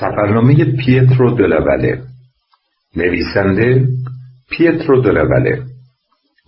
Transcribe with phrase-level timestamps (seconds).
[0.00, 2.02] سفرنامه پیترو دلاواله
[2.96, 3.88] نویسنده
[4.50, 5.62] پیترو دلاواله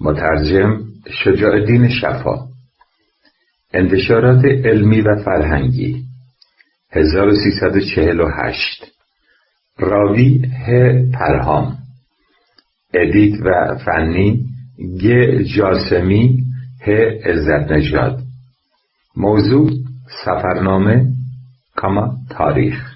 [0.00, 2.48] مترجم شجاع الدین شفا.
[3.74, 6.04] انتشارات علمی و فرهنگی.
[6.90, 8.84] 1348
[9.78, 11.78] راوی ه پرهام.
[12.94, 14.44] edit و فنی
[15.02, 15.06] گ
[15.56, 16.44] جاسمی
[16.86, 16.90] ه
[17.24, 18.22] عزت نژاد
[19.16, 19.70] موضوع
[20.24, 21.06] سفرنامه
[21.76, 22.91] کاما تاریخ.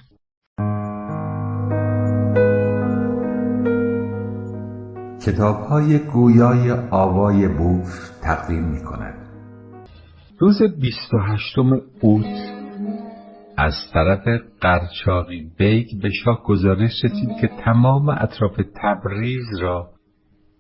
[5.27, 9.15] کتاب های گویای آوای بوف تقدیم می کند
[10.39, 11.59] روز 28
[12.01, 12.25] اوت
[13.57, 14.29] از طرف
[14.61, 19.91] قرچاقی بیگ به شاه گزارش رسید که تمام اطراف تبریز را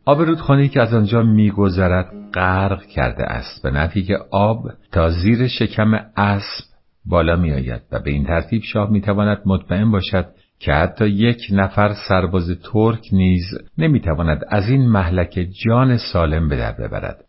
[0.05, 5.49] آب رودخانه که از آنجا میگذرد غرق کرده است به نفی که آب تا زیر
[5.49, 6.65] شکم اسب
[7.05, 10.27] بالا می آید و به این ترتیب شاه می تواند مطمئن باشد
[10.59, 13.45] که حتی یک نفر سرباز ترک نیز
[13.79, 17.25] نمی‌تواند از این محلک جان سالم به در ببرد.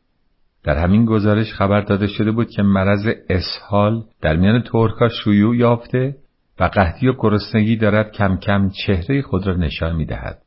[0.64, 6.16] در همین گزارش خبر داده شده بود که مرض اسهال در میان ترکها شیوع یافته
[6.59, 10.38] و قحطی و گرسنگی دارد کم کم چهره خود را نشان می دهد.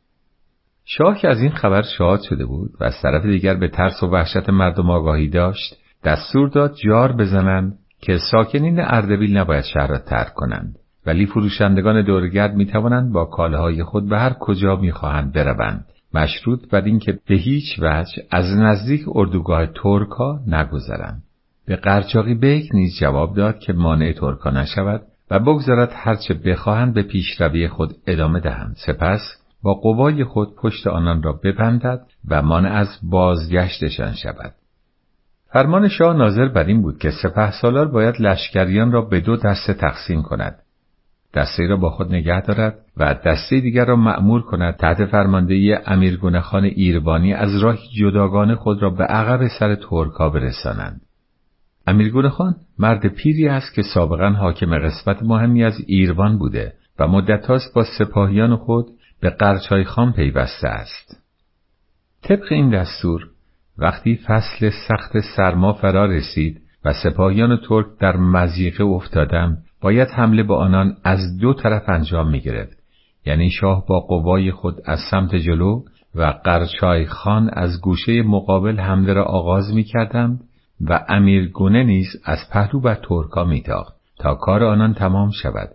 [0.84, 4.06] شاه که از این خبر شاد شده بود و از طرف دیگر به ترس و
[4.06, 10.34] وحشت مردم آگاهی داشت دستور داد جار بزنند که ساکنین اردبیل نباید شهر را ترک
[10.34, 15.84] کنند ولی فروشندگان دورگرد می توانند با کالاهای خود به هر کجا می خواهند بروند.
[16.14, 21.22] مشروط بر اینکه به هیچ وجه از نزدیک اردوگاه ترکا نگذرند.
[21.66, 27.02] به قرچاقی بیک نیز جواب داد که مانع ترکا نشود و بگذارد هرچه بخواهند به
[27.02, 28.76] پیشروی خود ادامه دهند.
[28.86, 29.20] سپس
[29.62, 34.54] با قوای خود پشت آنان را ببندد و مانع از بازگشتشان شود.
[35.52, 39.74] فرمان شاه ناظر بر این بود که سپه سالار باید لشکریان را به دو دسته
[39.74, 40.58] تقسیم کند.
[41.34, 46.40] دسته را با خود نگه دارد و دسته دیگر را مأمور کند تحت فرماندهی امیر
[46.40, 51.00] خان ایربانی از راه جداگانه خود را به عقب سر ترکا برسانند.
[51.86, 57.72] امیر خان مرد پیری است که سابقا حاکم قسمت مهمی از ایربان بوده و مدت
[57.74, 58.86] با سپاهیان خود
[59.20, 61.22] به قرچای خان پیوسته است.
[62.22, 63.28] طبق این دستور
[63.78, 70.54] وقتی فصل سخت سرما فرا رسید و سپاهیان ترک در مزیقه افتادند باید حمله به
[70.54, 72.80] آنان از دو طرف انجام می گرفت.
[73.26, 75.82] یعنی شاه با قوای خود از سمت جلو
[76.14, 80.40] و قرچای خان از گوشه مقابل حمله را آغاز می کردند
[80.80, 83.62] و امیرگونه نیز از پهلو بر ترکا می
[84.18, 85.68] تا کار آنان تمام شود.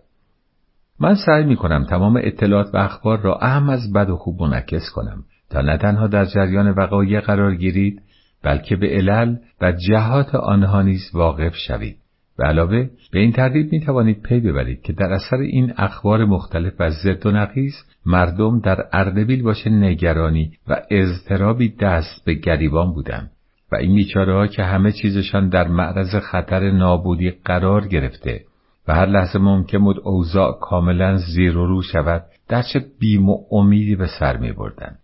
[0.99, 4.89] من سعی می کنم تمام اطلاعات و اخبار را اهم از بد و خوب منعکس
[4.95, 8.01] کنم تا نه تنها در جریان وقایع قرار گیرید
[8.43, 12.04] بلکه به علل و جهات آنها نیز واقف شوید.
[12.37, 16.73] به علاوه به این ترتیب می توانید پی ببرید که در اثر این اخبار مختلف
[16.79, 17.73] و ضد و نقیز
[18.05, 23.31] مردم در اردبیل باشه نگرانی و اضطرابی دست به گریبان بودند
[23.71, 28.41] و این بیچاره ها که همه چیزشان در معرض خطر نابودی قرار گرفته
[28.87, 33.37] و هر لحظه ممکن بود اوضاع کاملا زیر و رو شود در چه بیم و
[33.51, 34.95] امیدی به سر می بردن.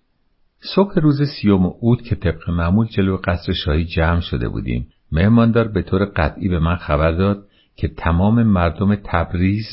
[0.75, 5.81] صبح روز سیوم اوت که طبق معمول جلو قصر شاهی جمع شده بودیم مهماندار به
[5.81, 7.43] طور قطعی به من خبر داد
[7.75, 9.65] که تمام مردم تبریز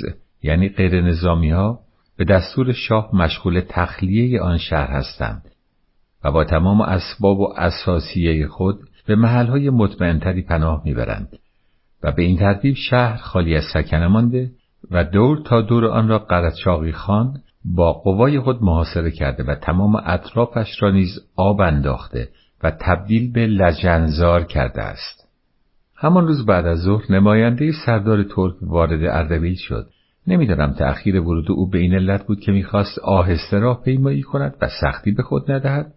[0.43, 1.81] یعنی غیر نظامی ها
[2.17, 5.43] به دستور شاه مشغول تخلیه آن شهر هستند
[6.25, 11.39] و با تمام اسباب و اساسیه خود به محلهای مطمئنتری پناه می‌برند
[12.03, 14.51] و به این ترتیب شهر خالی از سکنه مانده
[14.91, 19.97] و دور تا دور آن را قرچاقی خان با قوای خود محاصره کرده و تمام
[19.97, 22.29] اطرافش را نیز آب انداخته
[22.63, 25.18] و تبدیل به لجنزار کرده است.
[26.01, 29.87] همان روز بعد از ظهر نماینده سردار ترک وارد اردبیل شد
[30.27, 34.69] نمی‌دانم تأخیر ورود او به این علت بود که می‌خواست آهسته راه پیمایی کند و
[34.81, 35.95] سختی به خود ندهد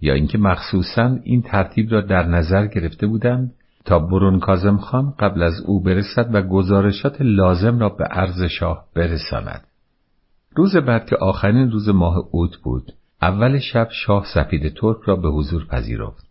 [0.00, 5.42] یا اینکه مخصوصا این ترتیب را در نظر گرفته بودند تا برون کازم خان قبل
[5.42, 9.66] از او برسد و گزارشات لازم را به عرض شاه برساند.
[10.56, 12.92] روز بعد که آخرین روز ماه اوت بود،
[13.22, 16.25] اول شب شاه سفید ترک را به حضور پذیرفت.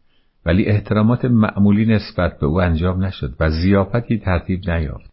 [0.46, 5.12] ولی احترامات معمولی نسبت به او انجام نشد و زیافتی ترتیب نیافت.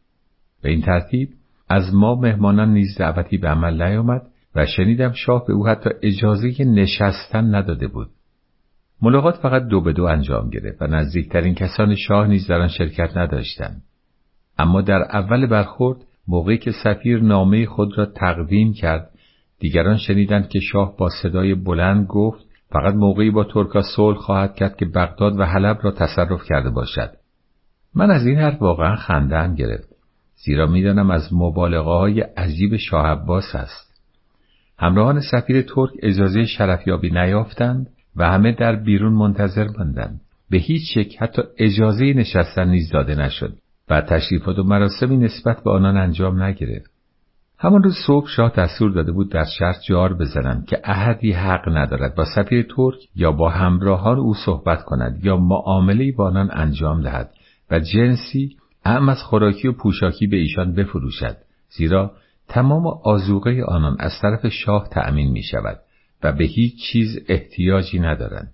[0.63, 1.29] به این ترتیب
[1.69, 4.23] از ما مهمانان نیز دعوتی به عمل نیامد
[4.55, 8.09] و شنیدم شاه به او حتی اجازه نشستن نداده بود.
[9.03, 13.17] ملاقات فقط دو به دو انجام گرفت و نزدیکترین کسان شاه نیز در آن شرکت
[13.17, 13.83] نداشتند.
[14.59, 15.99] اما در اول برخورد
[16.29, 19.11] موقعی که سفیر نامه خود را تقدیم کرد
[19.59, 24.77] دیگران شنیدند که شاه با صدای بلند گفت فقط موقعی با ترکا صلح خواهد کرد
[24.77, 27.11] که بغداد و حلب را تصرف کرده باشد.
[27.95, 29.89] من از این حرف واقعا خندهام گرفت.
[30.45, 33.93] زیرا می‌دانم از مبالغه های عجیب شاه عباس است.
[34.79, 37.87] همراهان سفیر ترک اجازه شرفیابی نیافتند
[38.17, 40.21] و همه در بیرون منتظر ماندند.
[40.51, 43.57] به هیچ یک حتی اجازه نشستن نیز داده نشد
[43.91, 46.92] و تشریفات و مراسمی نسبت به آنان انجام نگرفت.
[47.63, 52.15] همان روز صبح شاه دستور داده بود در شهر جار بزنند که احدی حق ندارد
[52.15, 57.31] با سفیر ترک یا با همراهان او صحبت کند یا معاملهای با آنان انجام دهد
[57.71, 61.37] و جنسی اعم از خوراکی و پوشاکی به ایشان بفروشد
[61.71, 62.13] زیرا
[62.49, 65.79] تمام آزوقه آنان از طرف شاه تأمین می شود
[66.23, 68.53] و به هیچ چیز احتیاجی ندارند.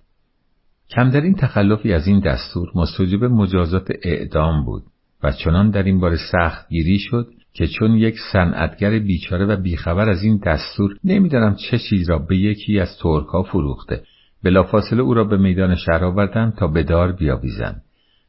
[0.91, 4.83] کمترین تخلفی از این دستور مستوجب مجازات اعدام بود
[5.23, 10.23] و چنان در این سخت گیری شد که چون یک صنعتگر بیچاره و بیخبر از
[10.23, 14.03] این دستور نمی‌دانم چه چیز را به یکی از ترکها فروخته
[14.45, 17.83] بلافاصله او را به میدان شهر آوردند تا به دار بیاویزند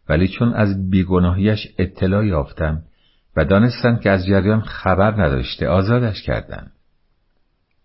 [0.10, 2.82] ولی چون از بیگناهیش اطلاع یافتم
[3.38, 6.72] و دانستند که از جریان خبر نداشته آزادش کردند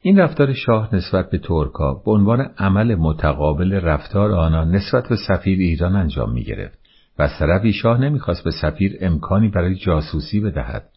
[0.01, 5.59] این رفتار شاه نسبت به ترکا به عنوان عمل متقابل رفتار آنان نسبت به سفیر
[5.59, 6.79] ایران انجام می گرفت
[7.19, 10.94] و از طرفی شاه نمی‌خواست به سفیر امکانی برای جاسوسی بدهد.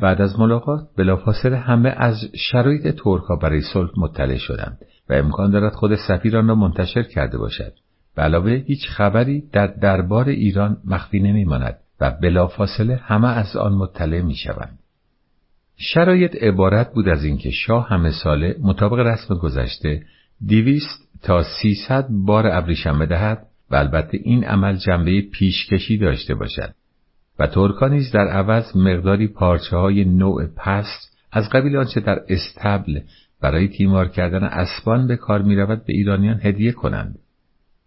[0.00, 4.78] بعد از ملاقات بلافاصله همه از شرایط ترکا برای صلح مطلع شدند
[5.10, 7.72] و امکان دارد خود سفیر آن را منتشر کرده باشد.
[8.16, 14.78] علاوه هیچ خبری در دربار ایران مخفی نمیماند و بلافاصله همه از آن مطلع می‌شوند.
[15.76, 20.02] شرایط عبارت بود از اینکه شاه همه ساله مطابق رسم گذشته
[20.46, 26.74] دیویست تا سیصد بار ابریشم بدهد و البته این عمل جنبه پیشکشی داشته باشد.
[27.38, 33.00] و ترکا نیز در عوض مقداری پارچه های نوع پست از قبیل آنچه در استبل
[33.42, 37.18] برای تیمار کردن اسبان به کار می رود به ایرانیان هدیه کنند.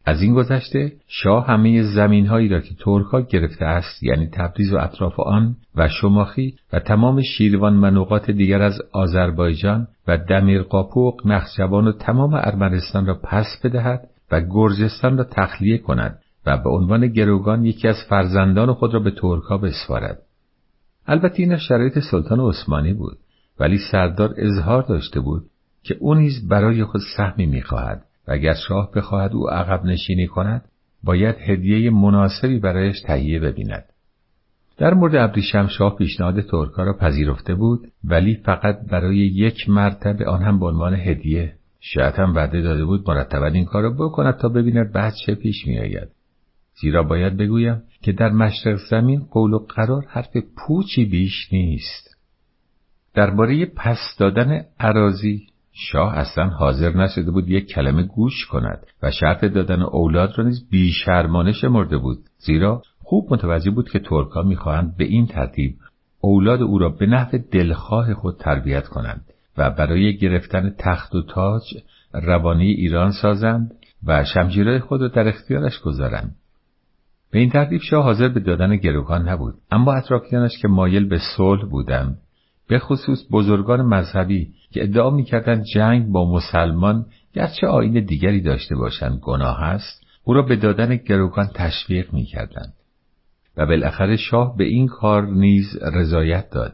[0.06, 4.78] از این گذشته شاه همه زمین هایی را که ترکا گرفته است یعنی تبریز و
[4.78, 11.28] اطراف آن و شماخی و تمام شیروان و نقاط دیگر از آذربایجان و دمیر قاپوق
[11.28, 17.08] نخجوان و تمام ارمنستان را پس بدهد و گرجستان را تخلیه کند و به عنوان
[17.08, 20.22] گروگان یکی از فرزندان خود را به ترکا بسپارد.
[21.08, 23.18] البته این شرایط سلطان عثمانی بود
[23.60, 25.44] ولی سردار اظهار داشته بود
[25.84, 30.66] که او نیز برای خود سهمی می‌خواهد و اگر شاه بخواهد او عقب نشینی کند
[31.04, 33.86] باید هدیه مناسبی برایش تهیه ببیند.
[34.78, 40.44] در مورد ابریشم شاه پیشنهاد ترکا را پذیرفته بود ولی فقط برای یک مرتبه آن
[40.44, 44.50] هم به عنوان هدیه شاید هم وعده داده بود مرتبا این کار را بکند تا
[44.50, 46.08] ببیند بعد چه پیش میآید
[46.82, 52.18] زیرا باید بگویم که در مشرق زمین قول و قرار حرف پوچی بیش نیست.
[53.14, 59.46] درباره پس دادن عراضی شاه اصلا حاضر نشده بود یک کلمه گوش کند و شرط
[59.46, 62.18] دادن اولاد را نیز بیشرمانه شمرده بود.
[62.38, 65.76] زیرا خوب متوجه بود که ترکا می‌خواهند به این ترتیب
[66.22, 69.26] اولاد او را به نحو دلخواه خود تربیت کنند
[69.58, 71.64] و برای گرفتن تخت و تاج
[72.14, 73.72] روانی ایران سازند
[74.04, 76.36] و شمشیرهای خود را در اختیارش گذارند.
[77.32, 81.66] به این ترتیب شاه حاضر به دادن گروگان نبود اما اطرافیانش که مایل به صلح
[81.66, 82.18] بودند
[82.68, 89.20] به خصوص بزرگان مذهبی که ادعا می‌کردند جنگ با مسلمان گرچه آین دیگری داشته باشند
[89.20, 92.74] گناه است او را به دادن گروگان تشویق می‌کردند.
[93.58, 96.74] و بالاخره شاه به این کار نیز رضایت داد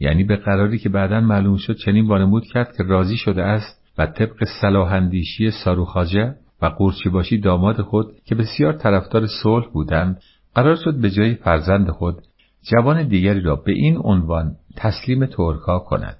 [0.00, 4.06] یعنی به قراری که بعدا معلوم شد چنین وانمود کرد که راضی شده است و
[4.06, 10.20] طبق صلاحاندیشی ساروخاجه و قورچی باشی داماد خود که بسیار طرفدار صلح بودند
[10.54, 12.22] قرار شد به جای فرزند خود
[12.62, 16.16] جوان دیگری را به این عنوان تسلیم ترکا کند.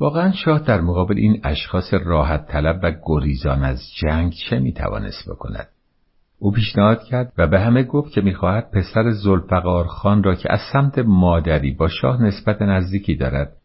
[0.00, 5.68] واقعا شاه در مقابل این اشخاص راحت طلب و گریزان از جنگ چه می‌توانست بکند؟
[6.38, 10.60] او پیشنهاد کرد و به همه گفت که می‌خواهد پسر زلفقار خان را که از
[10.72, 13.56] سمت مادری با شاه نسبت نزدیکی دارد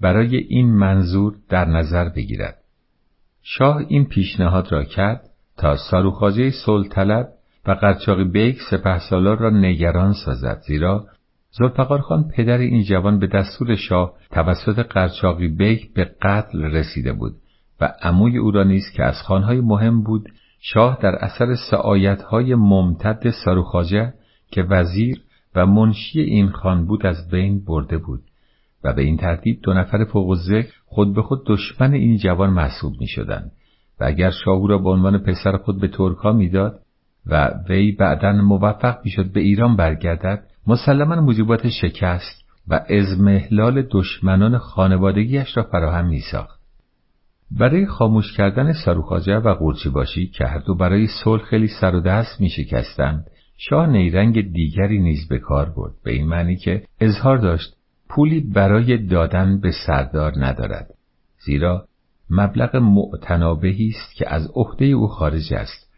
[0.00, 2.61] برای این منظور در نظر بگیرد.
[3.42, 5.20] شاه این پیشنهاد را کرد
[5.56, 7.28] تا ساروخاجه سلطلب
[7.66, 11.06] و قرچاقی بیک سپه سالار را نگران سازد زیرا
[12.02, 17.32] خان پدر این جوان به دستور شاه توسط قرچاقی بیک به قتل رسیده بود
[17.80, 20.28] و عموی او را نیز که از خانهای مهم بود
[20.60, 24.14] شاه در اثر سعایتهای ممتد ساروخاجه
[24.50, 25.22] که وزیر
[25.54, 28.22] و منشی این خان بود از بین برده بود.
[28.84, 32.92] و به این ترتیب دو نفر فوق ذکر خود به خود دشمن این جوان محسوب
[33.00, 33.52] می شدند
[34.00, 36.80] و اگر شاه را به عنوان پسر خود به ترکا می‌داد
[37.26, 45.56] و وی بعدا موفق می‌شد به ایران برگردد مسلما موجبات شکست و ازمهلال دشمنان خانوادگیش
[45.56, 46.62] را فراهم می ساخت.
[47.58, 52.00] برای خاموش کردن ساروخاجه و قورچی باشی که هر دو برای صلح خیلی سر و
[52.00, 57.38] دست می شکستند شاه نیرنگ دیگری نیز به کار برد به این معنی که اظهار
[57.38, 57.76] داشت
[58.14, 60.86] پولی برای دادن به سردار ندارد
[61.44, 61.86] زیرا
[62.30, 65.90] مبلغ معتنابهی است که از عهده او خارج است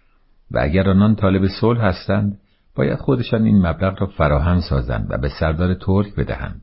[0.50, 2.38] و اگر آنان طالب صلح هستند
[2.76, 6.62] باید خودشان این مبلغ را فراهم سازند و به سردار ترک بدهند.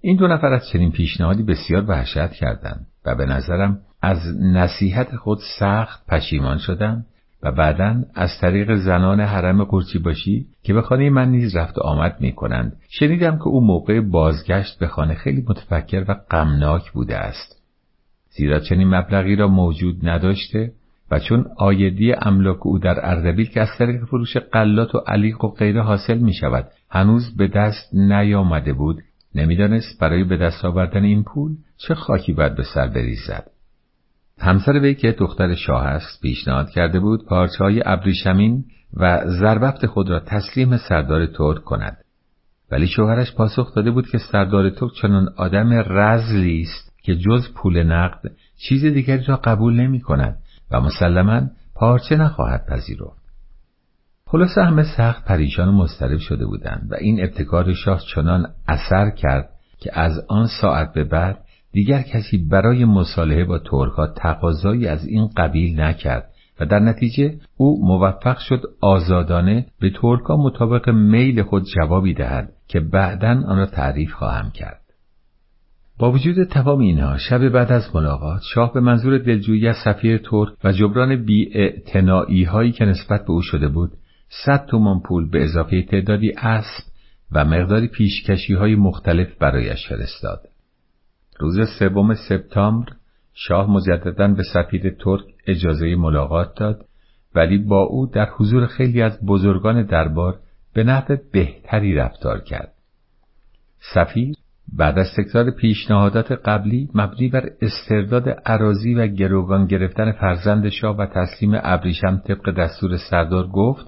[0.00, 5.38] این دو نفر از چنین پیشنهادی بسیار وحشت کردند و به نظرم از نصیحت خود
[5.58, 7.06] سخت پشیمان شدند
[7.42, 11.80] و بعدا از طریق زنان حرم قرچی باشی که به خانه من نیز رفت و
[11.80, 17.16] آمد می کنند شنیدم که او موقع بازگشت به خانه خیلی متفکر و غمناک بوده
[17.16, 17.62] است.
[18.30, 20.72] زیرا چنین مبلغی را موجود نداشته
[21.10, 25.48] و چون آیدی املاک او در اردبیل که از طریق فروش قلات و علیق و
[25.48, 29.02] غیره حاصل می شود هنوز به دست نیامده بود
[29.34, 33.50] نمی‌دانست برای به دست آوردن این پول چه خاکی باید به سر بریزد.
[34.38, 38.64] همسر وی که دختر شاه است پیشنهاد کرده بود پارچه های ابریشمین
[38.94, 41.96] و زربفت خود را تسلیم سردار ترک کند.
[42.70, 47.82] ولی شوهرش پاسخ داده بود که سردار ترک چنان آدم رزلی است که جز پول
[47.82, 48.20] نقد
[48.56, 50.38] چیز دیگری را قبول نمی کند
[50.70, 51.42] و مسلما
[51.74, 53.28] پارچه نخواهد پذیرفت.
[54.26, 59.48] خلاصه همه سخت پریشان و مضطرب شده بودند و این ابتکار شاه چنان اثر کرد
[59.80, 61.38] که از آن ساعت به بعد
[61.72, 67.86] دیگر کسی برای مصالحه با ترکها تقاضایی از این قبیل نکرد و در نتیجه او
[67.86, 74.12] موفق شد آزادانه به ترکها مطابق میل خود جوابی دهد که بعدا آن را تعریف
[74.12, 74.80] خواهم کرد.
[75.98, 80.48] با وجود تمام اینها شب بعد از ملاقات شاه به منظور دلجویی از سفیر ترک
[80.64, 83.90] و جبران بی هایی که نسبت به او شده بود
[84.28, 86.84] صد تومان پول به اضافه تعدادی اسب
[87.32, 90.47] و مقداری پیشکشی های مختلف برایش فرستاد.
[91.38, 92.92] روز سوم سپتامبر
[93.34, 96.84] شاه مجددا به سفیر ترک اجازه ملاقات داد
[97.34, 100.38] ولی با او در حضور خیلی از بزرگان دربار
[100.74, 102.72] به نحو بهتری رفتار کرد.
[103.94, 104.34] سفیر
[104.72, 111.06] بعد از تکرار پیشنهادات قبلی مبنی بر استرداد عراضی و گروگان گرفتن فرزند شاه و
[111.06, 113.86] تسلیم ابریشم طبق دستور سردار گفت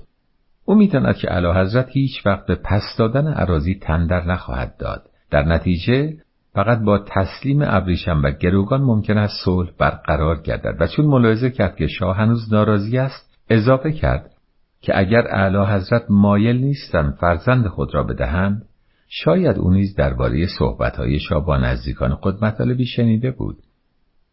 [0.64, 5.42] او میتاند که علا حضرت هیچ وقت به پس دادن عراضی تندر نخواهد داد در
[5.42, 6.16] نتیجه
[6.54, 11.76] فقط با تسلیم ابریشم و گروگان ممکن است صلح برقرار گردد و چون ملاحظه کرد
[11.76, 14.30] که شاه هنوز ناراضی است اضافه کرد
[14.80, 18.62] که اگر اعلی حضرت مایل نیستند فرزند خود را بدهند
[19.08, 23.56] شاید او نیز درباره صحبتهای شاه با نزدیکان خود مطالبی شنیده بود.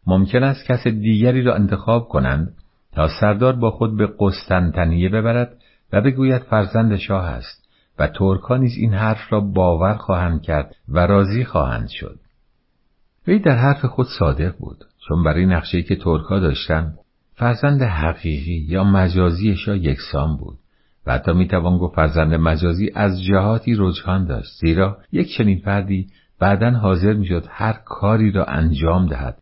[0.06, 2.54] ممکن است کس دیگری را انتخاب کنند
[2.92, 5.56] تا سردار با خود به قسطنطنیه ببرد
[5.92, 7.67] و بگوید فرزند شاه است.
[7.98, 12.18] و ترکا نیز این حرف را باور خواهند کرد و راضی خواهند شد.
[13.26, 16.98] وی در حرف خود صادق بود چون برای نقشه‌ای که ترکا داشتند
[17.34, 20.58] فرزند حقیقی یا مجازی شاه یکسان بود
[21.06, 26.06] و حتی می‌توان گفت فرزند مجازی از جهاتی رجحان داشت زیرا یک چنین فردی
[26.38, 29.38] بعدا حاضر می‌شد هر کاری را انجام دهد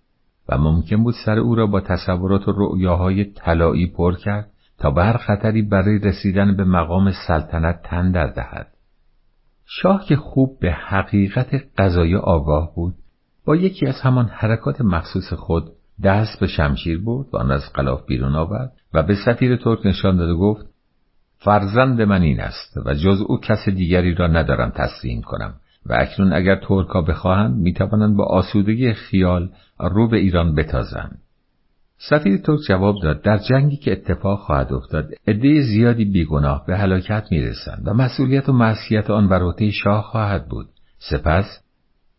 [0.48, 5.12] و ممکن بود سر او را با تصورات و رؤیاهای طلایی پر کرد تا به
[5.12, 8.66] خطری برای رسیدن به مقام سلطنت تن در دهد.
[9.66, 12.94] شاه که خوب به حقیقت قضایی آگاه بود
[13.44, 18.06] با یکی از همان حرکات مخصوص خود دست به شمشیر برد و آن از قلاف
[18.06, 20.66] بیرون آورد و به سفیر ترک نشان داد و گفت
[21.38, 25.54] فرزند من این است و جز او کس دیگری را ندارم تسلیم کنم
[25.86, 31.18] و اکنون اگر ترکا بخواهند می‌توانند با آسودگی خیال رو به ایران بتازند
[31.98, 37.24] سفیر ترک جواب داد در جنگی که اتفاق خواهد افتاد عده زیادی بیگناه به هلاکت
[37.30, 40.68] می‌رسند و مسئولیت و معصیت آن بر عهده شاه خواهد بود.
[40.98, 41.60] سپس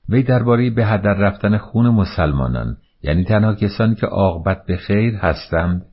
[0.10, 5.86] وی درباره به هدر رفتن خون مسلمانان یعنی تنها کسانی که عاقبت به خیر هستند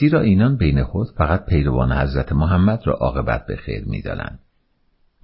[0.00, 4.38] زیرا اینان بین خود فقط پیروان حضرت محمد را عاقبت به خیر می‌دانند.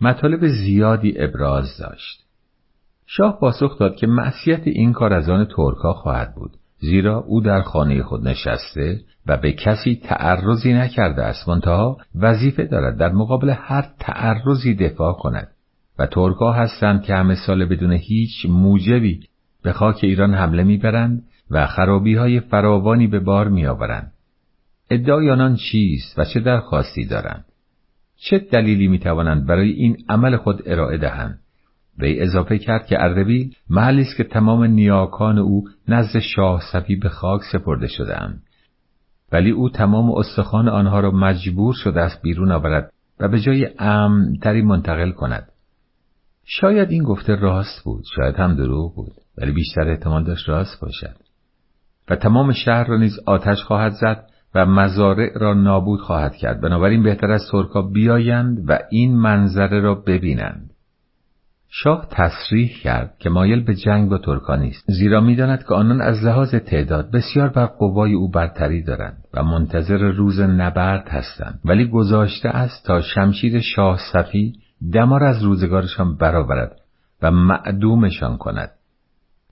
[0.01, 2.25] مطالب زیادی ابراز داشت.
[3.07, 6.57] شاه پاسخ داد که معصیت این کار از آن ترکا خواهد بود.
[6.81, 11.49] زیرا او در خانه خود نشسته و به کسی تعرضی نکرده است.
[11.49, 15.49] منتها وظیفه دارد در مقابل هر تعرضی دفاع کند.
[15.99, 19.21] و ترکا هستند که همه سال بدون هیچ موجبی
[19.63, 24.13] به خاک ایران حمله می‌برند و خرابی های فراوانی به بار میآورند.
[24.91, 27.45] ادعای آنان چیست و چه درخواستی دارند؟
[28.17, 31.39] چه دلیلی می‌توانند برای این عمل خود ارائه دهند؟
[31.99, 37.09] وی اضافه کرد که اردبیل محلی است که تمام نیاکان او نزد شاه صفی به
[37.09, 38.43] خاک سپرده شدهاند.
[39.33, 44.63] ولی او تمام استخوان آنها را مجبور شده است بیرون آورد و به جای امنتری
[44.63, 45.49] منتقل کند.
[46.45, 51.17] شاید این گفته راست بود شاید هم دروغ بود ولی بیشتر احتمال داشت راست باشد.
[52.11, 54.25] و تمام شهر را نیز آتش خواهد زد
[54.55, 56.61] و مزارع را نابود خواهد کرد.
[56.61, 60.68] بنابراین بهتر از ترکا بیایند و این منظره را ببینند.
[61.71, 66.25] شاه تصریح کرد که مایل به جنگ با ترکا نیست زیرا می‌داند که آنان از
[66.25, 71.61] لحاظ تعداد بسیار بر قوای او برتری دارند و منتظر روز نبرد هستند.
[71.65, 74.53] ولی گذاشته است تا شمشیر شاه صفی
[74.93, 76.77] دمار از روزگارشان برآورد
[77.23, 78.71] و معدومشان کند.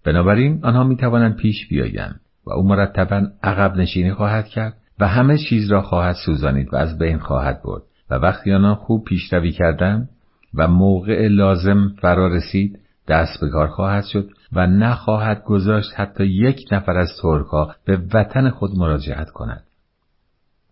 [0.05, 5.39] بنابراین آنها می توانند پیش بیایند و او مرتبا عقب نشینی خواهد کرد و همه
[5.39, 7.83] چیز را خواهد سوزانید و از بین خواهد برد.
[8.11, 10.09] و وقتی آنها خوب پیشروی کردند
[10.57, 16.61] و موقع لازم فرا رسید دست به کار خواهد شد و نخواهد گذاشت حتی یک
[16.73, 19.65] نفر از ترکها به وطن خود مراجعت کند.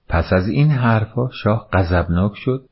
[0.08, 2.64] پس از این حرفها شاه غضبناک شد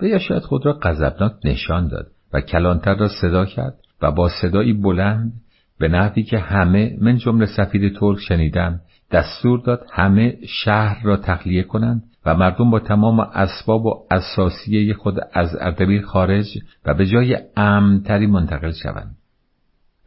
[0.00, 4.28] و یا شاید خود را غضبناک نشان داد و کلانتر را صدا کرد و با
[4.42, 5.32] صدایی بلند
[5.78, 11.62] به نحوی که همه من جمله سفیر ترک شنیدن دستور داد همه شهر را تخلیه
[11.62, 16.46] کنند و مردم با تمام اسباب و اساسیه خود از اردبیل خارج
[16.84, 19.16] و به جای امنتری منتقل شوند.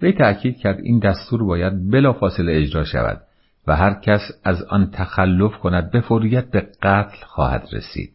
[0.02, 3.22] وی تأکید کرد این دستور باید بلافاصله اجرا شود
[3.68, 8.12] و هر کس از آن تخلف کند به فوریت به قتل خواهد رسید.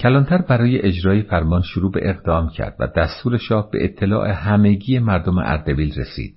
[0.00, 5.38] کلانتر برای اجرای فرمان شروع به اقدام کرد و دستور شاه به اطلاع همگی مردم
[5.38, 6.34] اردبیل رسید.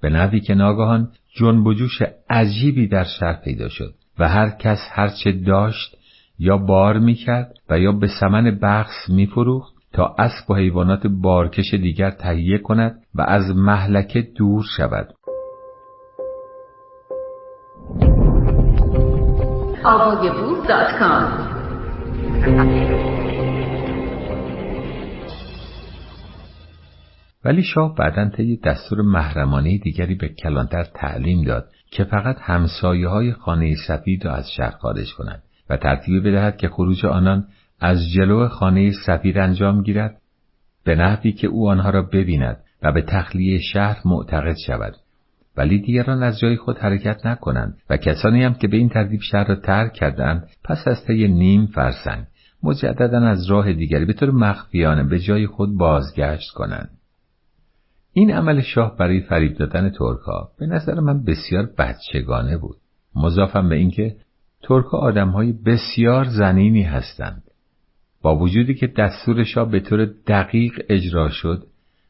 [0.00, 4.78] به نوی که ناگهان جنب و جوش عجیبی در شهر پیدا شد و هر کس
[4.92, 5.96] هرچه داشت
[6.38, 12.10] یا بار می‌کرد و یا به سمن بخص میفروخت تا اسب و حیوانات بارکش دیگر
[12.10, 15.14] تهیه کند و از محلکه دور شود.
[27.44, 33.32] ولی شاه بعدا طی دستور محرمانه دیگری به کلانتر تعلیم داد که فقط همسایه های
[33.32, 37.46] خانه سفید را از شهر خارج کند و ترتیبی بدهد که خروج آنان
[37.80, 40.16] از جلو خانه سفید انجام گیرد
[40.84, 44.96] به نحوی که او آنها را ببیند و به تخلیه شهر معتقد شود.
[45.56, 49.44] ولی دیگران از جای خود حرکت نکنند و کسانی هم که به این ترتیب شهر
[49.44, 52.24] را ترک کردند پس از طی نیم فرسنگ
[52.62, 56.97] مجددا از راه دیگری به طور مخفیانه به جای خود بازگشت کنند.
[58.18, 62.76] این عمل شاه برای فریب دادن ترکا به نظر من بسیار بچگانه بود.
[63.16, 64.16] مضافم به اینکه
[64.62, 67.42] ترکا آدمهای بسیار زنینی هستند.
[68.22, 71.66] با وجودی که دستور شاه به طور دقیق اجرا شد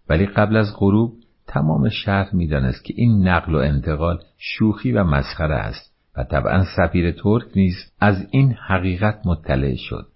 [0.08, 1.12] ولی قبل از غروب
[1.46, 7.10] تمام شهر می‌دانست که این نقل و انتقال شوخی و مسخره است و طبعا سفیر
[7.10, 10.06] ترک نیز از این حقیقت مطلع شد.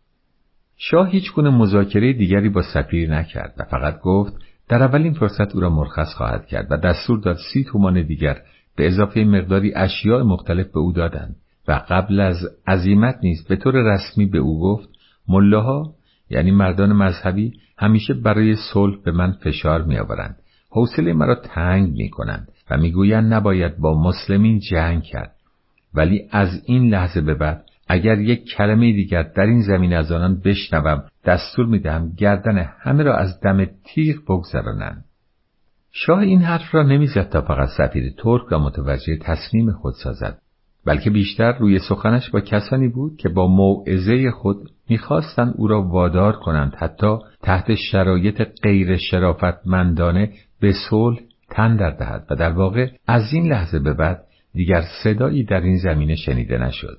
[0.77, 4.33] شاه هیچ گونه مذاکره دیگری با سفیر نکرد و فقط گفت
[4.73, 8.37] در اولین فرصت او را مرخص خواهد کرد و دستور داد سی تومان دیگر
[8.77, 11.37] به اضافه مقداری اشیاء مختلف به او دادند
[11.69, 14.89] و قبل از عزیمت نیز به طور رسمی به او گفت
[15.29, 15.95] ملاها
[16.31, 20.37] یعنی مردان مذهبی همیشه برای صلح به من فشار میآورند.
[20.71, 25.33] حوصله مرا تنگ می کنند و می‌گویند نباید با مسلمین جنگ کرد.
[25.95, 30.41] ولی از این لحظه به بعد اگر یک کلمه دیگر در این زمین از آنان
[30.45, 35.05] بشنوم دستور می‌دهم گردن همه را از دم تیغ بگذرانند.
[35.93, 40.39] شاه این حرف را نمی‌زد تا فقط سفیر ترک را متوجه تصمیم خود سازد
[40.87, 46.33] بلکه بیشتر روی سخنش با کسانی بود که با موعظه خود می‌خواستند او را وادار
[46.33, 51.19] کنند حتی تحت شرایط غیر شرافتمندانه به صلح
[51.51, 52.27] تن در دهد.
[52.31, 56.99] و در واقع از این لحظه به بعد دیگر صدایی در این زمینه شنیده نشد.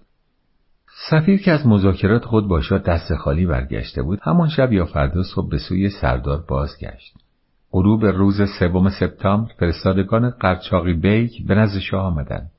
[1.10, 5.50] سفیر که از مذاکرات خود با دست خالی برگشته بود همان شب یا فردا صبح
[5.50, 7.16] به سوی سردار بازگشت.
[7.72, 12.52] غروب روز سوم سپتامبر فرستادگان قرچاقی بیک به نزد شاه آمدند.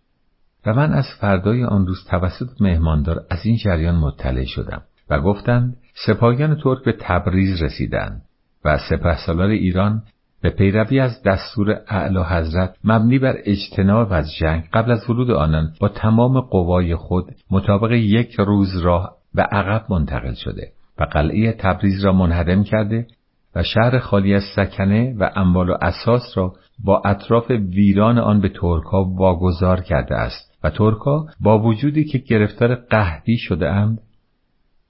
[0.67, 5.77] و من از فردای آن روز توسط مهماندار از این جریان مطلع شدم و گفتند
[6.07, 8.23] سپاهیان ترک به تبریز رسیدند
[8.65, 10.03] و سپهسالار ایران
[10.45, 15.73] به پیروی از دستور اعلی حضرت مبنی بر اجتناب از جنگ قبل از ورود آنان
[15.81, 22.05] با تمام قوای خود مطابق یک روز راه به عقب منتقل شده و قلعه تبریز
[22.05, 23.07] را منهدم کرده
[23.55, 26.53] و شهر خالی از سکنه و اموال و اساس را
[26.85, 32.75] با اطراف ویران آن به ترکا واگذار کرده است و ترکا با وجودی که گرفتار
[32.75, 34.01] قهدی شده اند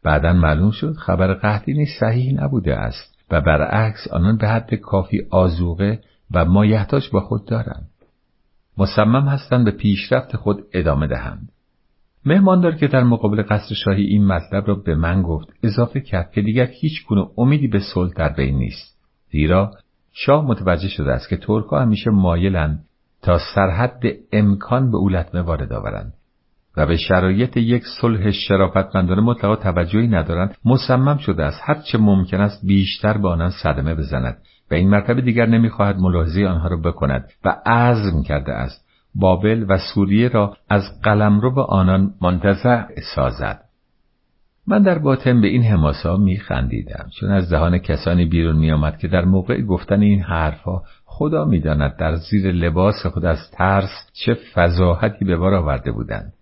[0.05, 3.14] بعدا معلوم شد خبر قهدی نیز صحیح نبوده است.
[3.31, 7.89] و برعکس آنان به حد کافی آزوقه و مایحتاج با خود دارند.
[8.79, 11.49] مصمم هستند به پیشرفت خود ادامه دهند.
[12.27, 16.43] مهماندار که در مقابل قصر شاهی این مطلب را به من گفت اضافه کرد که
[16.43, 18.97] دیگر هیچ گونه امیدی به صلح در بین نیست.
[19.31, 19.71] زیرا
[20.13, 22.85] شاه متوجه شده است که ترکها همیشه مایلند
[23.23, 26.13] تا سرحد امکان به او لطمه وارد آورند.
[26.77, 32.41] و به شرایط یک صلح شرافتمندانه مطلقا توجهی ندارند مصمم شده است هر چه ممکن
[32.41, 34.37] است بیشتر به آنان صدمه بزند
[34.71, 38.85] و این مرتبه دیگر نمی‌خواهد ملاحظه آنها را بکند و عزم کرده است.
[39.15, 42.83] بابل و سوریه را از قلمرو به آنان منتزع
[43.15, 43.61] سازد.
[44.67, 48.99] من در باطن به این حماسا می خندیدم چون از دهان کسانی بیرون می آمد
[48.99, 54.35] که در موقع گفتن این حرفها خدا می‌داند در زیر لباس خود از ترس چه
[54.55, 56.33] فضاحتی به بار آورده بودند.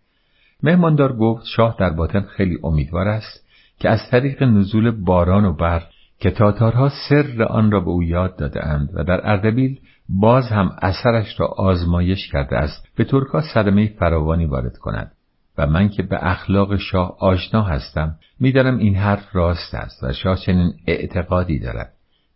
[0.62, 3.46] مهماندار گفت شاه در باطن خیلی امیدوار است
[3.79, 5.83] که از طریق نزول باران و برق
[6.18, 11.40] که تاتارها سر آن را به او یاد دادهاند و در اردبیل باز هم اثرش
[11.40, 15.12] را آزمایش کرده است به ترکا صدمه فراوانی وارد کند
[15.59, 20.37] و من که به اخلاق شاه آشنا هستم می‌دانم این حرف راست است و شاه
[20.37, 21.92] چنین اعتقادی دارد.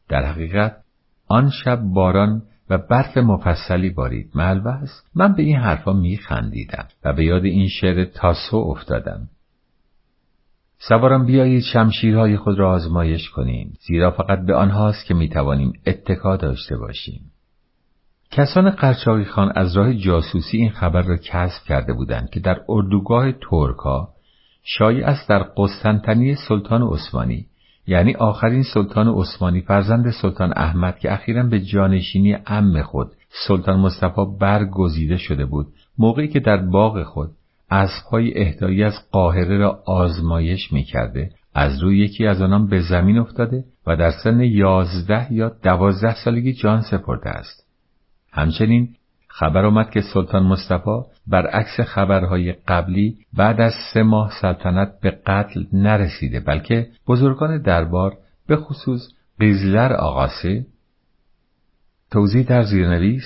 [0.09, 0.77] در حقیقت
[1.29, 4.31] آن شب باران و برف مفصلی بارید.
[4.35, 9.29] ملوز من به این حرفا میخندیدم و به یاد این شعر تاسو افتادم.
[10.79, 16.77] سوارم بیایید شمشیرهای خود را آزمایش کنیم زیرا فقط به آنهاست که می‌توانیم اتکا داشته
[16.77, 17.21] باشیم.
[18.31, 23.33] کسان قرچاقی خان از راه جاسوسی این خبر را کسب کرده بودند که در اردوگاه
[23.33, 24.09] ترکا
[24.63, 27.47] شایع است در قسطنطنیه سلطان عثمانی
[27.87, 33.12] یعنی آخرین سلطان عثمانی فرزند سلطان احمد که اخیرا به جانشینی ام خود
[33.49, 35.66] سلطان مصطفی برگزیده شده بود
[35.99, 37.31] موقعی که در باغ خود
[37.70, 43.64] اسبهای اهدایی از قاهره را آزمایش می‌کرده از روی یکی از آنان به زمین افتاده
[43.87, 47.66] و در سن یازده یا دوازده سالگی جان سپرده است.
[48.33, 48.88] همچنین
[49.38, 55.64] خبر آمد که سلطان مصطفی برعکس خبرهای قبلی بعد از سه ماه سلطنت به قتل
[55.72, 58.12] نرسیده بلکه بزرگان دربار
[58.46, 59.09] به خصوص
[59.40, 60.66] قیزلر آقاسه
[62.11, 63.25] توضیح در زیرنویس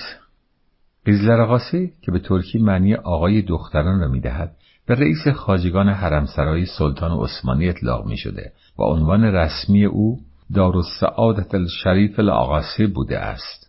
[1.05, 4.55] قیزلر آقاسه که به ترکی معنی آقای دختران را می‌دهد
[4.87, 10.19] به رئیس خاجگان حرمسرای سلطان عثمانی اطلاق می شده و عنوان رسمی او
[10.55, 13.60] دارالسعادت الشریف الاغاسی بوده است.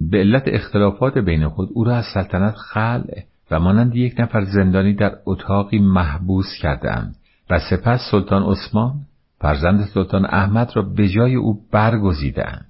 [0.00, 4.94] به علت اختلافات بین خود او را از سلطنت خلع و مانند یک نفر زندانی
[4.94, 7.16] در اتاقی محبوس کردند
[7.50, 8.94] و سپس سلطان عثمان
[9.40, 12.66] فرزند سلطان احمد را به جای او برگزیدند.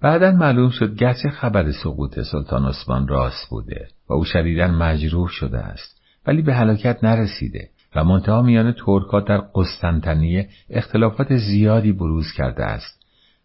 [0.00, 5.58] بعدا معلوم شد گرچه خبر سقوط سلطان عثمان راست بوده و او شدیدا مجروح شده
[5.58, 12.64] است ولی به هلاکت نرسیده و منتها میان ترکا در قسطنطنیه اختلافات زیادی بروز کرده
[12.64, 13.03] است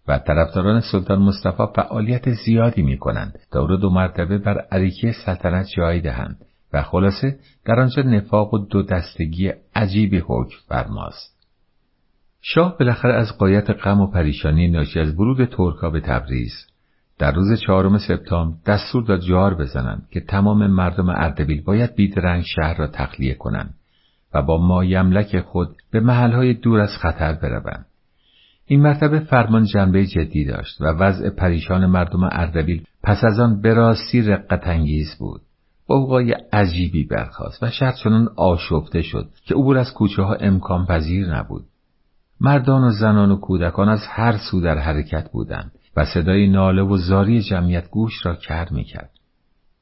[0.09, 5.65] و طرفداران سلطان مصطفی فعالیت زیادی می کنند تا او دو مرتبه بر عریکه سلطنت
[5.77, 6.37] جای دهند
[6.73, 11.39] و خلاصه در آنجا نفاق و دو دستگی عجیبی حکم فرماست.
[12.41, 16.53] شاه بالاخره از قایت غم و پریشانی ناشی از ورود ترکا به تبریز
[17.19, 22.77] در روز چهارم سپتامبر دستور داد جار بزنند که تمام مردم اردبیل باید بیدرنگ شهر
[22.77, 23.73] را تخلیه کنند
[24.33, 27.88] و با مایملک خود به محلهای دور از خطر بروند.
[28.71, 33.73] این مرتبه فرمان جنبه جدی داشت و وضع پریشان مردم اردبیل پس از آن به
[33.73, 35.41] راستی رقت انگیز بود.
[35.87, 41.35] اوقای عجیبی برخاست و شهر چنان آشفته شد که عبور از کوچه ها امکان پذیر
[41.35, 41.63] نبود.
[42.41, 46.97] مردان و زنان و کودکان از هر سو در حرکت بودند و صدای ناله و
[46.97, 49.11] زاری جمعیت گوش را کر می‌کرد.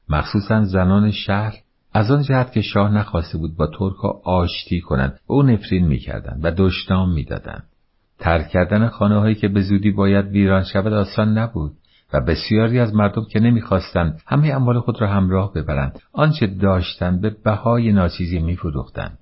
[0.08, 1.54] مخصوصا زنان شهر
[1.94, 6.50] از آن جهت که شاه نخواسته بود با ترکا آشتی کنند او نفرین می‌کردند و
[6.50, 7.67] دشنام می‌دادند.
[8.18, 11.72] ترک کردن خانه هایی که به زودی باید ویران شود آسان نبود
[12.12, 16.00] و بسیاری از مردم که نمی‌خواستند همه اموال خود را همراه ببرند.
[16.12, 19.18] آنچه داشتند به بهای ناچیزی میفروختند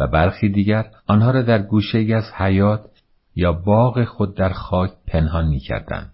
[0.00, 2.80] و برخی دیگر آنها را در گوشه از حیات
[3.36, 6.12] یا باغ خود در خاک پنهان می‌کردند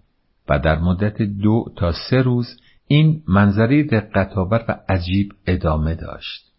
[0.49, 2.57] و در مدت دو تا سه روز
[2.87, 6.51] این منظری دقتآور و عجیب ادامه داشت.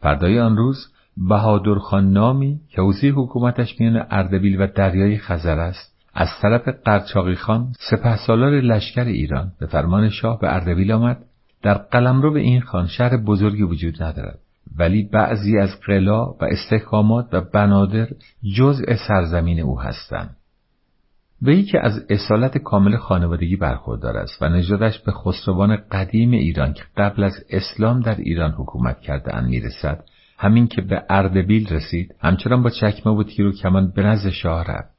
[0.00, 0.92] فردای آن روز
[1.28, 7.72] بهادرخان نامی که اوزی حکومتش میان اردبیل و دریای خزر است از طرف قرچاقی خان
[7.90, 11.24] سپه سالار لشکر ایران به فرمان شاه به اردبیل آمد.
[11.62, 14.38] در قلمرو به این خان شهر بزرگی وجود ندارد.
[14.76, 18.08] ولی بعضی از قلا و استحکامات و بنادر
[18.56, 20.36] جزء سرزمین او هستند.
[21.42, 26.82] وی که از اصالت کامل خانوادگی برخوردار است و نژادش به خسروان قدیم ایران که
[26.96, 30.04] قبل از اسلام در ایران حکومت کرده ان می‌رسد
[30.38, 34.64] همین که به اردبیل رسید همچنان با چکمه و تیر و کمان به نزد شاه
[34.64, 34.94] رفت.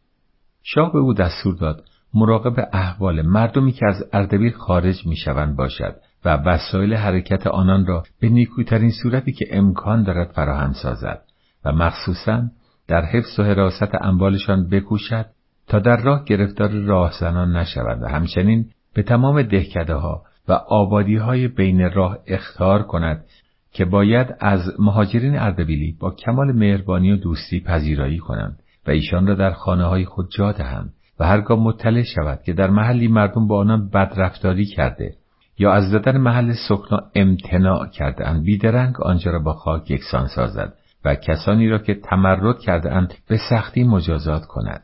[0.63, 6.29] شاه به او دستور داد مراقب احوال مردمی که از اردبیل خارج می‌شوند باشد و
[6.29, 11.21] وسایل حرکت آنان را به نیکوترین صورتی که امکان دارد فراهم سازد
[11.65, 12.43] و مخصوصا
[12.87, 15.25] در حفظ و حراست اموالشان بکوشد
[15.67, 21.47] تا در راه گرفتار راهزنان نشوند و همچنین به تمام دهکده ها و آبادی های
[21.47, 23.25] بین راه اختار کند
[23.71, 29.35] که باید از مهاجرین اردبیلی با کمال مهربانی و دوستی پذیرایی کنند و ایشان را
[29.35, 33.59] در خانه های خود جا دهند و هرگاه مطلع شود که در محلی مردم با
[33.59, 35.15] آنان بدرفتاری کرده
[35.57, 40.73] یا از دادن محل سکنا امتناع کرده اند بیدرنگ آنجا را با خاک یکسان سازد
[41.05, 44.83] و کسانی را که تمرد کرده اند به سختی مجازات کند.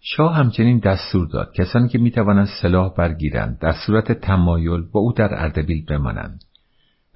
[0.00, 5.34] شاه همچنین دستور داد کسانی که می‌توانند سلاح برگیرند در صورت تمایل با او در
[5.34, 6.40] اردبیل بمانند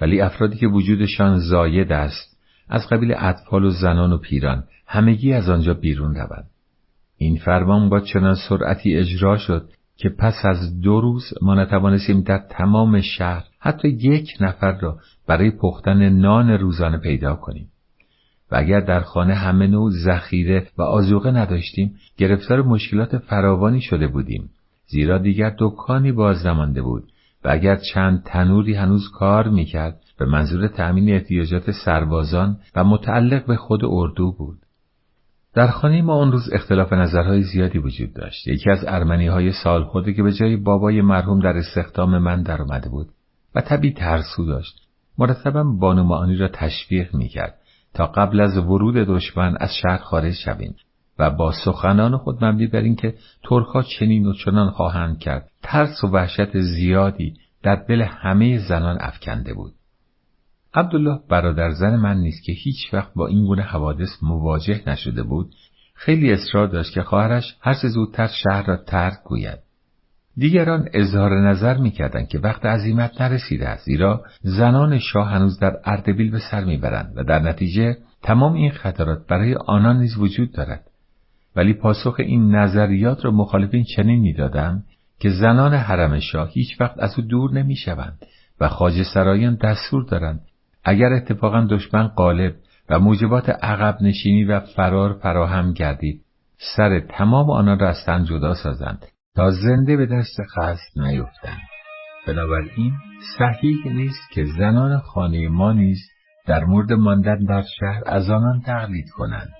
[0.00, 2.36] ولی افرادی که وجودشان زاید است
[2.68, 6.50] از قبیل اطفال و زنان و پیران همگی از آنجا بیرون روند.
[7.18, 12.38] این فرمان با چنان سرعتی اجرا شد که پس از دو روز ما نتوانستیم در
[12.50, 17.68] تمام شهر حتی یک نفر را برای پختن نان روزانه پیدا کنیم.
[18.50, 24.50] و اگر در خانه همه نوع ذخیره و آزوقه نداشتیم گرفتار مشکلات فراوانی شده بودیم
[24.86, 27.09] زیرا دیگر دکانی باز نمانده بود.
[27.44, 33.56] و اگر چند تنوری هنوز کار می‌کرد به منظور تأمین احتیاجات سربازان و متعلق به
[33.56, 34.58] خود اردو بود.
[35.54, 38.48] در خانه ما آن روز اختلاف نظرهای زیادی وجود داشت.
[38.48, 42.62] یکی از ارمنی های سال خود که به جای بابای مرحوم در استخدام من در
[42.62, 43.08] آمده بود
[43.54, 44.74] و طبی ترسو داشت.
[45.18, 47.54] مرتبا بانو معانی را تشویق می‌کرد
[47.94, 50.74] تا قبل از ورود دشمن از شهر خارج شویم.
[51.20, 55.50] و با سخنان خود مبنی بر اینکه ترکها چنین و چنان خواهند کرد.
[55.62, 59.72] ترس و وحشت زیادی در دل همه زنان افکنده بود.
[60.74, 65.54] عبدالله برادر زن من نیست که هیچ وقت با این گونه حوادث مواجه نشده بود.
[65.94, 69.58] خیلی اصرار داشت که خواهرش هر زودتر شهر را ترک گوید.
[70.36, 76.30] دیگران اظهار نظر می‌کردند که وقت عزیمت نرسیده است زیرا زنان شاه هنوز در اردبیل
[76.30, 80.89] به سر می‌برند و در نتیجه تمام این خطرات برای آنان نیز وجود دارد.
[81.56, 84.84] ولی پاسخ این نظریات را مخالفین چنین می‌دادند
[85.20, 88.18] که زنان حرم شاه هیچ وقت از او دور نمی‌شوند
[88.60, 90.40] و خاج سرایان دستور دارند
[90.84, 92.54] اگر اتفاقا دشمن غالب
[92.90, 96.22] و موجبات عقب نشینی و فرار فراهم گردید
[96.76, 101.60] سر تمام آنان را از تن جدا سازند تا زنده به دست خست نیفتند.
[102.26, 102.92] بنابراین
[103.38, 105.98] صحیح نیست که زنان خانه ما نیز
[106.46, 109.59] در مورد ماندن در شهر از آنان تقلید کنند.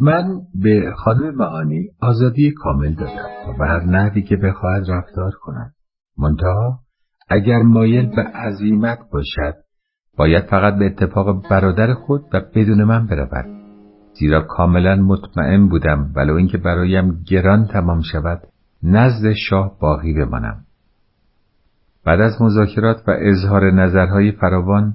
[0.00, 5.72] من به خانم معانی آزادی کامل دادم و هر نحوی که بخواهد رفتار کنم.
[6.18, 6.78] منتها
[7.28, 9.54] اگر مایل به عظیمت باشد
[10.18, 13.46] باید فقط به اتفاق برادر خود و بدون من برود.
[14.18, 18.42] زیرا کاملا مطمئن بودم ولو اینکه برایم گران تمام شود
[18.82, 20.64] نزد شاه باقی بمانم.
[22.04, 24.94] بعد از مذاکرات و اظهار نظرهای فراوان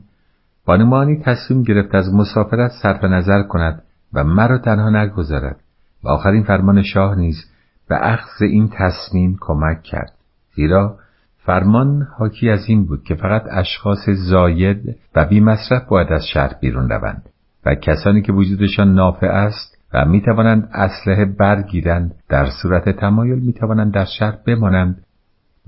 [0.65, 5.59] بانمانی تصمیم گرفت از مسافرت صرف نظر کند و مرا تنها نگذارد
[6.03, 7.45] و آخرین فرمان شاه نیز
[7.89, 10.13] به اخذ این تصمیم کمک کرد.
[10.55, 10.97] زیرا
[11.37, 16.53] فرمان حاکی از این بود که فقط اشخاص زاید و بی مصرف باید از شهر
[16.61, 17.29] بیرون روند
[17.65, 23.53] و کسانی که وجودشان نافع است و می توانند اسلحه برگیرند در صورت تمایل می
[23.53, 25.03] توانند در شهر بمانند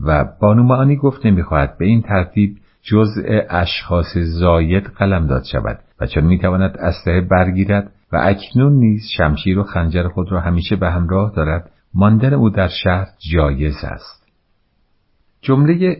[0.03, 6.05] و بانو معانی گفت نمی‌خواهد به این ترتیب جزء اشخاص زاید قلم داد شود و
[6.05, 11.33] چون می‌تواند اسلحه برگیرد و اکنون نیز شمشیر و خنجر خود را همیشه به همراه
[11.35, 11.71] دارد.
[11.93, 14.27] ماندن او در شهر جایز است.
[15.41, 15.97] جمله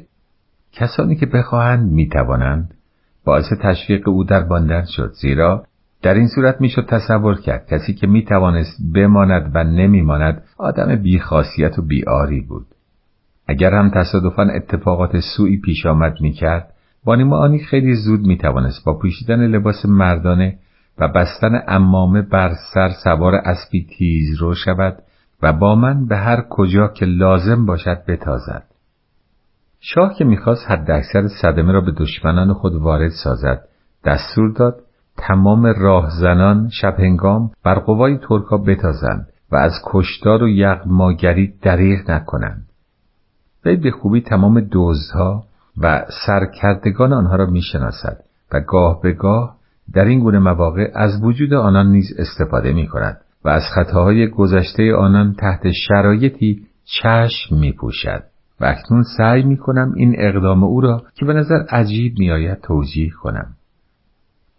[0.72, 2.74] کسانی که بخواهند می‌توانند
[3.26, 5.66] باعث تشویق او در باندن شد زیرا
[6.02, 11.82] در این صورت می‌شد تصور کرد کسی که می‌توانست بماند و نمیماند آدم بیخاصیت و
[11.82, 12.66] بیاری بود.
[13.50, 16.74] اگر هم تصادفا اتفاقات سوئی پیش آمد می‌کرد
[17.06, 20.58] بانی خیلی زود می‌توانست با پوشیدن لباس مردانه
[20.98, 24.98] و بستن امامه بر سر سوار اسبی تیز رو شود
[25.42, 28.64] و با من به هر کجا که لازم باشد بتازد.
[29.80, 33.62] شاه که می‌خواست حداکثر صدمه را به دشمنان خود وارد سازد
[34.06, 34.76] دستور داد
[35.18, 42.69] تمام راهزنان شبهنگام بر قوای ترکا بتازند و از کشتار و یغماگری دریغ نکنند
[43.66, 45.44] وی به خوبی تمام دزدها
[45.82, 48.18] و سرکردگان آنها را می‌شناسد
[48.54, 49.56] و گاه به گاه
[49.94, 54.96] در این گونه مواقع از وجود آنان نیز استفاده می کند و از خطاهای گذشته
[54.96, 58.24] آنان تحت شرایطی چشم می پوشد
[58.62, 62.62] و اکنون سعی می کنم این اقدام او را که به نظر عجیب می آید
[62.62, 63.48] توجیه کنم.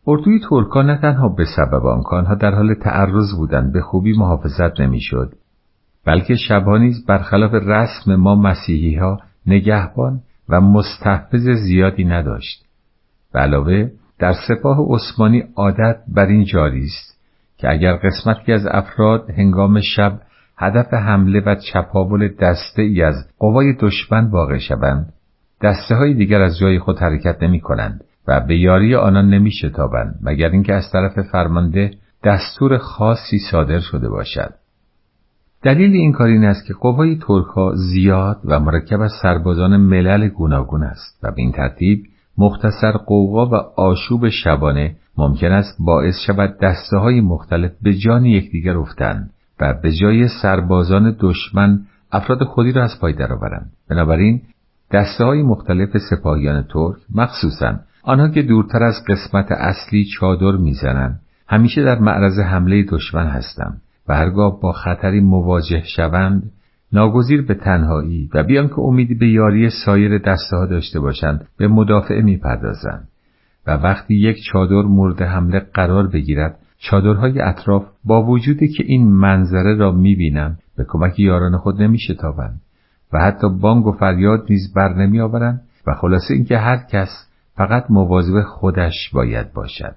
[0.06, 5.32] اردوی ترکان نه تنها به سبب آنها در حال تعرض بودند به خوبی محافظت نمی‌شد
[6.06, 12.64] بلکه شبها نیز برخلاف رسم ما مسیحی ها نگهبان و مستحفظ زیادی نداشت.
[13.32, 17.20] به علاوه در سپاه عثمانی عادت بر این جاری است
[17.58, 20.20] که اگر قسمتی از افراد هنگام شب
[20.56, 25.12] هدف حمله و چپاول دسته ای از قوای دشمن واقع شوند
[25.62, 30.18] دسته های دیگر از جای خود حرکت نمی کنند و به یاری آنان نمی شتابند
[30.22, 31.90] مگر اینکه از طرف فرمانده
[32.24, 34.54] دستور خاصی صادر شده باشد
[35.62, 40.82] دلیل این کار این است که قوای ترکها زیاد و مرکب از سربازان ملل گوناگون
[40.82, 42.02] است و به این ترتیب
[42.38, 48.76] مختصر قوقا و آشوب شبانه ممکن است باعث شود دسته های مختلف به جان یکدیگر
[48.76, 51.80] افتند و به جای سربازان دشمن
[52.12, 53.70] افراد خودی را از پای درآورند.
[53.90, 54.42] بنابراین
[54.92, 61.84] دسته های مختلف سپاهیان ترک مخصوصا آنها که دورتر از قسمت اصلی چادر می‌زنند همیشه
[61.84, 63.80] در معرض حمله دشمن هستند.
[64.10, 66.50] و با خطری مواجه شوند
[66.92, 71.68] ناگزیر به تنهایی و بیان که امیدی به یاری سایر دسته ها داشته باشند به
[71.68, 73.08] مدافعه می‌پردازند
[73.66, 79.74] و وقتی یک چادر مورد حمله قرار بگیرد چادرهای اطراف با وجودی که این منظره
[79.74, 82.60] را می‌بینند به کمک یاران خود نمیشتابند
[83.12, 87.08] و حتی بانگ و فریاد نیز بر نمی آورند و خلاصه اینکه هر کس
[87.56, 89.94] فقط مواظب خودش باید باشد.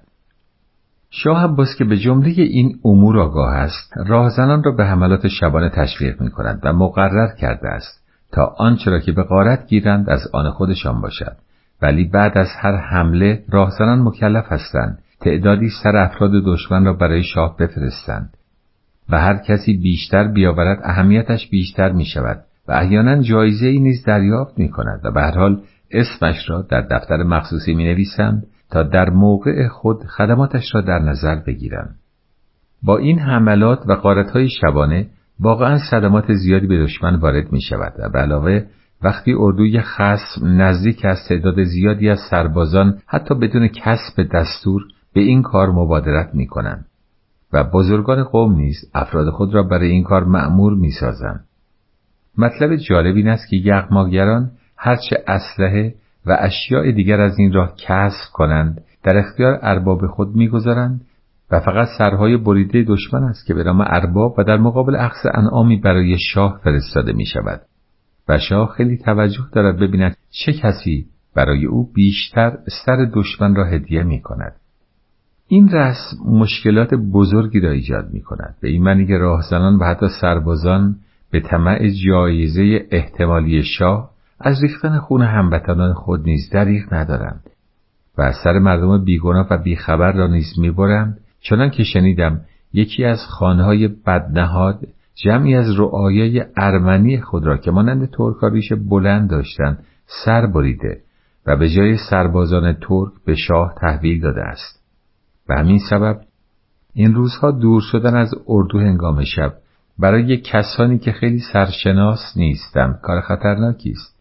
[1.16, 6.20] شاه عباس که به جمله این امور آگاه است راهزنان را به حملات شبانه تشویق
[6.20, 10.50] می کند و مقرر کرده است تا آنچه را که به غارت گیرند از آن
[10.50, 11.36] خودشان باشد.
[11.82, 14.98] ولی بعد از هر حمله راهزنان مکلف هستند.
[15.20, 18.34] تعدادی سر افراد دشمن را برای شاه بفرستند.
[19.08, 24.58] و هر کسی بیشتر بیاورد اهمیتش بیشتر می شود و احیانا جایزه ای نیز دریافت
[24.58, 29.10] می کند و به هر حال اسمش را در دفتر مخصوصی می نویسند تا در
[29.10, 31.94] موقع خود خدماتش را در نظر بگیرند.
[32.82, 35.06] با این حملات و قارتهای شبانه
[35.40, 38.64] واقعا صدمات زیادی به دشمن وارد می شود و علاوه
[39.02, 44.82] وقتی اردوی خصم نزدیک از تعداد زیادی از سربازان حتی بدون کسب دستور
[45.14, 46.86] به این کار مبادرت می کنند
[47.52, 51.44] و بزرگان قوم نیز افراد خود را برای این کار مأمور می سازند.
[52.38, 55.94] مطلب جالب این است که یغماگران هرچه اسلحه
[56.26, 58.80] و اشیاء دیگر از این راه کسب کنند.
[59.02, 61.00] در اختیار ارباب خود می‌گذارند
[61.50, 65.76] و فقط سرهای بریده دشمن است که به نام ارباب و در مقابل اخص انعامی
[65.76, 67.60] برای شاه فرستاده می شود
[68.28, 71.06] و شاه خیلی توجه دارد ببیند چه کسی
[71.36, 74.52] برای او بیشتر سر دشمن را هدیه می کند.
[75.48, 80.06] این رسم مشکلات بزرگی را ایجاد می کند به این معنی که راهزنان و حتی
[80.20, 80.96] سربازان
[81.30, 84.10] به طمع جایزه احتمالی شاه
[84.46, 87.50] از ریختن خون هموطنان خود نیز دریغ ندارند
[88.18, 92.40] و سر مردم بیگناه و بیخبر را نیز می‌برند چنان که شنیدم
[92.72, 94.80] یکی از خانهای بدنهاد
[95.14, 99.84] جمعی از رعایای ارمنی خود را که مانند ترکاریش بلند داشتند
[100.24, 101.00] سر بریده
[101.46, 104.82] و به جای سربازان ترک به شاه تحویل داده است.
[105.48, 106.20] و همین سبب
[106.94, 109.54] این روزها دور شدن از اردو هنگام شب
[109.98, 114.13] برای کسانی که خیلی سرشناس نیستم کار خطرناکی است.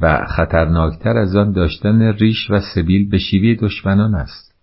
[0.00, 4.54] و خطرناکتر از آن داشتن ریش و سبیل به شیوه دشمنان است.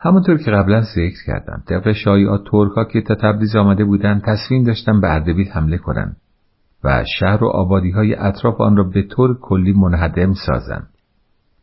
[0.00, 5.00] همونطور که قبلا ذکر کردم طبق شایعات ترکا که تا تبریز آمده بودند تصمیم داشتن
[5.00, 6.16] به اردبیل حمله کنند
[6.84, 10.88] و شهر و آبادی های اطراف آن را به طور کلی منهدم سازند.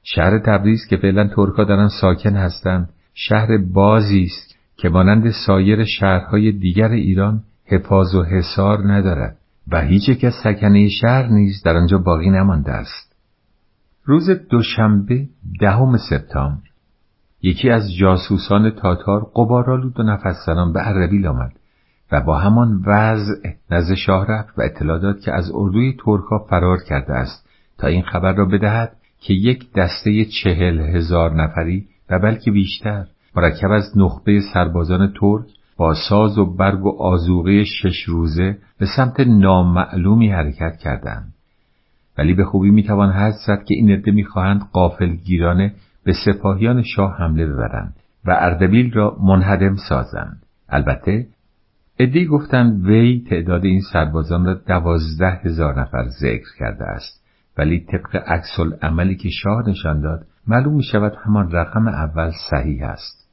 [0.03, 5.83] شهر تبریز که فعلا ترکا در آن ساکن هستند شهر بازی است که مانند سایر
[5.83, 9.37] شهرهای دیگر ایران حفاظ و حصار ندارد.
[9.71, 13.15] و هیچ یک از سکنه شهر نیز در آنجا باقی نمانده است.
[14.03, 15.27] روز دوشنبه
[15.59, 16.61] دهم سپتامبر
[17.41, 21.51] یکی از جاسوسان تاتار قبارالود و نفس به عربیل آمد
[22.11, 26.77] و با همان وضع نزد شاه رفت و اطلاع داد که از اردوی ترکا فرار
[26.89, 32.51] کرده است تا این خبر را بدهد که یک دسته چهل هزار نفری و بلکه
[32.51, 35.45] بیشتر مرکب از نخبه سربازان ترک
[35.77, 41.33] با ساز و برگ و آزوغه شش روزه به سمت نامعلومی حرکت کردند.
[42.17, 44.61] ولی به خوبی می‌توان حد زد که این عده می‌خواهند
[45.23, 47.93] گیرانه به سپاهیان شاه حمله ببرند
[48.25, 50.41] و اردبیل را منهدم سازند.
[50.69, 51.27] البته
[51.99, 57.25] ادی گفتند وی تعداد این سربازان را دوازده هزار نفر ذکر کرده است
[57.57, 62.83] ولی طبق عکس عملی که شاه نشان داد معلوم می شود همان رقم اول صحیح
[62.83, 63.24] است.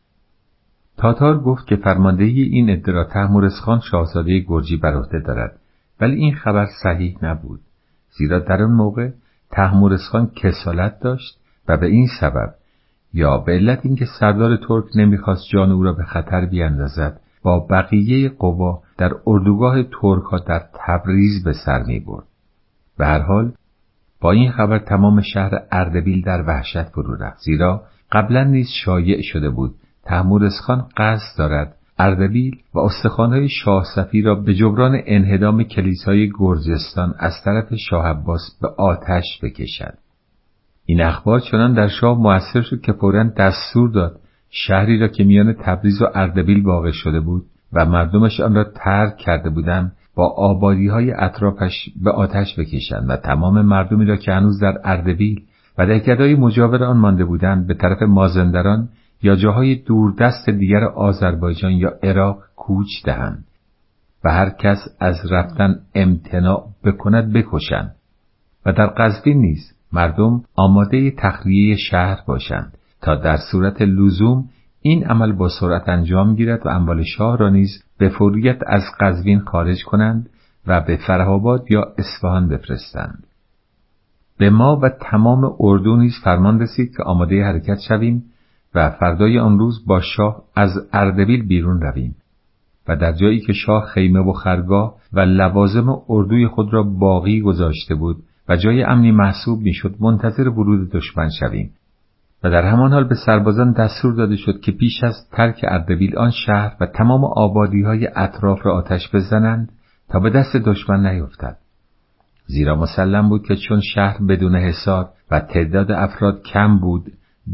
[0.97, 5.59] تاتار گفت که فرماندهی این ادعا را تحمورسخان شاهزاده گرجی بر عهده دارد
[6.01, 7.61] ولی این خبر صحیح نبود
[8.19, 9.11] زیرا در آن موقع
[9.51, 11.39] تحمورسخان کسالت داشت
[11.69, 12.55] و به این سبب
[13.15, 18.29] یا به علت اینکه سردار ترک نمی‌خواست جان او را به خطر بیاندازد با بقیه
[18.29, 22.25] قوا در اردوگاه ترک در تبریز به سر می برد.
[22.99, 23.53] به هر حال
[24.21, 27.83] با این خبر تمام شهر اردبیل در وحشت فرو رفت زیرا
[28.13, 29.75] قبلا نیز شایع شده بود
[30.05, 37.33] تحمورسخان قصد دارد اردبیل و استخوانهای شاه صفی را به جبران انهدام کلیسای گرجستان از
[37.45, 39.95] طرف شاه عباس به آتش بکشد.
[40.87, 45.53] این اخبار چنان در شاه موثر شد که فورا دستور داد شهری را که میان
[45.53, 47.43] تبریز و اردبیل واقع شده بود
[47.73, 53.17] و مردمش آن را ترک کرده بودند با آبادی های اطرافش به آتش بکشند و
[53.17, 55.43] تمام مردمی را که هنوز در اردبیل
[55.79, 58.89] و دهکدهای مجاور آن مانده بودند به طرف مازندران
[59.23, 63.45] یا جاهای دوردست دیگر آذربایجان یا عراق کوچ دهند
[64.25, 67.95] و هر کس از رفتن امتناع بکند بکشند
[68.67, 74.49] و در قذبین نیز مردم آماده تخلیه شهر باشند تا در صورت لزوم
[74.81, 79.41] این عمل با سرعت انجام گیرد و اموال شاه را نیز به فوریت از قزوین
[79.41, 80.31] خارج کنند
[80.67, 83.27] و به فرهاباد یا اصفهان بفرستند.
[84.39, 88.25] به ما و تمام اردو نیز فرمان رسید که آماده حرکت شویم
[88.75, 92.15] و فردای آن روز با شاه از اردبیل بیرون رویم
[92.89, 97.95] و در جایی که شاه خیمه و خرگاه و لوازم اردوی خود را باقی گذاشته
[97.95, 98.17] بود
[98.49, 101.71] و جای امنی محسوب می‌شد منتظر ورود دشمن شویم
[102.45, 106.31] و در همان حال به سربازان دستور داده شد که پیش از ترک اردبیل آن
[106.31, 109.73] شهر و تمام آبادی های اطراف را آتش بزنند
[110.09, 111.57] تا به دست دشمن نیفتد.
[112.47, 117.13] زیرا مسلم بود که چون شهر بدون حصار و تعداد افراد کم بود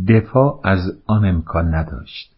[0.08, 2.32] دفاع از آن امکان نداشت.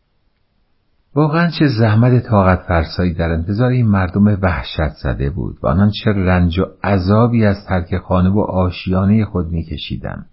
[1.15, 6.11] واقعا چه زحمت طاقت فرسایی در انتظار این مردم وحشت زده بود و آنان چه
[6.11, 10.27] رنج و عذابی از ترک خانه و آشیانه خود میکشیدند.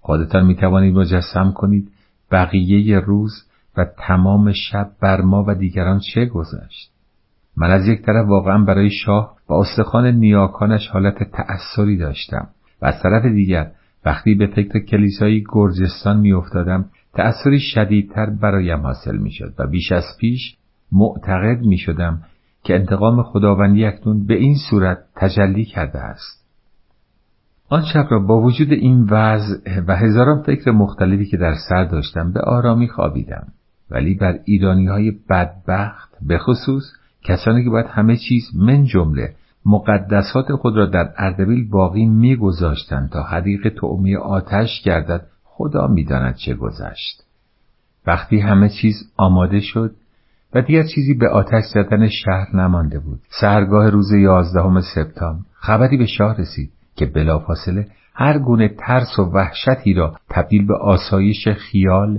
[0.00, 1.90] خودتان می توانید مجسم کنید
[2.30, 3.32] بقیه روز
[3.76, 6.90] و تمام شب بر ما و دیگران چه گذشت.
[7.56, 12.48] من از یک طرف واقعا برای شاه و استخوان نیاکانش حالت تأثری داشتم
[12.82, 13.70] و از طرف دیگر
[14.04, 16.84] وقتی به فکر کلیسایی گرجستان میافتادم
[17.14, 20.56] تأثری شدیدتر برایم حاصل می‌شد و بیش از پیش
[20.92, 22.22] معتقد می شدم
[22.64, 26.40] که انتقام خداوندی اکنون به این صورت تجلی کرده است.
[27.68, 32.32] آن شب را با وجود این وضع و هزاران فکر مختلفی که در سر داشتم
[32.32, 33.46] به آرامی خوابیدم
[33.90, 36.82] ولی بر ایرانی های بدبخت به خصوص
[37.24, 39.34] کسانی که باید همه چیز من جمله
[39.66, 45.26] مقدسات خود را در اردبیل باقی میگذاشتند تا حدیق تعمی آتش گردد.
[45.44, 47.22] خدا می‌داند چه گذشت.
[48.06, 49.94] وقتی همه چیز آماده شد
[50.54, 53.20] و دیگر چیزی به آتش زدن شهر نمانده بود.
[53.40, 59.94] سرگاه روز یازدهم سپتامبر خبری به شاه رسید که بلافاصله هر گونه ترس و وحشتی
[59.94, 62.18] را تبدیل به آسایش خیال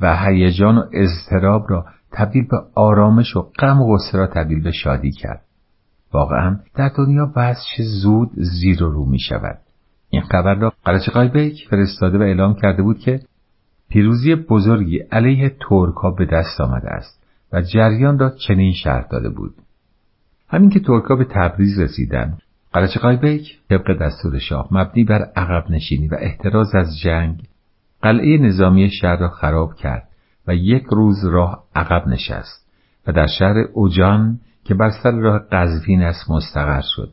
[0.00, 4.72] و هیجان و اضطراب را تبدیل به آرامش و غم و غصه را تبدیل به
[4.72, 5.47] شادی کرد.
[6.12, 9.58] واقعا در دنیا وضع چه زود زیر و رو می شود.
[10.10, 13.20] این خبر را قلچقای بیک فرستاده و اعلام کرده بود که
[13.88, 19.54] پیروزی بزرگی علیه ترکا به دست آمده است و جریان را چنین شرط داده بود.
[20.48, 22.42] همین که ترکا به تبریز رسیدند
[22.72, 27.42] قلعه بیک طبق دستور شاه مبنی بر عقب نشینی و احتراز از جنگ
[28.02, 30.08] قلعه نظامی شهر را خراب کرد
[30.46, 32.68] و یک روز راه عقب نشست
[33.06, 37.12] و در شهر اوجان که بر سر راه قزوین است مستقر شد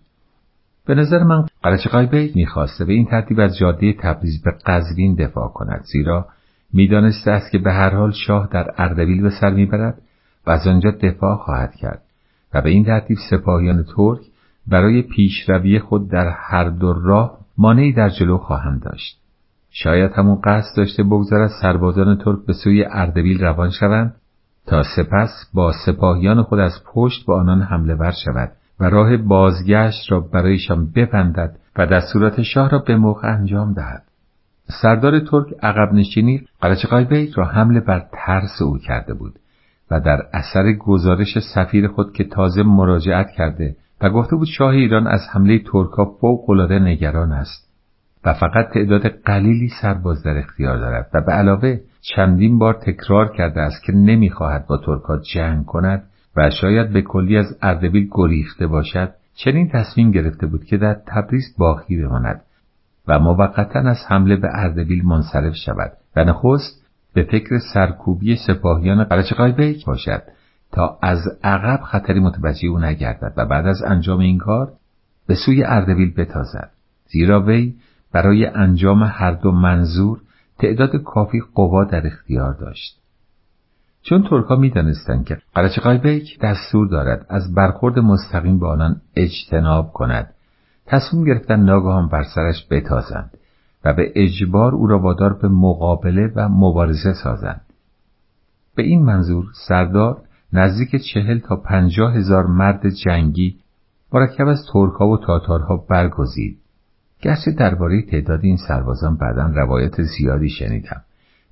[0.86, 5.48] به نظر من قلعه بیک می‌خواسته به این ترتیب از جاده تبریز به قزوین دفاع
[5.48, 6.28] کند زیرا
[6.74, 10.02] می‌دانسته است که به هر حال شاه در اردبیل به سر می‌برد
[10.48, 12.02] و از آنجا دفاع خواهد کرد
[12.54, 14.20] و به این ترتیب سپاهیان ترک
[14.68, 19.20] برای پیشروی خود در هر دو راه مانعی در جلو خواهند داشت.
[19.70, 24.16] شاید همون قصد داشته بگذارد سربازان ترک به سوی اردبیل روان شوند
[24.68, 30.12] تا سپس با سپاهیان خود از پشت با آنان حمله ور شود و راه بازگشت
[30.12, 34.04] را برایشان ببندد و دستورات شاه را به موقع انجام دهد.
[34.82, 39.34] سردار ترک عقب نشینی قلچقای را حمله بر ترس او کرده بود
[39.92, 45.08] و در اثر گزارش سفیر خود که تازه مراجعت کرده و گفته بود شاه ایران
[45.08, 47.66] از حمله ترکا فوقالعاده نگران است
[48.26, 51.80] و فقط تعداد قلیلی سرباز در اختیار دارد و به علاوه
[52.14, 56.04] چندین بار تکرار کرده است که نمی‌خواهد با ترکا جنگ کند
[56.36, 59.14] و شاید به کلی از اردبیل گریخته باشد.
[59.36, 62.42] چنین تصمیم گرفته بود که در تبریز باقی بماند
[63.08, 69.52] و موقتا از حمله به اردبیل منصرف شود و نخست به فکر سرکوبی سپاهیان قلچقای
[69.52, 70.22] بیک باشد
[70.72, 74.72] تا از عقب خطری متوجه او نگردد و بعد از انجام این کار
[75.28, 76.70] به سوی اردبیل بتازد.
[77.06, 77.74] زیرا وی
[78.14, 80.22] برای انجام هر دو منظور
[80.60, 83.02] تعداد کافی قوا در اختیار داشت.
[84.02, 90.34] چون ترکا می‌دانستند که قلچقای بیک دستور دارد از برخورد مستقیم با آنان اجتناب کند
[90.86, 93.38] تصمیم گرفتن ناگهان بر سرش بتازند
[93.86, 97.62] و به اجبار او را وادار به مقابله و مبارزه سازند.
[98.76, 100.22] به این منظور سردار
[100.54, 103.60] نزدیک چهل تا پنجاه هزار مرد جنگی
[104.14, 106.58] مرکب از ترکها و تاتارها برگزید.
[107.26, 111.02] گرچه درباره تعداد این سربازان بعدا روایت زیادی شنیدم.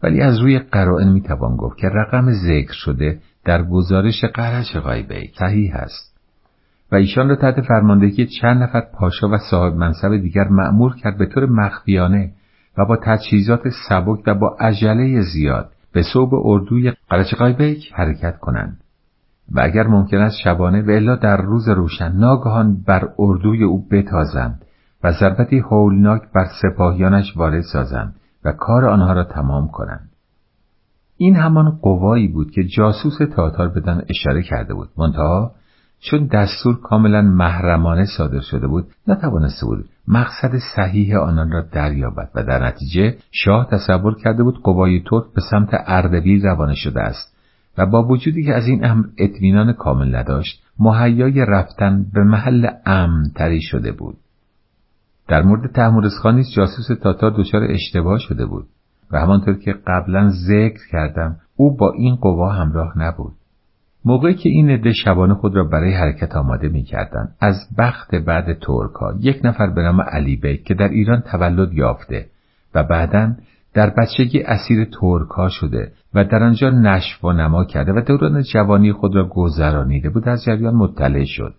[0.04, 5.76] ولی از روی قرائن می‌توان گفت که رقم ذکر شده در گزارش قرش غایبه صحیح
[5.76, 6.14] است.
[6.92, 11.26] و ایشان را تحت فرماندهی چند نفر پاشا و صاحب منصب دیگر مأمور کرد به
[11.26, 12.32] طور مخفیانه
[12.78, 18.78] و با تجهیزات سبک و با عجله زیاد به صوب اردوی قلچ قایبیک حرکت کنند.
[19.52, 24.66] و اگر ممکن است شبانه و الا در روز روشن ناگهان بر اردوی او بتازند.
[25.04, 30.10] و ضربتی هولناک بر سپاهیانش وارد سازند و کار آنها را تمام کنند.
[31.18, 34.90] این همان قوایی بود که جاسوس تاتار بدن اشاره کرده بود.
[34.98, 35.52] منتها
[36.00, 42.44] چون دستور کاملا محرمانه صادر شده بود نتوانسته بود مقصد صحیح آنان را دریابد و
[42.44, 47.38] در نتیجه شاه تصور کرده بود قوای ترک به سمت اردبیل روانه شده است
[47.78, 53.24] و با وجودی که از این امر اطمینان کامل نداشت مهیای رفتن به محل امن
[53.36, 54.18] تری شده بود.
[55.28, 55.80] در مورد
[56.26, 58.66] نیز جاسوس تاتار دچار اشتباه شده بود
[59.12, 63.34] و همانطور که قبلا ذکر کردم او با این قوا همراه نبود
[64.06, 67.28] موقعی که این عده شبانه خود را برای حرکت آماده می کردن.
[67.40, 72.26] از بخت بعد ترکا یک نفر به نام علی بیک که در ایران تولد یافته
[72.76, 73.34] و بعدا
[73.74, 78.92] در بچگی اسیر ترکا شده و در آنجا نشو و نما کرده و دوران جوانی
[78.92, 81.54] خود را گذرانیده بود از جریان مطلع شد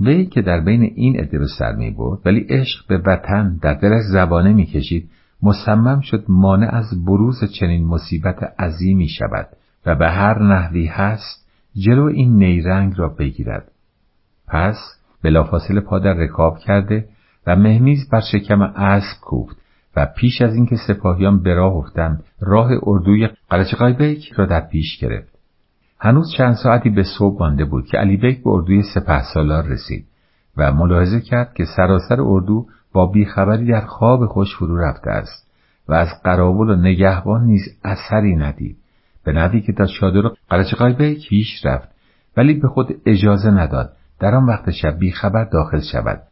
[0.00, 3.74] وی که در بین این عده به سر می برد ولی عشق به وطن در
[3.74, 5.10] دلش زبانه می کشید
[5.42, 9.46] مصمم شد مانع از بروز چنین مصیبت عظیمی شود
[9.86, 13.70] و به هر نحوی هست جلو این نیرنگ را بگیرد.
[14.48, 14.76] پس
[15.22, 17.08] بلافاصله پا در رکاب کرده
[17.46, 19.56] و مهمیز بر شکم اسب کوفت
[19.96, 24.98] و پیش از اینکه سپاهیان به راه افتند راه اردوی قلچقای بیک را در پیش
[24.98, 25.31] گرفت.
[26.04, 30.06] هنوز چند ساعتی به صبح مانده بود که علی بیک به اردوی سپه سالار رسید
[30.56, 35.50] و ملاحظه کرد که سراسر اردو با بیخبری در خواب خوش فرو رفته است
[35.88, 38.76] و از قراول و نگهبان نیز اثری ندید
[39.24, 41.88] به نوی که تا چادر قلچقای بیک پیش رفت
[42.36, 46.22] ولی به خود اجازه نداد در آن وقت شب بیخبر داخل شود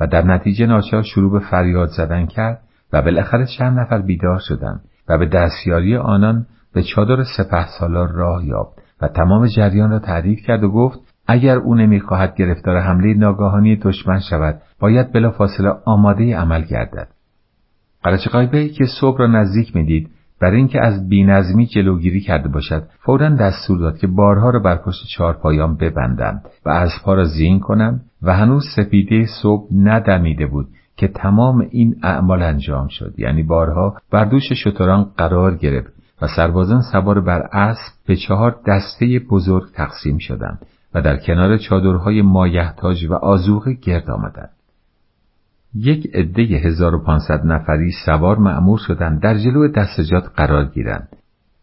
[0.00, 2.60] و در نتیجه ناچار شروع به فریاد زدن کرد
[2.92, 8.46] و بالاخره چند نفر بیدار شدند و به دستیاری آنان به چادر سپه سالار راه
[8.46, 8.85] یافت.
[9.02, 14.20] و تمام جریان را تعریف کرد و گفت اگر او نمی‌خواهد گرفتار حمله ناگاهانی دشمن
[14.30, 17.08] شود باید بلا فاصله آماده عمل گردد.
[18.02, 20.10] قلچقای که صبح را نزدیک می‌دید.
[20.40, 25.06] برای اینکه از بینظمی جلوگیری کرده باشد فورا دستور داد که بارها را بر پشت
[25.16, 30.66] چهارپایان ببندند و اسبها را زین کنند و هنوز سپیده صبح ندمیده بود
[30.96, 33.14] که تمام این اعمال انجام شد.
[33.18, 35.95] یعنی بارها بر دوش شتران قرار گرفت.
[36.22, 42.22] و سربازان سوار بر اسب به چهار دسته بزرگ تقسیم شدند و در کنار چادرهای
[42.22, 44.50] مایحتاج و آزوغه گرد آمدند.
[45.74, 51.08] یک عده 1500 نفری سوار معمور شدند در جلو دستجات قرار گیرند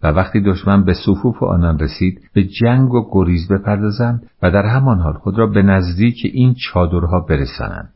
[0.04, 5.00] و وقتی دشمن به صفوف آنان رسید به جنگ و گریز بپردازند و در همان
[5.00, 7.94] حال خود را به نزدیک این چادرها برسانند.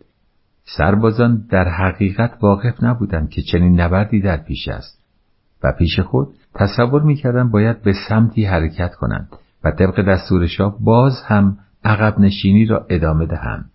[0.77, 5.03] سربازان در حقیقت واقف نبودند که چنین نبردی در پیش است
[5.63, 6.27] و پیش خود
[6.59, 9.29] تصور می‌کردند باید به سمتی حرکت کنند
[9.63, 13.69] و طبق دستور شاه باز هم عقب نشینی را ادامه دهند.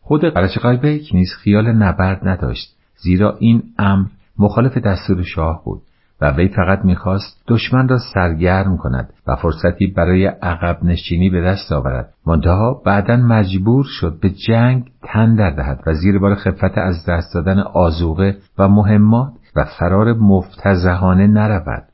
[0.00, 4.06] خود قرچقای بیک نیز خیال نبرد نداشت زیرا این امر
[4.38, 5.82] مخالف دستور شاه بود
[6.20, 11.72] و وی فقط می‌خواست دشمن را سرگرم کند و فرصتی برای عقب نشینی به دست
[11.72, 17.06] آورد منتها بعدا مجبور شد به جنگ تن در دهد و زیر بار خفت از
[17.08, 21.84] دست دادن آزوغه و مهمات و فرار مفتزهانه نرود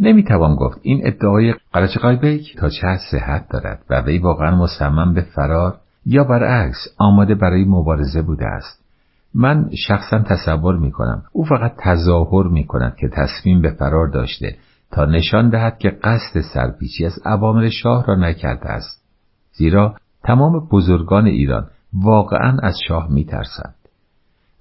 [0.00, 0.78] نمی‌توان گفت.
[0.82, 6.24] این ادعای قرچقای بیک تا چه صحت دارد و وی واقعا مصمم به فرار یا
[6.24, 8.84] برعکس آماده برای مبارزه بوده است.
[9.34, 14.56] من شخصا تصور می کنم او فقط تظاهر می کند که تصمیم به فرار داشته
[14.92, 19.04] تا نشان دهد که قصد سرپیچی از عوامر شاه را نکرده است.
[19.52, 19.94] زیرا
[20.24, 23.74] تمام بزرگان ایران واقعا از شاه می ترسند.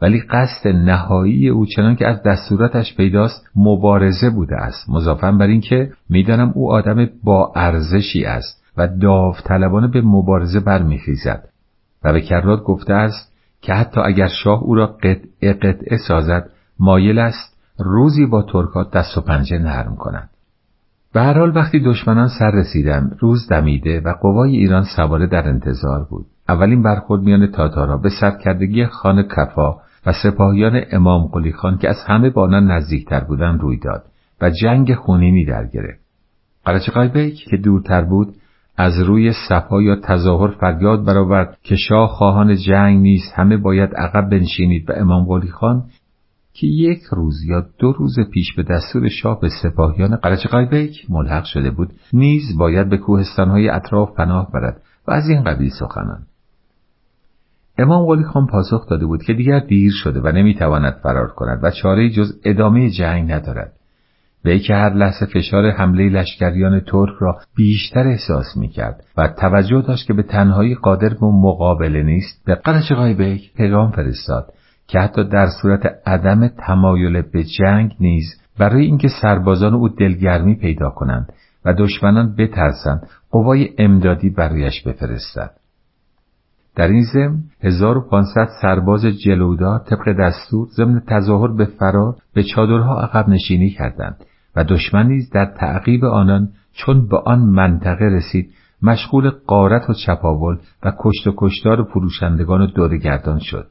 [0.01, 4.89] ولی قصد نهایی او چنان که از دستوراتش پیداست مبارزه بوده است.
[4.89, 11.49] مضافن بر اینکه می‌دانم او آدم با ارزشی است و داوطلبانه به مبارزه برمیخیزد.
[12.03, 17.19] و به کرات گفته است که حتی اگر شاه او را قطعه قطعه سازد مایل
[17.19, 20.29] است روزی با ترکات دست و پنجه نرم کند.
[21.13, 26.03] به هر حال وقتی دشمنان سر رسیدند روز دمیده و قوای ایران سواره در انتظار
[26.09, 26.25] بود.
[26.49, 29.75] اولین برخورد میان تاتارا به سرکردگی خان کفا
[30.05, 34.03] و سپاهیان امام قلی خان که از همه با آنان نزدیکتر بودند روی داد
[34.41, 35.99] و جنگ خونینی در گرفت.
[36.65, 38.35] قلچقای بیک که دورتر بود
[38.77, 44.29] از روی صفا یا تظاهر فریاد برآورد که شاه خواهان جنگ نیست همه باید عقب
[44.29, 45.83] بنشینید و امام قلی خان
[46.53, 51.43] که یک روز یا دو روز پیش به دستور شاه به سپاهیان قلچقای بیک ملحق
[51.43, 56.28] شده بود نیز باید به کوهستانهای اطراف پناه برد و از این قبیل سخنان.
[57.79, 61.71] امام قلی خان پاسخ داده بود که دیگر دیر شده و نمی‌تواند فرار کند و
[61.71, 63.73] چاره جز ادامه جنگ ندارد
[64.43, 69.81] به که هر لحظه فشار حمله لشکریان ترک را بیشتر احساس می کرد و توجه
[69.81, 74.53] داشت که به تنهایی قادر به مقابله نیست به قرچقای بیک پیغام فرستاد
[74.87, 78.25] که حتی در صورت عدم تمایل به جنگ نیز
[78.59, 81.33] برای اینکه سربازان او دلگرمی پیدا کنند
[81.65, 85.58] و دشمنان بترسند قوای امدادی برایش بفرستد.
[86.79, 93.29] در این ضمن 1500 سرباز جلودار طبق دستور ضمن تظاهر به فرار به چادرها عقب
[93.29, 94.15] نشینی کردند
[94.55, 100.57] و دشمن نیز در تعقیب آنان چون به آن منطقه رسید مشغول قارت و چپاول
[100.83, 103.67] و کشت و کشتار فروشندگان و دورگردان شد.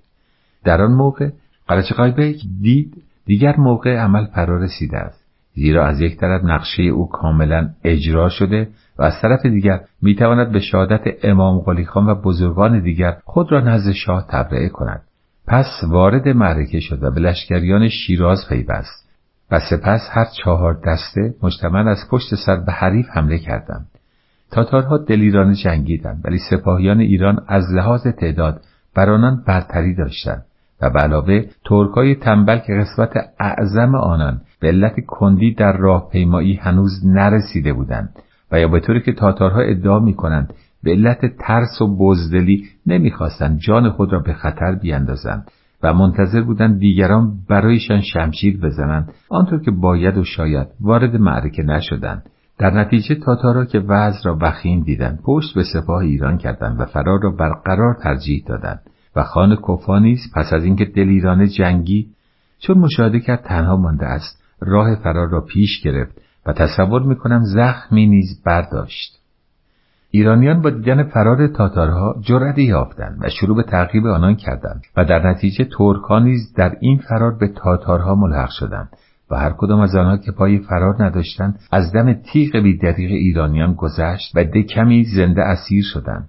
[0.64, 1.30] در آن موقع
[1.68, 7.08] قلچقای بیک دید دیگر موقع عمل فرا رسیده است زیرا از یک طرف نقشه او
[7.08, 8.68] کاملا اجرا شده
[8.98, 13.60] و از طرف دیگر می‌تواند به شهادت امام قلی خان و بزرگان دیگر خود را
[13.60, 15.02] نزد شاه تبرئه کند.
[15.46, 19.08] پس وارد معرکه شد و به لشکریان شیراز پیوست
[19.50, 23.86] و سپس هر چهار دسته مجتمع از پشت سر به حریف حمله کردند.
[24.50, 28.60] تاتارها دلیرانه جنگیدند ولی سپاهیان ایران از لحاظ تعداد
[28.94, 30.44] بر آنان برتری داشتند
[30.80, 37.06] و به علاوه ترکای تنبل که قسمت اعظم آنان به علت کندی در راهپیمایی هنوز
[37.06, 38.14] نرسیده بودند.
[38.52, 43.58] و یا به طوری که تاتارها ادعا می کنند به علت ترس و بزدلی نمی‌خواستند
[43.58, 45.50] جان خود را به خطر بیاندازند
[45.82, 52.22] و منتظر بودند دیگران برایشان شمشیر بزنند آنطور که باید و شاید وارد معرکه نشدند.
[52.58, 57.20] در نتیجه تاتارا که وضع را وخیم دیدند پشت به سپاه ایران کردند و فرار
[57.22, 58.80] را برقرار ترجیح دادند.
[59.16, 62.06] و خان کفا نیز پس از اینکه دلیرانه جنگی
[62.58, 68.06] چون مشاهده کرد تنها مانده است راه فرار را پیش گرفت و تصور می‌کنم زخمی
[68.06, 69.18] نیز برداشت.
[70.10, 75.30] ایرانیان با دیدن فرار تاتارها جرأتی یافتند و شروع به تعقیب آنان کردند و در
[75.30, 78.88] نتیجه ترکها نیز در این فرار به تاتارها ملحق شدند
[79.30, 84.32] و هر کدام از آنها که پای فرار نداشتند از دم تیغ بیدریق ایرانیان گذشت
[84.34, 86.28] و دکمی زنده اسیر شدند.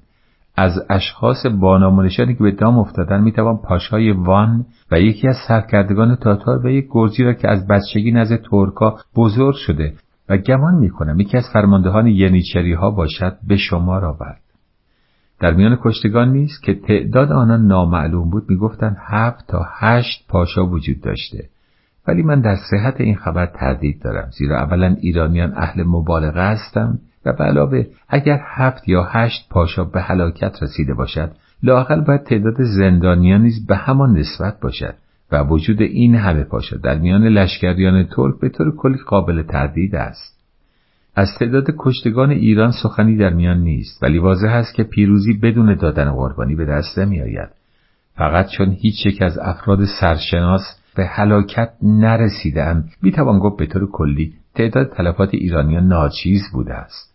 [0.55, 6.65] از اشخاص بانامونشانی که به دام افتادن می‌توان پاشای وان و یکی از سرکردگان تاتار
[6.65, 9.93] و یک گرزی را که از بچگی نزد ترکا بزرگ شده
[10.29, 14.41] و گمان می‌کنم یکی از فرماندهان ینیچری ها باشد به شما را برد.
[15.39, 21.01] در میان کشتگان نیست که تعداد آنان نامعلوم بود می‌گفتند هفت تا هشت پاشا وجود
[21.01, 21.49] داشته
[22.07, 27.33] ولی من در صحت این خبر تردید دارم زیرا اولا ایرانیان اهل مبالغه هستند و
[27.33, 31.31] به علاوه اگر هفت یا هشت پاشا به هلاکت رسیده باشد
[31.63, 34.95] لاقل باید تعداد زندانیان نیز به همان نسبت باشد
[35.31, 40.39] و وجود این همه پاشا در میان لشکریان ترک به طور کلی قابل تردید است.
[41.15, 46.11] از تعداد کشتگان ایران سخنی در میان نیست ولی واضح است که پیروزی بدون دادن
[46.11, 47.49] قربانی به دست نمیآید.
[48.15, 50.61] فقط چون هیچ یک از افراد سرشناس
[50.95, 57.09] به هلاکت نرسیدند می‌توان گفت به طور کلی تعداد تلفات ایرانیان ناچیز بوده است.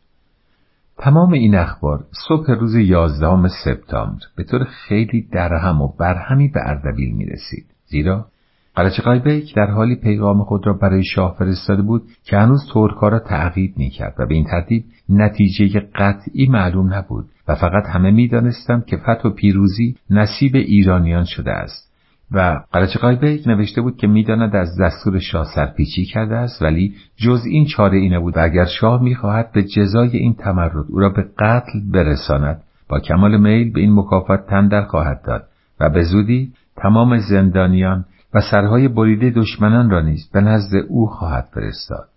[0.99, 7.15] تمام این اخبار صبح روز یازدهم سپتامبر به طور خیلی درهم و برهمی به اردبیل
[7.15, 7.74] می رسید.
[7.95, 8.27] زیرا
[8.75, 13.19] قلچقای بیک در حالی پیغام خود را برای شاه فرستاده بود که هنوز ترکا را
[13.19, 18.29] تعقیب می کرد و به این ترتیب نتیجه قطعی معلوم نبود و فقط همه می
[18.29, 21.95] دانستند که فتح و پیروزی نصیب ایرانیان شده است
[22.33, 27.45] و قلچقای بیک نوشته بود که می‌داند از دستور شاه سرپیچی کرده است ولی جز
[27.47, 31.23] این چاره ای نبود و اگر شاه می‌خواهد به جزای این تمرد او را به
[31.39, 35.45] قتل برساند با کمال میل به این مکافات تندر خواهد داد
[35.81, 38.05] و به زودی تمام زندانیان
[38.35, 42.09] و سرهای بریده دشمنان را نیز به نزد او خواهد فرستاد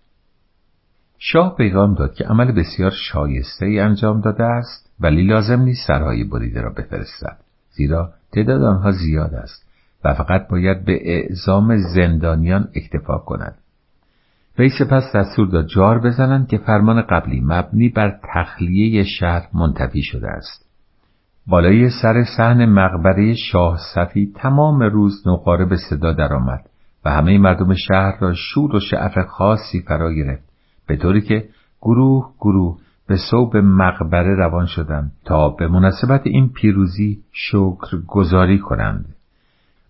[1.18, 6.24] شاه پیغام داد که عمل بسیار شایسته ای انجام داده است ولی لازم نیست سرهای
[6.24, 7.36] بریده را بفرستد
[7.70, 9.68] زیرا تعداد آنها زیاد است
[10.04, 13.58] و فقط باید به اعزام زندانیان اکتفا کند.
[14.58, 20.28] وی سپس دستور داد جار بزنند که فرمان قبلی مبنی بر تخلیه شهر منتفی شده
[20.28, 20.67] است.
[21.50, 26.60] بالای سر صحن مقبره شاه صفی تمام روز نقاره به صدا درآمد
[27.04, 30.48] و همه مردم شهر را شور و شعف خاصی فرا گرفت
[30.86, 31.48] به طوری که
[31.82, 39.14] گروه گروه به صوب مقبره روان شدند تا به مناسبت این پیروزی شکر گذاری کنند.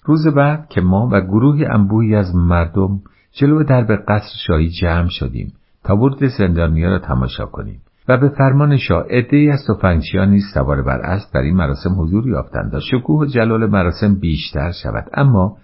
[0.03, 3.01] روز بعد که ما و گروهی انبوهی از مردم
[3.33, 5.53] جلو درب قصر شاهی جمع شدیم
[5.85, 11.01] تا برد زندانیا را تماشا کنیم و به فرمان شاه عدهای از تفنگچیان سوار بر
[11.01, 15.11] اسب در این مراسم حضور یافتند تا شکوه و جلال مراسم بیشتر شود.
[15.15, 15.57] اما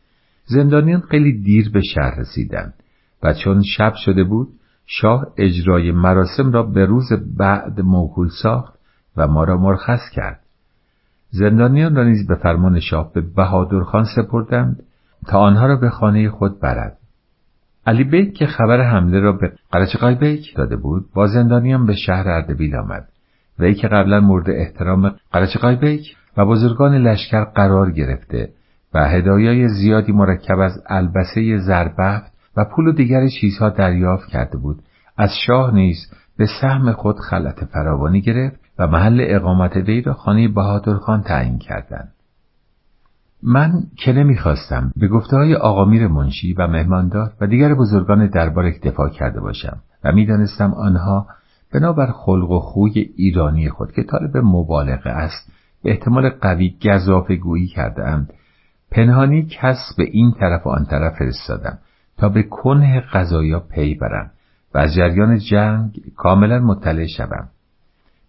[0.45, 2.75] زندانیان خیلی دیر به شهر رسیدند
[3.23, 4.49] و چون شب شده بود
[4.87, 8.75] شاه اجرای مراسم را به روز بعد موکول ساخت
[9.17, 10.41] و ما را مرخص کرد.
[11.31, 14.83] زندانیان را نیز به فرمان شاه به بهادرخان سپردند
[15.27, 16.99] تا آنها را به خانه خود برد.
[17.87, 22.29] علی بیک که خبر حمله را به قلچقای بیک داده بود با زندانیان به شهر
[22.29, 23.09] اردبیل آمد.
[23.59, 28.49] وی که قبلا مورد احترام قلچقای بیک و بزرگان لشکر قرار گرفته
[28.95, 34.83] و هدایای زیادی مرکب از البسه زربفت و پول و دیگر چیزها دریافت کرده بود
[35.17, 35.97] از شاه نیز
[36.39, 42.13] به سهم خود خلط فراوانی گرفت و محل اقامت وی را خانه بهادرخان تعیین کردند.
[43.47, 49.09] من که نمی‌خواستم به گفته های آقامیر منشی و مهماندار و دیگر بزرگان دربار اکتفا
[49.09, 51.27] کرده باشم و می‌دانستم آنها
[51.73, 57.67] بنابر خلق و خوی ایرانی خود که طالب مبالغه است به احتمال قوی گذافه گویی
[57.67, 58.27] کرده
[58.91, 61.79] پنهانی کس به این طرف و آن طرف فرستادم
[62.19, 64.31] تا به کنه قضایا پی برم
[64.75, 67.49] و از جریان جنگ کاملا مطلع شوم.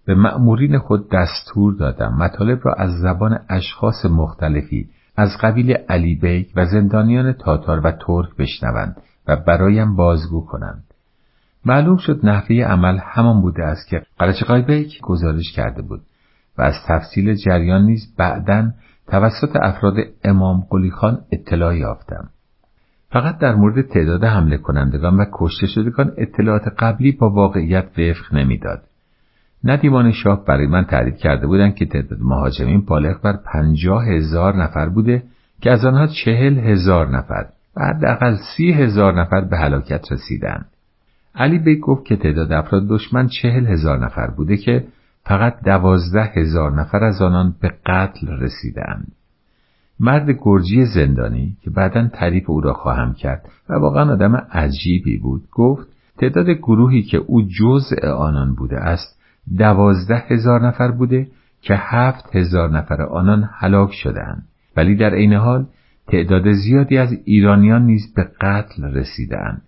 [0.05, 6.51] به مأمورین خود دستور دادم مطالب را از زبان اشخاص مختلفی از قبیل علی بیک
[6.55, 8.97] و زندانیان تاتار و ترک بشنوند
[9.27, 10.83] و برایم بازگو کنند.
[11.65, 16.01] معلوم شد نحوه عمل همان بوده است که قلچقای بیک گزارش کرده بود
[16.57, 18.71] و از تفصیل جریان نیز بعدا
[19.07, 22.29] توسط افراد امام قلی خان اطلاع یافتم.
[23.09, 28.81] فقط در مورد تعداد حمله کنندگان و کشته شدگان اطلاعات قبلی با واقعیت وفق نمی‌داد.
[29.65, 34.89] ندیمان شاه برای من تعریف کرده بودند که تعداد مهاجمین بالغ بر پنجاه هزار نفر
[34.89, 35.23] بوده
[35.61, 37.45] که از آنها چهل هزار نفر
[37.75, 40.65] و حداقل سی هزار نفر به هلاکت رسیدند.
[41.35, 44.85] علی بیگ گفت که تعداد افراد دشمن چهل هزار نفر بوده که
[45.23, 49.11] فقط دوازده هزار نفر از آنان به قتل رسیدند.
[49.99, 55.43] مرد گرجی زندانی که بعدا تعریف او را خواهم کرد و واقعا آدم عجیبی بود
[55.51, 55.87] گفت
[56.17, 59.14] تعداد گروهی که او جزء آنان بوده است
[59.57, 61.27] دوازده هزار نفر بوده
[61.61, 64.43] که هفت هزار نفر آنان هلاک شدهاند.
[64.77, 65.65] ولی در عین حال
[66.07, 69.61] تعداد زیادی از ایرانیان نیز به قتل رسیدهاند.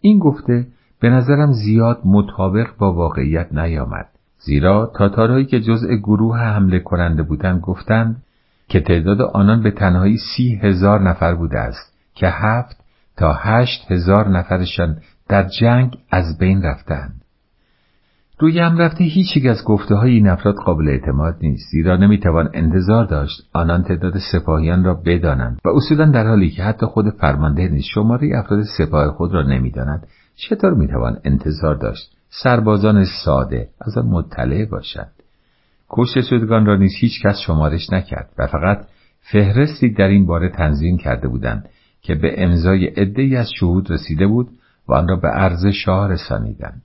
[0.00, 0.66] این گفته
[1.00, 4.06] به نظرم زیاد مطابق با واقعیت نیامد.
[4.38, 8.22] زیرا تاتارهایی که جزء گروه حمله کننده بودند گفتند
[8.68, 12.84] که تعداد آنان به تنهایی سی هزار نفر بوده است که هفت
[13.16, 14.96] تا هشت هزار نفرشان
[15.28, 17.21] در جنگ از بین رفتند.
[18.42, 23.04] روی هم رفته هیچ از گفته های این افراد قابل اعتماد نیست زیرا نمی‌توان انتظار
[23.04, 27.84] داشت آنان تعداد سپاهیان را بدانند و اصولا در حالی که حتی خود فرمانده نیز
[27.94, 34.64] شماره افراد سپاه خود را نمی‌دانند چطور می‌توان انتظار داشت؟ سربازان ساده از آن مطلع
[34.64, 35.12] باشند
[35.90, 38.86] کشته شدگان را نیز هیچ کس شمارش نکرد و فقط
[39.32, 41.68] فهرستی در این باره تنظیم کرده بودند
[42.02, 44.48] که به امضای عدهای از شهود رسیده بود
[44.88, 46.82] و آن را به عرض شاه رسانیدند.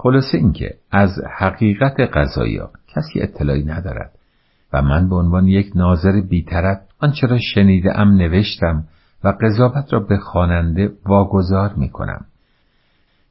[0.00, 4.12] خلاصه اینکه از حقیقت قضایا کسی اطلاعی ندارد
[4.72, 8.84] و من به عنوان یک ناظر بیطرف آنچه را شنیده ام نوشتم
[9.24, 12.24] و قضاوت را به خواننده واگذار می کنم.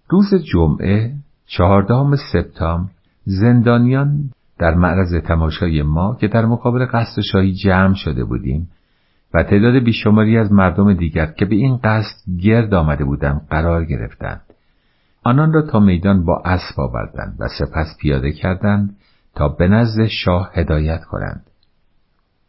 [0.10, 1.14] روز جمعه
[1.46, 2.90] چهاردهم سپتامبر
[3.26, 8.70] زندانیان در معرض تماشای ما که در مقابل قصد شاهی جمع شده بودیم
[9.34, 14.42] و تعداد بیشماری از مردم دیگر که به این قصد گرد آمده بودند قرار گرفتند.
[15.28, 18.96] آنان را تا میدان با اسب آوردند و سپس پیاده کردند
[19.36, 21.46] تا به نزد شاه هدایت کنند.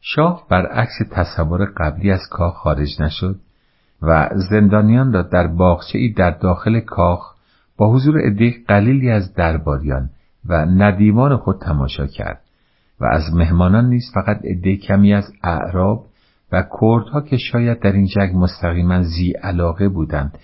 [0.00, 3.36] شاه برعکس تصور قبلی از کاخ خارج نشد
[4.02, 7.34] و زندانیان را در باغچه ای در داخل کاخ
[7.76, 10.10] با حضور عده قلیلی از درباریان
[10.48, 12.40] و ندیمان خود تماشا کرد
[13.00, 16.06] و از مهمانان نیز فقط عده کمی از اعراب
[16.52, 20.38] و کردها که شاید در این جنگ مستقیما زی علاقه بودند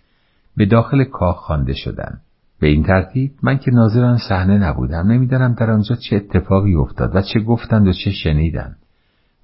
[0.57, 2.24] به داخل کاخ خوانده شدند
[2.65, 7.17] به این ترتیب من که ناظر آن صحنه نبودم نمی‌دانم در آنجا چه اتفاقی افتاد
[7.17, 8.77] و چه گفتند و چه شنیدند.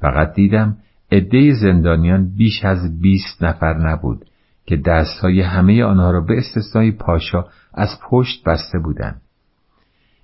[0.01, 0.77] فقط دیدم
[1.13, 4.25] عده زندانیان بیش از بیست نفر نبود
[4.67, 7.45] که دستهای همه آنها را به استثنای پاشا
[7.75, 9.21] از پشت بسته بودند.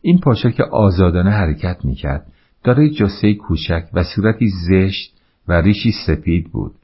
[0.03, 2.27] این پاشا که آزادانه حرکت می‌کرد
[2.65, 5.15] دارای جسه کوچک و صورتی زشت
[5.49, 6.75] و ریشی سپید بود.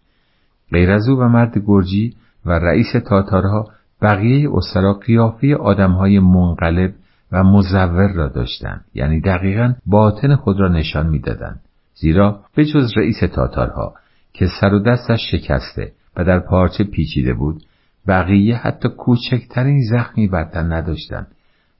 [0.72, 2.14] غیر از او و مرد گرجی
[2.46, 3.68] و رئیس تاتارها
[4.02, 6.94] بقیه اسرا قیافه آدمهای منقلب
[7.32, 11.60] و مزور را داشتند یعنی دقیقا باطن خود را نشان می‌دادند
[11.94, 13.94] زیرا به جز رئیس تاتارها
[14.32, 17.62] که سر و دستش شکسته و در پارچه پیچیده بود
[18.08, 21.26] بقیه حتی کوچکترین زخمی بر تن نداشتند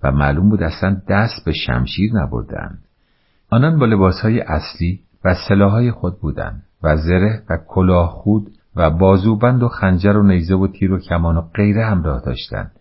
[0.03, 2.79] و معلوم بود اصلا دست به شمشیر نبردند.
[3.51, 9.63] آنان با لباسهای اصلی و سلاحهای خود بودند و زره و کلاه خود و بازوبند
[9.63, 12.73] و خنجر و نیزه و تیر و کمان و غیره همراه داشتند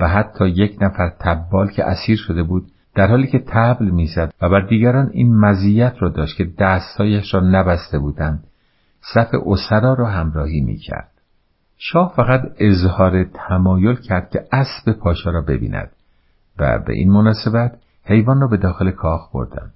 [0.00, 4.48] و حتی یک نفر تبال که اسیر شده بود در حالی که تبل می‌زد و
[4.48, 8.44] بر دیگران این مزیت را داشت که دستهایش را نبسته بودند
[9.14, 11.10] صف اسرا را همراهی می‌کرد.
[11.78, 15.90] شاه فقط اظهار تمایل کرد که اسب پاشا را ببیند
[16.58, 19.72] و به این مناسبت حیوان را به داخل کاخ بردند.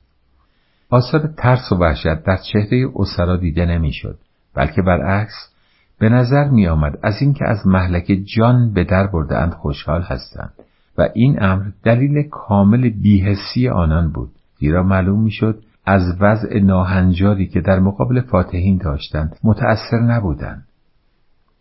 [0.90, 4.18] آثار ترس و وحشت در چهره اسرا دیده نمی‌شد.
[4.54, 5.54] بلکه برعکس
[5.98, 10.52] به نظر می آمد از اینکه از محلک جان به در بردهاند خوشحال هستند
[10.98, 14.30] و این امر دلیل کامل بیهسی آنان بود.
[14.58, 20.66] زیرا معلوم می‌شد از وضع ناهنجاری که در مقابل فاتحین داشتند متأثر نبودند.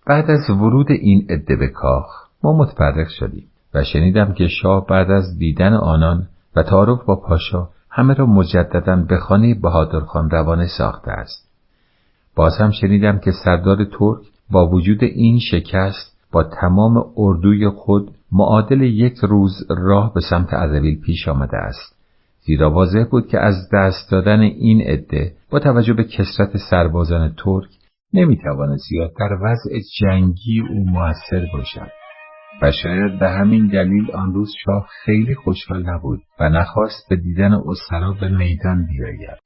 [0.06, 5.12] بعد از ورود این عده به کاخ ما متفرق شدیم و شنیدم که شاه بعد
[5.12, 11.12] از دیدن آنان و تعارف با پاشا همه را مجددا به خانه بهادرخان روانه ساخته
[11.12, 11.43] است.
[12.36, 14.22] باز هم شنیدم که سردار ترک
[14.52, 21.02] با وجود این شکست با تمام اردوی خود معادل یک روز راه به سمت اردبیل
[21.02, 21.96] پیش آمده است.
[22.46, 27.70] زیرا واضح بود که از دست دادن این عده با توجه به کسرت سربازان ترک
[28.14, 31.92] نمی‌تواند زیاد در وضع جنگی او موثر باشد.
[32.62, 37.54] و شاید به همین دلیل آن روز شاه خیلی خوشحال نبود و نخواست به دیدن
[37.54, 39.38] اسرا به میدان بیاید.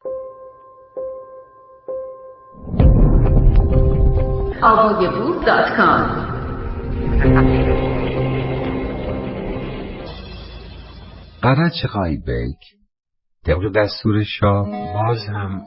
[11.42, 12.60] قرچ قایبک
[13.46, 15.62] طبق دستور شاه باز هم.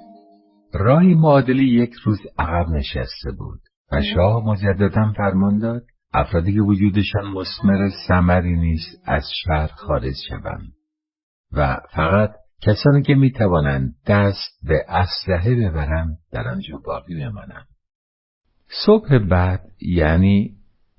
[0.75, 3.61] راهی معادلی یک روز عقب نشسته بود
[3.93, 5.83] و شاه مجددا فرمان داد
[6.13, 10.73] افرادی که وجودشان مسمر سمری نیست از شهر خارج شوند
[11.53, 12.31] و فقط
[12.63, 17.67] کسانی که می‌توانند دست به اسلحه ببرند در آنجا باقی بمانند.
[18.71, 20.51] صبح بعد یعنی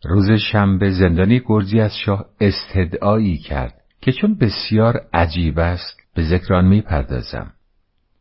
[0.04, 6.54] روز شنبه زندانی گرزی از شاه استدعایی کرد که چون بسیار عجیب است به ذکر
[6.54, 7.54] آن می‌پردازم.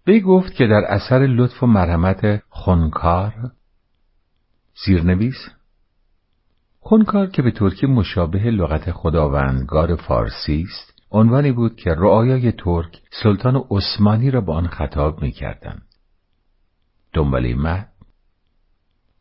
[0.07, 3.35] وی گفت که در اثر لطف و مرحمت خونکار
[4.85, 5.49] زیرنویس
[6.81, 13.65] خونکار که به ترکی مشابه لغت خداوندگار فارسی است عنوانی بود که رعایای ترک سلطان
[13.71, 15.83] عثمانی را با آن خطاب می‌کردند.
[17.13, 17.90] دنباله مد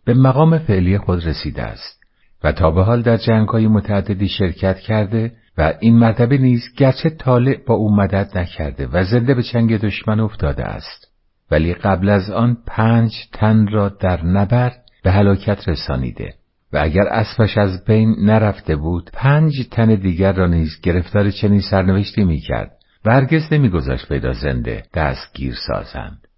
[0.10, 2.00] به مقام فعلی خود رسیده است
[2.44, 7.58] و تا به حال در جنگهای متعددی شرکت کرده و این مرتبه نیز گرچه طالع
[7.68, 11.08] با او مدد نکرده و زنده به چنگ دشمن افتاده است.
[11.52, 16.34] ولی قبل از آن پنج تن را در نبرد به هلاکت رسانیده
[16.74, 22.24] و اگر اسبش از بین نرفته بود پنج تن دیگر را نیز گرفتار چنین سرنوشتی
[22.24, 22.72] می‌کرد
[23.06, 26.29] و هرگز نمیگذاشت پیدا زنده دستگیر سازند.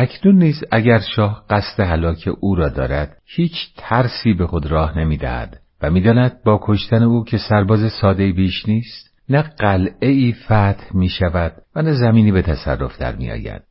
[0.00, 5.60] اکنون نیز اگر شاه قصد هلاک او را دارد هیچ ترسی به خود راه نمی‌دهد
[5.82, 11.08] و می‌داند با کشتن او که سرباز ساده بیش نیست نه قلعه ای فتح می
[11.08, 13.62] شود و نه زمینی به تصرف در می آید.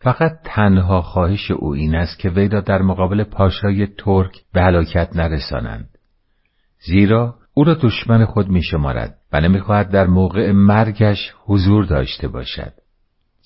[0.00, 5.16] فقط تنها خواهش او این است که وی را در مقابل پاشای ترک به هلاکت
[5.16, 5.88] نرسانند.
[6.86, 12.72] زیرا او را دشمن خود می شمارد و نمی‌خواهد در موقع مرگش حضور داشته باشد.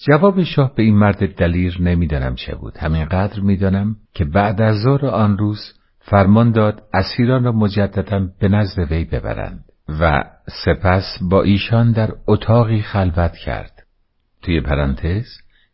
[0.07, 2.77] جواب شاه به این مرد دلیر نمی‌دانم چه بود.
[2.77, 5.61] همینقدر می‌دانم که بعد از ظهر آن روز
[5.99, 9.65] فرمان داد اسیران را مجددا به نزد وی ببرند
[10.01, 10.25] و
[10.65, 13.87] سپس با ایشان در اتاقی خلوت کرد.
[14.43, 15.27] توی پرانتز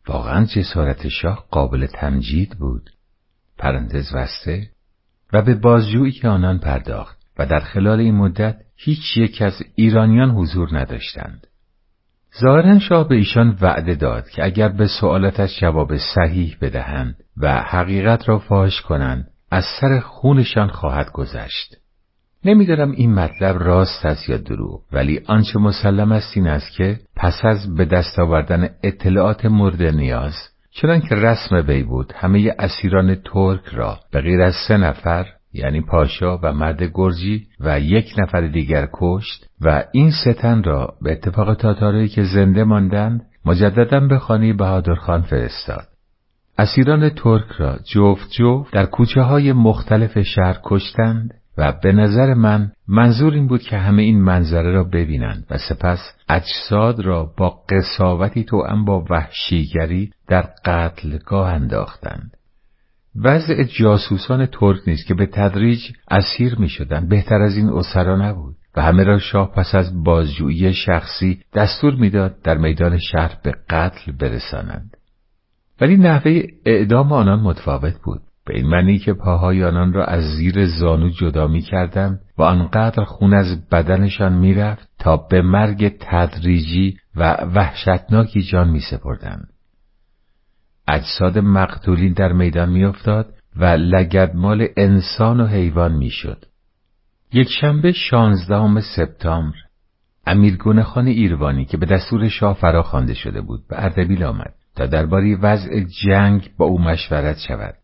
[0.07, 2.89] واقعا جسارت شاه قابل تمجید بود.
[3.57, 4.69] پرانتز وسته
[5.33, 10.79] و به بازجویی آنان پرداخت و در خلال این مدت هیچ یک از ایرانیان حضور
[10.79, 11.46] نداشتند.
[12.41, 18.29] ظاهرا شاه به ایشان وعده داد که اگر به سوالاتش جواب صحیح بدهند و حقیقت
[18.29, 21.75] را فاش کنند از سر خونشان خواهد گذشت.
[22.45, 27.45] نمی‌دانم این مطلب راست است یا دروغ ولی آنچه مسلم است این است که پس
[27.45, 30.33] از به دست آوردن اطلاعات مورد نیاز
[30.71, 35.81] چنان که رسم وی بود همه اسیران ترک را به غیر از سه نفر یعنی
[35.81, 41.53] پاشا و مرد گرجی و یک نفر دیگر کشت و این ستن را به اتفاق
[41.53, 45.87] تاتارایی که زنده ماندند مجددا به خانه بهادرخان فرستاد.
[46.57, 52.71] اسیران ترک را جفت جفت در کوچه های مختلف شهر کشتند و به نظر من
[52.87, 58.43] منظور این بود که همه این منظره را ببینند و سپس اجساد را با قصاوتی
[58.43, 62.37] توأم با وحشیگری در قتلگاه انداختند.
[63.23, 65.79] وضع جاسوسان ترک نیست که به تدریج
[66.11, 70.73] اسیر می شدن بهتر از این اسرا نبود و همه را شاه پس از بازجویی
[70.73, 74.97] شخصی دستور می‌داد در میدان شهر به قتل برسانند.
[75.81, 78.21] ولی نحوه اعدام آنان متفاوت بود.
[78.45, 83.03] به این معنی که پاهای آنان را از زیر زانو جدا می کردم و آنقدر
[83.03, 89.47] خون از بدنشان می‌رفت تا به مرگ تدریجی و وحشتناکی جان می سپردند.
[90.87, 96.45] اجساد مقتولین در میدان میافتاد و لگدمال انسان و حیوان می‌شد.
[97.33, 99.57] یک شنبه شانزدهم سپتامبر
[100.27, 104.85] امیر خان ایروانی که به دستور شاه فرا خوانده شده بود به اردبیل آمد تا
[104.85, 107.75] درباره وضع جنگ با او مشورت شود.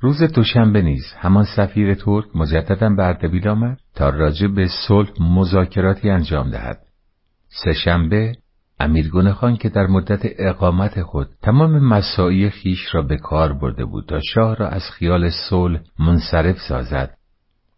[0.00, 6.10] روز دوشنبه نیز همان سفیر ترک مجددا به اردبیل آمد تا راجع به صلح مذاکراتی
[6.10, 6.78] انجام دهد.
[7.64, 8.32] سهشنبه
[8.80, 14.06] امیر خان که در مدت اقامت خود تمام مساعی خیش را به کار برده بود
[14.08, 17.14] تا شاه را از خیال صلح منصرف سازد.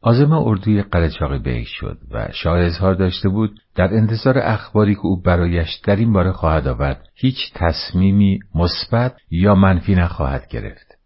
[0.03, 5.23] آزم اردوی قلچاقی بیک شد و شاه اظهار داشته بود در انتظار اخباری که او
[5.23, 10.99] برایش در این باره خواهد آورد هیچ تصمیمی مثبت یا منفی نخواهد گرفت.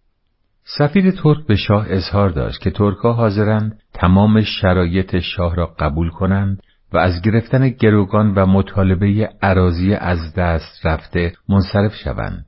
[0.64, 6.62] سفیر ترک به شاه اظهار داشت که ترکها حاضرند تمام شرایط شاه را قبول کنند
[6.94, 12.46] و از گرفتن گروگان و مطالبه عراضی از دست رفته منصرف شوند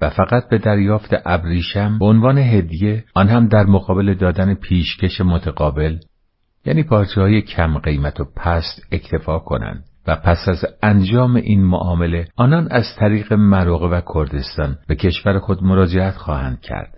[0.00, 5.98] و فقط به دریافت ابریشم به عنوان هدیه آن هم در مقابل دادن پیشکش متقابل
[6.64, 12.28] یعنی پارچه های کم قیمت و پست اکتفا کنند و پس از انجام این معامله
[12.36, 16.97] آنان از طریق مراغه و کردستان به کشور خود مراجعت خواهند کرد.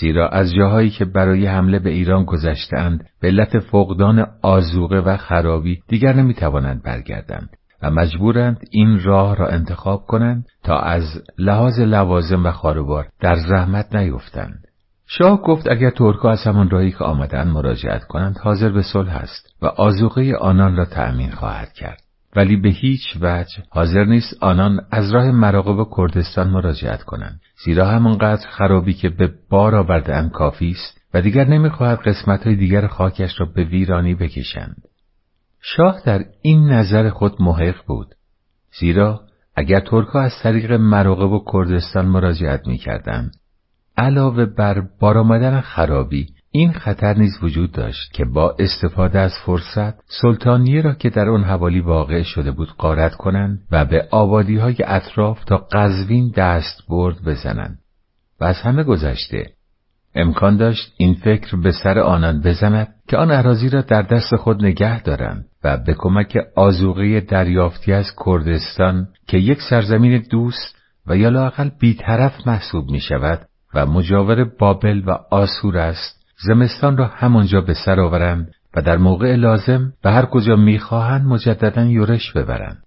[0.00, 5.80] زیرا از جاهایی که برای حمله به ایران گذشتهاند به علت فقدان آزوقه و خرابی
[5.88, 7.48] دیگر نمی‌توانند برگردند
[7.82, 13.94] و مجبورند این راه را انتخاب کنند تا از لحاظ لوازم و خاروبار در زحمت
[13.94, 14.64] نیفتند.
[15.06, 19.56] شاه گفت اگر ترکا از همان راهی که آمدند مراجعت کنند حاضر به صلح است
[19.62, 22.03] و آزوقه آنان را تأمین خواهد کرد.
[22.36, 27.40] ولی به هیچ وجه حاضر نیست آنان از راه مراقب کردستان مراجعت کنند.
[27.64, 33.40] زیرا همانقدر خرابی که به بار آورده کافی است و دیگر نمی‌خواهد قسمتهای دیگر خاکش
[33.40, 34.82] را به ویرانی بکشند.
[35.60, 38.14] شاه در این نظر خود محق بود.
[38.80, 39.20] زیرا
[39.56, 43.34] اگر ترکها از طریق مراقب و کردستان مراجعت می‌کردند
[43.96, 46.26] علاوه بر بار آمدن خرابی
[46.56, 51.44] این خطر نیز وجود داشت که با استفاده از فرصت سلطانیه را که در آن
[51.44, 57.24] حوالی واقع شده بود قارت کنند و به آبادی های اطراف تا قزوین دست برد
[57.24, 57.78] بزنند.
[58.40, 59.50] و از همه گذشته
[60.14, 64.64] امکان داشت این فکر به سر آنان بزند که آن اراضی را در دست خود
[64.64, 70.76] نگه دارند و به کمک آزوغه دریافتی از کردستان که یک سرزمین دوست
[71.06, 77.06] و یا لاقل بیطرف محسوب می شود و مجاور بابل و آسور است زمستان را
[77.06, 82.82] همانجا به سر آورند و در موقع لازم به هر کجا می‌خواهند مجددا یورش ببرند.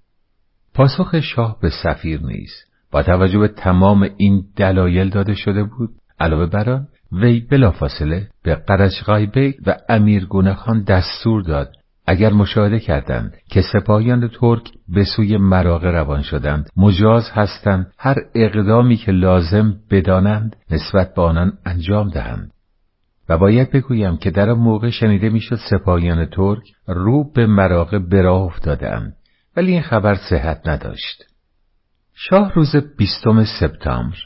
[0.74, 2.52] پاسخ شاه به سفیر نیز.
[2.92, 5.90] با توجه به تمام این دلایل داده شده بود.
[6.20, 11.72] علاوه بر آن وی بلافاصله به قرچقای بیگ و امیر گونه خان دستور داد.
[12.08, 18.96] اگر مشاهده کردند که سپاهیان ترک به سوی مراغه روان شدند مجاز هستند هر اقدامی
[18.96, 22.52] که لازم بدانند نسبت به آنان انجام دهند.
[23.30, 28.42] و باید بگویم که در آن موقع شنیده می‌شد سپاهیان ترک رو به مراغه براه
[28.42, 29.16] افتادهاند
[29.58, 31.24] ولی این خبر صحت نداشت.
[32.14, 34.18] شاه روز بیستم سپتامبر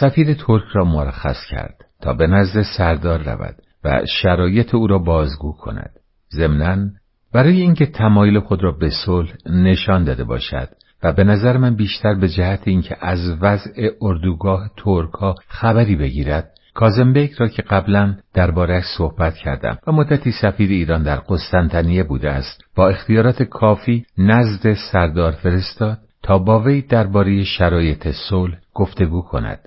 [0.00, 3.54] سفیر ترک را مرخص کرد تا به نزد سردار رود
[3.84, 5.90] و شرایط او را بازگو کند.
[6.32, 6.90] ضمنا
[7.32, 10.68] برای اینکه تمایل خود را به صلح نشان داده باشد
[11.02, 17.32] و به نظر من بیشتر به جهت اینکه از وضع اردوگاه ترک خبری بگیرد کازمبیک
[17.32, 22.88] را که قبلا دربارهش صحبت کردم و مدتی سفیر ایران در قسطنطنیه بوده است با
[22.88, 29.58] اختیارات کافی نزد سردار فرستاد تا با وی درباره شرایط صلح گفتگو کند.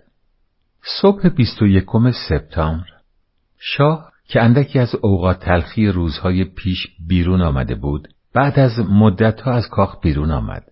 [1.02, 1.86] صبح 21
[2.30, 2.88] سپتامبر
[3.60, 9.70] شاه که اندکی از اوقات تلخی روزهای پیش بیرون آمده بود بعد از مدتها از
[9.70, 10.64] کاخ بیرون آمد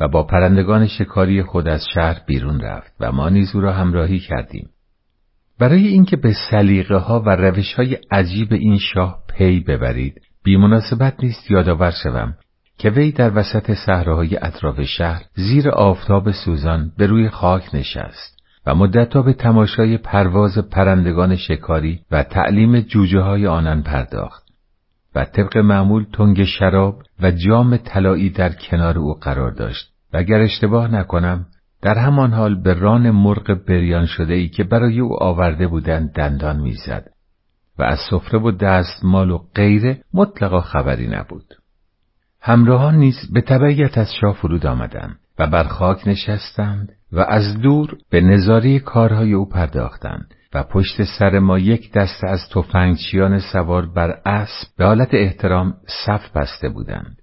[0.00, 4.18] و با پرندگان شکاری خود از شهر بیرون رفت و ما نیز او را همراهی
[4.18, 4.68] کردیم.
[5.58, 11.50] برای اینکه به سلیقه ها و روش های عجیب این شاه پی ببرید بیمناسبت نیست
[11.50, 12.34] یادآور شوم
[12.78, 18.74] که وی در وسط صحراهای اطراف شهر زیر آفتاب سوزان به روی خاک نشست و
[18.74, 24.48] مدتها به تماشای پرواز پرندگان شکاری و تعلیم جوجه های آنان پرداخت
[25.14, 29.92] و طبق معمول تنگ شراب و جام طلایی در کنار او قرار داشت.
[30.12, 31.46] و اگر اشتباه نکنم
[31.82, 36.60] در همان حال به ران مرغ بریان شده ای که برای او آورده بودند دندان
[36.60, 37.10] می‌زد
[37.78, 41.54] و از سفره و دستمال و غیره مطلقا خبری نبود.
[42.40, 47.96] همراهان نیز به تبعیت از شاه فرود آمدند و بر خاک نشستند و از دور
[48.10, 54.10] به نظاری کارهای او پرداختند و پشت سر ما یک دست از تفنگچیان سوار بر
[54.26, 55.74] اسب به حالت احترام
[56.06, 57.17] صف بسته بودند.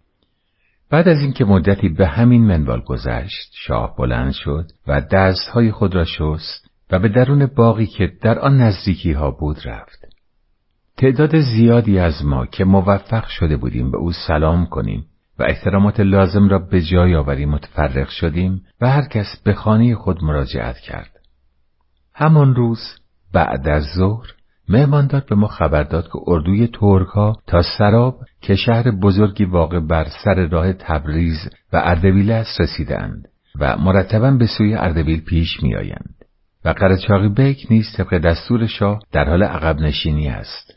[0.90, 6.06] بعد از اینکه مدتی به همین منوال گذشت شاه بلند شد و دستهای خود را
[6.06, 10.06] شست و به درون باقی که در آن نزدیکی ها بود رفت.
[10.98, 15.06] تعداد زیادی از ما که موفق شده بودیم به او سلام کنیم
[15.40, 20.24] و احترامات لازم را به جای آوریم متفرق شدیم و هر کس به خانه خود
[20.24, 21.12] مراجعت کرد.
[22.14, 22.80] همان روز
[23.34, 24.35] بعد از ظهر
[24.70, 29.80] مهماندار به ما خبر داد که اردوی ترک ها تا سراب که شهر بزرگی واقع
[29.80, 33.28] بر سر راه تبریز و اردبیل است رسیدند
[33.60, 36.16] و مرتبا به سوی اردبیل پیش میآیند.
[36.66, 40.74] و قرچاقی بیک نیز طبق دستور شاه در حال عقب نشینی است.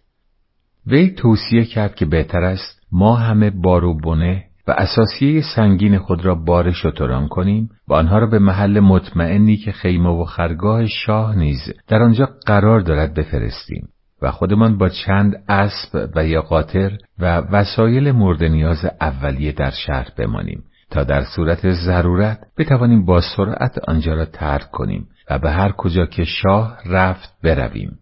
[0.86, 6.34] وی توصیه کرد که بهتر است ما همه بارو بنه و اساسیه سنگین خود را
[6.34, 11.58] بار شتران کنیم و آنها را به محل مطمئنی که خیمه و خرگاه شاه نیز
[11.88, 13.88] در آنجا قرار دارد بفرستیم
[14.22, 20.08] و خودمان با چند اسب و یا قاطر و وسایل مورد نیاز اولیه در شهر
[20.16, 25.72] بمانیم تا در صورت ضرورت بتوانیم با سرعت آنجا را ترک کنیم و به هر
[25.72, 27.98] کجا که شاه رفت برویم.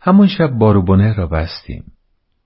[0.00, 1.84] همون شب باروبونه را بستیم.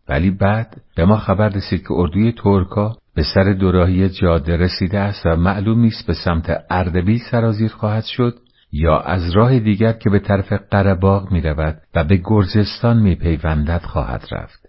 [0.08, 5.26] ولی بعد به ما خبر رسید که اردوی ترکا به سر دوراهی جاده رسیده است
[5.26, 8.38] و معلوم نیست به سمت اردبیل سرازیر خواهد شد
[8.72, 13.82] یا از راه دیگر که به طرف قرباغ می رود و به گرزستان می پیوندد
[13.82, 14.68] خواهد رفت.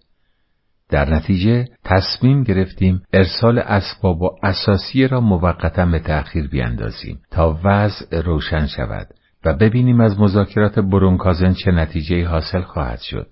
[0.89, 8.21] در نتیجه تصمیم گرفتیم ارسال اسباب و اساسی را موقتا به تأخیر بیندازیم تا وضع
[8.21, 9.07] روشن شود
[9.45, 13.27] و ببینیم از مذاکرات برونکازن چه نتیجه حاصل خواهد شد.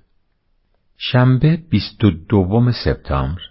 [0.98, 3.42] شنبه 22 سپتامبر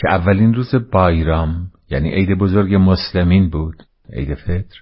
[0.00, 3.82] که اولین روز بایرام یعنی عید بزرگ مسلمین بود
[4.12, 4.80] عید فطر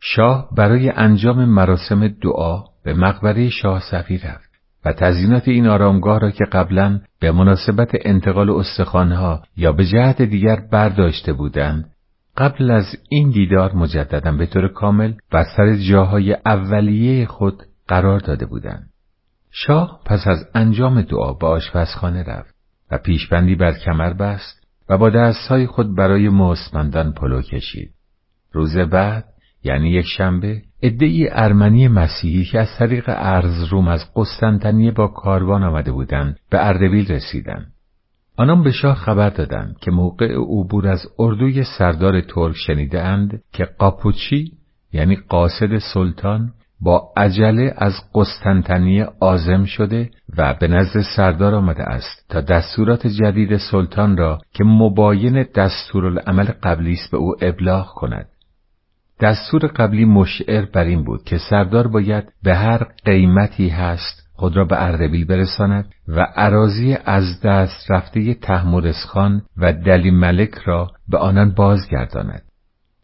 [0.00, 4.50] شاه برای انجام مراسم دعا به مقبره شاه صفی رفت
[4.84, 10.56] و تزیینات این آرامگاه را که قبلا به مناسبت انتقال استخوانها یا به جهت دیگر
[10.72, 11.90] برداشته بودند
[12.36, 18.46] قبل از این دیدار مجددا به طور کامل بر سر جاهای اولیه خود قرار داده
[18.46, 18.90] بودند.
[19.50, 22.55] شاه پس از انجام دعا به آشپزخانه رفت
[22.90, 27.90] و پیشبندی بر کمر بست و با دستهای خود برای مستمندان پلو کشید.
[28.52, 29.24] روز بعد
[29.64, 35.62] یعنی یک شنبه ادعی ارمنی مسیحی که از طریق ارز روم از قسطنطنیه با کاروان
[35.62, 37.72] آمده بودند به اردبیل رسیدند.
[38.36, 43.64] آنان به شاه خبر دادند که موقع عبور از اردوی سردار ترک شنیده اند که
[43.64, 44.52] قاپوچی
[44.92, 52.26] یعنی قاصد سلطان با عجله از قسطنطنیه آزم شده و به نزد سردار آمده است
[52.28, 58.26] تا دستورات جدید سلطان را که مباین دستورالعمل قبلی است به او ابلاغ کند
[59.20, 64.64] دستور قبلی مشعر بر این بود که سردار باید به هر قیمتی هست خود را
[64.64, 71.54] به اردبیل برساند و عراضی از دست رفته تحمورسخان و دلی ملک را به آنان
[71.54, 72.42] بازگرداند.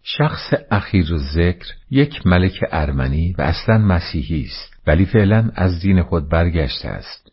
[0.03, 6.29] شخص اخیر ذکر یک ملک ارمنی و اصلا مسیحی است ولی فعلا از دین خود
[6.29, 7.33] برگشته است.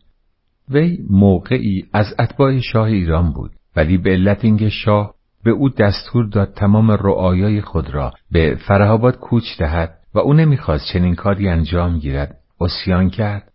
[0.68, 5.14] وی موقعی از اتباع شاه ایران بود ولی به علت اینکه شاه
[5.44, 10.86] به او دستور داد تمام رعایای خود را به فرهاباد کوچ دهد و او نمی‌خواست
[10.92, 13.52] چنین کاری انجام گیرد اسیان کرد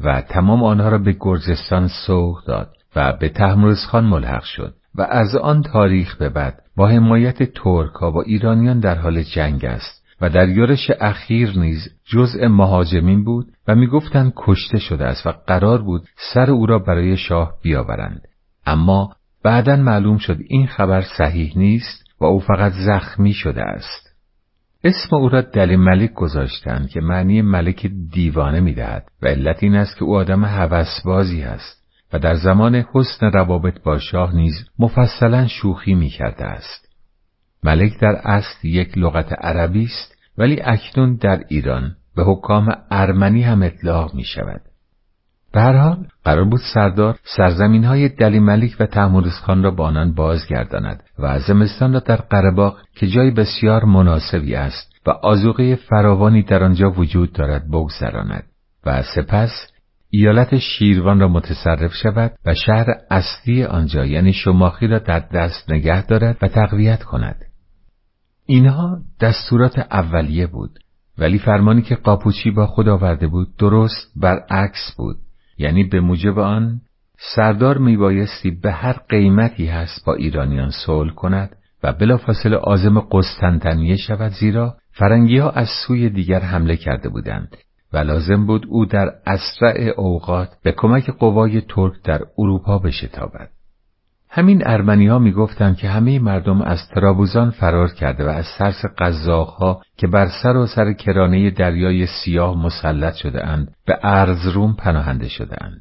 [0.00, 5.36] و تمام آنها را به گرزستان سوق داد و به تحمرزخان ملحق شد و از
[5.36, 10.48] آن تاریخ به بعد با حمایت ترکا با ایرانیان در حال جنگ است و در
[10.48, 16.02] یورش اخیر نیز جزء مهاجمین بود و می‌گفتند کشته شده است و قرار بود
[16.34, 18.20] سر او را برای شاه بیاورند.
[18.66, 19.12] اما
[19.42, 24.06] بعدا معلوم شد این خبر صحیح نیست و او فقط زخمی شده است.
[24.84, 29.96] اسم او را دل ملک گذاشتند که معنی ملک دیوانه می‌دهد و علت این است
[29.96, 31.85] که او آدم هوسبازی است.
[32.18, 36.88] در زمان حسن روابط با شاه نیز مفصلا شوخی می‌کرده است
[37.64, 43.62] ملک در اصل یک لغت عربی است ولی اکنون در ایران به حکام ارمنی هم
[43.62, 44.60] اطلاق می شود.
[45.52, 48.86] به هر حال قرار بود سردار سرزمین های دلی ملیک و
[49.30, 54.92] خان را با آنان بازگرداند و زمستان را در قرباق که جای بسیار مناسبی است
[55.06, 58.44] و آزوقه فراوانی در آنجا وجود دارد بگذراند
[58.86, 59.50] و سپس
[60.18, 66.06] ایالت شیروان را متصرف شود و شهر اصلی آنجا یعنی شماخی را در دست نگه
[66.06, 67.36] دارد و تقویت کند.
[68.46, 70.78] اینها دستورات اولیه بود
[71.18, 75.16] ولی فرمانی که قاپوچی با خود آورده بود درست برعکس بود.
[75.58, 76.80] یعنی به موجب آن
[77.34, 84.32] سردار میبایستی به هر قیمتی هست با ایرانیان صلح کند و بلافاصله عازم قسطنطنیه شود
[84.32, 87.56] زیرا فرنگی ها از سوی دیگر حمله کرده بودند.
[87.92, 93.48] و لازم بود او در اسرع اوقات به کمک قوای ترک در اروپا بشتابد.
[94.28, 95.34] همین ارمنی ها می
[95.76, 98.84] که همه مردم از ترابوزان فرار کرده و از ترس
[99.28, 105.80] ها که بر سراسر کرانه دریای سیاه مسلط شده اند به ارزروم پناهنده شده اند.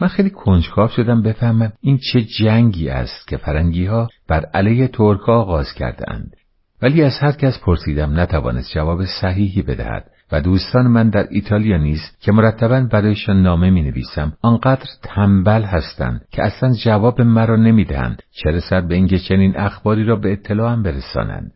[0.00, 5.28] من خیلی کنجکاو شدم بفهمم این چه جنگی است که فرنگی ها بر علیه ترک
[5.28, 6.36] آغاز کرده اند.
[6.82, 12.00] ولی از هر کس پرسیدم نتوانست جواب صحیحی بدهد و دوستان من در ایتالیا نیز
[12.20, 18.22] که مرتبا برایشان نامه می نویسم آنقدر تنبل هستند که اصلا جواب مرا نمی دهند
[18.30, 21.52] چه رسد به اینکه چنین اخباری را به اطلاعم برسانند.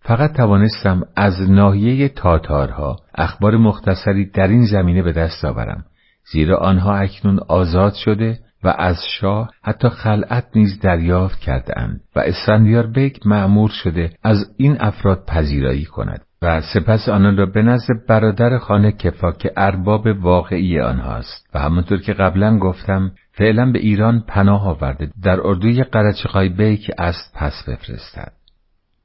[0.00, 5.84] فقط توانستم از ناحیه تاتارها اخبار مختصری در این زمینه به دست آورم
[6.32, 12.20] زیرا آنها اکنون آزاد شده و از شاه حتی خلعت نیز دریافت کرده اند و
[12.20, 16.25] اسفندیار بیک معمور شده از این افراد پذیرایی کند.
[16.42, 21.50] و سپس آنان را به نزد برادر خانه کفا که ارباب واقعی آنهاست.
[21.54, 27.34] و همونطور که قبلا گفتم فعلا به ایران پناه آورده در اردوی قرچقای بیک است
[27.34, 28.32] پس بفرستد.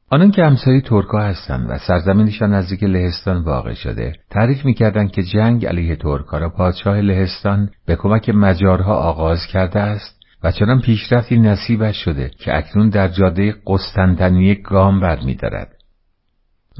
[0.10, 5.66] آنان که همسایه ترکا هستند و سرزمینشان نزدیک لهستان واقع شده تعریف می‌کردند که جنگ
[5.66, 11.96] علیه ترکا را پادشاه لهستان به کمک مجارها آغاز کرده است و چنان پیشرفتی نصیبش
[12.04, 15.81] شده که اکنون در جاده قسطنطنیه گام برمیدارد.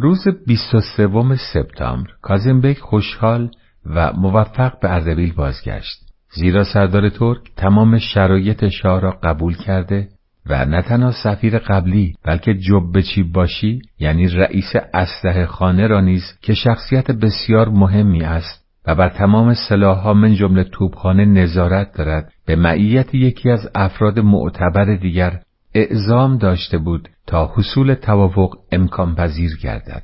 [0.02, 3.52] روز 23 سپتامبر کازمبک خوشحال
[3.86, 6.00] و موفق به اردبیل بازگشت.
[6.34, 10.08] زیرا سردار ترک تمام شرایط شاه را قبول کرده
[10.46, 16.24] و نه تنها سفیر قبلی بلکه جب چی باشی یعنی رئیس اسلحه خانه را نیز
[16.42, 22.56] که شخصیت بسیار مهمی است و بر تمام سلاحها من جمله توپخانه نظارت دارد به
[22.56, 25.40] معیت یکی از افراد معتبر دیگر
[25.76, 30.04] اعزام داشته بود حصول توافق امکان پذیر گردد.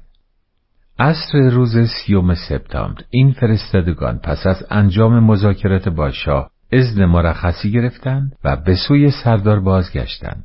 [0.99, 8.31] عصر روز سیوم سپتامبر این فرستادگان پس از انجام مذاکرات با شاه اذن مرخصی گرفتند
[8.43, 10.43] و به سوی سردار بازگشتند.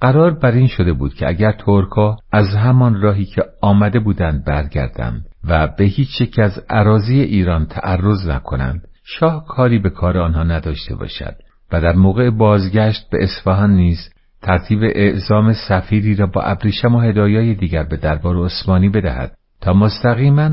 [0.00, 5.24] قرار بر این شده بود که اگر ترکا از همان راهی که آمده بودند برگردند
[5.44, 10.94] و به هیچ یک از عراضی ایران تعرض نکنند شاه کاری به کار آنها نداشته
[10.94, 11.34] باشد
[11.72, 13.98] و در موقع بازگشت به اصفهان نیز
[14.42, 20.50] ترتیب اعزام سفیری را با ابریشم و هدایای دیگر به دربار عثمانی بدهد تا مستقیما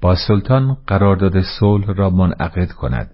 [0.00, 3.10] با سلطان قرارداد صلح را منعقد کند.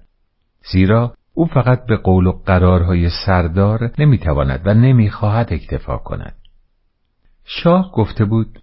[0.72, 6.34] زیرا او فقط به قول و قرارهای سردار نمی‌تواند و نمی‌خواهد اکتفا کند.
[7.44, 8.58] شاه گفته بود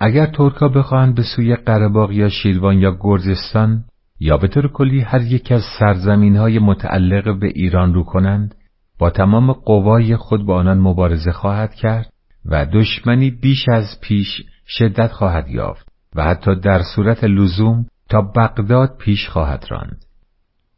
[0.00, 3.84] اگر ترکا بخواهند به سوی قرباغ یا شیروان یا گرزستان
[4.20, 8.54] یا به طور کلی هر یک از سرزمین های متعلق به ایران رو کنند
[8.98, 12.12] با تمام قوای خود با آنان مبارزه خواهد کرد
[12.44, 18.96] و دشمنی بیش از پیش شدت خواهد یافت و حتی در صورت لزوم تا بغداد
[18.98, 20.06] پیش خواهد راند.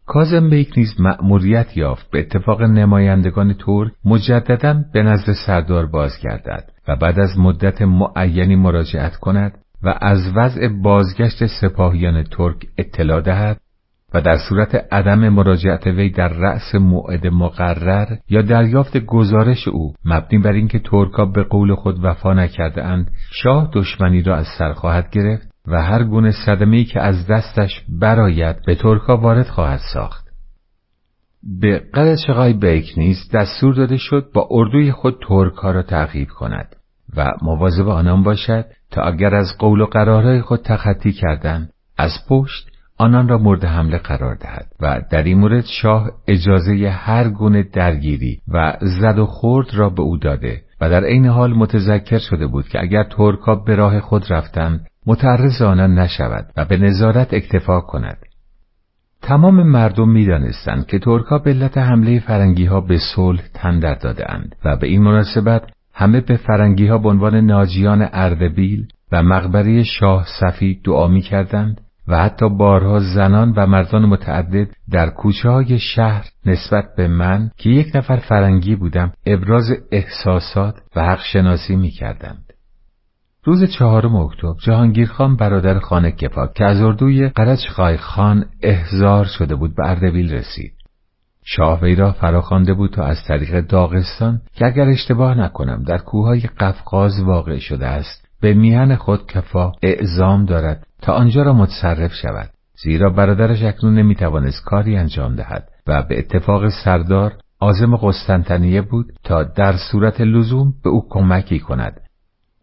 [0.07, 6.97] کازم بیک نیز مأموریت یافت به اتفاق نمایندگان ترک مجددا به نزد سردار بازگردد و
[6.97, 13.61] بعد از مدت معینی مراجعت کند و از وضع بازگشت سپاهیان ترک اطلاع دهد
[14.15, 20.39] و در صورت عدم مراجعت وی در رأس موعد مقرر یا دریافت گزارش او مبنی
[20.39, 25.11] بر اینکه ترکا به قول خود وفا نکرده اند شاه دشمنی را از سر خواهد
[25.11, 30.29] گرفت و هر گونه صدمه‌ای که از دستش براید به ترکا وارد خواهد ساخت.
[31.61, 36.77] به قلچقای بیک نیز دستور داده شد با اردوی خود ترکا را تعقیب کند
[37.17, 42.78] و مواظب آنان باشد تا اگر از قول و قرارهای خود تخطی کردند از پشت
[42.99, 48.41] آنان را مورد حمله قرار دهد و در این مورد شاه اجازه هر گونه درگیری
[48.49, 52.69] و زد و خورد را به او داده و در عین حال متذکر شده بود
[52.69, 58.19] که اگر ترکا به راه خود رفتند متعرض آنان نشود و به نظارت اکتفا کند.
[59.23, 64.57] تمام مردم می‌دانستند که ترکا به علت حمله فرنگی ها به صلح تندر داده اند
[64.65, 65.63] و به این مناسبت
[65.95, 71.81] همه به فرنگی ها به عنوان ناجیان اردبیل و مقبره شاه صفی دعا می کردند
[72.09, 77.71] و حتی بارها زنان و مردان متعدد در کوچه های شهر نسبت به من که
[77.71, 82.45] یک نفر فرنگی بودم ابراز احساسات و حق شناسی می کردند.
[83.45, 89.25] روز چهارم اکتبر جهانگیر خان برادر خانه کفا که از اردوی قرچ خای خان احزار
[89.25, 90.73] شده بود به اردبیل رسید.
[91.45, 97.21] شاه را فراخوانده بود تا از طریق داغستان که اگر اشتباه نکنم در کوههای قفقاز
[97.21, 102.51] واقع شده است به میهن خود کفا اعزام دارد تا آنجا را متصرف شود.
[102.83, 109.43] زیرا برادرش اکنون نمی‌توانست کاری انجام دهد و به اتفاق سردار آزم قسطنطنیه بود تا
[109.43, 112.01] در صورت لزوم به او کمکی کند.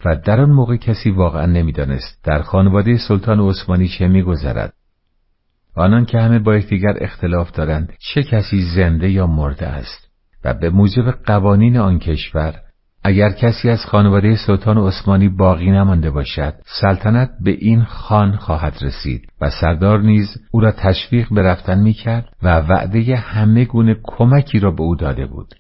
[0.06, 4.74] و در آن موقع کسی واقعا نمی‌دانست در خانواده سلطان عثمانی چه میگذرد.
[5.76, 10.10] آنان که همه با یکدیگر اختلاف دارند چه کسی زنده یا مرده است؟
[10.44, 12.56] و به موجب قوانین آن کشور
[13.08, 19.28] اگر کسی از خانواده سلطان عثمانی باقی نمانده باشد سلطنت به این خان خواهد رسید
[19.42, 24.72] و سردار نیز او را تشویق به رفتن می‌کرد و وعده همه گونه کمکی را
[24.72, 25.56] به او داده بود.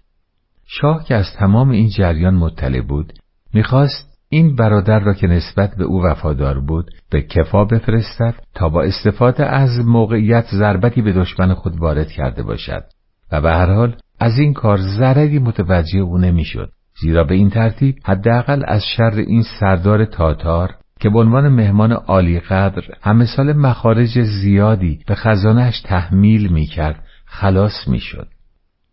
[0.67, 3.13] شاه که از تمام این جریان مطلع بود
[3.53, 8.81] می‌خواست این برادر را که نسبت به او وفادار بود به کفا بفرستد تا با
[8.81, 12.83] استفاده از موقعیت ضربتی به دشمن خود وارد کرده باشد.
[13.31, 16.71] و به هر حال از این کار ضرری متوجه او نمی‌شد.
[17.01, 22.39] زیرا به این ترتیب حداقل از شر این سردار تاتار که به عنوان مهمان عالی
[22.39, 28.27] قدر همه سال مخارج زیادی به خزانهش تحمیل می‌کرد خلاص می‌شد.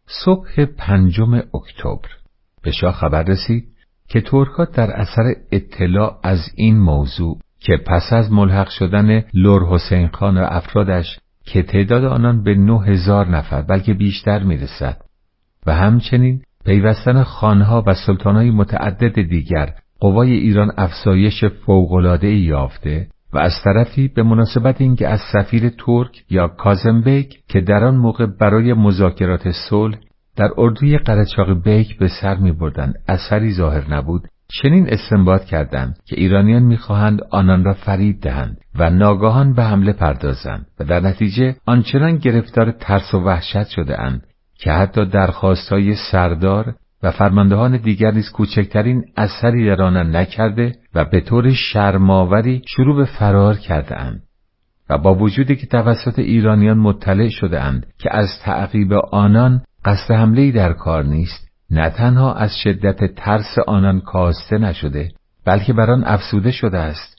[0.06, 2.08] صبح پنجم اکتبر
[2.62, 3.64] به شاه خبر رسید
[4.08, 10.08] که ترکا در اثر اطلاع از این موضوع که پس از ملحق شدن لور حسین
[10.08, 15.02] خان و افرادش که تعداد آنان به نه هزار نفر بلکه بیشتر می‌رسد
[15.66, 23.52] و همچنین پیوستن خانها و سلطانهای متعدد دیگر قوای ایران افزایش فوقالعاده یافته و از
[23.64, 29.50] طرفی به مناسبت اینکه از سفیر ترک یا کازمبیک که در آن موقع برای مذاکرات
[29.50, 29.98] صلح
[30.36, 34.28] در اردوی قرچاق بیک به سر می بردن اثری ظاهر نبود
[34.62, 40.66] چنین استنباط کردند که ایرانیان می‌خواهند آنان را فرید دهند و ناگاهان به حمله پردازند
[40.80, 44.26] و در نتیجه آنچنان گرفتار ترس و وحشت شده اند
[44.62, 51.20] که حتی درخواستهای سردار و فرماندهان دیگر نیز کوچکترین اثری در آنان نکرده و به
[51.20, 54.22] طور شرماوری شروع به فرار کرده اند.
[54.90, 60.52] و با وجودی که توسط ایرانیان مطلع شده اند که از تعقیب آنان قصد حمله
[60.52, 65.08] در کار نیست نه تنها از شدت ترس آنان کاسته نشده
[65.44, 67.11] بلکه بر آن افسوده شده است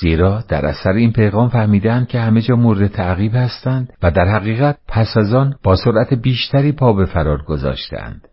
[0.00, 4.78] زیرا در اثر این پیغام فهمیدند که همه جا مورد تعقیب هستند و در حقیقت
[4.88, 8.28] پس از آن با سرعت بیشتری پا به فرار گذاشتند.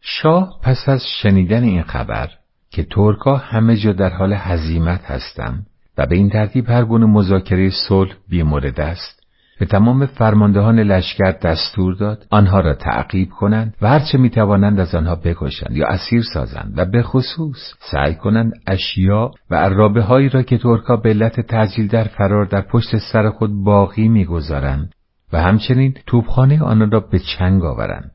[0.00, 2.28] شاه پس از شنیدن این خبر
[2.70, 5.66] که ترکا همه جا در حال هزیمت هستند
[5.98, 9.21] و به این ترتیب هر گونه مذاکره صلح بیمورد است
[9.62, 15.14] به تمام فرماندهان لشکر دستور داد آنها را تعقیب کنند و هرچه می‌توانند از آنها
[15.14, 20.58] بکشند یا اسیر سازند و به خصوص سعی کنند اشیا و عرابه هایی را که
[20.58, 24.92] ترکا به علت تجیل در فرار در پشت سر خود باقی می‌گذارند
[25.32, 28.10] و همچنین توپخانه آنها را به چنگ آورند.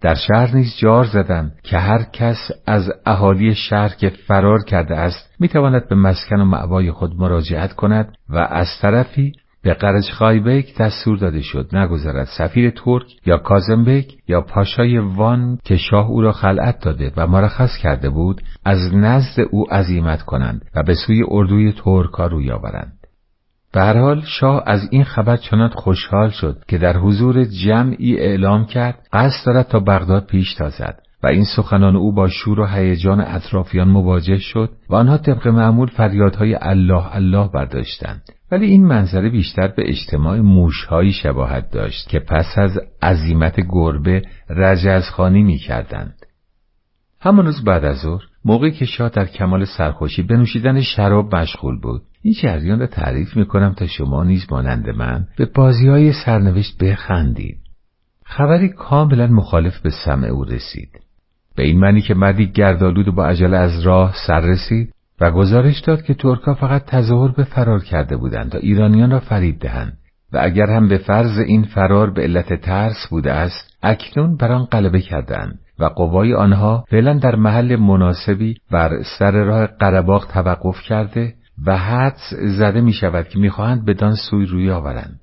[0.00, 5.34] در شهر نیز جار زدند که هر کس از اهالی شهر که فرار کرده است
[5.40, 9.32] می‌تواند به مسکن و معوای خود مراجعت کند و از طرفی
[9.62, 11.76] به قرج بیک دستور داده شد.
[11.76, 12.28] نگذرد.
[12.38, 17.76] سفیر ترک یا کازمبیک یا پاشای وان که شاه او را خلعت داده و مرخص
[17.82, 22.92] کرده بود از نزد او عزیمت کنند و به سوی اردوی ترکا روی آورند.
[23.72, 28.66] به هر حال شاه از این خبر چنان خوشحال شد که در حضور جمعی اعلام
[28.66, 31.00] کرد قصد دارد تا بغداد پیش تازد.
[31.22, 35.88] و این سخنان او با شور و هیجان اطرافیان مواجه شد و آنها طبق معمول
[35.88, 38.22] فریادهای الله الله برداشتند.
[38.50, 45.42] ولی این منظره بیشتر به اجتماع موشهایی شباهت داشت که پس از عزیمت گربه رجزخانی
[45.42, 46.14] می کردند.
[47.20, 51.80] همان روز بعد از ظهر موقعی که شاه در کمال سرخوشی به نوشیدن شراب مشغول
[51.80, 56.12] بود این جریان را تعریف می کنم تا شما نیز مانند من به بازی های
[56.12, 57.58] سرنوشت بخندید.
[58.24, 61.07] خبری کاملا مخالف به سمع او رسید.
[61.58, 65.80] به این معنی که مردی گردالود و با عجله از راه سر رسید و گزارش
[65.80, 69.98] داد که ترکا فقط تظاهر به فرار کرده بودند تا ایرانیان را فرید دهند
[70.32, 74.64] و اگر هم به فرض این فرار به علت ترس بوده است اکنون بر آن
[74.64, 81.34] غلبه کردند و قوای آنها فعلا در محل مناسبی بر سر راه قرباق توقف کرده
[81.66, 85.20] و حدس زده می شود که می‌خواهند بدان سوی روی آورند.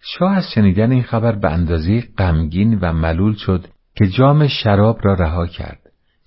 [0.00, 3.66] شاه از شنیدن این خبر به اندازه غمگین و ملول شد
[4.00, 5.78] که جام شراب را رها کرد.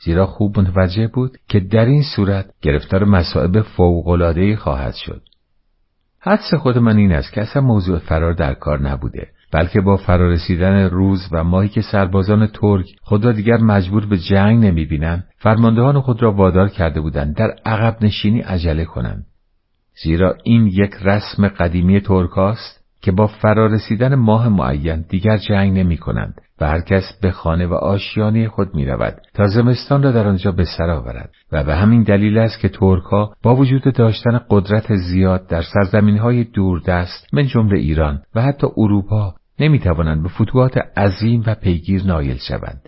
[0.04, 5.22] زیرا خوب متوجه بود که در این صورت گرفتار مصائب فوق‌العاده‌ای خواهد شد.
[6.20, 10.90] حدس خود من این است که اصلا موضوع فرار در کار نبوده بلکه با فرارسیدن
[10.90, 16.24] روز و ماهی که سربازان ترک خود را دیگر مجبور به جنگ نمی‌بینند فرماندهان خود
[16.24, 19.26] را وادار کرده بودند در عقب نشینی عجله کنند.
[20.04, 25.98] زیرا این یک رسم قدیمی ترک است که با فرارسیدن ماه معین دیگر جنگ نمی
[25.98, 30.52] کنند هر کس به خانه و آشیانه خود می رود تا زمستان را در آنجا
[30.52, 35.48] به سر آورد و به همین دلیل است که ترکها با وجود داشتن قدرت زیاد
[35.48, 41.44] در سرزمین های دوردست من جمله ایران و حتی اروپا نمی توانند به فتوحات عظیم
[41.48, 42.82] و پیگیر نایل شوند.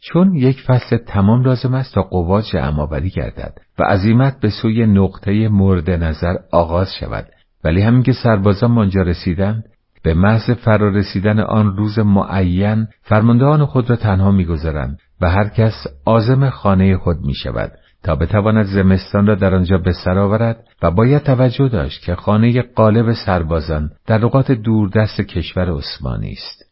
[0.00, 5.48] چون یک فصل تمام لازم است تا قوا جمعآوری گردد و عظیمت به سوی نقطه
[5.48, 7.26] مورد نظر آغاز شود.
[7.64, 9.64] ولی همین که سربازان منجا رسیدند
[10.04, 16.50] به محض فرارسیدن آن روز معین فرماندهان خود را تنها می‌گذارند و هر کس آزم
[16.50, 17.72] خانه خود می شود
[18.02, 22.62] تا بتواند زمستان را در آنجا به سر آورد و باید توجه داشت که خانه
[22.62, 26.64] قالب سربازان در نقاط دوردست کشور عثمانی است.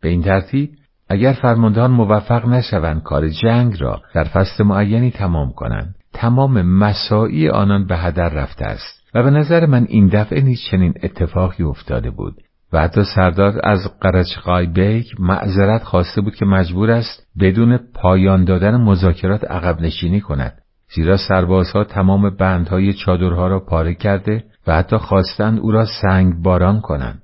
[0.00, 0.70] به این ترتیب
[1.08, 7.86] اگر فرماندهان موفق نشوند کار جنگ را در فصل معینی تمام کنند تمام مساعی آنان
[7.86, 12.34] به هدر رفته است و به نظر من این دفعه نیز چنین اتفاقی افتاده بود
[12.74, 18.76] و حتی سردار از قرچقای بیک معذرت خواسته بود که مجبور است بدون پایان دادن
[18.76, 20.58] مذاکرات عقب نشینی کند.
[20.94, 26.80] زیرا سربازها تمام بندهای چادرها را پاره کرده و حتی خواستند او را سنگ باران
[26.80, 27.22] کنند.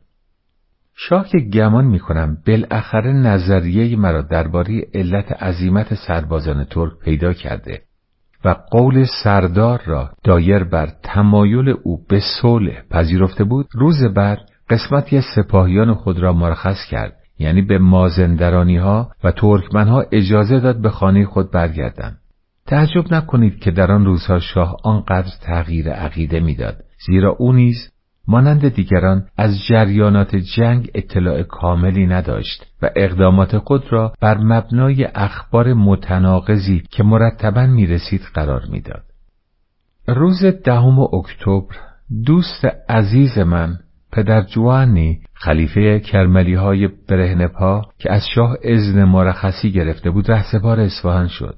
[0.97, 7.83] شاه که گمان می‌کنم بالاخره نظریه مرا درباره علت عظیمت سربازان ترک پیدا کرده
[8.45, 13.67] و قول سردار را دایر بر تمایل او به صلح پذیرفته بود.
[13.73, 14.39] روز بعد
[14.71, 20.83] قسمتی سپاهیان خود را مرخص کرد یعنی به مازندرانی ها و ترکمن ها اجازه داد
[20.83, 22.19] به خانه خود برگردند
[22.67, 26.77] تعجب نکنید که در آن روزها شاه آنقدر تغییر عقیده می‌داد
[27.07, 27.91] زیرا او نیز
[28.29, 35.75] مانند دیگران از جریانات جنگ اطلاع کاملی نداشت و اقدامات خود را بر مبنای اخبار
[35.75, 39.03] متناقضی که مرتبا می رسید قرار می‌داد.
[40.09, 41.77] روز دهم اکتبر
[42.27, 43.79] دوست عزیز من
[44.13, 51.29] پدر جوانی خلیفه کرملی های برهنپا که از شاه ازن مرخصی گرفته بود رهسپار اصفهان
[51.29, 51.57] شد.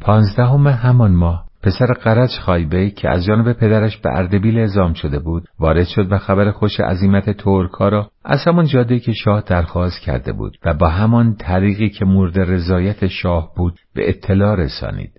[0.00, 5.48] پانزدهم همان ماه پسر قرج خایبه که از جانب پدرش به اردبیل اعزام شده بود
[5.58, 10.32] وارد شد و خبر خوش عظیمت ترکا را از همان جاده که شاه درخواست کرده
[10.32, 15.12] بود و با همان طریقی که مورد رضایت شاه بود به اطلاع رسانید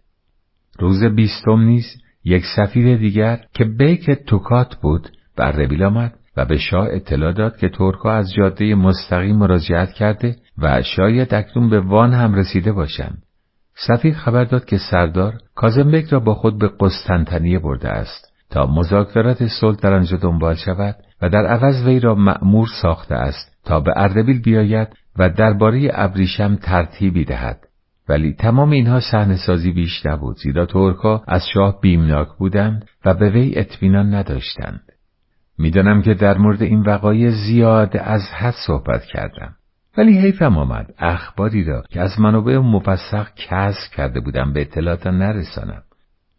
[0.80, 1.86] روز بیستم نیز
[2.24, 7.58] یک سفیر دیگر که بیک توکات بود به اردبیل آمد و به شاه اطلاع داد
[7.58, 13.24] که ترکا از جاده مستقیم مراجعت کرده و شاید اکنون به وان هم رسیده باشند.
[13.76, 19.48] سفیر خبر داد که سردار کازمبک را با خود به قسطنطنیه برده است تا مذاکرات
[19.48, 23.94] صلح در آنجا دنبال شود و در عوض وی را مأمور ساخته است تا به
[23.96, 24.88] اردبیل بیاید
[25.20, 27.60] و درباره ابریشم ترتیبی دهد.
[28.10, 33.30] ولی تمام اینها صحنه سازی بیش نبود زیرا ترکا از شاه بیمناک بودند و به
[33.30, 34.91] وی اطمینان نداشتند.
[35.58, 39.56] می‌دانم که در مورد این وقایع زیاد از حد صحبت کردم.
[39.98, 40.94] ولی حیفم آمد.
[40.98, 45.82] اخباری را که از منابع مفسق کسب کرده بودم به اطلاعات نرسانم.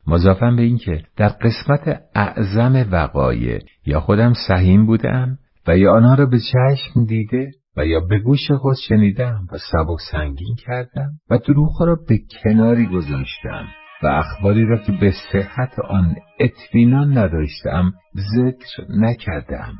[0.07, 6.27] مضافم به اینکه در قسمت اعظم وقایع یا خودم سهیم بودم و یا آنها را
[6.27, 11.83] به چشم دیده و یا به گوش خود شنیدم و سبک سنگین کردم و دروغ
[11.83, 13.67] را به کناری گذاشتم.
[14.03, 17.93] و اخباری را که به صحت آن اطمینان نداشتم
[18.37, 19.75] ذکر نکردم.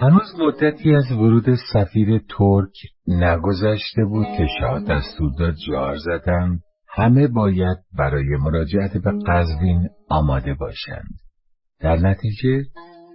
[0.00, 2.72] هنوز مدتی از ورود سفیر ترک
[3.06, 6.58] نگذشته بود که شاه دستور داد جار زدن.
[6.88, 11.27] همه باید برای مراجعت به قزوین آماده باشند.
[11.80, 12.64] در نتیجه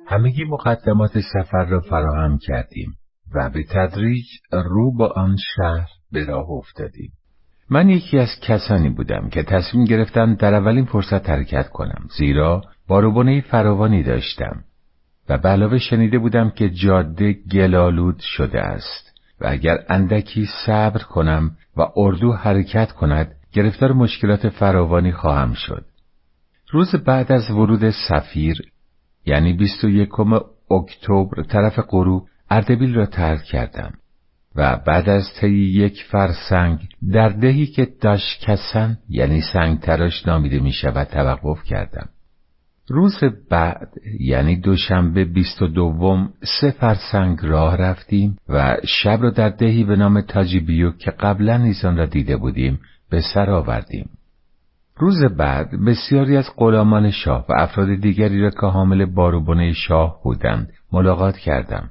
[0.07, 2.93] همگی مقدمات سفر را فراهم کردیم
[3.35, 7.11] و به تدریج رو با آن شهر به راه افتادیم.
[7.69, 13.41] من یکی از کسانی بودم که تصمیم گرفتم در اولین فرصت حرکت کنم زیرا باروبانه
[13.41, 14.63] فراوانی داشتم
[15.29, 21.57] و به علاوه شنیده بودم که جاده گلالود شده است و اگر اندکی صبر کنم
[21.77, 25.85] و اردو حرکت کند گرفتار مشکلات فراوانی خواهم شد.
[26.73, 28.61] روز بعد از ورود سفیر
[29.25, 30.09] یعنی 21
[30.71, 33.93] اکتبر طرف غروب اردبیل را ترک کردم
[34.55, 36.79] و بعد از طی یک فرسنگ
[37.11, 42.09] در دهی که داشکسن یعنی سنگ تراش نامیده می شود توقف کردم.
[42.87, 43.19] روز
[43.49, 43.89] بعد
[44.19, 49.95] یعنی دوشنبه بیست و دوم سه فرسنگ راه رفتیم و شب را در دهی به
[49.95, 52.79] نام تاجیبیو که قبلا نیزان را دیده بودیم
[53.09, 54.09] به سر آوردیم.
[54.97, 60.69] روز بعد بسیاری از غلامان شاه و افراد دیگری را که حامل باروبانه شاه بودند
[60.91, 61.89] ملاقات کردم.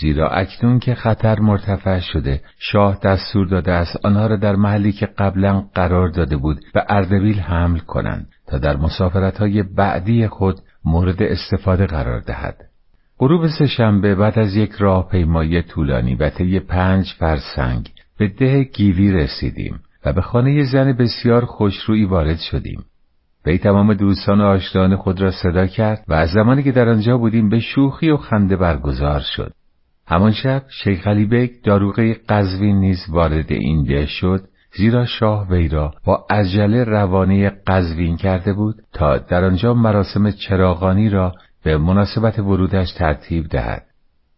[0.00, 5.06] زیرا اکنون که خطر مرتفع شده شاه دستور داده است آنها را در محلی که
[5.06, 11.86] قبلا قرار داده بود به اردبیل حمل کنند تا در مسافرتهای بعدی خود مورد استفاده
[11.86, 12.56] قرار دهد
[13.18, 17.88] غروب سهشنبه بعد از یک راهپیمایی طولانی و طی پنج فرسنگ
[18.18, 22.84] به ده گیوی رسیدیم و به خانه زن بسیار خوشرویی وارد شدیم.
[23.46, 27.18] وی تمام دوستان و آشنایان خود را صدا کرد و از زمانی که در آنجا
[27.18, 29.52] بودیم به شوخی و خنده برگزار شد.
[30.06, 34.44] همان شب شیخ علی بیگ داروغه قزوین نیز وارد این ده شد
[34.76, 41.08] زیرا شاه وی را با عجله روانه قزوین کرده بود تا در آنجا مراسم چراغانی
[41.08, 41.34] را
[41.64, 43.86] به مناسبت ورودش ترتیب دهد.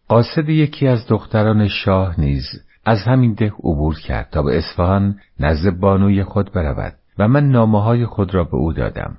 [0.09, 2.45] قاصد یکی از دختران شاه نیز
[2.85, 7.83] از همین ده عبور کرد تا به اصفهان نزد بانوی خود برود و من نامه
[7.83, 9.17] های خود را به او دادم.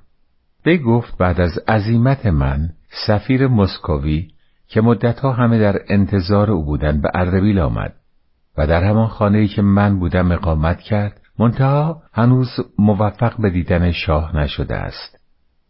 [0.66, 2.70] وی گفت بعد از عزیمت من
[3.08, 4.28] سفیر مسکوی
[4.68, 7.94] که مدتها همه در انتظار او بودند به اردبیل آمد
[8.58, 14.38] و در همان خانه‌ای که من بودم اقامت کرد منتها هنوز موفق به دیدن شاه
[14.38, 15.20] نشده است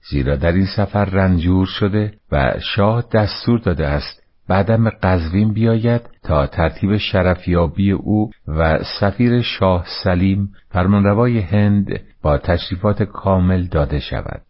[0.09, 6.01] زیرا در این سفر رنجور شده و شاه دستور داده است بعدم به قزوین بیاید
[6.23, 14.41] تا ترتیب شرفیابی او و سفیر شاه سلیم فرمانروای هند با تشریفات کامل داده شود.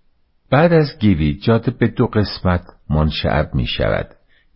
[0.52, 4.08] بعد از گیوی جاده به دو قسمت منشعب می شود.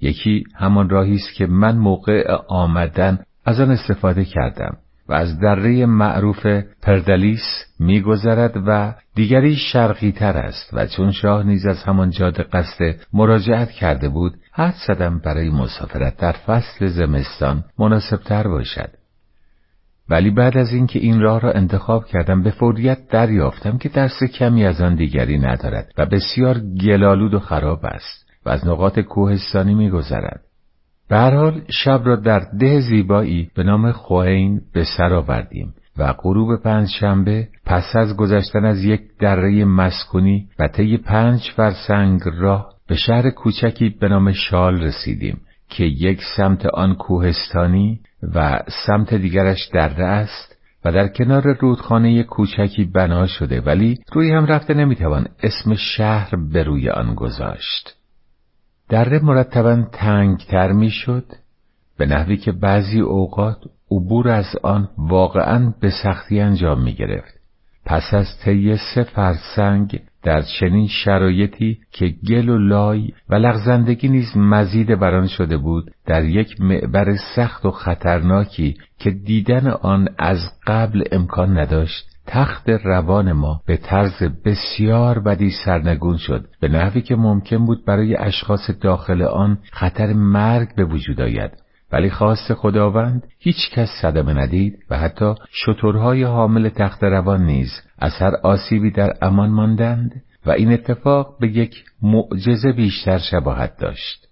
[0.01, 4.77] یکی همان راهی است که من موقع آمدن از آن استفاده کردم
[5.09, 6.45] و از دره معروف
[6.81, 7.41] پردلیس
[7.79, 13.71] میگذرد و دیگری شرقی تر است و چون شاه نیز از همان جاده قصد مراجعت
[13.71, 18.89] کرده بود حد زدم برای مسافرت در فصل زمستان مناسبتر باشد.
[20.09, 24.65] ولی بعد از اینکه این راه را انتخاب کردم به فوریت دریافتم که درس کمی
[24.65, 30.41] از آن دیگری ندارد و بسیار گلالود و خراب است و از نقاط کوهستانی میگذرد.
[31.09, 36.13] به هر حال شب را در ده زیبایی به نام خوین به سر آوردیم و
[36.13, 42.78] غروب پنج شنبه پس از گذشتن از یک دره مسکونی و طی پنج فرسنگ راه
[42.89, 47.99] به شهر کوچکی به نام شال رسیدیم که یک سمت آن کوهستانی
[48.35, 54.45] و سمت دیگرش دره است و در کنار رودخانه کوچکی بنا شده ولی روی هم
[54.45, 57.95] رفته نمی‌توان اسم شهر به روی آن گذاشت
[58.89, 61.25] دره مرتبا تنگتر می‌شد
[61.97, 63.57] به نحوی که بعضی اوقات
[63.91, 67.39] عبور از آن واقعا به سختی انجام می گرفت.
[67.85, 74.37] پس از طی سه فرسنگ در چنین شرایطی که گل و لای و لغزندگی نیز
[74.37, 81.03] مزید بران شده بود در یک معبر سخت و خطرناکی که دیدن آن از قبل
[81.11, 86.45] امکان نداشت تخت روان ما به طرز بسیار بدی سرنگون شد.
[86.61, 91.51] به نحوی که ممکن بود برای اشخاص داخل آن خطر مرگ به وجود آید.
[91.91, 98.11] ولی خواست خداوند هیچ کس صدمه ندید و حتی شترهای حامل تخت روان نیز از
[98.19, 104.27] هر آسیبی در امان ماندند و این اتفاق به یک معجزه بیشتر شباهت داشت.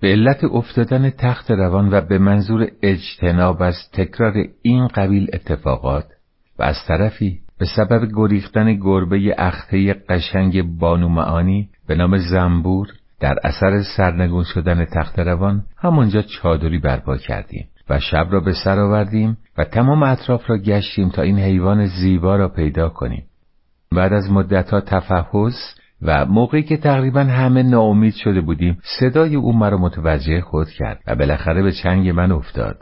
[0.00, 6.04] به علت افتادن تخت روان و به منظور اجتناب از تکرار این قبیل اتفاقات
[6.58, 12.88] و از طرفی به سبب گریختن گربه اخته قشنگ بانو معانی به نام زنبور
[13.20, 18.78] در اثر سرنگون شدن تخت روان همانجا چادری برپا کردیم و شب را به سر
[18.78, 23.24] آوردیم و تمام اطراف را گشتیم تا این حیوان زیبا را پیدا کنیم.
[23.92, 29.78] بعد از مدتها تفحص و موقعی که تقریبا همه ناامید شده بودیم صدای او مرا
[29.78, 32.76] متوجه خود کرد و بالاخره به چنگ من افتاد.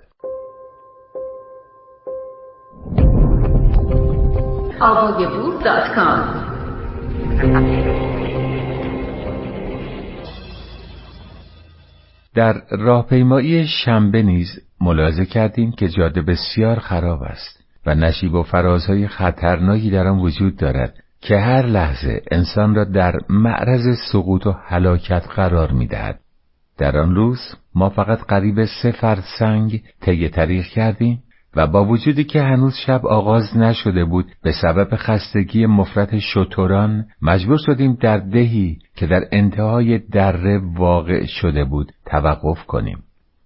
[12.34, 14.48] در راهپیمایی شنبه نیز
[14.80, 20.56] ملاحظه کردیم که جاده بسیار خراب است و نشیب و فرازهای خطرناکی در آن وجود
[20.56, 26.20] دارد که هر لحظه انسان را در معرض سقوط و هلاکت قرار می‌دهد.
[26.78, 27.38] در آن روز
[27.74, 31.22] ما فقط قریب سه فرسنگ طی طریق کردیم
[31.56, 37.58] و با وجودی که هنوز شب آغاز نشده بود به سبب خستگی مفرت شتران مجبور
[37.66, 42.98] شدیم در دهی که در انتهای دره واقع شده بود توقف کنیم.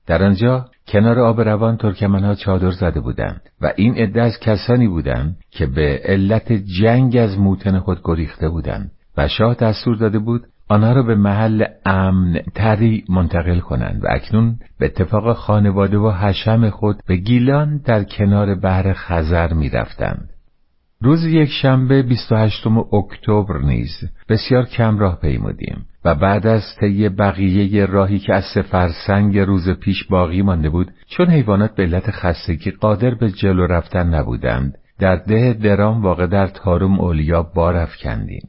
[0.06, 5.36] در آنجا کنار آب روان ترکمنها چادر زده بودند و این عده از کسانی بودند
[5.50, 10.92] که به علت جنگ از موتن خود گریخته بودند و شاه دستور داده بود آنها
[10.92, 16.96] را به محل امن تری منتقل کنند و اکنون به اتفاق خانواده و حشم خود
[17.06, 20.30] به گیلان در کنار بحر خزر می رفتند.
[21.00, 23.90] روز یک شنبه 28 اکتبر نیز
[24.28, 29.70] بسیار کم راه پیمودیم و بعد از طی بقیه راهی که از سه فرسنگ روز
[29.70, 35.16] پیش باقی مانده بود چون حیوانات به علت خستگی قادر به جلو رفتن نبودند در
[35.16, 38.48] ده درام واقع در تاروم اولیا بار کندیم.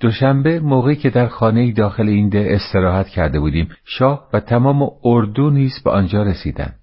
[0.00, 5.50] دوشنبه موقعی که در خانه داخل این ده استراحت کرده بودیم شاه و تمام اردو
[5.50, 6.74] نیز به آنجا رسیدند.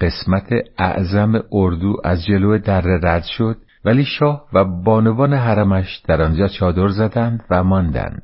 [0.00, 6.48] قسمت اعظم اردو از جلو دره رد شد ولی شاه و بانوان حرمش در آنجا
[6.48, 8.22] چادر زدند و ماندند.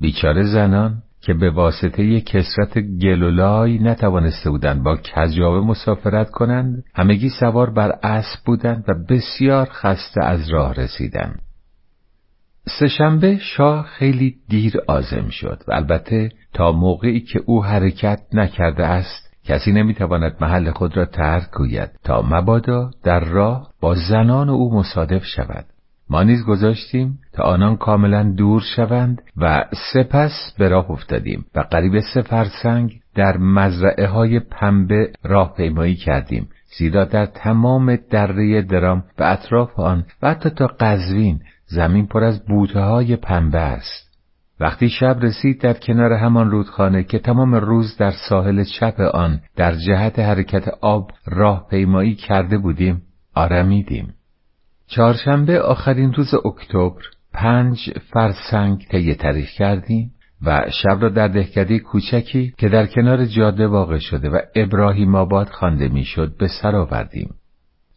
[0.00, 7.70] بیچاره زنان که به واسطه کسرت گلولای نتوانسته بودند با کجاوه مسافرت کنند همگی سوار
[7.70, 11.40] بر اسب بودند و بسیار خسته از راه رسیدند.
[12.66, 19.32] سهشنبه شاه خیلی دیر آزم شد و البته تا موقعی که او حرکت نکرده است
[19.44, 25.24] کسی نمی‌تواند محل خود را ترک گوید تا مبادا در راه با زنان او مصادف
[25.24, 25.64] شود.
[26.10, 32.00] ما نیز گذاشتیم تا آنان کاملا دور شوند و سپس به راه افتادیم و قریب
[32.14, 36.48] سه فرسنگ در مزرعه های پنبه راه پیمایی کردیم
[36.78, 41.40] زیرا در تمام دره درام و اطراف آن و حتی تا قزوین
[41.74, 44.12] زمین پر از بوته های پنبه است
[44.60, 49.74] وقتی شب رسید در کنار همان رودخانه که تمام روز در ساحل چپ آن در
[49.74, 53.02] جهت حرکت آب راه پیمایی کرده بودیم
[53.34, 54.14] آرمیدیم
[54.86, 57.78] چهارشنبه آخرین روز اکتبر پنج
[58.12, 60.10] فرسنگ طی کردیم
[60.46, 65.48] و شب را در دهکده کوچکی که در کنار جاده واقع شده و ابراهیم آباد
[65.48, 67.34] خوانده می‌شد به سر آوردیم.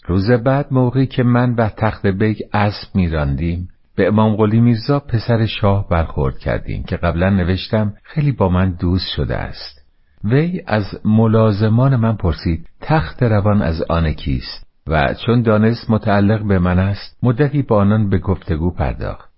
[0.07, 5.45] روز بعد موقعی که من و تخت بیگ اسب میراندیم به امام قلی میرزا پسر
[5.45, 9.82] شاه برخورد کردیم که قبلا نوشتم خیلی با من دوست شده است.
[10.23, 16.60] وی از ملازمان من پرسید تخت روان از آن کیست؟ و چون دانست متعلق به
[16.60, 19.30] من است مدتی با آنان به گفتگو پرداخت.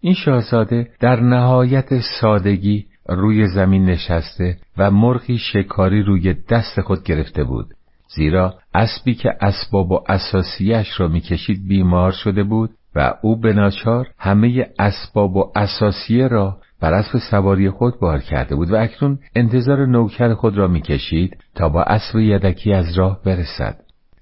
[0.00, 7.44] این شاهزاده در نهایت سادگی روی زمین نشسته و مرغی شکاری روی دست خود گرفته
[7.44, 7.74] بود.
[8.14, 14.08] زیرا اسبی که اسباب و اساسیش را می‌کشید بیمار شده بود و او به ناچار
[14.18, 19.86] همه اسباب و اساسیه را بر اسب سواری خود بار کرده بود و اکنون انتظار
[19.86, 23.76] نوکر خود را می‌کشید تا با اسب یدکی از راه برسد.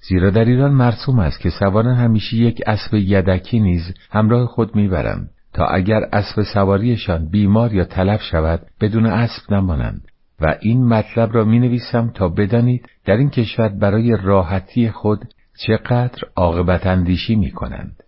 [0.08, 5.30] زیرا در ایران مرسوم است که سواران همیشه یک اسب یدکی نیز همراه خود می‌برند
[5.52, 10.00] تا اگر اسب سواریشان بیمار یا تلف شود بدون اسب نمانند.
[10.40, 15.24] و این مطلب را می نویسم تا بدانید در این کشور برای راحتی خود
[15.66, 18.02] چقدر عاقبت اندیشی می کنند.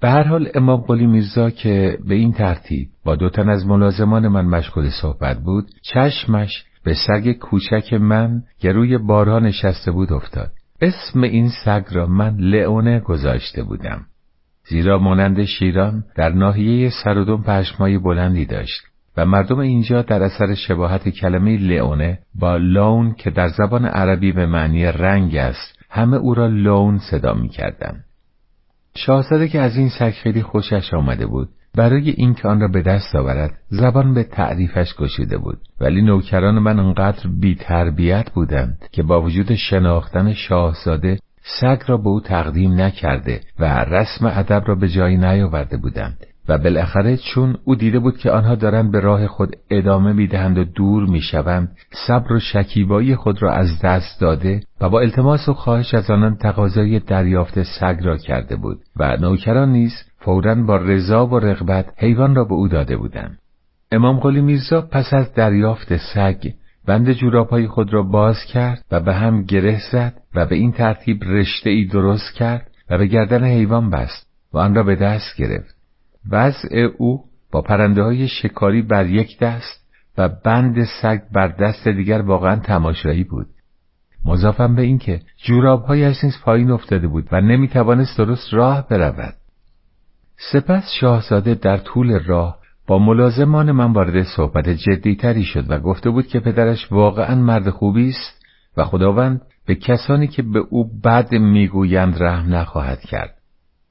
[0.00, 4.28] به هر حال امام قلی میرزا که به این ترتیب با دو تن از ملازمان
[4.28, 10.50] من مشغول صحبت بود چشمش به سگ کوچک من که روی بارها نشسته بود افتاد.
[10.80, 14.06] اسم این سگ را من لئونه گذاشته بودم.
[14.68, 18.91] زیرا مانند شیران در ناحیه سرودون پشمای بلندی داشت.
[19.16, 24.46] و مردم اینجا در اثر شباهت کلمه لئونه با لون که در زبان عربی به
[24.46, 28.04] معنی رنگ است همه او را لون صدا می کردن.
[28.96, 33.14] شاهزاده که از این سگ خیلی خوشش آمده بود برای اینکه آن را به دست
[33.14, 39.22] آورد زبان به تعریفش گشوده بود ولی نوکران من انقدر بی تربیت بودند که با
[39.22, 41.18] وجود شناختن شاهزاده
[41.60, 46.58] سگ را به او تقدیم نکرده و رسم ادب را به جایی نیاورده بودند و
[46.58, 51.06] بالاخره چون او دیده بود که آنها دارند به راه خود ادامه می‌دهند و دور
[51.06, 56.10] می‌شوند صبر و شکیبایی خود را از دست داده و با التماس و خواهش از
[56.10, 61.92] آنان تقاضای دریافت سگ را کرده بود و نوکران نیز فورا با رضا و رغبت
[61.96, 63.38] حیوان را به او داده بودند.
[63.92, 66.50] امام قلی میرزا پس از دریافت سگ
[66.86, 71.24] بند جورابهای خود را باز کرد و به هم گره زد و به این ترتیب
[71.24, 75.81] رشته ای درست کرد و به گردن حیوان بست و آن را به دست گرفت.
[76.30, 79.82] وضع او با پرنده های شکاری بر یک دست
[80.18, 83.46] و بند سگ بر دست دیگر واقعا تماشایی بود.
[84.24, 89.34] مضافم به اینکه جورابهایش نیز پایین افتاده بود و نمی‌توانست درست راه برود.
[90.52, 96.26] سپس شاهزاده در طول راه با ملازمان من وارد صحبت جدیتری شد و گفته بود
[96.26, 98.42] که پدرش واقعا مرد خوبی است
[98.76, 103.34] و خداوند به کسانی که به او بد می‌گویند رحم نخواهد کرد.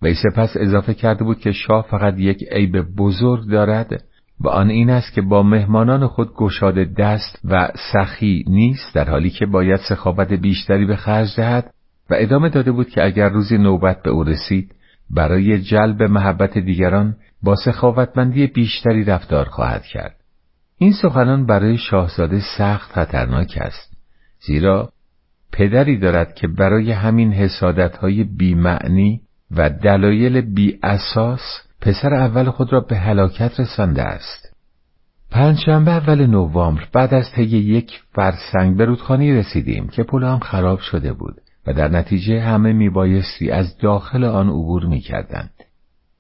[0.02, 4.04] وی سپس اضافه کرده بود که شاه فقط یک عیب بزرگ دارد
[4.40, 9.30] و آن این است که با مهمانان خود گشاده دست و سخی نیست در حالی
[9.30, 11.74] که باید سخاوت بیشتری به خرج دهد
[12.10, 14.76] و ادامه داده بود که اگر روزی نوبت به او رسید
[15.10, 20.16] برای جلب محبت دیگران با سخاوتمندی بیشتری رفتار خواهد کرد.
[20.78, 23.98] این سخنان برای شاهزاده سخت خطرناک است
[24.48, 24.90] زیرا
[25.52, 29.22] پدری دارد که برای همین حسادتهای بیمعنی
[29.58, 31.42] و دلایل بی اساس
[31.82, 34.52] پسر اول خود را به هلاکت رسانده است.
[35.32, 40.80] پنجشنبه اول نوامبر بعد از طی یک فرسنگ به رودخانه رسیدیم که پل آن خراب
[40.80, 41.36] شده بود
[41.68, 45.52] و در نتیجه همه میبایستی از داخل آن عبور می‌کردند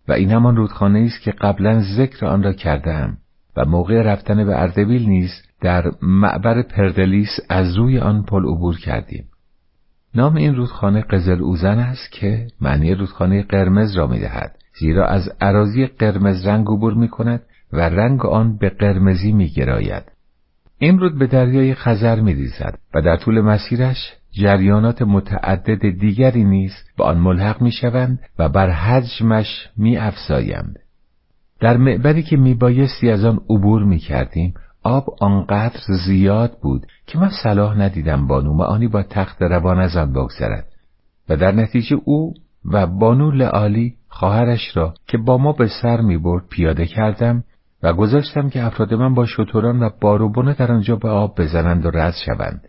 [0.07, 3.17] و این همان رودخانه است که قبلا ذکر آن را کردم
[3.57, 5.31] و موقع رفتن به اردبیل نیز
[5.61, 9.25] در معبر پردلیس از روی آن پل عبور کردیم
[10.15, 15.85] نام این رودخانه قزل اوزن است که معنی رودخانه قرمز را می‌دهد زیرا از عراضی
[15.85, 17.41] قرمز رنگ عبور می کند
[17.73, 20.03] و رنگ آن به قرمزی می گراید.
[20.77, 26.73] این رود به دریای خزر می ریزد و در طول مسیرش جریانات متعدد دیگری نیز
[26.97, 30.79] به آن ملحق می شوند و بر حجمش می افزایند.
[31.59, 37.19] در معبری که می بایستی از آن عبور می کردیم آب آنقدر زیاد بود که
[37.19, 40.65] من صلاح ندیدم بانو معانی با تخت روان از آن بگذرد.
[41.29, 42.33] و در نتیجه او
[42.65, 47.43] و بانو لعالی خواهرش را که با ما به سر می برد پیاده کردم
[47.83, 51.89] و گذاشتم که افراد من با شتران و باروبونه در آنجا به آب بزنند و
[51.89, 52.67] رد شوند.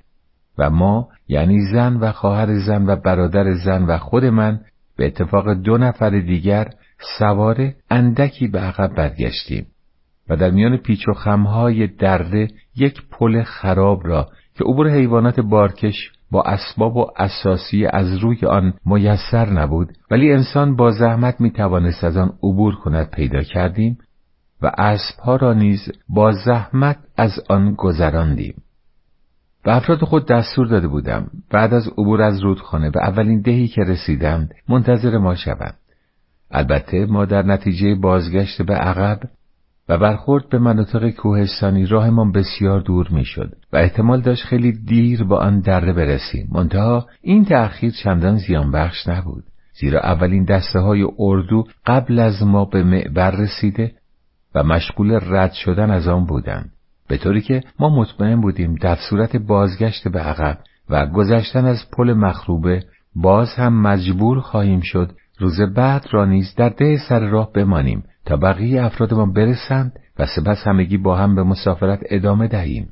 [0.59, 4.61] و ما یعنی زن و خواهر زن و برادر زن و خود من
[4.97, 6.71] به اتفاق دو نفر دیگر
[7.19, 9.67] سواره اندکی به عقب برگشتیم.
[10.33, 16.13] و در میان پیچ و خمهای دره یک پل خراب را که عبور حیوانات بارکش
[16.31, 22.05] با اسباب و اساسی از روی آن میسر نبود ولی انسان با زحمت می توانست
[22.05, 23.99] از آن عبور کند پیدا کردیم
[24.63, 28.55] و اسبها را نیز با زحمت از آن گذراندیم.
[29.67, 33.81] و افراد خود دستور داده بودم بعد از عبور از رودخانه به اولین دهی که
[33.83, 35.77] رسیدند منتظر ما شوند.
[36.51, 39.21] البته ما در نتیجه بازگشت به عقب
[39.93, 45.39] و برخورد به مناطق کوهستانی راهمان بسیار دور می‌شد و احتمال داشت خیلی دیر با
[45.39, 46.49] آن دره برسیم.
[46.53, 49.45] منتها این تأخیر چندان زیان بخش نبود
[49.81, 53.93] زیرا اولین دسته های اردو قبل از ما به معبر رسیده
[54.55, 56.71] و مشغول رد شدن از آن بودند.
[57.09, 60.59] به طوری که ما مطمئن بودیم در صورت بازگشت به عقب
[60.91, 62.85] و گذشتن از پل مخروبه
[63.17, 68.05] باز هم مجبور خواهیم شد روز بعد را نیز در ده سر راه بمانیم.
[68.25, 72.89] تا بقیه افرادمان برسند و سپس همگی با هم به مسافرت ادامه دهیم.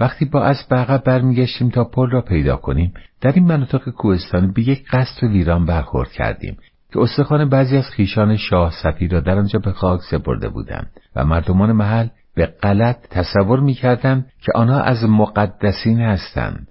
[0.00, 4.62] وقتی با اسب عقب برمیگشتیم تا پل را پیدا کنیم در این مناطق کوهستانی به
[4.62, 6.56] یک قصر ویران برخورد کردیم
[6.92, 11.24] که استخوان بعضی از خیشان شاه صفی را در آنجا به خاک سپرده بودند و
[11.24, 16.68] مردمان محل به غلط تصور می‌کردند که آنها از مقدسین هستند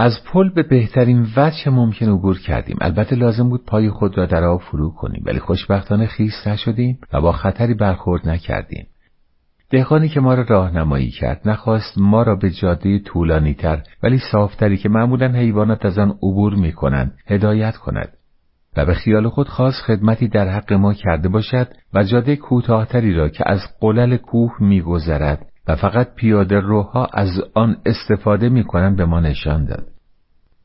[0.00, 2.76] از پل به بهترین وجه ممکن عبور کردیم.
[2.80, 7.20] البته لازم بود پای خود را در آب فرو کنیم ولی خوشبختانه خیس نشدیم و
[7.20, 8.86] با خطری برخورد نکردیم.
[9.70, 14.76] دهقانی که ما را راهنمایی کرد نخواست ما را به جاده طولانی تر ولی صافتری
[14.76, 18.08] که معمولا حیوانات از آن عبور می کنند هدایت کند
[18.76, 23.28] و به خیال خود خواست خدمتی در حق ما کرده باشد و جاده کوتاهتری را
[23.28, 29.20] که از قلل کوه میگذرد و فقط پیاده روها از آن استفاده می‌کنند به ما
[29.20, 29.86] نشان داد.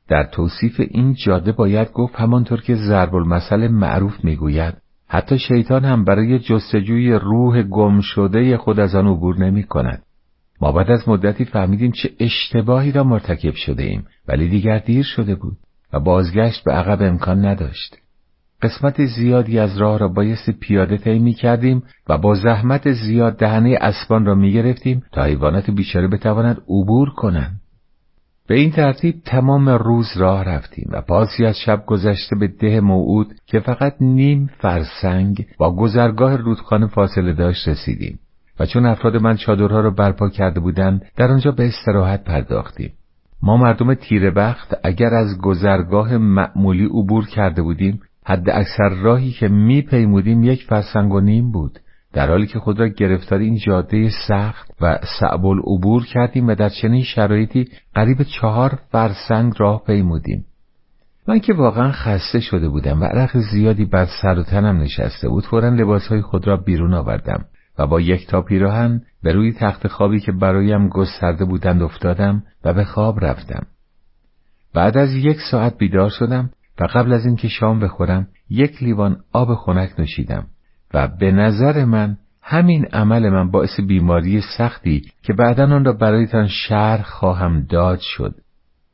[0.08, 4.74] در توصیف این جاده باید گفت همانطور که ضرب المثل معروف می‌گوید
[5.08, 10.04] حتی شیطان هم برای جستجوی روح گم شده خود از آن عبور نمی کند.
[10.62, 15.36] ما بعد از مدتی فهمیدیم چه اشتباهی را مرتکب شده ایم ولی دیگر دیر شده
[15.36, 15.58] بود
[15.94, 18.03] و بازگشت به عقب امکان نداشت.
[18.64, 23.78] قسمت زیادی از راه را بایست پیاده طی می کردیم و با زحمت زیاد دهنه
[23.82, 27.60] اسبان را می گرفتیم تا حیوانات بیچاره بتوانند عبور کنند.
[28.48, 33.28] به این ترتیب تمام روز راه رفتیم و پاسی از شب گذشته به ده موعود
[33.48, 38.20] که فقط نیم فرسنگ با گذرگاه رودخانه فاصله داشت رسیدیم
[38.60, 42.94] و چون افراد من چادرها را برپا کرده بودند در آنجا به استراحت پرداختیم.
[43.42, 49.48] ما مردم تیره بخت اگر از گذرگاه معمولی عبور کرده بودیم حد اکثر راهی که
[49.48, 51.80] میپیمودیم یک فرسنگ و نیم بود
[52.14, 56.70] در حالی که خود را گرفتار این جاده سخت و صعب العبور کردیم و در
[56.70, 60.46] چنین شرایطی قریب چهار فرسنگ راه پیمودیم.
[61.28, 65.46] من که واقعا خسته شده بودم و عرق زیادی بر سر و تنم نشسته بود
[65.46, 67.46] فورا لباسهای خود را بیرون آوردم
[67.80, 72.74] و با یک تا پیراهن به روی تخت خوابی که برایم گسترده بودند افتادم و
[72.74, 73.66] به خواب رفتم.
[74.74, 79.56] بعد از یک ساعت بیدار شدم و قبل از اینکه شام بخورم یک لیوان آب
[79.56, 80.48] خنک نوشیدم
[80.94, 86.48] و به نظر من همین عمل من باعث بیماری سختی که بعدا آن را برایتان
[86.48, 88.36] شرح خواهم داد شد.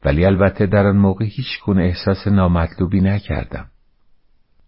[0.05, 3.65] ولی البته در آن موقع هیچ گونه احساس نامطلوبی نکردم.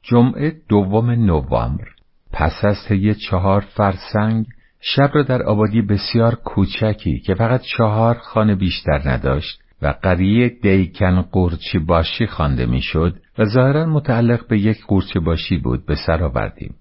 [0.04, 1.88] جمعه دوم نوامبر
[2.34, 4.46] پس از طی چهار فرسنگ
[4.80, 11.22] شب را در آبادی بسیار کوچکی که فقط چهار خانه بیشتر نداشت و قریه دیکن
[11.22, 16.76] قورچی باشی خوانده می‌شد و ظاهرا متعلق به یک قورچه باشی بود به سر آوردیم.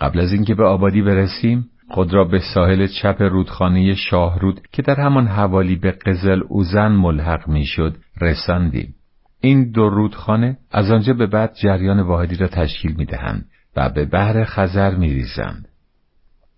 [0.00, 5.00] قبل از اینکه به آبادی برسیم خود را به ساحل چپ رودخانه شاهرود که در
[5.00, 8.94] همان حوالی به قزل اوزن ملحق می‌شد رساندیم.
[9.40, 13.44] این دو رودخانه از آنجا به بعد جریان واحدی را تشکیل می‌دهند
[13.76, 15.68] و به بحر خزر میریزند.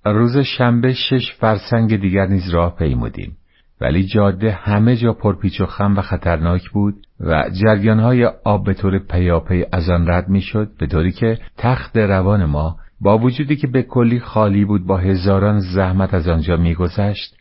[0.04, 3.36] روز شنبه شش فرسنگ دیگر نیز راه پیمودیم.
[3.80, 8.98] ولی جاده همه جا پرپیچ و خم و خطرناک بود و جریانهای آب به طور
[8.98, 13.82] پیاپی از آن رد می‌شد به طوری که تخت روان ما با وجودی که به
[13.82, 17.36] کلی خالی بود با هزاران زحمت از آنجا میگذشت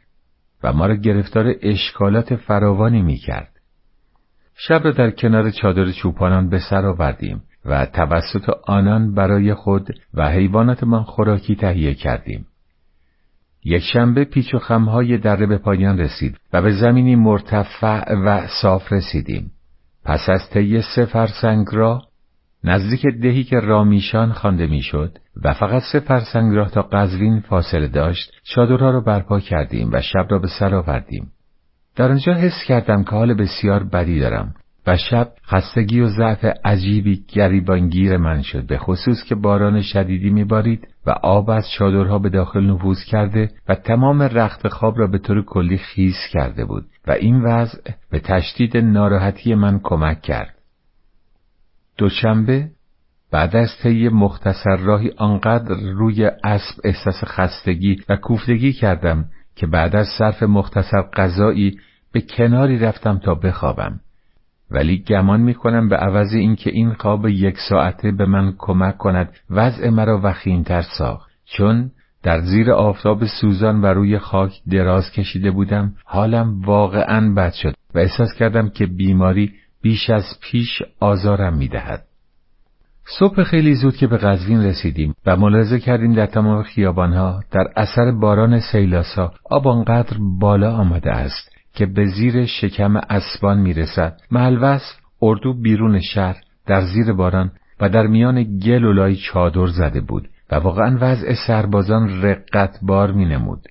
[0.64, 3.50] و ما را گرفتار اشکالات فراوانی می‌کرد.
[4.58, 10.30] شب را در کنار چادر چوپانان به سر آوردیم و توسط آنان برای خود و
[10.30, 12.46] حیواناتمان خوراکی تهیه کردیم.
[13.66, 18.94] یک شنبه پیچ و خمهای دره به پایان رسید و به زمینی مرتفع و صاف
[18.94, 19.52] رسیدیم.
[20.06, 22.02] پس از طی سه فرسنگ را
[22.64, 28.32] نزدیک دهی که رامیشان خوانده می‌شد و فقط سه فرسنگ راه تا قزوین فاصله داشت
[28.44, 31.32] چادرها را برپا کردیم و شب را به سر آوردیم
[31.96, 34.54] در آنجا حس کردم که حال بسیار بدی دارم
[34.88, 38.68] و شب خستگی و ضعف عجیبی گریبانگیر من شد.
[38.68, 43.76] به خصوص که باران شدیدی میبارید و آب از چادرها به داخل نفوذ کرده و
[43.76, 47.80] تمام رخت خواب را به طور کلی خیز کرده بود و این وضع
[48.12, 50.56] به تشدید ناراحتی من کمک کرد.
[51.98, 52.70] دوشنبه
[53.32, 59.26] بعد از طی مختصر راهی آنقدر روی اسب احساس خستگی و کوفتگی کردم
[59.56, 61.80] که بعد از صرف مختصر غذایی
[62.12, 64.00] به کناری رفتم تا بخوابم.
[64.72, 69.90] ولی گمان می‌کنم به عوض اینکه این خواب یک ساعته به من کمک کند وضع
[69.90, 71.92] مرا وخیمتر ساخت چون
[72.24, 78.00] در زیر آفتاب سوزان و روی خاک دراز کشیده بودم حالم واقعا بد شد و
[78.00, 82.04] احساس کردم که بیماری بیش از پیش آزارم می‌دهد.
[83.20, 88.12] صبح خیلی زود که به قزوین رسیدیم و ملاحظه کردیم در تمام خیابانها در اثر
[88.12, 94.96] باران سیلاسا آب آنقدر بالا آمده است که به زیر شکم اسبان می‌رسد محل وصف
[95.22, 96.36] اردو بیرون شهر
[96.68, 101.34] در زیر باران و در میان گل و لای چادر زده بود و واقعا وضع
[101.48, 103.62] سربازان رقت بار می نمود.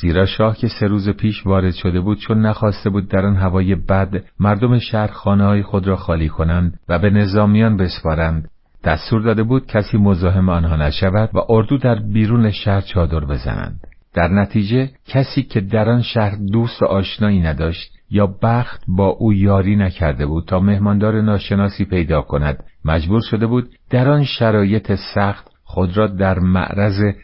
[0.00, 3.74] زیرا شاه که سه روز پیش وارد شده بود چون نخواسته بود در آن هوای
[3.74, 8.48] بد مردم شهر خانه های خود را خالی کنند و به نظامیان بسپارند
[8.84, 13.80] دستور داده بود کسی مزاحم آنها نشود و اردو در بیرون شهر چادر بزنند
[14.14, 19.76] در نتیجه کسی که در آن شهر دوست آشنایی نداشت یا بخت با او یاری
[19.76, 25.96] نکرده بود تا مهماندار ناشناسی پیدا کند مجبور شده بود در آن شرایط سخت خود
[25.96, 27.14] را در معرض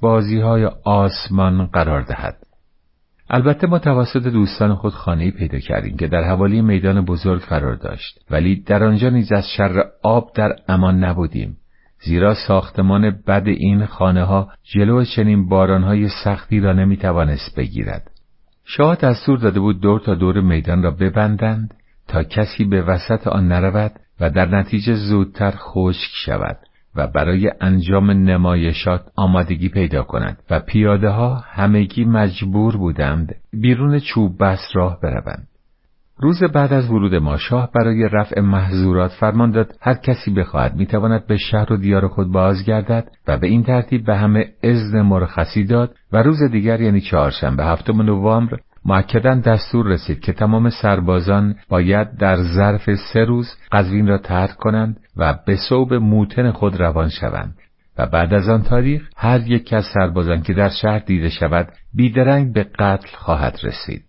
[0.00, 2.36] بازی های آسمان قرار دهد.
[3.30, 8.18] البته ما توسط دوستان خود خانه‌ای پیدا کردیم که در حوالی میدان بزرگ قرار داشت
[8.30, 11.56] ولی در آنجا نیز از شر آب در امان نبودیم
[12.00, 18.10] زیرا ساختمان بد این خانه ها جلو چنین بارانهای سختی را نمی توانست بگیرد.
[18.64, 21.74] شاه دستور داده بود دور تا دور میدان را ببندند
[22.08, 26.58] تا کسی به وسط آن نرود و در نتیجه زودتر خشک شود
[26.96, 34.44] و برای انجام نمایشات آمادگی پیدا کند و پیاده ها همگی مجبور بودند بیرون چوب
[34.44, 35.48] بس راه بروند.
[36.18, 41.26] روز بعد از ورود ما شاه برای رفع محظورات فرمان داد هر کسی بخواهد می‌تواند
[41.26, 45.94] به شهر و دیار خود بازگردد و به این ترتیب به همه اذن مرخصی داد
[46.12, 52.36] و روز دیگر یعنی چهارشنبه هفتم نوامبر معکدا دستور رسید که تمام سربازان باید در
[52.36, 57.54] ظرف سه روز قزوین را ترک کنند و به صوب موتن خود روان شوند
[57.98, 62.52] و بعد از آن تاریخ هر یک از سربازان که در شهر دیده شود بیدرنگ
[62.52, 64.05] به قتل خواهد رسید.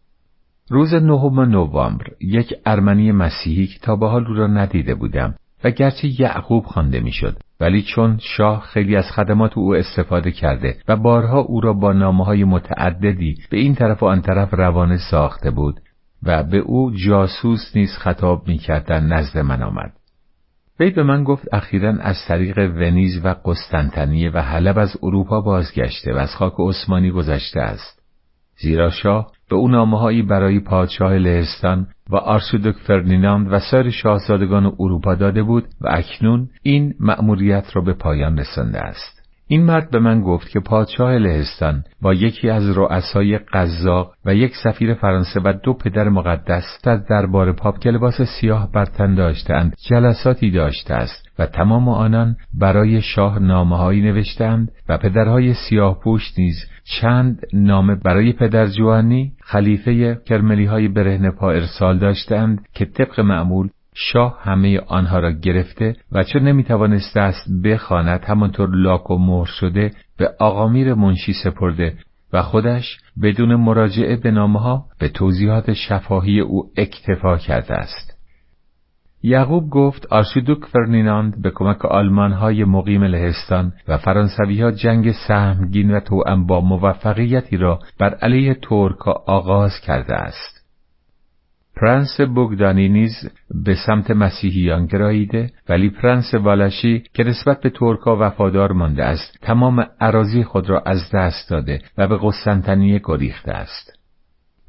[0.69, 5.71] روز نهم نوامبر یک ارمنی مسیحی که تا به حال او را ندیده بودم و
[5.71, 11.39] گرچه یعقوب خوانده می‌شد ولی چون شاه خیلی از خدمات او استفاده کرده و بارها
[11.39, 15.79] او را با نامه های متعددی به این طرف و آن طرف روانه ساخته بود
[16.23, 19.93] و به او جاسوس نیز خطاب می‌کردن نزد من آمد.
[20.79, 26.13] وی به من گفت اخیرا از طریق ونیز و قسطنطنیه و حلب از اروپا بازگشته
[26.13, 28.01] و از خاک عثمانی گذشته است.
[28.57, 35.15] زیرا شاه به او نامههایی برای پادشاه لهستان و آرشیدوک فردیناند و سایر شاهزادگان اروپا
[35.15, 39.17] داده بود و اکنون این مأموریت را به پایان رسانده است.
[39.47, 44.55] این مرد به من گفت که پادشاه لهستان با یکی از رؤسای قزاق و یک
[44.63, 49.75] سفیر فرانسه و دو پدر مقدس در دربار پاپ که لباس سیاه بر تن داشتند
[49.89, 56.55] جلساتی داشته است و تمام آنان برای شاه نامههایی نوشتند و پدرهای سیاه پوش نیز
[56.83, 63.69] چند نامه برای پدر جووانی خلیفه کرملی های برهنه پا ارسال داشتند که طبق معمول
[63.99, 69.91] شاه همه آنها را گرفته و چون نمی‌توانسته است بخواند همانطور لاک و مهر شده
[70.17, 71.93] به آقامیر منشی سپرده
[72.33, 78.06] و خودش بدون مراجعه به نامه به توضیحات شفاهی او اکتفا کرده است.
[79.23, 85.91] یعقوب گفت آرشیدوک فردیناند به کمک آلمان های مقیم لهستان و فرانسوی ها جنگ سهمگین
[85.91, 90.57] و توأم با موفقیتی را بر علیه ترک آغاز کرده است.
[91.81, 93.13] پرنس بگدانی نیز
[93.65, 99.85] به سمت مسیحیان گراییده ولی پرنس والشی که نسبت به ترکا وفادار مانده است تمام
[100.01, 103.96] اراضی خود را از دست داده و به قسطنطنیه گریخته است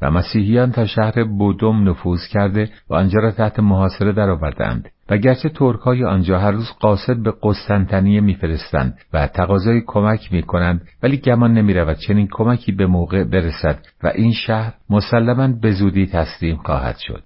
[0.02, 4.88] و مسیحیان تا شهر بودوم نفوذ کرده و آنجا را تحت محاصره درآوردند.
[5.10, 11.16] و گرچه ترکهای آنجا هر روز قاصد به قسطنطنیه میفرستند و تقاضای کمک می‌کنند ولی
[11.16, 16.96] گمان نمی‌رود چنین کمکی به موقع برسد و این شهر مسلما به زودی تسلیم خواهد
[16.98, 17.22] شد.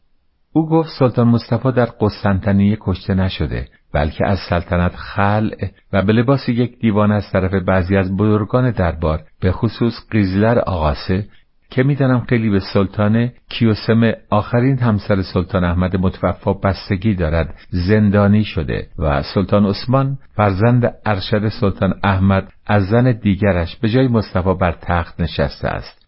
[0.53, 6.49] او گفت سلطان مصطفی در قسطنطنیه کشته نشده بلکه از سلطنت خلع و به لباس
[6.49, 11.27] یک دیوان از طرف بعضی از بزرگان دربار به خصوص قیزلر آقاسه
[11.73, 18.87] که می‌دانم خیلی به سلطان کیوسم آخرین همسر سلطان احمد متوفا بستگی دارد زندانی شده
[18.99, 25.21] و سلطان عثمان فرزند ارشد سلطان احمد از زن دیگرش به جای مصطفی بر تخت
[25.21, 26.07] نشسته است.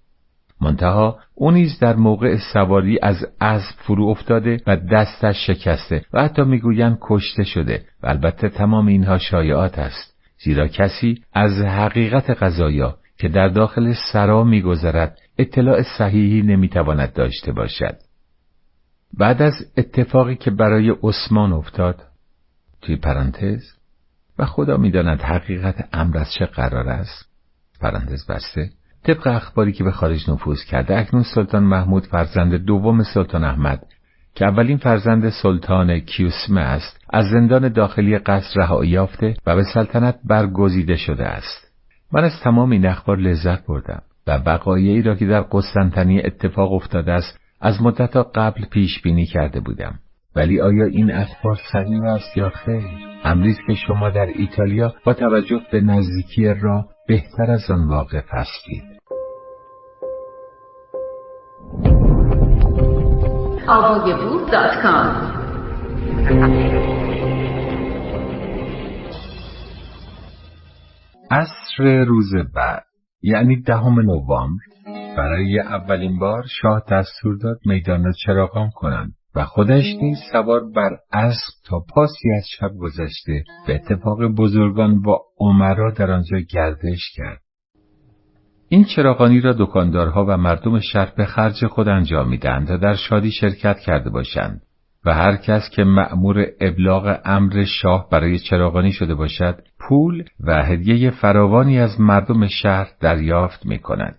[0.61, 6.43] منتها او نیز در موقع سواری از اسب فرو افتاده و دستش شکسته و حتی
[6.43, 10.15] می‌گویند کشته شده و البته تمام اینها شایعات است.
[10.45, 17.97] زیرا کسی از حقیقت قضایا که در داخل سرا میگذرد اطلاع صحیحی نمی‌تواند داشته باشد.
[19.19, 22.03] بعد از اتفاقی که برای عثمان افتاد
[22.83, 23.63] توی پرانتز
[24.39, 27.29] و خدا می‌داند حقیقت امر از چه قرار است
[27.81, 28.71] پرانتز بسته
[29.05, 33.87] طبق اخباری که به خارج نفوذ کرده اکنون سلطان محمود فرزند دوم سلطان احمد
[34.35, 40.19] که اولین فرزند سلطان کیوسمه است از زندان داخلی قصر رهایی یافته و به سلطنت
[40.25, 41.73] برگزیده شده است
[42.13, 47.13] من از تمام این اخبار لذت بردم و وقایعی را که در قسطنطنیه اتفاق افتاده
[47.13, 49.99] است از مدت قبل پیش بینی کرده بودم.
[50.37, 52.85] ولی آیا این اخبار صحیح است یا خیر؟
[53.25, 58.83] امریز که شما در ایتالیا با توجه به نزدیکی را بهتر از آن واقف هستید.
[71.31, 72.94] عصر روز بعد.
[73.25, 74.63] یعنی دهم نوامبر.
[75.17, 80.91] برای اولین بار شاه دستور داد میدان را چراغان کنند و خودش نیز سوار بر
[81.13, 87.41] اسب تا پاسی از شب گذشته به اتفاق بزرگان با عمرا در آنجا گردش کرد.
[88.69, 93.31] این چراغانی را دکاندارها و مردم شهر به خرج خود انجام می‌دهند تا در شادی
[93.31, 94.61] شرکت کرده باشند.
[95.05, 101.11] و هر کس که مأمور ابلاغ امر شاه برای چراغانی شده باشد پول و هدیه
[101.11, 104.17] فراوانی از مردم شهر دریافت می کند.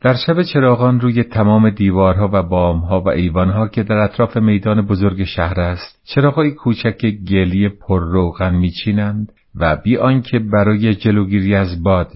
[0.00, 5.24] در شب چراغان روی تمام دیوارها و بامها و ایوانها که در اطراف میدان بزرگ
[5.24, 12.10] شهر است چراغهای کوچک گلی پر روغن میچینند و بی آنکه برای جلوگیری از باد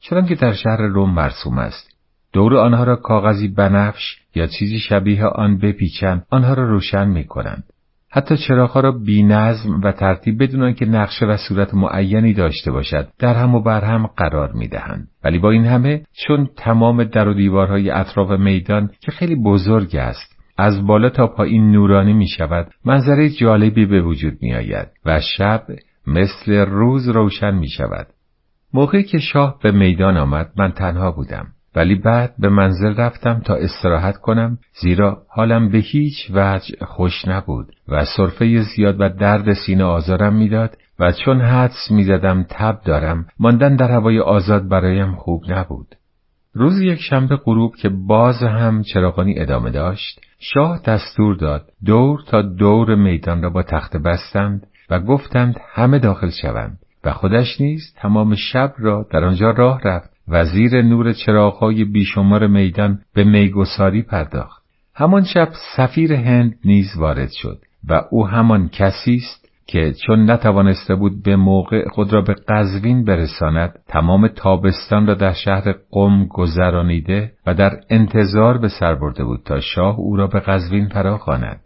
[0.00, 1.95] چنانکه در شهر روم مرسوم است
[2.36, 7.64] دور آنها را کاغذی بنفش یا چیزی شبیه آن بپیچند آنها را روشن می کنند.
[8.10, 13.08] حتی چراغها را بی نظم و ترتیب بدون که نقشه و صورت معینی داشته باشد
[13.18, 15.08] در هم و بر هم قرار می دهند.
[15.24, 20.36] ولی با این همه چون تمام در و دیوارهای اطراف میدان که خیلی بزرگ است
[20.58, 25.62] از بالا تا پایین نورانی می شود منظره جالبی به وجود می آید و شب
[26.06, 28.06] مثل روز روشن می شود.
[28.74, 31.46] موقعی که شاه به میدان آمد من تنها بودم.
[31.76, 37.66] ولی بعد به منزل رفتم تا استراحت کنم زیرا حالم به هیچ وجه خوش نبود
[37.88, 43.76] و صرفه زیاد و درد سینه آزارم می‌داد و چون حدس می‌زدم تب دارم ماندن
[43.76, 45.94] در هوای آزاد برایم خوب نبود.
[46.54, 52.42] روز یک شنبه غروب که باز هم چراغانی ادامه داشت شاه دستور داد دور تا
[52.42, 58.34] دور میدان را با تخت بستند و گفتند همه داخل شوند و خودش نیز تمام
[58.34, 64.62] شب را در آنجا راه رفت و زیر نور چراغهای بیشمار میدان به میگساری پرداخت.
[64.94, 67.58] همان شب سفیر هند نیز وارد شد
[67.88, 73.04] و او همان کسی است که چون نتوانسته بود به موقع خود را به قزوین
[73.04, 79.40] برساند تمام تابستان را در شهر قم گذرانیده و در انتظار به سر برده بود
[79.44, 81.60] تا شاه او را به قزوین فراخواند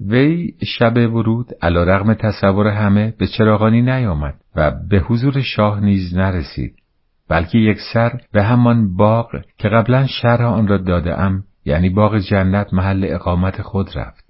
[0.00, 6.16] وی شب ورود علا رغم تصور همه به چراغانی نیامد و به حضور شاه نیز
[6.16, 6.74] نرسید
[7.28, 12.18] بلکه یک سر به همان باغ که قبلا شرح آن را داده ام یعنی باغ
[12.18, 14.24] جنت محل اقامت خود رفت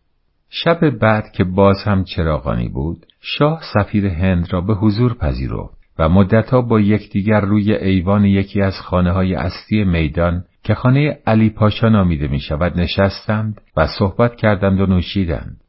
[0.51, 6.09] شب بعد که باز هم چراغانی بود شاه سفیر هند را به حضور پذیرفت و
[6.09, 11.89] مدتها با یکدیگر روی ایوان یکی از خانه های اصلی میدان که خانه علی پاشا
[11.89, 15.61] نامیده می شود نشستند و صحبت کردند و نوشیدند.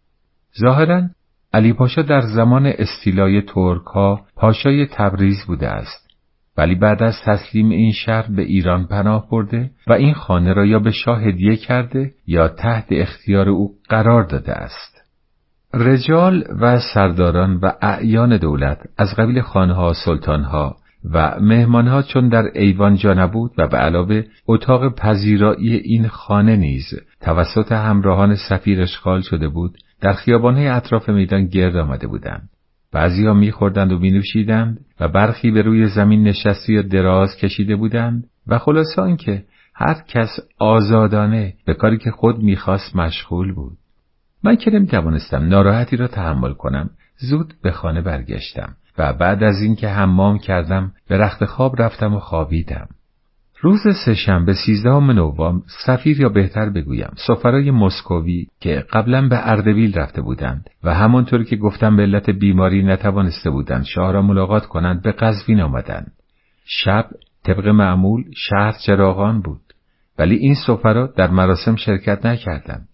[0.61, 1.01] ظاهرا
[1.53, 6.04] علی پاشا در زمان استیلای ترک ها پاشای تبریز بوده است.
[6.57, 10.79] ولی بعد از تسلیم این شهر به ایران پناه برده و این خانه را یا
[10.79, 14.95] به شاه هدیه کرده یا تحت اختیار او قرار داده است.
[15.73, 20.75] رجال و سرداران و اعیان دولت از قبیل خانها سلطانها
[21.13, 26.85] و مهمانها چون در ایوان جا نبود و به علاوه اتاق پذیرایی این خانه نیز
[27.21, 32.49] توسط همراهان سفیر اشغال شده بود در خیابانهای اطراف میدان گرد آمده بودند
[32.95, 38.59] بعضیها میخوردند و مینوشیدند و برخی به روی زمین نشستی یا دراز کشیده بودند و
[38.59, 39.43] خلاصه آنکه
[39.73, 43.77] هر کس آزادانه به کاری که خود می‌خواست مشغول بود.
[44.43, 49.87] من که نمی‌توانستم ناراحتی را تحمل کنم زود به خانه برگشتم و بعد از اینکه
[49.87, 52.87] حمام کردم به رخت خواب رفتم و خوابیدم.
[53.65, 60.21] روز سهشنبه سیزدهم نوامبر سفیر یا بهتر بگویم سفرای مسکوی که قبلا به اردبیل رفته
[60.21, 65.11] بودند و همانطور که گفتم به علت بیماری نتوانسته بودند شاه را ملاقات کنند به
[65.11, 66.11] قزوین آمدند.
[66.65, 67.09] شب
[67.43, 69.61] طبق معمول شهر چراغان بود
[70.19, 72.87] ولی این سفرا در مراسم شرکت نکردند.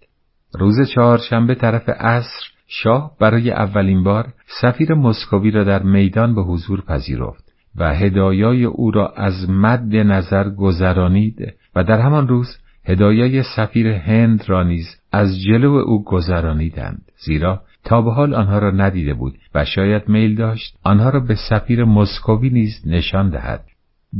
[0.53, 6.81] روز چهارشنبه طرف عصر شاه برای اولین بار سفیر مسکوی را در میدان به حضور
[6.81, 7.50] پذیرفت.
[7.75, 14.43] و هدایای او را از مد نظر گذرانید و در همان روز هدایای سفیر هند
[14.47, 17.01] را نیز از جلو او گذرانیدند.
[17.25, 21.35] زیرا تا به حال آنها را ندیده بود و شاید میل داشت آنها را به
[21.49, 23.63] سفیر مسکوی نیز نشان دهد.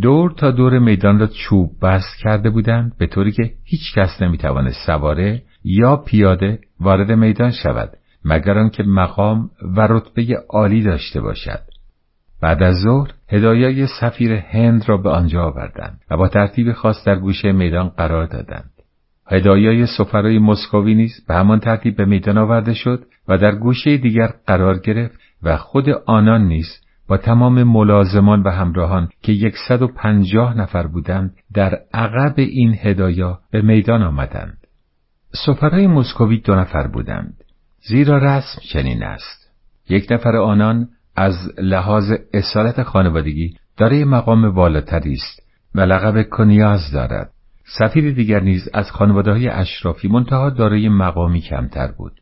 [0.02, 4.86] دور تا دور میدان را چوب بست کرده بودند به طوری که هیچ کس نمی‌توانست
[4.86, 7.90] سواره یا پیاده وارد میدان شود
[8.26, 11.60] مگر آنکه مقام و رتبه عالی داشته باشد.
[12.41, 17.15] بعد از ظهر هدایای سفیر هند را به آنجا آوردند و با ترتیب خاص در
[17.15, 18.72] گوشه میدان قرار دادند
[19.31, 24.34] هدایای سفرای مسکوی نیز به همان ترتیب به میدان آورده شد و در گوشه دیگر
[24.47, 26.68] قرار گرفت و خود آنان نیز
[27.07, 33.39] با تمام ملازمان و همراهان که یکصد و پنجاه نفر بودند در عقب این هدایا
[33.51, 34.57] به میدان آمدند.
[35.45, 37.34] سفرای مسکوی دو نفر بودند.
[37.88, 39.51] زیرا رسم چنین است.
[39.89, 45.41] یک نفر آنان از لحاظ اصالت خانوادگی دارای مقام بالاتری است
[45.75, 47.31] و لقب کنیاز دارد.
[47.77, 52.13] سفیر دیگر نیز از خانواده های اشرافی منتها دارای مقامی کمتر بود.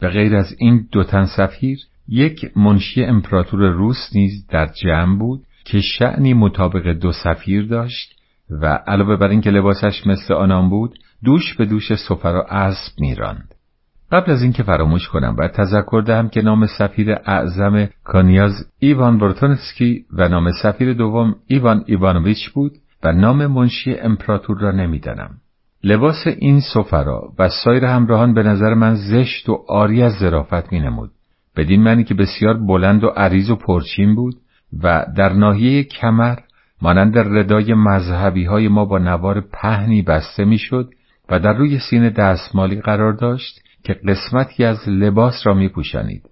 [0.00, 5.42] به غیر از این دو تن سفیر یک منشی امپراتور روس نیز در جمع بود
[5.64, 8.14] که شعنی مطابق دو سفیر داشت
[8.50, 13.53] و علاوه بر اینکه لباسش مثل آنان بود دوش به دوش سفرا اسب میراند
[14.14, 20.04] قبل از اینکه فراموش کنم باید تذکر دهم که نام سفیر اعظم کانیاز ایوان برتونسکی
[20.12, 22.72] و نام سفیر دوم ایوان ایوانویچ بود
[23.02, 25.30] و نام منشی امپراتور را نمی‌دانم
[25.84, 30.80] لباس این سفرا و سایر همراهان به نظر من زشت و آری از ظرافت می
[30.80, 31.10] نمود.
[31.56, 34.34] بدین معنی که بسیار بلند و عریض و پرچین بود
[34.82, 36.36] و در ناحیه کمر
[36.82, 40.90] مانند ردای مذهبی های ما با نوار پهنی بسته می‌شد
[41.30, 46.22] و در روی سینه دستمالی قرار داشت که قسمتی از لباس را می پوشنید.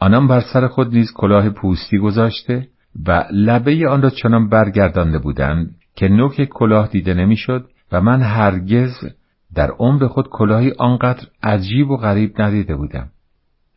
[0.00, 2.68] آنان بر سر خود نیز کلاه پوستی گذاشته
[3.06, 8.92] و لبه آن را چنان برگردانده بودند که نوک کلاه دیده نمی‌شد و من هرگز
[9.54, 13.08] در عمر خود کلاهی آنقدر عجیب و غریب ندیده بودم.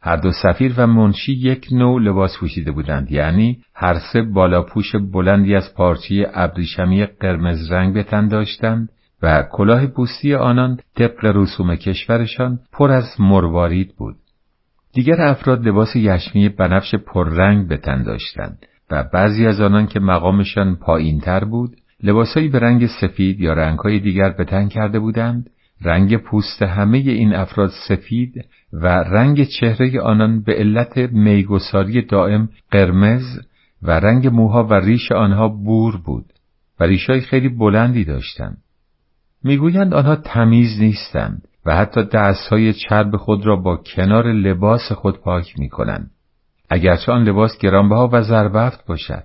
[0.01, 5.55] هر دو سفیر و منشی یک نوع لباس پوشیده بودند یعنی هر سه بالاپوش بلندی
[5.55, 8.89] از پارچه ابریشمی قرمز رنگ به تن داشتند
[9.21, 14.15] و کلاه پوستی آنان طبق رسوم کشورشان پر از مروارید بود.
[14.93, 20.75] دیگر افراد لباس یشمی بنفش پررنگ به تن داشتند و بعضی از آنان که مقامشان
[20.75, 25.49] پایینتر بود لباسهایی به رنگ سفید یا رنگهای دیگر به تن کرده بودند
[25.81, 33.39] رنگ پوست همه این افراد سفید و رنگ چهره آنان به علت میگساری دائم قرمز
[33.81, 36.25] و رنگ موها و ریش آنها بور بود
[36.79, 38.57] و ریشهای خیلی بلندی داشتند.
[39.43, 45.59] می‌گویند آنها تمیز نیستند و حتی دستهای چرب خود را با کنار لباس خود پاک
[45.59, 46.11] می کنند.
[46.69, 49.23] اگرچه آن لباس گرانبها و زربفت باشد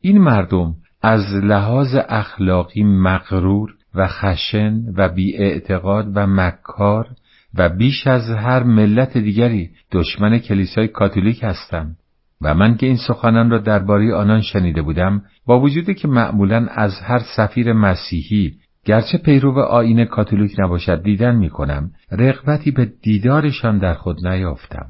[0.00, 7.06] این مردم از لحاظ اخلاقی مغرور و خشن و بیاعتقاد و مکار
[7.54, 11.96] و بیش از هر ملت دیگری دشمن کلیسای کاتولیک هستند
[12.42, 17.00] و من که این سخنان را درباره آنان شنیده بودم با وجودی که معمولا از
[17.00, 18.52] هر سفیر مسیحی
[18.84, 24.86] گرچه پیرو آین کاتولیک نباشد دیدن می کنم رغبتی به دیدارشان در خود نیافتم.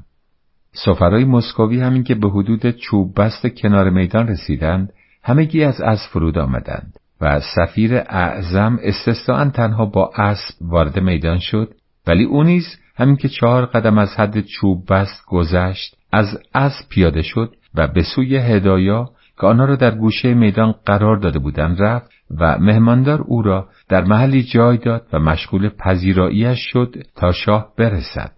[0.73, 4.93] سفرای مسکوی همین که به حدود چوب بست کنار میدان رسیدند
[5.23, 11.73] همگی از اسب فرود آمدند و سفیر اعظم استثناء تنها با اسب وارد میدان شد
[12.07, 12.65] ولی او نیز
[12.95, 18.03] همین که چهار قدم از حد چوب بست گذشت از اسب پیاده شد و به
[18.03, 19.09] سوی هدایا
[19.41, 24.03] که آنها را در گوشه میدان قرار داده بودند رفت و مهماندار او را در
[24.03, 28.31] محلی جای داد و مشغول پذیراییش شد تا شاه برسد.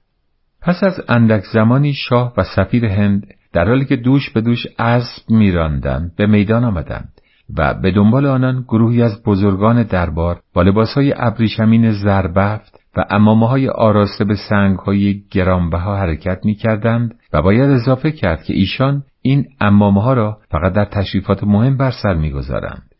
[0.61, 5.29] پس از اندک زمانی شاه و سفیر هند در حالی که دوش به دوش اسب
[5.29, 7.09] میراندند به میدان آمدند
[7.57, 13.69] و به دنبال آنان گروهی از بزرگان دربار با لباسهای ابریشمین زربفت و امامه های
[13.69, 19.45] آراسته به سنگ های گرانبها حرکت می کردند و باید اضافه کرد که ایشان این
[19.61, 22.91] امامه ها را فقط در تشریفات مهم بر سر می‌گذارند.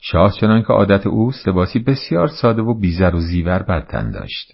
[0.00, 4.52] شاه چنان که عادت اوست لباسی بسیار ساده و بیزر و زیور بر تن داشت.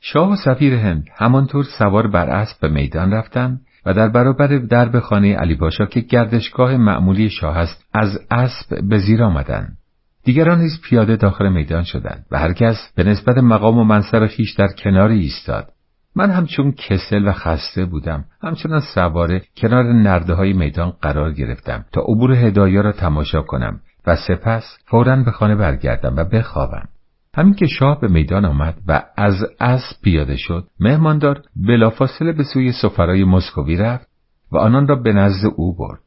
[0.00, 5.00] شاه و سفیر هند همانطور سوار بر اسب به میدان رفتند و در برابر درب
[5.00, 9.76] خانه علی باشا که گردشگاه معمولی شاه است از اسب به زیر آمدند.
[10.24, 14.52] دیگران نیز پیاده داخل میدان شدند و هر کس به نسبت مقام و منصر خیش
[14.52, 15.68] در کناری ایستاد.
[16.16, 18.24] من همچون کسل و خسته بودم.
[18.42, 24.16] همچنان سواره کنار نرده های میدان قرار گرفتم تا عبور هدایا را تماشا کنم و
[24.16, 26.88] سپس فورا به خانه برگردم و بخوابم.
[27.34, 32.72] همین که شاه به میدان آمد و از اسب پیاده شد مهماندار بلافاصله به سوی
[32.72, 34.08] سفرای مسکوی رفت
[34.52, 36.00] و آنان را به نزد او برد.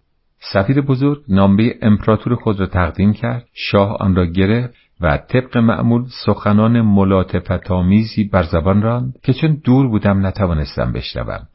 [0.54, 3.46] سفیر بزرگ نامه امپراتور خود را تقدیم کرد.
[3.54, 9.88] شاه آن را گرفت و طبق معمول سخنان ملاطفتآمیزی بر زبان راند که چون دور
[9.88, 11.48] بودم نتوانستم بشنوم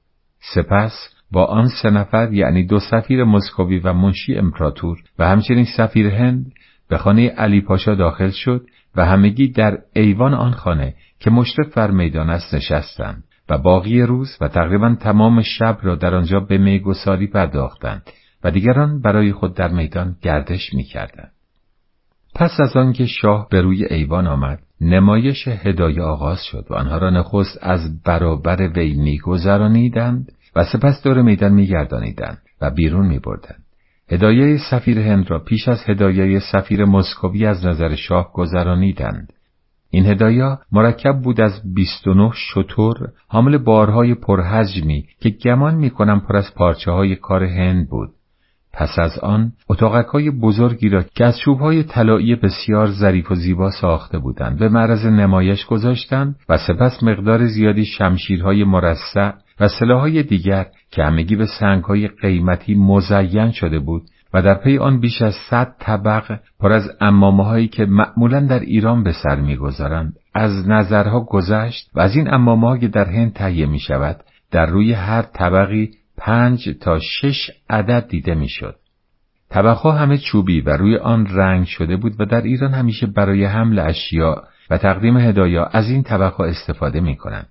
[0.54, 6.06] سپس با آن سه نفر یعنی دو سفیر مسکوی و منشی امپراتور و همچنین سفیر
[6.06, 6.52] هند
[6.88, 8.66] به خانه علی پاشا داخل شد
[8.96, 14.38] و همگی در ایوان آن خانه که مشرف بر میدان است نشستند و باقی روز
[14.40, 18.10] و تقریبا تمام شب را در آنجا به میگساری پرداختند
[18.44, 21.32] و دیگران برای خود در میدان گردش می‌کردند.
[22.38, 27.10] پس از آنکه شاه به روی ایوان آمد نمایش هدایه آغاز شد و آنها را
[27.10, 33.64] نخست از برابر وی میگذرانیدند و سپس دور میدان میگردانیدند و بیرون میبردند.
[34.10, 39.32] هدایه سفیر هند را پیش از هدایه سفیر مسکوی از نظر شاه گذرانیدند.
[39.90, 42.96] این هدایا مرکب بود از 29 شطور
[43.28, 48.10] حامل بارهای پرحجمی که گمان می‌کنم پر از پارچه های کار هند بود.
[48.78, 54.18] پس از آن اتاقک بزرگی را که از چوبهای طلایی بسیار ظریف و زیبا ساخته
[54.18, 61.04] بودند به معرض نمایش گذاشتند و سپس مقدار زیادی شمشیرهای مرصع و سلاحهای دیگر که
[61.04, 64.02] همگی به سنگهای قیمتی مزین شده بود
[64.34, 68.60] و در پی آن بیش از صد طبق پر از امامه هایی که معمولا در
[68.60, 73.66] ایران به سر می‌گذارند از نظرها گذشت و از این امامه که در هند تهیه
[73.66, 74.16] می شود
[74.50, 78.76] در روی هر طبقی پنج تا شش عدد دیده می‌شد.
[79.50, 83.78] طبقها همه چوبی و روی آن رنگ شده بود و در ایران همیشه برای حمل
[83.78, 87.48] اشیاء و تقدیم هدایا از این طبقها استفاده می کنند.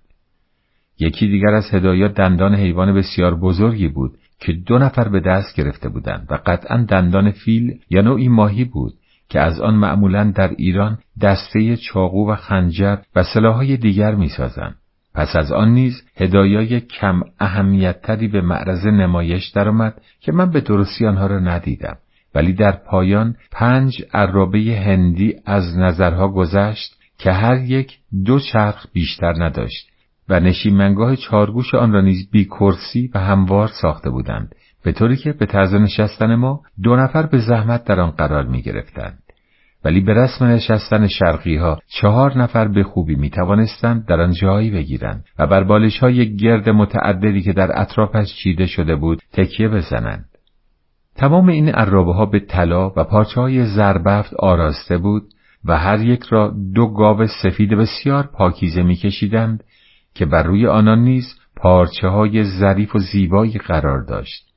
[1.00, 5.90] یکی دیگر از هدایا دندان حیوان بسیار بزرگی بود که دو نفر به دست گرفته
[5.90, 8.94] بودند و قطعا دندان فیل یا نوعی ماهی بود
[9.30, 14.76] که از آن معمولا در ایران دسته چاقو و خنجر و سلاحهای دیگر می‌سازند.
[15.18, 21.06] پس از آن نیز هدایای کم اهمیتتری به معرض نمایش درآمد که من به درستی
[21.06, 21.98] آنها را ندیدم
[22.36, 29.44] ولی در پایان پنج عرابه هندی از نظرها گذشت که هر یک دو چرخ بیشتر
[29.46, 29.90] نداشت
[30.30, 35.34] و نشیمنگاه چارگوش آن را نیز بی کرسی و هموار ساخته بودند به طوری که
[35.34, 39.27] به طرز نشستن ما دو نفر به زحمت در آن قرار می گرفتند.
[39.88, 44.72] ولی به رسم نشستن شرقی ها چهار نفر به خوبی می توانستند در آن جایی
[44.72, 50.26] بگیرند و بر بالش های گرد متعددی که در اطرافش چیده شده بود تکیه بزنند.
[51.16, 55.24] تمام این عرابه ها به طلا و پارچه های زربفت آراسته بود
[55.66, 59.64] و هر یک را دو گاو سفید بسیار پاکیزه میکشیدند
[60.16, 64.48] که بر روی آنان نیز پارچه های ظریف و زیبایی قرار داشت.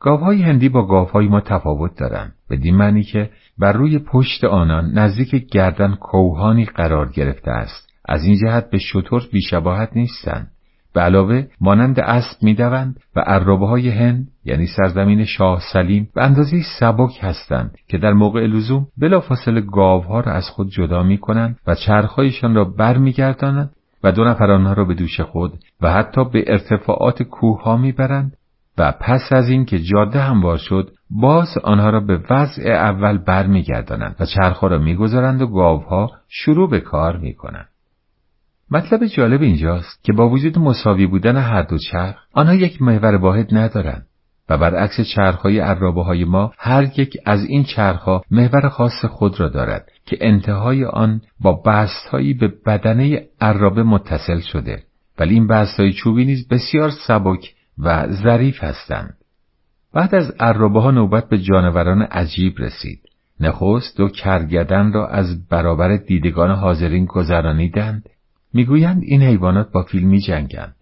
[0.00, 5.34] گاوهای هندی با گاوهای ما تفاوت دارند بدین معنی که بر روی پشت آنان نزدیک
[5.50, 7.88] گردن کوهانی قرار گرفته است.
[8.08, 10.50] از این جهت به شطور بیشباهت نیستند.
[10.94, 16.62] به علاوه مانند اسب می‌دوند و عرابه های هند یعنی سرزمین شاه سلیم به اندازه
[16.80, 21.74] سبک هستند که در موقع لزوم بلافاصله گاوها را از خود جدا می کنند و
[21.74, 23.70] چرخهایشان را برمیگردانند
[24.04, 28.36] و دو نفر آنها را به دوش خود و حتی به ارتفاعات کوه ها می‌برند
[28.78, 34.26] و پس از اینکه جاده هموار شد باز آنها را به وضع اول برمیگردانند و
[34.26, 37.68] چرخها را می‌گذارند و گاوها شروع به کار می‌کنند.
[38.70, 43.54] مطلب جالب اینجاست که با وجود مساوی بودن هر دو چرخ آنها یک محور واحد
[43.54, 44.06] ندارند
[44.48, 49.48] و برعکس چرخهای عرابه های ما هر یک از این چرخها محور خاص خود را
[49.48, 54.82] دارد که انتهای آن با بستهایی به بدنه عرابه متصل شده.
[55.18, 59.14] ولی این بستهای چوبی نیز بسیار سبک و ظریف هستند
[59.94, 63.00] بعد از عرابه ها نوبت به جانوران عجیب رسید
[63.40, 68.08] نخست دو کرگدن را از برابر دیدگان حاضرین گذرانیدند
[68.54, 70.74] می‌گویند این حیوانات با فیل می جنگند.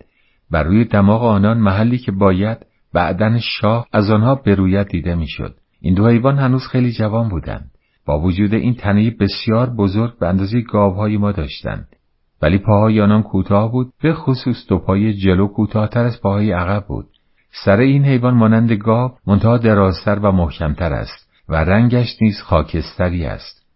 [0.51, 2.59] بر روی دماغ آنان محلی که باید
[2.93, 5.55] بعدن شاه از آنها برویت دیده می‌شد.
[5.81, 7.70] این دو حیوان هنوز خیلی جوان بودند.
[8.06, 11.89] با وجود این تنه بسیار بزرگ به اندازه گاوهای ما داشتند.
[12.43, 17.07] ولی پاهای آنان کوتاه بود به خصوص دو پای جلو کوتاهتر از پاهای عقب بود.
[17.65, 23.67] سر این حیوان مانند گاو منتها درازتر و محکمتر است و رنگش نیز خاکستری است.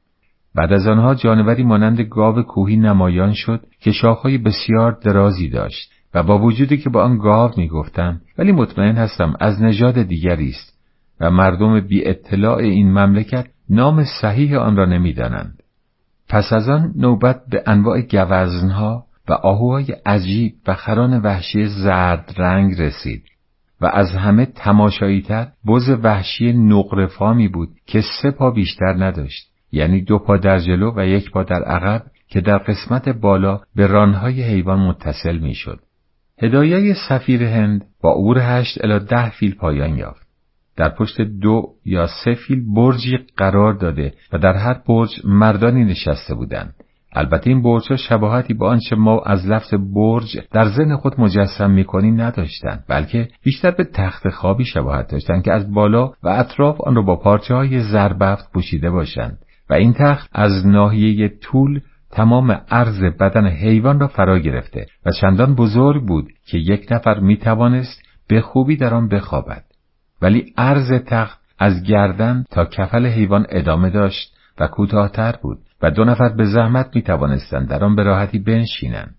[0.55, 6.23] بعد از آنها جانوری مانند گاو کوهی نمایان شد که شاخهای بسیار درازی داشت و
[6.23, 10.79] با وجودی که با آن گاو می‌گفتم ولی مطمئن هستم از نژاد دیگری است
[11.21, 15.63] و مردم بی اطلاع این مملکت نام صحیح آن را نمی‌دانند.
[16.31, 22.81] پس از آن نوبت به انواع گوزنها و آهوهای عجیب و خران وحشی زرد رنگ
[22.81, 23.23] رسید
[23.81, 30.19] و از همه تماشاییتر بز وحشی نقرفامی بود که سه پا بیشتر نداشت یعنی دو
[30.19, 34.81] پا در جلو و یک پا در عقب که در قسمت بالا به رانهای حیوان
[34.81, 35.81] متصل می‌شد.
[36.43, 40.30] هدایای سفیر هند با عبور هشت الا ده فیل پایان یافت.
[40.81, 46.35] در پشت دو یا سه فیل برجی قرار داده و در هر برج مردانی نشسته
[46.35, 46.75] بودند.
[47.13, 51.71] البته این برج ها شباهتی با آنچه ما از لفظ برج در ذهن خود مجسم
[51.71, 56.95] می‌کنیم نداشتند بلکه بیشتر به تخت خوابی شباهت داشتند که از بالا و اطراف آن
[56.95, 59.39] را با پارچه های زربفت پوشیده باشند
[59.71, 61.81] و این تخت از ناحیه طول
[62.11, 67.37] تمام عرض بدن حیوان را فرا گرفته و چندان بزرگ بود که یک نفر می
[67.37, 69.65] توانست به خوبی در آن بخوابد
[70.23, 76.05] ولی عرض تخت از گردن تا کفل حیوان ادامه داشت و کوتاهتر بود و دو
[76.05, 79.15] نفر به زحمت می توانستند در آن به راحتی بنشینند.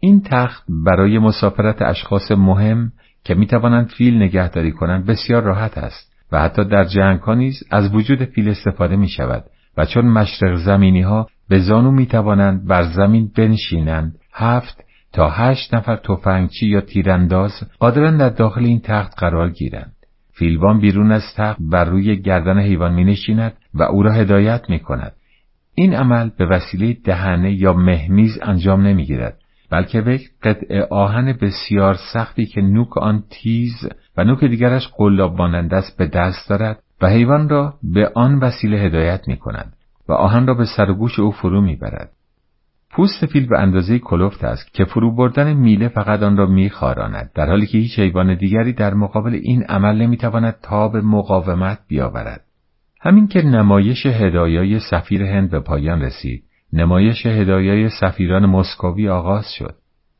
[0.00, 2.92] این تخت برای مسافرت اشخاص مهم
[3.24, 7.62] که می توانند فیل نگهداری کنند بسیار راحت است و حتی در جنگ ها نیز
[7.70, 9.44] از وجود فیل استفاده می شود
[9.76, 15.74] و چون مشرق زمینی ها به زانو می توانند بر زمین بنشینند هفت تا هشت
[15.74, 19.95] نفر تفنگچی یا تیرانداز قادرند در داخل این تخت قرار گیرند.
[20.38, 24.80] فیلوان بیرون از تخت بر روی گردن حیوان می نشیند و او را هدایت می
[24.80, 25.12] کند.
[25.74, 29.38] این عمل به وسیله دهنه یا مهمیز انجام نمی گیرد
[29.70, 35.98] بلکه به قطع آهن بسیار سختی که نوک آن تیز و نوک دیگرش قلاب است
[35.98, 39.72] به دست دارد و حیوان را به آن وسیله هدایت می کند
[40.08, 42.10] و آهن را به سر گوش او فرو می برد.
[42.90, 47.46] پوست فیل به اندازه کلفت است که فرو بردن میله فقط آن را میخاراند در
[47.46, 52.40] حالی که هیچ حیوان دیگری در مقابل این عمل نمی‌تواند تاب مقاومت بیاورد.
[53.00, 56.42] همین که نمایش هدایای سفیر هند به پایان رسید
[56.72, 59.74] نمایش هدایای سفیران مسکوی آغاز شد.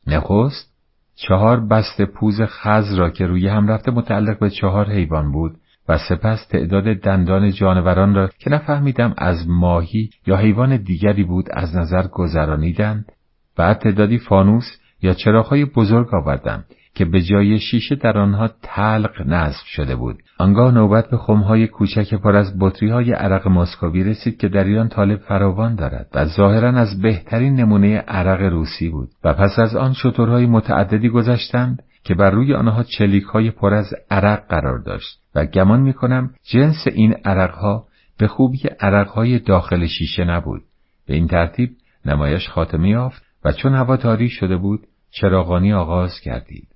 [0.07, 0.73] نخست
[1.15, 5.57] چهار بست پوز خز را که روی هم رفته متعلق به چهار حیوان بود
[5.89, 11.75] و سپس تعداد دندان جانوران را که نفهمیدم از ماهی یا حیوان دیگری بود از
[11.75, 13.11] نظر گذرانیدند
[13.57, 16.65] بعد تعدادی فانوس یا چراغهای بزرگ آوردند
[16.97, 20.17] که به جای شیشه در آنها تلق نصب شده بود.
[20.37, 24.89] آنگاه نوبت به خمهای کوچک پر از بطری های عرق مسکوی رسید که در ایران
[24.89, 29.93] طالب فراوان دارد و ظاهرا از بهترین نمونه عرق روسی بود و پس از آن
[29.93, 35.45] شطورهای متعددی گذشتند که بر روی آنها چلیک های پر از عرق قرار داشت و
[35.45, 37.85] گمان می کنم جنس این عرقها
[38.17, 40.61] به خوبی عرقهای داخل شیشه نبود.
[41.07, 41.69] به این ترتیب
[42.05, 46.67] نمایش خاتمه یافت و چون هوا تاریک شده بود چراغانی آغاز کردید.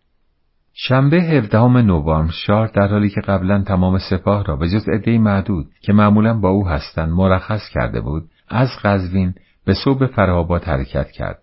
[0.73, 5.65] شنبه هفدهم نوامبر شاه در حالی که قبلا تمام سپاه را به جز عدهای معدود
[5.81, 9.33] که معمولا با او هستند مرخص کرده بود از قزوین
[9.65, 11.39] به صوب فرهاباد حرکت کرد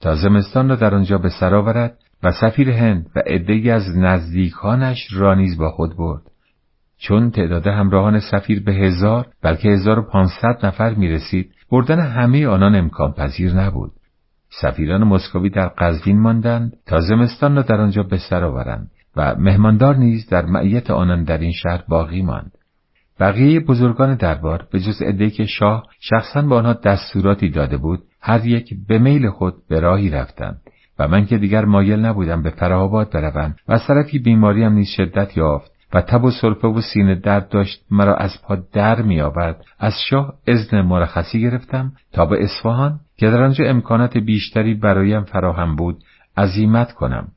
[0.00, 5.08] تا زمستان را در آنجا به سر آورد و سفیر هند و عدهای از نزدیکانش
[5.12, 6.22] را نیز با خود برد.
[6.98, 12.46] چون تعداد همراهان سفیر به هزار بلکه هزار و پانصد نفر می رسید بردن همه
[12.46, 13.92] آنان امکان پذیر نبود.
[14.60, 19.96] سفیران مسکوی در قزوین ماندند تا زمستان را در آنجا به سر آورند و مهماندار
[19.96, 22.52] نیز در معیت آنان در این شهر باقی ماند.
[23.20, 28.46] بقیه بزرگان دربار به جز عدهای که شاه شخصا به آنها دستوراتی داده بود هر
[28.46, 30.60] یک به میل خود به راهی رفتند.
[30.98, 35.36] و من که دیگر مایل نبودم به فراهاباد بروم و از طرفی بیماریم نیز شدت
[35.36, 39.64] یافت و تب و سرفه و سینه درد داشت مرا از پا در می آورد
[39.78, 45.76] از شاه اذن مرخصی گرفتم تا به اصفهان که در آنجا امکانات بیشتری برایم فراهم
[45.76, 45.98] بود
[46.36, 47.28] عزیمت کنم.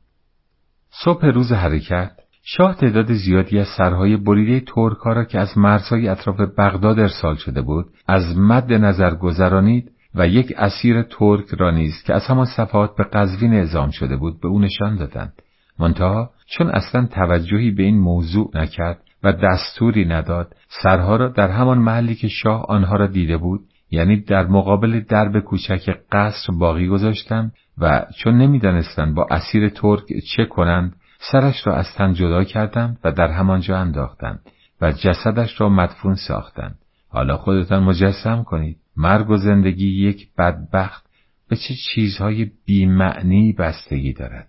[1.04, 2.12] صبح روز حرکت
[2.44, 7.62] شاه تعداد زیادی از سرهای بریده ترکها را که از مرزهای اطراف بغداد ارسال شده
[7.62, 12.96] بود از مد نظر گذرانید و یک اسیر ترک را نیز که از همان صفحات
[12.96, 15.34] به قزوین اعزام شده بود به او نشان دادند.
[15.80, 21.78] منتها چون اصلا توجهی به این موضوع نکرد و دستوری نداد سرها را در همان
[21.78, 23.62] محلی که شاه آنها را دیده بود
[23.92, 30.04] یعنی در مقابل درب کوچک قصر باقی گذاشتند و چون نمی‌دانستند با اسیر ترک
[30.36, 30.96] چه کنند
[31.32, 34.40] سرش را از تن جدا کردند و در همانجا انداختند
[34.82, 36.80] و جسدش را مدفون ساختند.
[37.10, 38.78] حالا خودتان مجسم کنید.
[38.98, 41.06] مرگ و زندگی یک بدبخت
[41.50, 44.48] به چه چیزهای بیمعنی بستگی دارد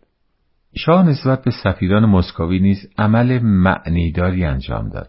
[0.77, 5.09] شاه نسبت به سفیران مسکوی نیز عمل معنیداری انجام داد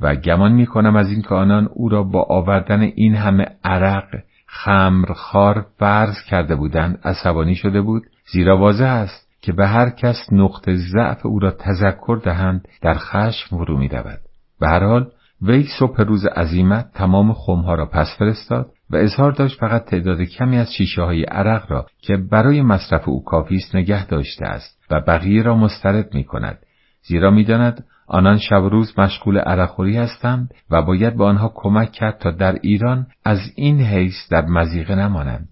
[0.00, 4.08] و گمان می کنم از اینکه آنان او را با آوردن این همه عرق
[4.46, 8.02] خمرخوار فرض کرده بودند عصبانی شده بود
[8.32, 13.56] زیرا واضح است که به هر کس نقطه ضعف او را تذکر دهند در خشم
[13.56, 14.20] فرو می رود.
[14.60, 15.10] به هر حال
[15.42, 20.58] وی صبح روز عزیمت تمام خمها را پس فرستاد و اظهار داشت فقط تعداد کمی
[20.58, 25.00] از شیشه های عرق را که برای مصرف او کافی است نگه داشته است و
[25.00, 26.58] بقیه را مسترد می کند
[27.02, 32.30] زیرا می‌داند آنان شب روز مشغول عرقخوری هستند و باید به آنها کمک کرد تا
[32.30, 35.48] در ایران از این حیث در مزیقه نمانند.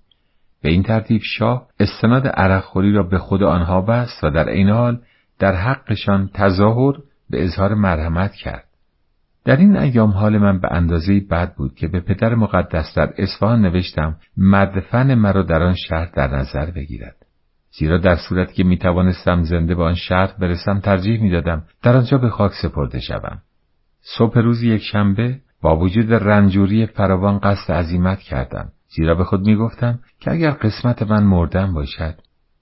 [0.63, 4.99] به این ترتیب شاه استناد عرقخوری را به خود آنها بست و در این حال
[5.39, 6.95] در حقشان تظاهر
[7.31, 8.65] به اظهار مرحمت کرد.
[9.45, 13.63] در این ایام حال من به اندازه بد بود که به پدر مقدس در اصفهان
[13.63, 17.17] نوشتم مدفن مرا در آن شهر در نظر بگیرد.
[17.79, 21.97] زیرا در صورتی که می توانستم زنده به آن شهر برسم ترجیح می دادم در
[21.97, 23.39] آنجا به خاک سپرده شوم.
[24.19, 28.69] صبح روز یک شنبه با وجود رنجوری فراوان قصد عزیمت کردم.
[28.97, 32.15] زیرا به خود می گفتم که اگر قسمت من مردن باشد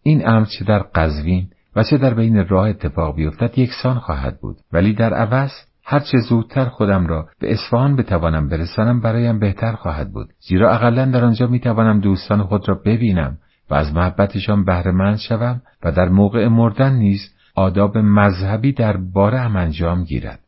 [0.02, 4.57] این امر چه در قزوین و چه در بین راه اتفاق بیفتد یکسان خواهد بود.
[4.73, 5.51] ولی در عوض
[5.90, 10.28] هرچه زودتر خودم را به اصفهان بتوانم برسانم برایم بهتر خواهد بود.
[10.48, 13.38] زیرا اقلا در آنجا می‌توانم دوستان خود را ببینم
[13.70, 17.20] و از محبتشان بهرهمند شوم و در موقع مردن نیز
[17.54, 20.40] آداب مذهبی در باره انجام گیرد.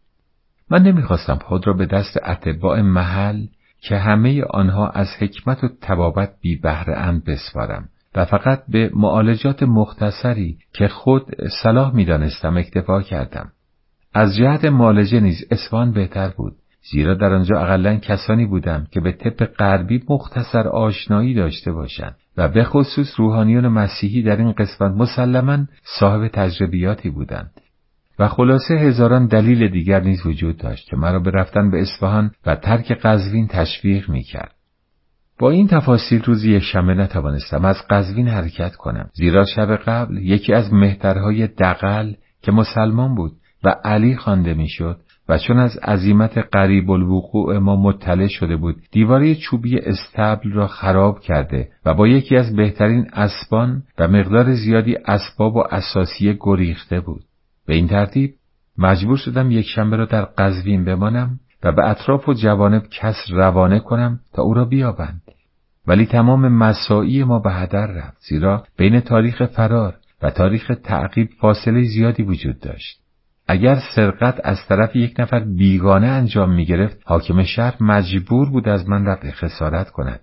[0.71, 3.47] من نمی‌خواستم خود را به دست اتباع محل
[3.81, 9.63] که همه آنها از حکمت و تبابت بی بهره اند بسپارم و فقط به معالجات
[9.63, 11.27] مختصری که خود
[11.63, 13.53] صلاح می‌دانستم اکتفا کردم.
[14.15, 16.53] از جهت معالجه نیز اسفان بهتر بود
[16.91, 22.49] زیرا در آنجا اقلا کسانی بودم که به طب غربی مختصر آشنایی داشته باشند و
[22.49, 25.59] به خصوص روحانیون مسیحی در این قسمت مسلما
[26.01, 27.51] صاحب تجربیاتی بودند
[28.19, 32.57] و خلاصه هزاران دلیل دیگر نیز وجود داشت که مرا به رفتن به اصفهان و
[32.57, 34.55] ترک قزوین تشویق می کرد.
[35.39, 40.53] با این تفاصیل روزی یک شنبه نتوانستم از قزوین حرکت کنم زیرا شب قبل یکی
[40.53, 42.13] از مهترهای دقل
[42.43, 43.33] که مسلمان بود
[43.65, 49.35] و علی خوانده می‌شد و چون از عظیمت قریب الوقوع ما مطلع شده بود دیواره
[49.35, 55.57] چوبی استبل را خراب کرده و با یکی از بهترین اسبان و مقدار زیادی اسباب
[55.57, 57.23] و اساسیه گریخته بود.
[57.67, 58.35] به این ترتیب
[58.79, 63.79] مجبور شدم یک شنبه را در قزوین بمانم و به اطراف و جوانب کس روانه
[63.79, 65.23] کنم تا او را بیابند.
[65.87, 71.83] ولی تمام مساعی ما به هدر رفت زیرا بین تاریخ فرار و تاریخ تعقیب فاصله
[71.83, 73.02] زیادی وجود داشت.
[73.53, 78.89] اگر سرقت از طرف یک نفر بیگانه انجام می گرفت حاکم شهر مجبور بود از
[78.89, 80.21] من رفع خسارت کند.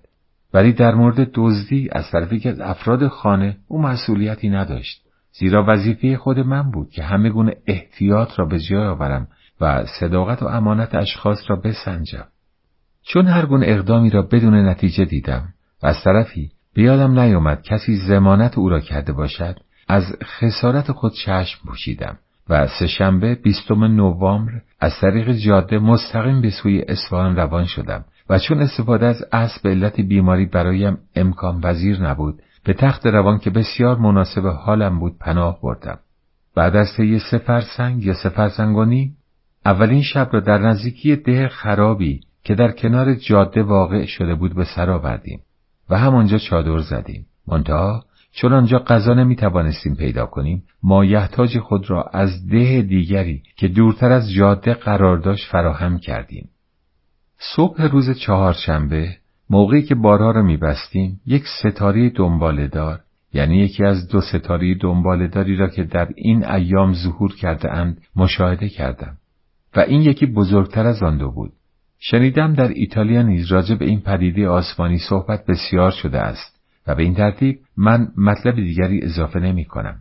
[0.53, 5.01] ولی در مورد دزدی از طرف یک از افراد خانه او مسئولیتی نداشت.
[5.31, 9.27] زیرا وظیفه خود من بود که همه گونه احتیاط را به جای آورم
[9.61, 12.27] و صداقت و امانت اشخاص را بسنجم.
[13.03, 15.53] چون هر گونه اقدامی را بدون نتیجه دیدم
[15.84, 21.60] و از طرفی بیادم نیامد کسی زمانت او را کرده باشد از خسارت خود چشم
[21.68, 22.18] پوشیدم.
[22.49, 28.61] و سهشنبه بیستم نوامبر از طریق جاده مستقیم به سوی اصفهان روان شدم و چون
[28.61, 33.97] استفاده از اسب به علت بیماری برایم امکان وزیر نبود به تخت روان که بسیار
[33.97, 35.99] مناسب حالم بود پناه بردم.
[36.55, 38.30] بعد از طی سه فرسنگ یا سه
[39.65, 44.63] اولین شب را در نزدیکی ده خرابی که در کنار جاده واقع شده بود به
[44.76, 45.41] سر آوردیم
[45.89, 47.26] و همانجا چادر زدیم.
[47.47, 53.68] منتها چون آنجا غذا نمی توانستیم پیدا کنیم مایحتاج خود را از ده دیگری که
[53.68, 56.49] دورتر از جاده قرار داشت فراهم کردیم.
[57.56, 59.18] صبح روز چهارشنبه
[59.49, 62.99] موقعی که بارها را میبستیم یک ستاره دنباله دار
[63.34, 68.01] یعنی یکی از دو ستاره دنباله داری را که در این ایام ظهور کرده اند
[68.15, 69.18] مشاهده کردم
[69.76, 71.51] و این یکی بزرگتر از آن دو بود.
[71.99, 76.59] شنیدم در ایتالیا نیز راجع به این پدیده آسمانی صحبت بسیار شده است
[76.89, 79.95] و به این ترتیب من مطلب دیگری اضافه نمی کنم.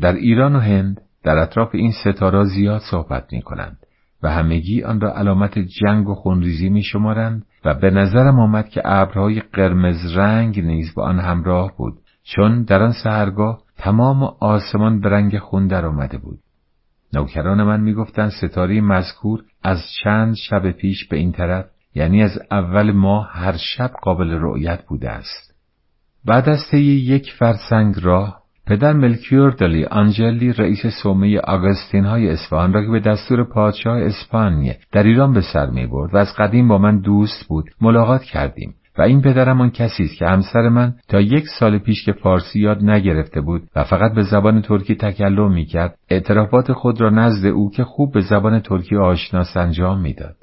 [0.00, 3.76] در ایران و هند در اطراف این ستاره زیاد صحبت می کنند
[4.22, 8.82] و همگی آن را علامت جنگ و خونریزی می شمارند و به نظرم آمد که
[8.84, 15.08] ابرهای قرمز رنگ نیز با آن همراه بود چون در آن سهرگاه تمام آسمان به
[15.08, 16.38] رنگ خون در آمده بود.
[17.12, 22.92] نوکران من می‌گفتند ستاره مذکور از چند شب پیش به این طرف یعنی از اول
[22.92, 25.49] ماه هر شب قابل رؤیت بوده است.
[26.26, 32.72] بعد از طی یک فرسنگ راه پدر ملکیور دلی آنجلی رئیس سومه آگستین های اسفان
[32.72, 36.68] را که به دستور پادشاه اسپانیه در ایران به سر می برد و از قدیم
[36.68, 38.74] با من دوست بود ملاقات کردیم.
[38.98, 42.60] و این پدرم آن کسی است که همسر من تا یک سال پیش که فارسی
[42.60, 47.70] یاد نگرفته بود و فقط به زبان ترکی تکلم می‌کرد اعترافات خود را نزد او
[47.70, 50.36] که خوب به زبان ترکی آشناس انجام می‌داد.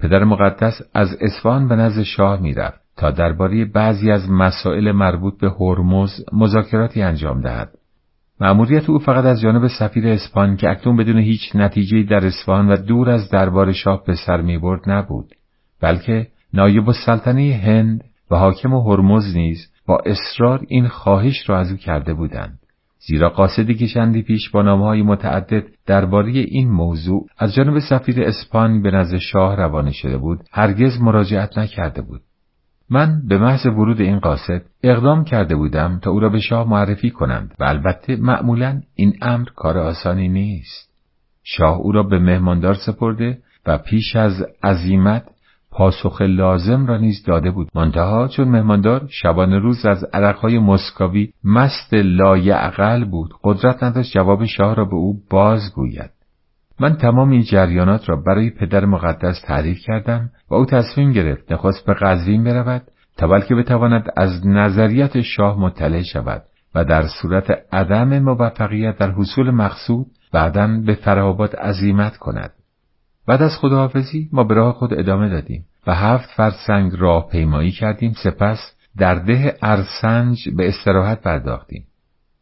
[0.00, 2.85] پدر مقدس از اصفهان به نزد شاه می‌رفت.
[2.96, 7.70] تا درباره بعضی از مسائل مربوط به هرمز مذاکراتی انجام دهد.
[8.40, 12.76] مأموریت او فقط از جانب سفیر اسپان که اکنون بدون هیچ نتیجه در اصفهان و
[12.76, 15.34] دور از دربار شاه به سر می‌برد نبود
[15.80, 21.76] بلکه نایب السلطنه هند و حاکم هرمز نیز با اصرار این خواهش را از او
[21.76, 22.58] کرده بودند.
[22.98, 28.80] زیرا قاصدی که چندی پیش با نامهای متعدد درباره این موضوع از جانب سفیر اسپانی
[28.80, 32.20] به نزد شاه روانه شده بود هرگز مراجعت نکرده بود.
[32.90, 37.10] من به محض ورود این قاصد اقدام کرده بودم تا او را به شاه معرفی
[37.10, 40.90] کنند و البته معمولا این امر کار آسانی نیست.
[41.44, 45.24] شاه او را به مهماندار سپرده و پیش از عزیمت
[45.70, 47.68] پاسخ لازم را نیز داده بود.
[47.74, 54.74] منتها چون مهماندار شبانه روز از عرقهای مسکاوی مست لایعقل بود قدرت نداشت جواب شاه
[54.74, 56.15] را به او بازگوید.
[56.80, 61.86] من تمام این جریانات را برای پدر مقدس تعریف کردم و او تصمیم گرفت نخست
[61.86, 62.82] به قزوین برود
[63.16, 66.42] تا بلکه بتواند از نظریت شاه مطلع شود
[66.74, 72.50] و در صورت عدم موفقیت در حصول مقصود بعدا به فرهابات عزیمت کند
[73.26, 78.12] بعد از خداحافظی ما به راه خود ادامه دادیم و هفت فرسنگ راه پیمایی کردیم
[78.22, 81.84] سپس در ده ارسنج به استراحت پرداختیم.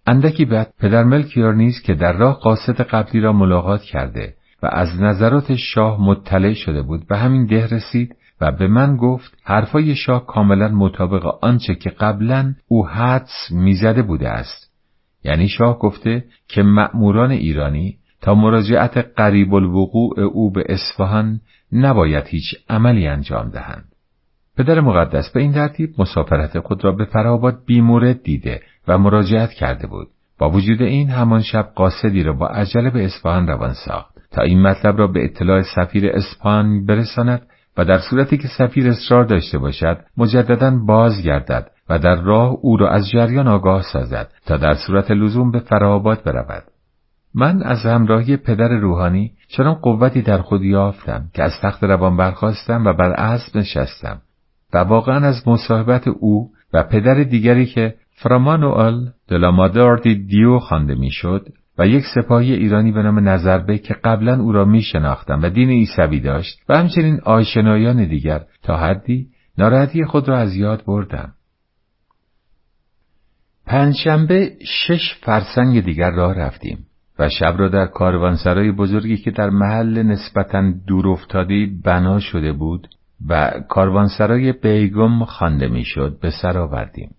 [0.06, 5.00] اندکی بعد پدر ملکیار نیز که در راه قاصد قبلی را ملاقات کرده و از
[5.00, 10.26] نظرات شاه مطلع شده بود به همین ده رسید و به من گفت حرفای شاه
[10.26, 14.70] کاملا مطابق آنچه که قبلا او حدس می‌زده بوده است
[15.24, 21.40] یعنی شاه گفته که مأموران ایرانی تا مراجعت قریب الوقوع او به اصفهان
[21.72, 23.93] نباید هیچ عملی انجام دهند.
[24.56, 29.86] پدر مقدس به این ترتیب مسافرت خود را به فراباد بیمورد دیده و مراجعت کرده
[29.86, 30.08] بود.
[30.38, 34.62] با وجود این همان شب قاصدی را با عجله به اصفهان روان ساخت تا این
[34.62, 37.42] مطلب را به اطلاع سفیر اسپان برساند
[37.76, 42.90] و در صورتی که سفیر اصرار داشته باشد مجددا بازگردد و در راه او را
[42.90, 46.62] از جریان آگاه سازد تا در صورت لزوم به فراباد برود
[47.34, 52.84] من از همراهی پدر روحانی چنان قوتی در خود یافتم که از تخت روان برخواستم
[52.84, 54.20] و بر اسب نشستم
[54.74, 61.46] و واقعا از مصاحبت او و پدر دیگری که فرامانوال دلامادار دی دیو خوانده می‌شد
[61.78, 65.70] و یک سپاهی ایرانی به نام نظربه که قبلا او را می شناختم و دین
[65.70, 69.26] عیسوی داشت و همچنین آشنایان دیگر تا حدی
[69.58, 71.32] ناراحتی خود را از یاد بردم.
[73.66, 76.78] پنجشنبه شش فرسنگ دیگر راه رفتیم.
[77.18, 82.88] و شب را در کاروانسرای بزرگی که در محل نسبتا دور افتاده بنا شده بود
[83.28, 87.14] و کاروانسرای بیگم خوانده می‌شد به سر آوردیم.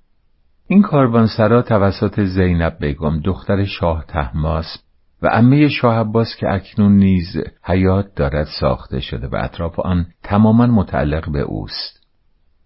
[0.67, 4.77] این کاروانسرا توسط زینب بیگم دختر شاه تحماس
[5.21, 10.65] و امه شاه عباس که اکنون نیز حیات دارد ساخته شده و اطراف آن تماما
[10.65, 12.05] متعلق به اوست.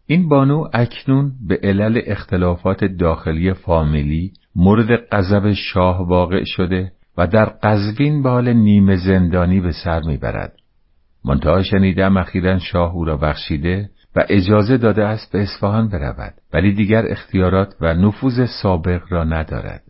[0.05, 7.45] این بانو اکنون به علل اختلافات داخلی فامیلی مورد غضب شاه واقع شده و در
[7.45, 10.53] قزوین به حال نیمه زندانی به سر می‌برد.
[11.25, 16.73] منتها شنیدم اخیرا شاه او را بخشیده و اجازه داده است به اصفهان برود ولی
[16.73, 19.83] دیگر اختیارات و نفوذ سابق را ندارد.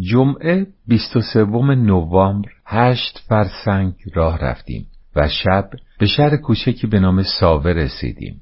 [0.00, 1.44] جمعه 23
[1.74, 4.86] نوامبر هشت فرسنگ راه رفتیم
[5.16, 8.40] و شب به شهر کوچکی به نام ساوه رسیدیم.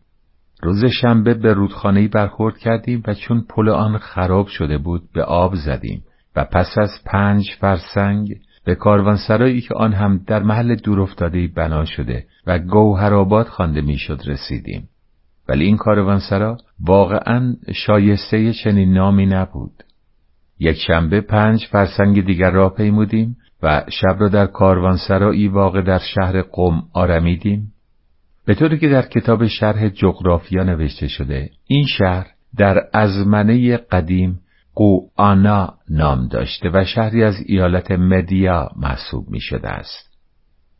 [0.62, 5.54] روز شنبه به رودخانهی برخورد کردیم و چون پل آن خراب شده بود به آب
[5.54, 6.04] زدیم
[6.36, 12.24] و پس از پنج فرسنگ به کاروانسرایی که آن هم در محل دورافتادهای بنا شده
[12.46, 14.88] و گوهرآباد خوانده می‌شد رسیدیم.
[15.48, 19.72] ولی این کاروانسرا واقعا شایسته چنین نامی نبود.
[20.58, 26.42] یک شنبه پنج فرسنگ دیگر را پیمودیم و شب را در کاروانسرایی واقع در شهر
[26.42, 27.72] قم آرمیدیم.
[28.46, 32.26] به طوری که در کتاب شرح جغرافیا نوشته شده این شهر
[32.56, 34.40] در ازمنه قدیم
[34.74, 40.12] قوانا نام داشته و شهری از ایالت مدیا محسوب می شده است.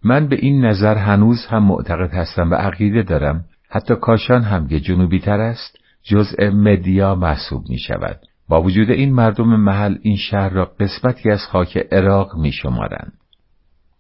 [0.05, 4.81] من به این نظر هنوز هم معتقد هستم و عقیده دارم حتی کاشان هم که
[4.81, 8.21] جنوبی تر است جزء مدیا محسوب می شود.
[8.49, 13.13] با وجود این مردم محل این شهر را قسمتی از خاک عراق می شمارند.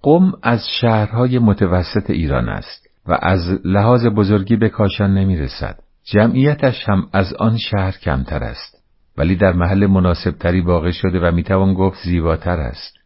[0.02, 5.78] قم از شهرهای متوسط ایران است و از لحاظ بزرگی به کاشان نمی رسد.
[6.04, 8.81] جمعیتش هم از آن شهر کمتر است.
[9.18, 12.98] ولی در محل مناسبتری واقع شده و می‌توان گفت زیباتر است.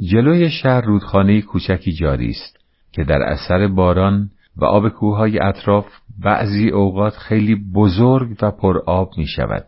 [0.00, 2.56] جلوی شهر رودخانه کوچکی جاری است
[2.92, 5.86] که در اثر باران و آب کوههای اطراف
[6.24, 9.64] بعضی اوقات خیلی بزرگ و پرآب می شود.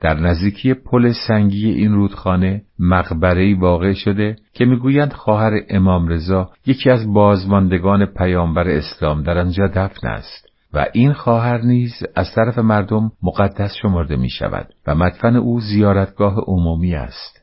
[0.00, 6.90] در نزدیکی پل سنگی این رودخانه مقبره‌ای واقع شده که می‌گویند خواهر امام رضا یکی
[6.90, 10.51] از بازماندگان پیامبر اسلام در آنجا دفن است.
[10.74, 16.34] و این خواهر نیز از طرف مردم مقدس شمرده می شود و مدفن او زیارتگاه
[16.46, 17.42] عمومی است.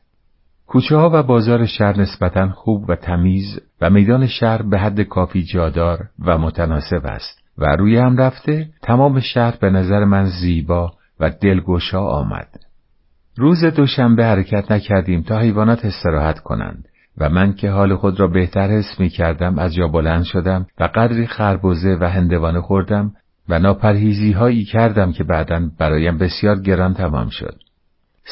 [0.66, 5.42] کوچه ها و بازار شهر نسبتا خوب و تمیز و میدان شهر به حد کافی
[5.42, 11.30] جادار و متناسب است و روی هم رفته تمام شهر به نظر من زیبا و
[11.30, 12.48] دلگشا آمد.
[13.36, 16.88] روز دوشنبه حرکت نکردیم تا حیوانات استراحت کنند
[17.20, 20.84] و من که حال خود را بهتر حس می کردم از جا بلند شدم و
[20.94, 23.12] قدری خربوزه و هندوانه خوردم
[23.48, 27.56] و ناپرهیزی هایی کردم که بعدا برایم بسیار گران تمام شد.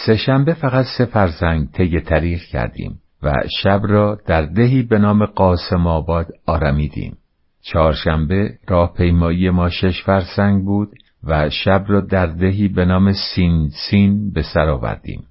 [0.06, 3.32] سهشنبه فقط سه فرزنگ طی طریق کردیم و
[3.62, 7.16] شب را در دهی به نام قاسم آباد آرمیدیم.
[7.62, 8.58] چهارشنبه
[8.96, 10.88] پیمایی ما شش فرسنگ بود
[11.24, 15.24] و شب را در دهی به نام سین سین به سر آوردیم.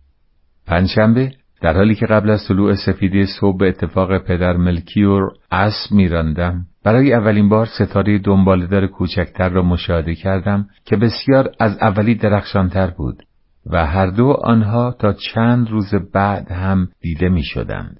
[0.68, 1.32] پنجشنبه
[1.62, 7.50] در حالی که قبل از طلوع سفیدی صبح اتفاق پدر ملکیور اسب میراندم برای اولین
[7.50, 13.24] بار ستاره دنبالدار کوچکتر را مشاهده کردم که بسیار از اولی درخشانتر بود
[13.66, 18.00] و هر دو آنها تا چند روز بعد هم دیده می شدند.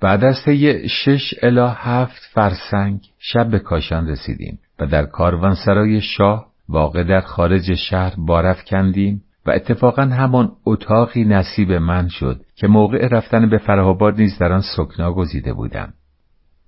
[0.00, 6.46] بعد از طی شش الا هفت فرسنگ شب به کاشان رسیدیم و در کاروانسرای شاه
[6.68, 13.08] واقع در خارج شهر بارف کندیم و اتفاقا همان اتاقی نصیب من شد که موقع
[13.08, 15.92] رفتن به فراهاباد نیز در آن سکنا گزیده بودم.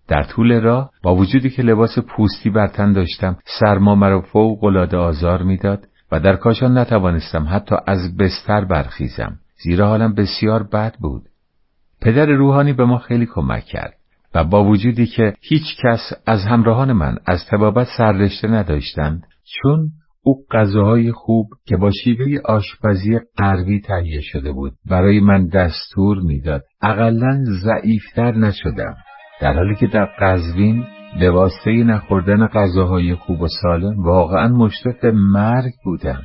[0.09, 4.97] در طول راه با وجودی که لباس پوستی بر تن داشتم سرما مرا فوق العاده
[4.97, 11.23] آزار می‌داد و در کاشان نتوانستم حتی از بستر برخیزم زیرا حالم بسیار بد بود
[12.01, 13.95] پدر روحانی به ما خیلی کمک کرد
[14.35, 19.91] و با وجودی که هیچ کس از همراهان من از تبابت سررشته نداشتند چون
[20.23, 26.63] او غذاهای خوب که با شیوه آشپزی غربی تهیه شده بود برای من دستور می‌داد.
[26.83, 28.97] اقلا ضعیفتر نشدم
[29.41, 30.85] در حالی که در قزوین
[31.21, 36.23] به واسطه نخوردن غذاهای خوب و سالم واقعا مشتق مرگ بودم.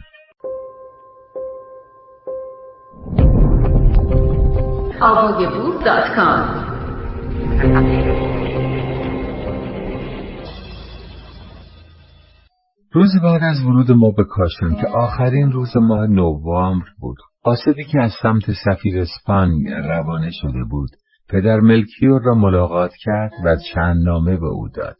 [12.95, 18.01] روز بعد از ورود ما به کاشان که آخرین روز ماه نوامبر بود قاصدی که
[18.01, 20.89] از سمت سفیر اسپانیا روانه شده بود
[21.29, 24.95] پدر ملکیور را ملاقات کرد و چند نامه به او داد.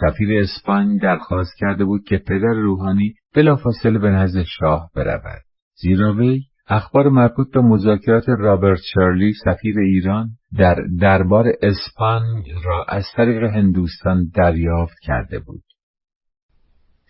[0.00, 5.42] سفیر اسپانیا درخواست کرده بود که پدر روحانی بلافاصله به نزد شاه برود.
[5.82, 13.04] زیرا وی اخبار مربوط به مذاکرات رابرت شرلی سفیر ایران در دربار اسپانیا را از
[13.16, 15.62] طریق هندوستان دریافت کرده بود.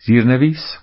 [0.06, 0.78] زیرنویس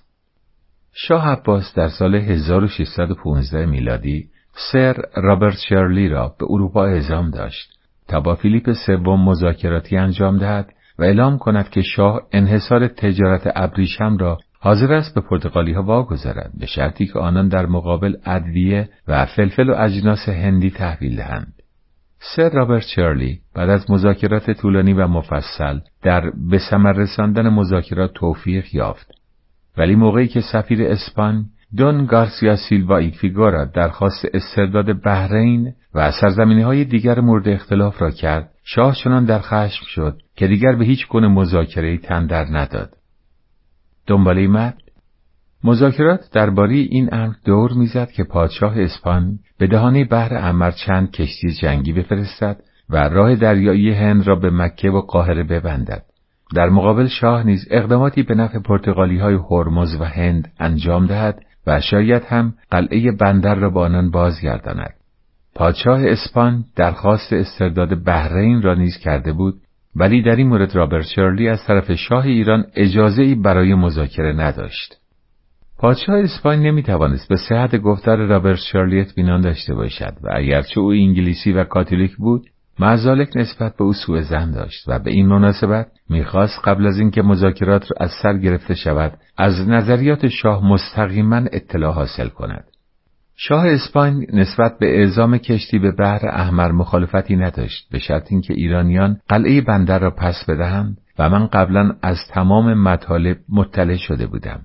[0.94, 4.26] شاه عباس در سال 1615 میلادی
[4.72, 7.70] سر رابرت شرلی را به اروپا اعزام داشت
[8.08, 14.18] تا با فیلیپ سوم مذاکراتی انجام دهد و اعلام کند که شاه انحصار تجارت ابریشم
[14.18, 19.26] را حاضر است به پرتغالی ها واگذارد به شرطی که آنان در مقابل ادویه و
[19.26, 21.54] فلفل و اجناس هندی تحویل دهند.
[22.36, 28.76] سر رابرت شرلی بعد از مذاکرات طولانی و مفصل در به ثمر رساندن مذاکرات توفیق
[28.76, 29.12] یافت.
[29.78, 31.46] ولی موقعی که سفیر اسپان
[31.78, 38.50] دون گارسیا سیلوا ایفیگورا درخواست استرداد بحرین و سرزمینی های دیگر مورد اختلاف را کرد
[38.64, 42.90] شاه چنان در خشم شد که دیگر به هیچ گونه مذاکره تن در نداد.
[44.08, 44.78] دنباله مد
[45.64, 51.54] مذاکرات درباره این امر دور می‌زد که پادشاه اسپان به دهانه بحر امر چند کشتی
[51.54, 56.04] جنگی بفرستد و راه دریایی هند را به مکه و قاهره ببندد.
[56.56, 61.82] در مقابل شاه نیز اقداماتی به نفع پرتغالی های هرمز و هند انجام دهد و
[61.82, 64.94] شاید هم قلعه بندر را با آنان بازگرداند.
[65.56, 69.56] پادشاه اسپان درخواست استرداد بحرین را نیز کرده بود
[69.96, 74.98] ولی در این مورد رابرت شرلی از طرف شاه ایران اجازه ای برای مذاکره نداشت.
[75.78, 80.92] پادشاه اسپان نمی توانست به صحت گفتار رابرت شرلی اطمینان داشته باشد و اگرچه او
[80.92, 82.46] انگلیسی و کاتولیک بود
[82.80, 87.22] معزالک نسبت به او سوء زن داشت و به این مناسبت می‌خواست قبل از اینکه
[87.22, 92.64] مذاکرات را از سر گرفته شود از نظریات شاه مستقیما اطلاع حاصل کند.
[93.38, 99.18] شاه اسپان نسبت به اعزام کشتی به بحر احمر مخالفتی نداشت به شرط اینکه ایرانیان
[99.30, 104.60] قلعه بندر را پس بدهند و من قبلا از تمام مطالب مطلع شده بودم.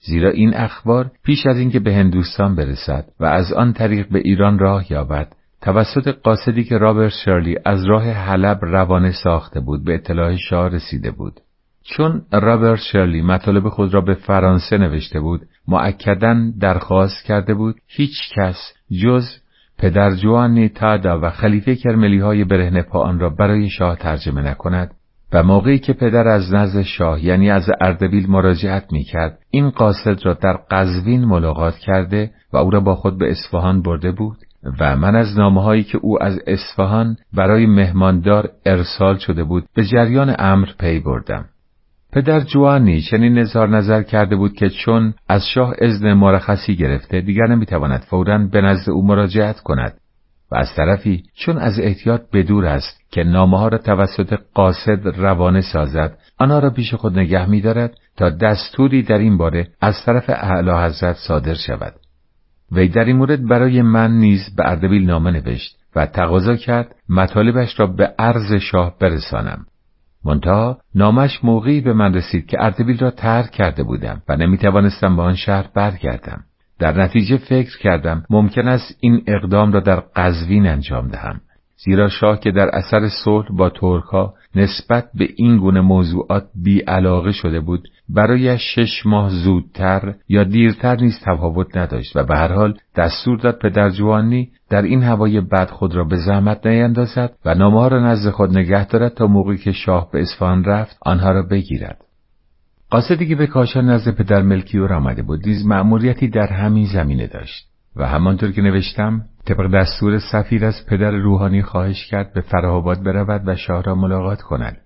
[0.00, 4.58] زیرا این اخبار پیش از اینکه به هندوستان برسد و از آن طریق به ایران
[4.58, 5.32] راه یابد
[5.66, 11.10] توسط قاصدی که رابرت شرلی از راه حلب روانه ساخته بود به اطلاع شاه رسیده
[11.10, 11.32] بود.
[11.84, 18.34] چون رابرت شرلی مطالب خود را به فرانسه نوشته بود معکدا درخواست کرده بود هیچ
[18.36, 18.56] کس
[19.02, 19.24] جز
[19.78, 24.94] پدر جوانی تادا و خلیفه کرملی های برهنه پا آن را برای شاه ترجمه نکند
[25.32, 30.26] و موقعی که پدر از نزد شاه یعنی از اردبیل مراجعت می کرد این قاصد
[30.26, 34.45] را در قزوین ملاقات کرده و او را با خود به اصفهان برده بود.
[34.80, 39.84] و من از نامه هایی که او از اصفهان برای مهماندار ارسال شده بود به
[39.84, 41.44] جریان امر پی بردم.
[42.12, 47.46] پدر جوانی چنین نظار نظر کرده بود که چون از شاه اذن مرخصی گرفته دیگر
[47.46, 49.94] نمی‌تواند فورا به نزد او مراجعت کند
[50.52, 55.60] و از طرفی چون از احتیاط بدور است که نامه ها را توسط قاصد روانه
[55.60, 60.70] سازد آنها را پیش خود نگه میدارد تا دستوری در این باره از طرف اعلی
[60.70, 61.94] حضرت صادر شود
[62.72, 67.80] وی در این مورد برای من نیز به اردبیل نامه نوشت و تقاضا کرد مطالبش
[67.80, 69.66] را به عرض شاه برسانم.
[70.24, 75.16] منتها نامش موقعی به من رسید که اردبیل را ترک کرده بودم و نمی توانستم
[75.16, 76.44] به آن شهر برگردم.
[76.78, 81.40] در نتیجه فکر کردم ممکن است این اقدام را در قزوین انجام دهم.
[81.84, 87.32] زیرا شاه که در اثر صلح با ترکها نسبت به این گونه موضوعات بی علاقه
[87.32, 92.78] شده بود برای شش ماه زودتر یا دیرتر نیز تفاوت نداشت و به هر حال
[92.96, 97.88] دستور داد پدر جوانی در این هوای بد خود را به زحمت نیندازد و نامه
[97.88, 102.04] را نزد خود نگه دارد تا موقعی که شاه به اصفهان رفت آنها را بگیرد.
[102.90, 107.68] قاصدی که به کاشان نزد پدر ملکیور آمده بود نیز مأموریتی در همین زمینه داشت
[107.96, 113.48] و همانطور که نوشتم طبق دستور سفیر از پدر روحانی خواهش کرد به فرهاباد برود
[113.48, 114.76] و شاه را ملاقات کند.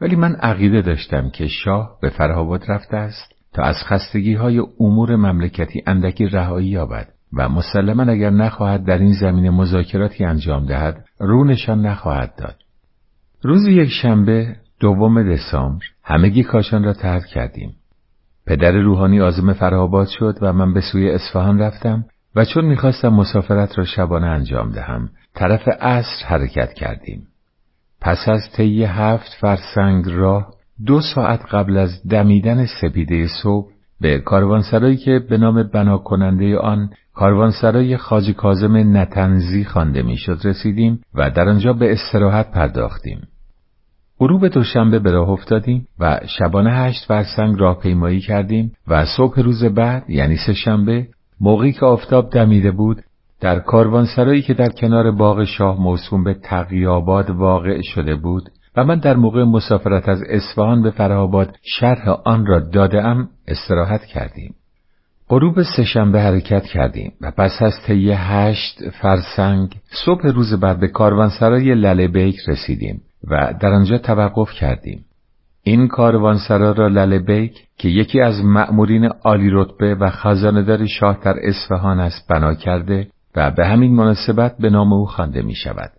[0.00, 5.16] ولی من عقیده داشتم که شاه به فرهاباد رفته است تا از خستگی های امور
[5.16, 11.86] مملکتی اندکی رهایی یابد و مسلما اگر نخواهد در این زمین مذاکراتی انجام دهد رونشان
[11.86, 12.56] نخواهد داد.
[13.42, 17.74] روز یک شنبه دوم دسامبر همگی کاشان را ترک کردیم.
[18.46, 22.04] پدر روحانی آزم فرهاباد شد و من به سوی اصفهان رفتم
[22.36, 27.26] و چون می‌خواستم مسافرت را شبانه انجام دهم طرف عصر حرکت کردیم
[28.00, 30.54] پس از طی هفت فرسنگ راه
[30.86, 36.90] دو ساعت قبل از دمیدن سپیده صبح به کاروانسرایی که به نام بنا کننده آن
[37.14, 43.20] کاروانسرای خاج کازم نتنزی خوانده می‌شد رسیدیم و در آنجا به استراحت پرداختیم.
[44.18, 50.10] غروب دوشنبه به راه افتادیم و شبانه هشت فرسنگ راهپیمایی کردیم و صبح روز بعد
[50.10, 51.08] یعنی سه شنبه
[51.40, 53.02] موقعی که آفتاب دمیده بود
[53.40, 58.98] در کاروانسرایی که در کنار باغ شاه موسوم به تقیاباد واقع شده بود و من
[58.98, 64.54] در موقع مسافرت از اصفهان به فرهاباد شرح آن را دادم استراحت کردیم.
[65.28, 71.74] غروب سهشنبه حرکت کردیم و پس از طی هشت فرسنگ صبح روز بعد به کاروانسرای
[71.74, 75.04] لله بیک رسیدیم و در آنجا توقف کردیم.
[75.62, 81.36] این کاروانسرا را لله بیک که یکی از مأمورین عالی رتبه و خزاندار شاه در
[81.42, 83.06] اصفهان است بنا کرده
[83.36, 85.90] و به همین مناسبت به نام او خوانده می شود.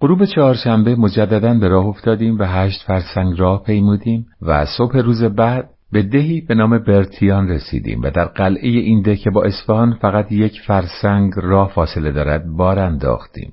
[0.00, 5.70] غروب چهارشنبه مجددا به راه افتادیم و هشت فرسنگ راه پیمودیم و صبح روز بعد
[5.92, 10.32] به دهی به نام برتیان رسیدیم و در قلعه این ده که با اصفهان فقط
[10.32, 13.52] یک فرسنگ راه فاصله دارد بار انداختیم.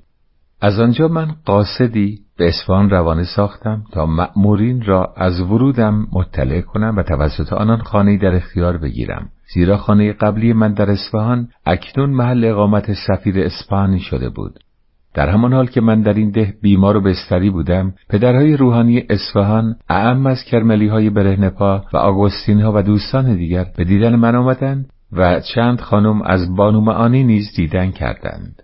[0.60, 6.94] از آنجا من قاصدی به اصفهان روانه ساختم تا مأمورین را از ورودم مطلع کنم
[6.96, 9.28] و توسط آنان خانه در اختیار بگیرم.
[9.54, 14.58] زیرا خانه قبلی من در اصفهان اکنون محل اقامت سفیر اسپانی شده بود.
[15.14, 19.76] در همان حال که من در این ده بیمار و بستری بودم پدرهای روحانی اصفهان
[19.88, 24.86] اعم از کرملی های برهنپا و آگوستین ها و دوستان دیگر به دیدن من آمدند
[25.12, 28.61] و چند خانم از بانو معانی نیز دیدن کردند.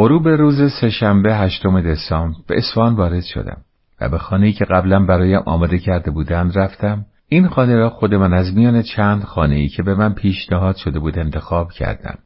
[0.00, 3.56] غروب روز سهشنبه هشتم دسامبر به اصفهان وارد شدم
[4.00, 7.04] و به خانه‌ای که قبلا برایم آماده کرده بودند رفتم.
[7.28, 11.18] این خانه را خود من از میان چند خانه‌ای که به من پیشنهاد شده بود
[11.18, 12.18] انتخاب کردم.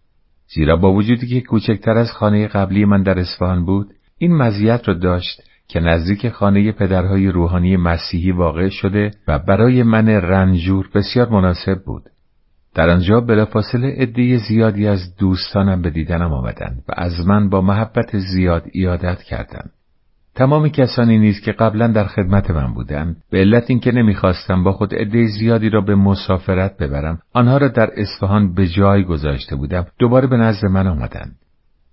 [0.54, 3.86] زیرا با وجودی که کوچکتر از خانه قبلی من در اصفهان بود
[4.18, 10.08] این مزیت را داشت که نزدیک خانه پدرهای روحانی مسیحی واقع شده و برای من
[10.08, 12.02] رنجور بسیار مناسب بود.
[12.74, 18.18] در آنجا بلافاصله عده زیادی از دوستانم به دیدنم آمدند و از من با محبت
[18.18, 19.70] زیاد ایادت کردند.
[20.34, 24.94] تمام کسانی نیز که قبلا در خدمت من بودند به علت اینکه نمی‌خواستم با خود
[24.94, 30.26] عده زیادی را به مسافرت ببرم آنها را در اصفهان به جای گذاشته بودم دوباره
[30.26, 31.36] به نزد من آمدند.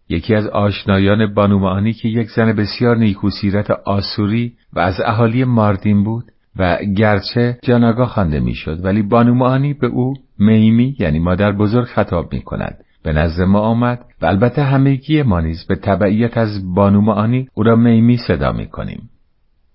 [0.10, 6.04] یکی از آشنایان بانومانی که یک زن بسیار نیکو سیرت آسوری و از اهالی ماردین
[6.04, 12.34] بود و گرچه جاناگاه خوانده می‌شد ولی بانومانی به او میمی یعنی مادر بزرگ خطاب
[12.34, 17.02] می کند به نزد ما آمد و البته همگی ما نیز به تبعیت از بانو
[17.02, 19.10] معانی او را میمی صدا می کنیم.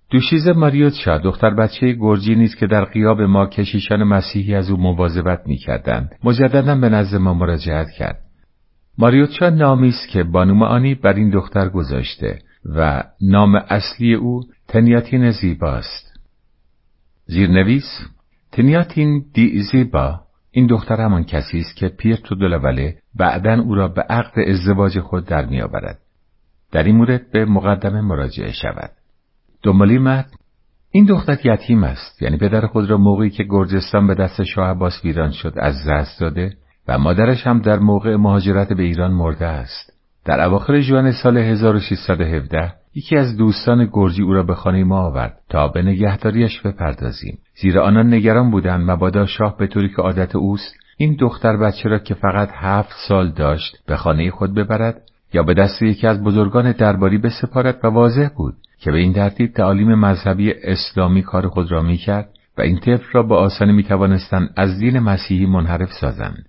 [0.09, 4.77] دوشیز ماریوت شاه دختر بچه گرجی نیست که در قیاب ما کشیشان مسیحی از او
[4.77, 8.19] مواظبت می‌کردند مجددا به نزد ما مراجعت کرد.
[8.97, 12.39] ماریوت شاه نامی است که بانو معانی بر این دختر گذاشته
[12.75, 16.16] و نام اصلی او تنیاتین زیباست.
[17.27, 17.99] زیرنویس
[18.51, 20.19] تنیاتین دی زیبا
[20.51, 25.25] این دختر همان کسی است که پیرتو دلوله بعدا او را به عقد ازدواج خود
[25.25, 25.99] در میآورد.
[26.71, 28.89] در این مورد به مقدمه مراجعه شود.
[29.63, 30.37] دنبالی متن
[30.91, 35.05] این دختر یتیم است یعنی پدر خود را موقعی که گرجستان به دست شاه عباس
[35.05, 36.53] ویران شد از دست داده
[36.87, 39.93] و مادرش هم در موقع مهاجرت به ایران مرده است.
[40.25, 45.37] در اواخر ژوئن سال 1617 یکی از دوستان گرجی او را به خانه ما آورد
[45.49, 47.37] تا به نگهداریش بپردازیم.
[47.61, 51.99] زیرا آنان نگران بودند مبادا شاه به طوری که عادت اوست این دختر بچه را
[51.99, 55.01] که فقط هفت سال داشت به خانه خود ببرد
[55.33, 59.53] یا به دست یکی از بزرگان درباری بسپارد و واضح بود که به این ترتیب
[59.53, 64.79] تعالیم مذهبی اسلامی کار خود را می‌کرد و این طفل را با آسانی می‌توانستند از
[64.79, 66.45] دین مسیحی منحرف سازند.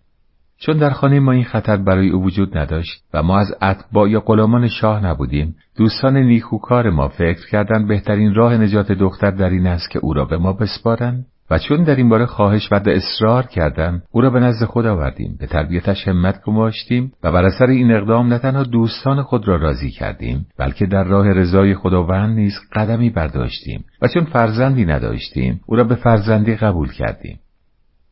[0.61, 4.21] چون در خانه ما این خطر برای او وجود نداشت و ما از اتباع یا
[4.21, 9.91] غلامان شاه نبودیم دوستان نیکوکار ما فکر کردند بهترین راه نجات دختر در این است
[9.91, 14.03] که او را به ما بسپارند و چون در این باره خواهش و اصرار کردم
[14.11, 18.29] او را به نزد خود آوردیم به تربیتش همت گماشتیم و بر اثر این اقدام
[18.29, 23.85] نه تنها دوستان خود را راضی کردیم بلکه در راه رضای خداوند نیز قدمی برداشتیم
[24.03, 27.39] و چون فرزندی نداشتیم او را به فرزندی قبول کردیم.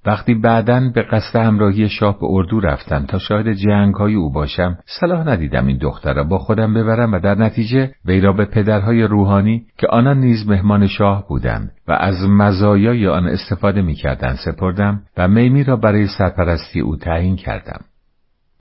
[0.07, 4.79] وقتی بعدا به قصد همراهی شاه به اردو رفتم تا شاهد جنگ های او باشم
[5.01, 9.03] صلاح ندیدم این دختر را با خودم ببرم و در نتیجه وی را به پدرهای
[9.03, 15.29] روحانی که آنان نیز مهمان شاه بودند و از مزایای آن استفاده می‌کردند سپردم و
[15.29, 17.81] میمی را برای سرپرستی او تعیین کردم.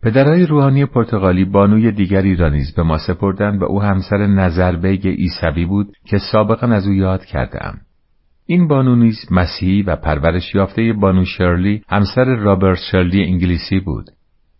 [0.03, 5.65] پدرهای روحانی پرتغالی بانوی دیگری را نیز به ما سپردند و او همسر نظربیگ ایسوی
[5.65, 7.77] بود که سابقا از او یاد کردم
[8.47, 14.05] این بانو نیز مسیحی و پرورش یافته بانو شرلی همسر رابرت شرلی انگلیسی بود.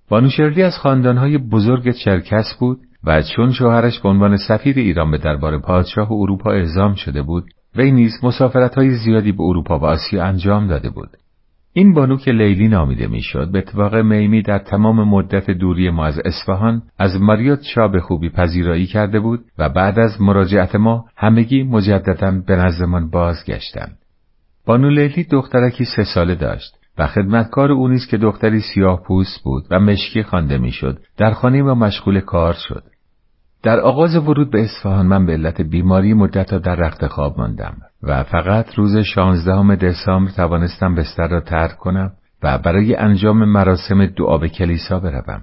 [0.09, 5.17] بانو شرلی از خاندانهای بزرگ چرکس بود و چون شوهرش به عنوان سفیر ایران به
[5.17, 7.43] دربار پادشاه اروپا اعزام شده بود
[7.75, 11.09] وی نیز مسافرتهای زیادی به اروپا و آسیا انجام داده بود.
[11.77, 16.19] این بانو که لیلی نامیده می‌شد به اتفاق میمی در تمام مدت دوری ما از
[16.25, 21.63] اصفهان از ماریوت شاه به خوبی پذیرایی کرده بود و بعد از مراجعت ما همگی
[21.63, 23.97] مجددا به نزدمان بازگشتند.
[24.65, 29.63] بانو لیلی دخترکی سه ساله داشت و خدمتکار او نیز که دختری سیاه پوست بود
[29.71, 32.83] و مشکی خوانده می‌شد در خانه ما مشغول کار شد.
[33.66, 38.24] در آغاز ورود به اصفهان من به علت بیماری مدت در رخت خواب ماندم و
[38.24, 42.11] فقط روز شانزدهم دسامبر توانستم بستر را ترک کنم
[42.44, 45.42] و برای انجام مراسم دعا به کلیسا بروم.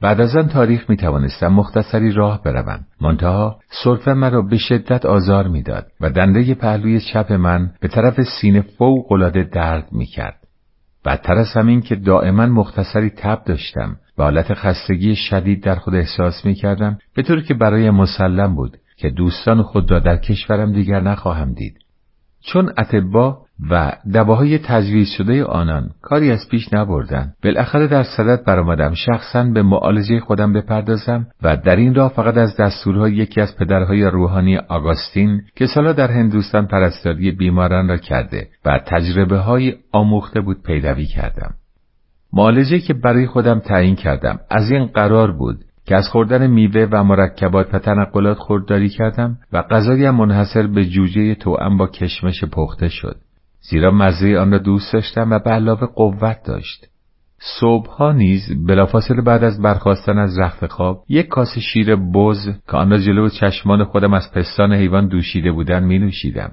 [0.00, 2.80] بعد از آن تاریخ می توانستم مختصری راه بروم.
[3.00, 8.60] منتها سرفه مرا به شدت آزار می‌داد و دنده پهلوی چپ من به طرف سینه
[8.60, 10.40] فوق العاده درد می کرد.
[11.04, 16.44] بدتر از همین که دائما مختصری تب داشتم و حالت خستگی شدید در خود احساس
[16.44, 21.00] می کردم به طوری که برای مسلم بود که دوستان خود را در کشورم دیگر
[21.00, 21.78] نخواهم دید.
[22.42, 23.38] چون اتبا
[23.70, 27.32] و دواهای تجویز شده آنان کاری از پیش نبردن.
[27.44, 28.94] بالاخره در صدت برآمدم.
[28.94, 34.02] شخصا به معالجه خودم بپردازم و در این راه فقط از دستورهای یکی از پدرهای
[34.02, 40.62] روحانی آگاستین که سالا در هندوستان پرستاری بیماران را کرده و تجربه های آموخته بود
[40.62, 41.54] پیروی کردم.
[42.32, 44.38] معالجه که برای خودم تعیین کردم.
[44.50, 49.62] از این قرار بود که از خوردن میوه و مرکبات و تنقلات خورداری کردم و
[49.62, 53.16] غذایی منحصر به جوجه توأم با کشمش پخته شد
[53.60, 56.86] زیرا مزه آن را دوست داشتم و به علاوه قوت داشت
[57.60, 62.90] صبحها نیز بلافاصله بعد از برخواستن از رخت خواب یک کاسه شیر بز که آن
[62.90, 66.50] را جلو چشمان خودم از پستان حیوان دوشیده بودن می نوشیدم.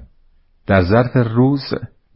[0.66, 1.62] در ظرف روز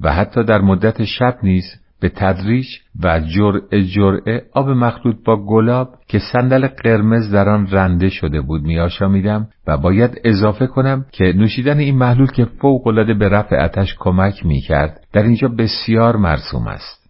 [0.01, 1.65] و حتی در مدت شب نیز
[2.03, 2.67] به تدریج
[3.03, 8.63] و جرعه جرعه آب مخلوط با گلاب که صندل قرمز در آن رنده شده بود
[8.63, 14.47] میآشامیدم و باید اضافه کنم که نوشیدن این محلول که فوقالعاده به رفع آتش کمک
[14.47, 17.03] می‌کرد در اینجا بسیار مرسوم است.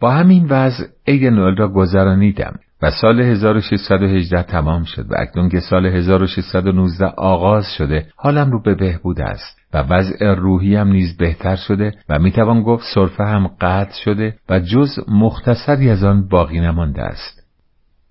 [0.00, 5.60] با همین وضع عید نوئل را گذرانیدم و سال 1618 تمام شد و اکنون که
[5.60, 9.61] سال 1619 آغاز شده حالم رو به بهبود است.
[9.74, 14.98] و وضع روحیم نیز بهتر شده و می‌توان گفت صرفه هم قطع شده و جز
[15.08, 17.42] مختصری از آن باقی نمانده است.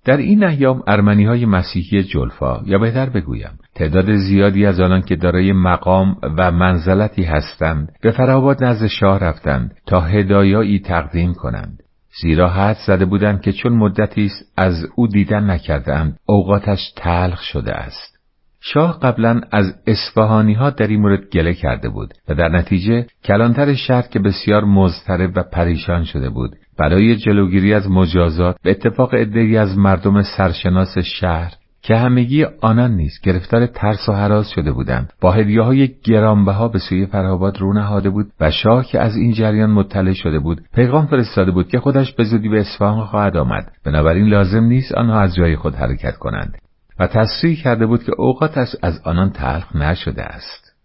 [0.05, 5.15] در این ایام ارمنی های مسیحی جلفا یا بهتر بگویم تعداد زیادی از آنان که
[5.15, 11.83] دارای مقام و منزلتی هستند به فراباد نزد شاه رفتند تا هدایایی تقدیم کنند.
[12.21, 17.73] زیرا حد زده بودند که چون مدتی است از او دیدن نکردند اوقاتش تلخ شده
[17.73, 18.20] است.
[18.63, 23.73] شاه قبلا از اصفهانی ها در این مورد گله کرده بود و در نتیجه کلانتر
[23.73, 26.55] شهر که بسیار مضطرب و پریشان شده بود.
[26.77, 33.19] برای جلوگیری از مجازات به اتفاق عدهای از مردم سرشناس شهر که همگی آنان نیز
[33.23, 38.09] گرفتار ترس و حراس شده بودند با هدیه های گرانبها به سوی فرهاباد رو نهاده
[38.09, 42.13] بود و شاه که از این جریان مطلع شده بود پیغام فرستاده بود که خودش
[42.13, 43.71] به زودی به اصفهان خواهد آمد.
[43.85, 46.57] بنابراین لازم نیست آنها از جای خود حرکت کنند.
[47.01, 50.75] و تصریح کرده بود که اوقاتش از آنان تلخ نشده است.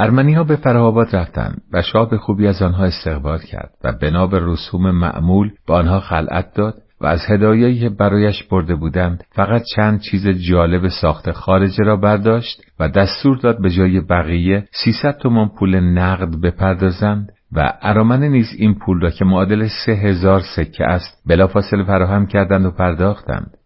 [0.00, 4.26] ارمنی ها به فرهاباد رفتند و شاه به خوبی از آنها استقبال کرد و بنا
[4.26, 9.62] به رسوم معمول به آنها خلعت داد و از هدایایی که برایش برده بودند فقط
[9.76, 15.48] چند چیز جالب ساخت خارجه را برداشت و دستور داد به جای بقیه سیصد تومان
[15.58, 21.22] پول نقد بپردازند و ارامنه نیز این پول را که معادل سه هزار سکه است
[21.26, 23.57] بلافاصله فراهم کردند و پرداختند.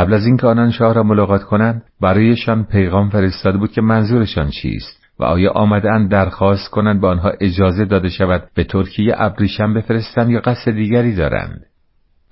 [0.00, 5.02] قبل از اینکه آنان شاه را ملاقات کنند برایشان پیغام فرستاده بود که منظورشان چیست
[5.18, 10.40] و آیا آمدهاند درخواست کنند به آنها اجازه داده شود به ترکیه ابریشم بفرستند یا
[10.40, 11.60] قصد دیگری دارند؟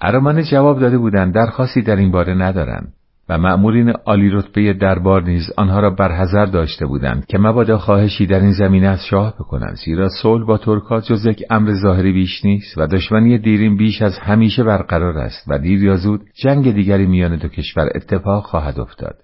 [0.00, 2.92] ارامنه جواب داده بودند درخواستی در این باره ندارند.
[3.28, 8.40] و مأمورین عالی رتبه دربار نیز آنها را برحضر داشته بودند که مبادا خواهشی در
[8.40, 12.78] این زمینه از شاه بکنند زیرا صلح با ترکات جز یک امر ظاهری بیش نیست
[12.78, 17.36] و دشمنی دیرین بیش از همیشه برقرار است و دیر یا زود جنگ دیگری میان
[17.36, 19.14] دو کشور اتفاق خواهد افتاد.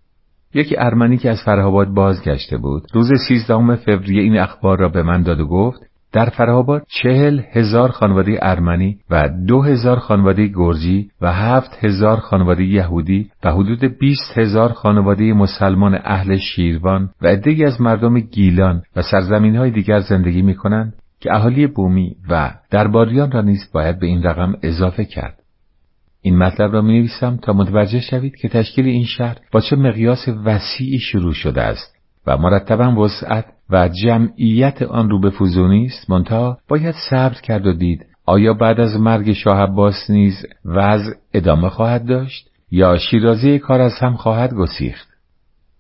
[0.55, 5.23] یکی ارمنی که از فرهاباد بازگشته بود روز سیزدهم فوریه این اخبار را به من
[5.23, 5.81] داد و گفت
[6.15, 12.65] در فرهاباد چهل هزار خانواده ارمنی و دو هزار خانواده گرجی و هفت هزار خانواده
[12.65, 19.03] یهودی و حدود بیست هزار خانواده مسلمان اهل شیروان و عدهای از مردم گیلان و
[19.03, 24.07] سرزمین های دیگر زندگی می کنند که اهالی بومی و درباریان را نیز باید به
[24.07, 25.39] این رقم اضافه کرد.
[26.23, 30.29] این مطلب را می نویسم تا متوجه شوید که تشکیل این شهر با چه مقیاس
[30.45, 36.59] وسیعی شروع شده است و مرتبا وسعت و جمعیت آن رو به فوزونی است منتها
[36.69, 42.07] باید صبر کرد و دید آیا بعد از مرگ شاه عباس نیز وضع ادامه خواهد
[42.07, 45.09] داشت یا شیرازی کار از هم خواهد گسیخت؟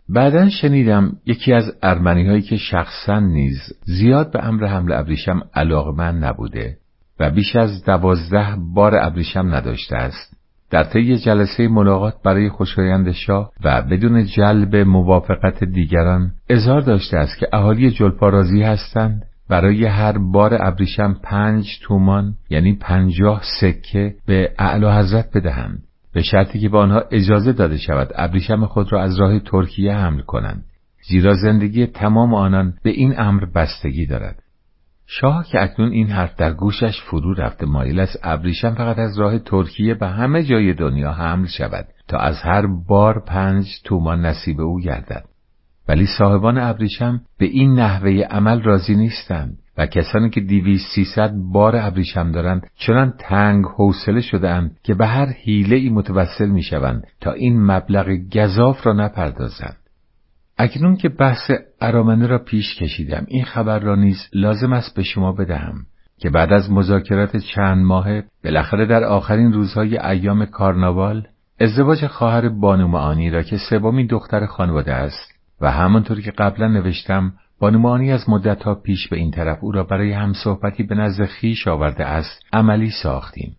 [0.09, 6.25] بعدا شنیدم یکی از ارمنی هایی که شخصا نیز زیاد به امر حمل ابریشم علاقمند
[6.25, 6.77] نبوده
[7.21, 10.37] و بیش از دوازده بار ابریشم نداشته است.
[10.75, 17.39] در طی جلسه ملاقات برای خوشایند شاه و بدون جلب موافقت دیگران اظهار داشته است
[17.39, 19.23] که اهالی جلپارازی هستند.
[19.49, 25.83] برای هر بار ابریشم پنج تومان یعنی پنجاه سکه به اعلی حضرت بدهند.
[26.15, 30.21] به شرطی که به آنها اجازه داده شود ابریشم خود را از راه ترکیه حمل
[30.21, 30.65] کنند.
[31.09, 34.44] زیرا زندگی تمام آنان به این امر بستگی دارد.
[35.07, 39.39] شاه که اکنون این حرف در گوشش فرو رفته مایل است ابریشم فقط از راه
[39.39, 44.81] ترکیه به همه جای دنیا حمل شود تا از هر بار پنج تومان نصیب او
[44.81, 45.25] گردد.
[45.89, 51.77] ولی صاحبان ابریشم به این نحوه عمل راضی نیستند و کسانی که دیویست سیصد بار
[51.77, 57.65] ابریشم دارند چنان تنگ حوصله شدهاند که به هر حیله ای متوسل می‌شوند تا این
[57.65, 59.77] مبلغ گذاف را نپردازند.
[60.59, 61.51] اکنون که بحث
[61.81, 65.75] ارامنه را پیش کشیدم این خبر را نیز لازم است به شما بدهم
[66.19, 68.07] که بعد از مذاکرات چند ماه
[68.45, 71.27] بالاخره در آخرین روزهای ایام کارناوال
[71.61, 77.33] ازدواج خواهر بانو معانی را که سومین دختر خانواده است و همانطور که قبلا نوشتم
[77.59, 81.69] بانو معانی از مدتها پیش به این طرف او را برای همصحبتی به نزد خیش
[81.69, 83.57] آورده است عملی ساختیم.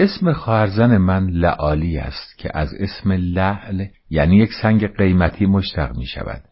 [0.00, 6.06] اسم خواهرزن من لعالی است که از اسم لعل یعنی یک سنگ قیمتی مشتق می
[6.06, 6.42] شود.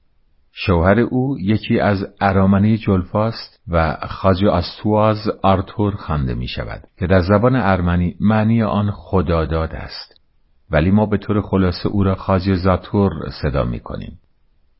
[0.52, 7.20] شوهر او یکی از ارامنه جلفاست و خاج آستواز آرتور خوانده می شود که در
[7.20, 10.20] زبان ارمنی معنی آن خداداد است
[10.70, 14.18] ولی ما به طور خلاصه او را خاج زاتور صدا می کنیم.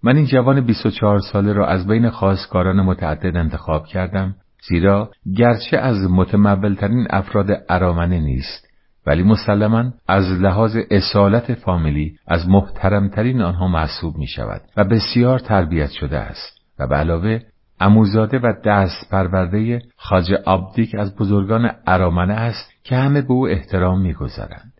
[0.03, 4.35] من این جوان 24 ساله را از بین خواستگاران متعدد انتخاب کردم
[4.69, 8.67] زیرا گرچه از متمولترین افراد ارامنه نیست
[9.07, 15.91] ولی مسلما از لحاظ اصالت فامیلی از محترمترین آنها محسوب می شود و بسیار تربیت
[15.91, 17.41] شده است و به علاوه
[17.81, 24.01] اموزاده و دست پرورده خاج آبدیک از بزرگان ارامنه است که همه به او احترام
[24.01, 24.73] می‌گذارند.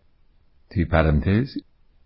[0.71, 1.49] توی پرانتز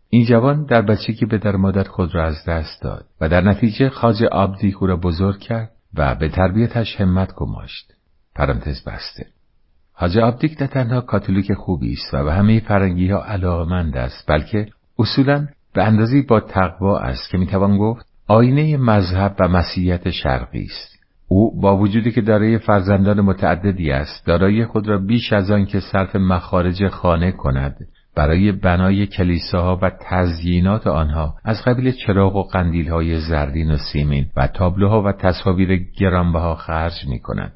[0.09, 3.89] این جوان در بچگی به در مادر خود را از دست داد و در نتیجه
[3.89, 7.93] خاج آبدیک او را بزرگ کرد و به تربیتش همت گماشت.
[8.35, 9.27] پرانتز بسته.
[9.93, 14.67] حاج آبدیک نه تنها کاتولیک خوبی است و به همه فرنگی ها علاقمند است بلکه
[14.99, 21.01] اصولا به اندازی با تقوا است که می‌توان گفت آینه مذهب و مسیحیت شرقی است.
[21.28, 25.81] او با وجودی که دارای فرزندان متعددی است دارای خود را بیش از آن که
[25.81, 27.77] صرف مخارج خانه کند
[28.17, 34.47] برای بنای کلیساها و تزیینات آنها از قبیل چراغ و قندیلهای زردین و سیمین و
[34.47, 37.53] تابلوها و تصاویر گرانبها خرج می کند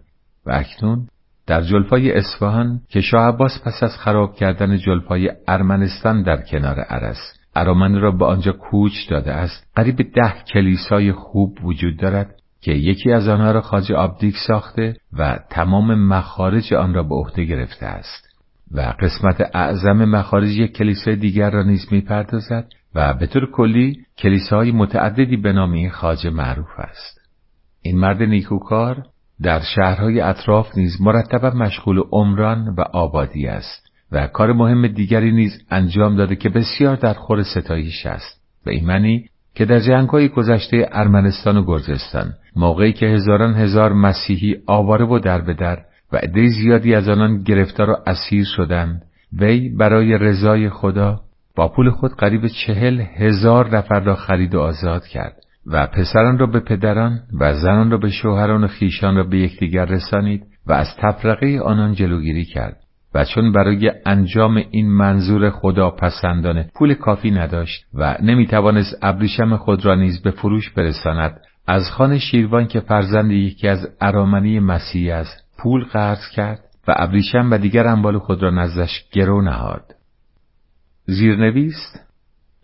[0.46, 1.08] و اکنون
[1.46, 7.18] در جلفای اصفهان که شاه عباس پس از خراب کردن جلفای ارمنستان در کنار عرس
[7.56, 13.12] ارامن را به آنجا کوچ داده است قریب ده کلیسای خوب وجود دارد که یکی
[13.12, 18.33] از آنها را خاج آبدیک ساخته و تمام مخارج آن را به عهده گرفته است.
[18.72, 24.72] و قسمت اعظم مخارج یک کلیسای دیگر را نیز می‌پردازد و به طور کلی کلیساهای
[24.72, 27.20] متعددی به نام این خاجه معروف است.
[27.82, 29.06] این مرد نیکوکار
[29.42, 35.62] در شهرهای اطراف نیز مرتبا مشغول عمران و آبادی است و کار مهم دیگری نیز
[35.70, 40.88] انجام داده که بسیار در خور ستایش است به این معنی که در جنگهای گذشته
[40.92, 45.78] ارمنستان و گرجستان موقعی که هزاران هزار مسیحی آواره و در به در
[46.14, 49.02] و عده زیادی از آنان گرفتار و اسیر شدند.
[49.38, 51.20] وی برای رضای خدا
[51.56, 55.36] با پول خود قریب چهل هزار نفر را خرید و آزاد کرد
[55.66, 59.84] و پسران را به پدران و زنان را به شوهران و خیشان را به یکدیگر
[59.84, 62.76] رسانید و از تفرقه آنان جلوگیری کرد
[63.14, 69.86] و چون برای انجام این منظور خدا پسندانه پول کافی نداشت و نمی‌توانست ابریشم خود
[69.86, 75.43] را نیز به فروش برساند از خان شیروان که فرزند یکی از ارامنی مسیحی است
[75.58, 79.94] پول قرض کرد و ابریشم و دیگر انبال خود را نزدش گرو نهاد.
[81.06, 81.96] زیرنویس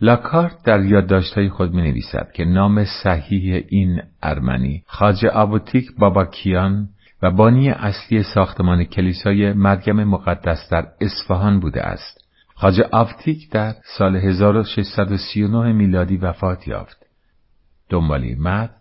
[0.01, 6.89] لاکارت در یادداشتهای خود می نویسد که نام صحیح این ارمنی خاج آبوتیک باباکیان
[7.23, 12.25] و بانی اصلی ساختمان کلیسای مرگم مقدس در اصفهان بوده است.
[12.55, 17.07] خاج آبتیک در سال 1639 میلادی وفات یافت.
[17.89, 18.80] دنبالی مد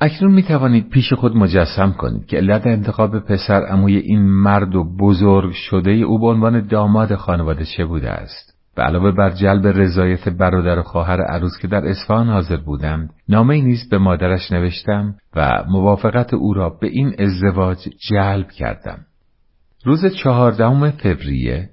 [0.00, 4.84] اکنون می توانید پیش خود مجسم کنید که علت انتخاب پسر اموی این مرد و
[4.84, 8.58] بزرگ شده او به عنوان داماد خانواده چه بوده است.
[8.76, 13.60] به علاوه بر جلب رضایت برادر و خواهر عروس که در اصفهان حاضر بودند نامه
[13.60, 17.78] نیز به مادرش نوشتم و موافقت او را به این ازدواج
[18.10, 18.98] جلب کردم
[19.84, 21.70] روز چهاردهم فوریه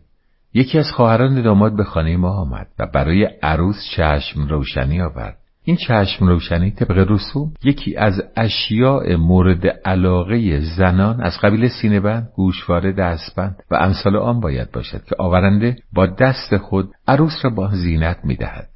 [0.53, 5.37] یکی از خواهران داماد به خانه ما آمد و برای عروس چشم روشنی آورد
[5.67, 12.91] این چشم روشنی طبق رسوم یکی از اشیاء مورد علاقه زنان از قبیل سینهبند، گوشواره،
[12.91, 18.17] دستبند و امثال آن باید باشد که آورنده با دست خود عروس را با زینت
[18.23, 18.67] می‌دهد.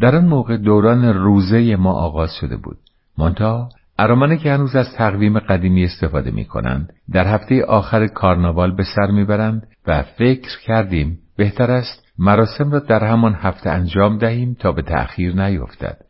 [0.00, 2.76] در آن موقع دوران روزه ما آغاز شده بود.
[3.18, 3.68] منتها
[3.98, 9.10] ارامنه که هنوز از تقویم قدیمی استفاده می کنند در هفته آخر کارناوال به سر
[9.10, 14.82] می‌برند و فکر کردیم بهتر است مراسم را در همان هفته انجام دهیم تا به
[14.82, 16.04] تأخیر نیفتد.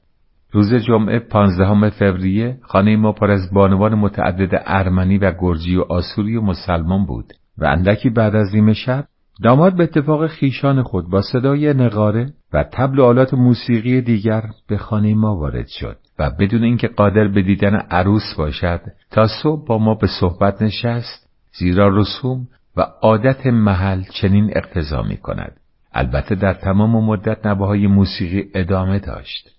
[0.55, 6.37] روز جمعه پانزدهم فوریه خانه ما پر از بانوان متعدد ارمنی و گرجی و آسوری
[6.37, 9.05] و مسلمان بود و اندکی بعد از نیمه شب
[9.43, 14.77] داماد به اتفاق خیشان خود با صدای نقاره و تبل و آلات موسیقی دیگر به
[14.77, 19.79] خانه ما وارد شد و بدون اینکه قادر به دیدن عروس باشد تا صبح با
[19.79, 25.61] ما به صحبت نشست زیرا رسوم و عادت محل چنین اقتضا می کند
[25.95, 29.51] البته در تمام مدت نواهای موسیقی ادامه داشت.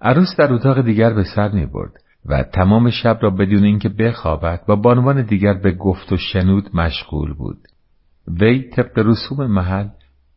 [0.00, 1.92] عروس در اتاق دیگر به سر می برد
[2.26, 7.32] و تمام شب را بدون اینکه بخوابد با بانوان دیگر به گفت و شنود مشغول
[7.32, 7.58] بود.
[8.40, 9.88] وی طبق رسوم محل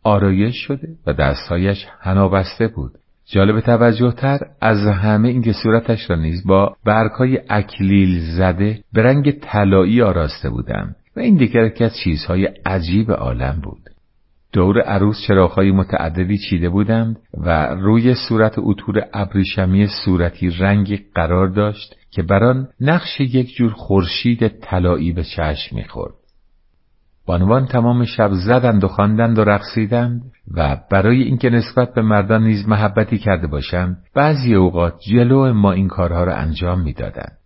[0.04, 2.92] آرایش شده و دستهایش هنابسته بود.
[3.26, 9.32] جالب توجه تر از همه اینکه صورتش را نیز با برگهای اکلیل زده به رنگ
[9.32, 13.93] طلایی آراسته بودند و این دیگر که از چیزهای عجیب عالم بود.
[14.54, 21.96] دور عروس چراغهای متعددی چیده بودند و روی صورت اطور ابریشمی صورتی رنگی قرار داشت
[22.12, 26.14] که بران نقش یک جور خورشید طلایی به چشم می‌خورد.
[27.26, 30.22] بانوان تمام شب زدند و خواندند و رقصیدند
[30.54, 35.88] و برای اینکه نسبت به مردان نیز محبتی کرده باشند بعضی اوقات جلو ما این
[35.88, 37.38] کارها را انجام می‌دادند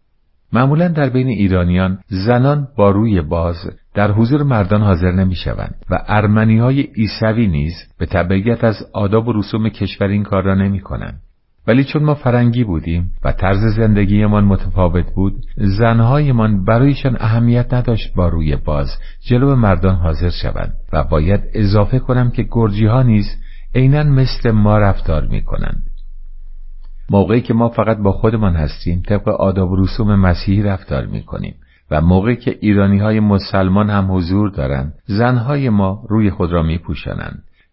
[0.53, 3.55] معمولا در بین ایرانیان زنان با روی باز
[3.93, 9.27] در حضور مردان حاضر نمی شوند و ارمنی های ایسوی نیز به تبعیت از آداب
[9.27, 11.21] و رسوم کشور این کار را نمی کنند.
[11.67, 18.27] ولی چون ما فرنگی بودیم و طرز زندگیمان متفاوت بود زنهایمان برایشان اهمیت نداشت با
[18.27, 18.87] روی باز
[19.21, 23.25] جلو مردان حاضر شوند و باید اضافه کنم که گرجی ها نیز
[23.75, 25.86] عینا مثل ما رفتار می کنند.
[27.09, 31.55] موقعی که ما فقط با خودمان هستیم طبق آداب و رسوم مسیحی رفتار می کنیم
[31.91, 36.79] و موقعی که ایرانی های مسلمان هم حضور دارند زنهای ما روی خود را می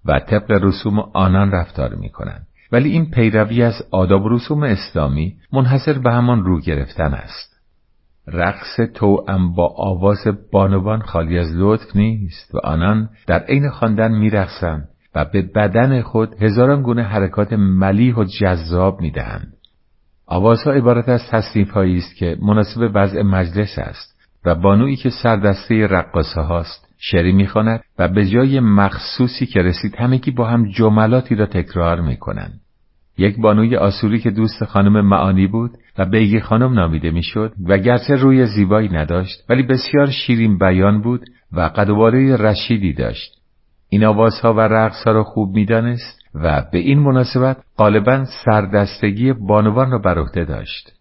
[0.05, 2.47] و طبق رسوم آنان رفتار می کنند.
[2.73, 7.55] ولی این پیروی از آداب و رسوم اسلامی منحصر به همان رو گرفتن است.
[8.27, 10.19] رقص توأم با آواز
[10.53, 16.43] بانوان خالی از لطف نیست و آنان در عین خواندن میرقصند و به بدن خود
[16.43, 19.53] هزاران گونه حرکات ملیح و جذاب می‌دهند.
[20.27, 26.41] آوازها عبارت از تصنیف است که مناسب وضع مجلس است و بانویی که سردسته رقاصه
[26.41, 32.01] هاست شعری می‌خواند و به جای مخصوصی که رسید همگی با هم جملاتی را تکرار
[32.01, 32.61] می‌کنند.
[33.19, 38.15] یک بانوی آسوری که دوست خانم معانی بود و بیگی خانم نامیده می‌شد و گرچه
[38.15, 41.21] روی زیبایی نداشت ولی بسیار شیرین بیان بود
[41.53, 43.44] و قدواره رشیدی داشت
[43.95, 49.99] این آوازها و رقصها را خوب می‌دانست و به این مناسبت غالبا سردستگی بانوان را
[49.99, 50.93] بر عهده داشت.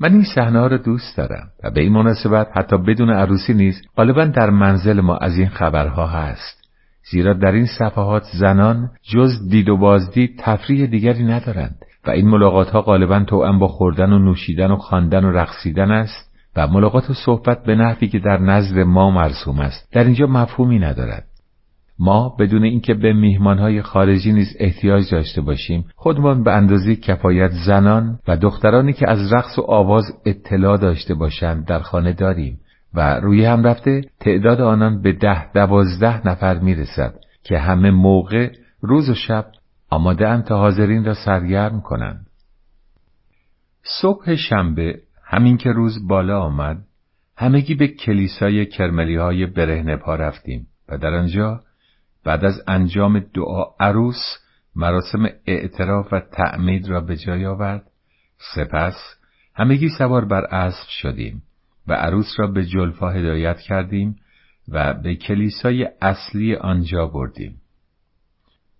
[0.00, 3.82] من این صحنه ها را دوست دارم و به این مناسبت حتی بدون عروسی نیز
[3.96, 6.68] غالبا در منزل ما از این خبرها هست.
[7.10, 11.76] زیرا در این صفحات زنان جز دید و بازدید تفریح دیگری ندارند
[12.06, 16.32] و این ملاقات ها غالبا توأم با خوردن و نوشیدن و خواندن و رقصیدن است
[16.56, 19.88] و ملاقات و صحبت به نحوی که در نزد ما مرسوم است.
[19.92, 21.31] در اینجا مفهومی ندارد.
[21.98, 28.18] ما بدون اینکه به میهمانهای خارجی نیز احتیاج داشته باشیم خودمان به اندازه کفایت زنان
[28.28, 32.58] و دخترانی که از رقص و آواز اطلاع داشته باشند در خانه داریم
[32.94, 37.14] و روی هم رفته تعداد آنان به ده دوازده نفر می‌رسد
[37.44, 39.46] که همه موقع روز و شب
[39.90, 42.26] آماده تا حاضرین را سرگرم کنند.
[43.82, 46.78] صبح شنبه همین که روز بالا آمد
[47.36, 51.60] همگی به کلیسای کرملی های برهنه پا رفتیم و در آنجا
[52.24, 54.38] بعد از انجام دعا عروس
[54.76, 57.82] مراسم اعتراف و تعمید را به جای آورد
[58.54, 58.96] سپس
[59.54, 61.42] همگی سوار بر اسب شدیم
[61.86, 64.16] و عروس را به جلفا هدایت کردیم
[64.68, 67.60] و به کلیسای اصلی آنجا بردیم.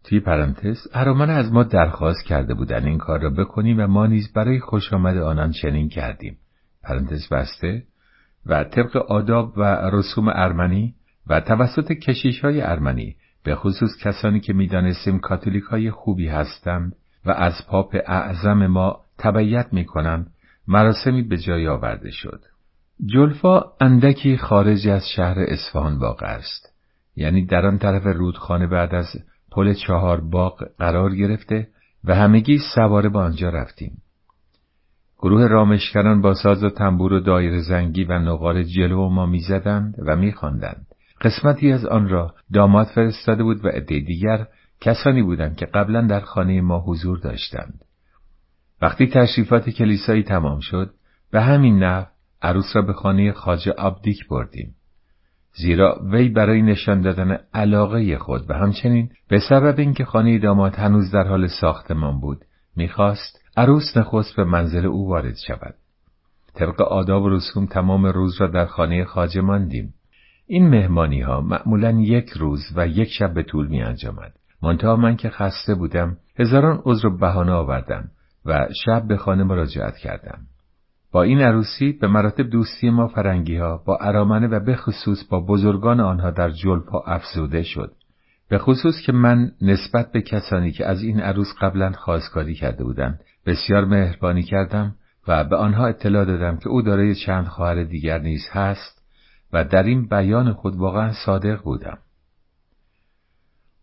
[0.05, 4.33] توی پرانتز ارامن از ما درخواست کرده بودن این کار را بکنیم و ما نیز
[4.33, 6.37] برای خوش آمد آنان چنین کردیم.
[6.83, 7.83] پرانتز بسته
[8.47, 9.63] و طبق آداب و
[9.93, 10.95] رسوم ارمنی
[11.27, 17.31] و توسط کشیش های ارمنی به خصوص کسانی که می‌دانستیم کاتولیک های خوبی هستند و
[17.31, 20.31] از پاپ اعظم ما تبعیت می کنند
[20.69, 22.41] مراسمی به جای آورده شد.
[23.07, 26.73] جلفا اندکی خارج از شهر اصفهان واقع است.
[27.17, 29.07] یعنی در آن طرف رودخانه بعد از
[29.53, 31.69] پل چهار باغ قرار گرفته
[32.05, 34.03] و همگی سواره به آنجا رفتیم.
[35.19, 40.17] گروه رامشگران با ساز و تنبور و دایر زنگی و نقار جلو ما می‌زدند و
[40.17, 40.87] میخواندند.
[41.23, 44.47] قسمتی از آن را داماد فرستاده بود و عده دیگر
[44.81, 47.85] کسانی بودند که قبلا در خانه ما حضور داشتند
[48.83, 50.95] وقتی تشریفات کلیسایی تمام شد
[51.31, 52.07] به همین نحو
[52.43, 54.75] عروس را به خانه خاجه عبدیک بردیم.
[55.55, 61.11] زیرا وی برای نشان دادن علاقه خود و همچنین به سبب اینکه خانه داماد هنوز
[61.11, 62.45] در حال ساختمان بود
[62.77, 65.75] می‌خواست عروس نخست به منزل او وارد شود.
[66.55, 69.95] طبق آداب و رسوم تمام روز را در خانه خاجه ماندیم.
[70.53, 74.33] این مهمانی ها معمولا یک روز و یک شب به طول می انجامد.
[74.63, 78.11] منتها من که خسته بودم هزاران عذر و بهانه آوردم
[78.47, 80.39] و شب به خانه مراجعت کردم.
[81.13, 85.41] با این عروسی به مراتب دوستی ما فرنگی ها با ارامنه و به خصوص با
[85.41, 87.93] بزرگان آنها در جلپا افزوده شد.
[88.49, 93.21] به خصوص که من نسبت به کسانی که از این عروس قبلا خواستگاری کرده بودند
[93.47, 94.95] بسیار مهربانی کردم
[95.29, 99.02] و به آنها اطلاع دادم که او دارای چند خواهر دیگر نیز هست
[99.53, 101.99] و در این بیان خود واقعا صادق بودم.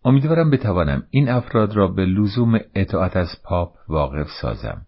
[0.06, 4.86] امیدوارم بتوانم این افراد را به لزوم اطاعت از پاپ واقف سازم.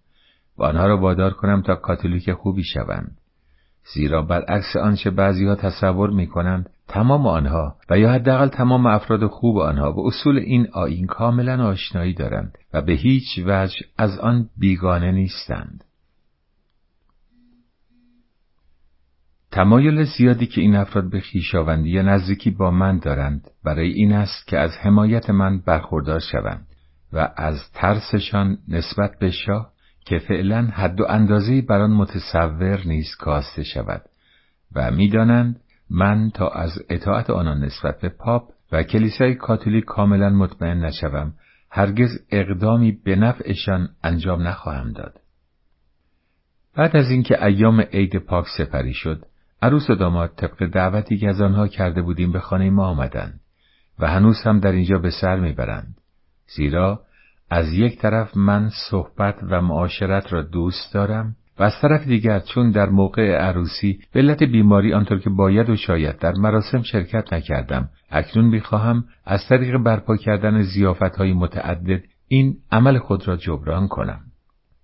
[0.58, 3.18] و آنها را وادار کنم تا کاتولیک خوبی شوند
[3.94, 9.58] زیرا برعکس آنچه بعضیها تصور می کنند تمام آنها و یا حداقل تمام افراد خوب
[9.58, 15.12] آنها به اصول این آیین کاملا آشنایی دارند و به هیچ وجه از آن بیگانه
[15.12, 15.84] نیستند.
[19.52, 24.48] تمایل زیادی که این افراد به خیشاوندی یا نزدیکی با من دارند برای این است
[24.48, 26.68] که از حمایت من برخوردار شوند
[27.14, 29.72] و از ترسشان نسبت به شاه
[30.06, 34.02] که فعلا حد و اندازهی بر آن متصور نیست کاسته شود
[34.76, 40.86] و می‌دانند من تا از اطاعت آنان نسبت به پاپ و کلیسای کاتولیک کاملا مطمئن
[40.86, 41.34] نشوم
[41.72, 45.20] هرگز اقدامی به نفعشان انجام نخواهم داد.
[46.76, 49.26] بعد از اینکه ایام عید پاک سپری شد،
[49.62, 53.40] عروس و داماد طبق دعوتی که از آنها کرده بودیم به خانه ما آمدند
[54.00, 55.98] و هنوز هم در اینجا به سر می‌برند.
[56.56, 57.02] زیرا
[57.50, 62.72] از یک طرف من صحبت و معاشرت را دوست دارم و از طرف دیگر چون
[62.72, 67.90] در موقع عروسی به علت بیماری آنطور که باید و شاید در مراسم شرکت نکردم
[68.12, 74.20] اکنون می‌خواهم از طریق برپا کردن زیافت های متعدد این عمل خود را جبران کنم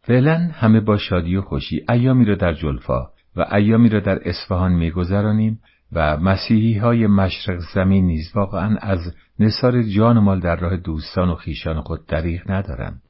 [0.02, 3.08] فعلا همه با شادی و خوشی ایامی را در جلفا
[3.38, 5.60] و ایامی را در اصفهان میگذرانیم
[5.92, 9.00] و مسیحی های مشرق زمین نیز واقعا از
[9.40, 13.02] نصار جان و مال در راه دوستان و خیشان خود دریغ ندارند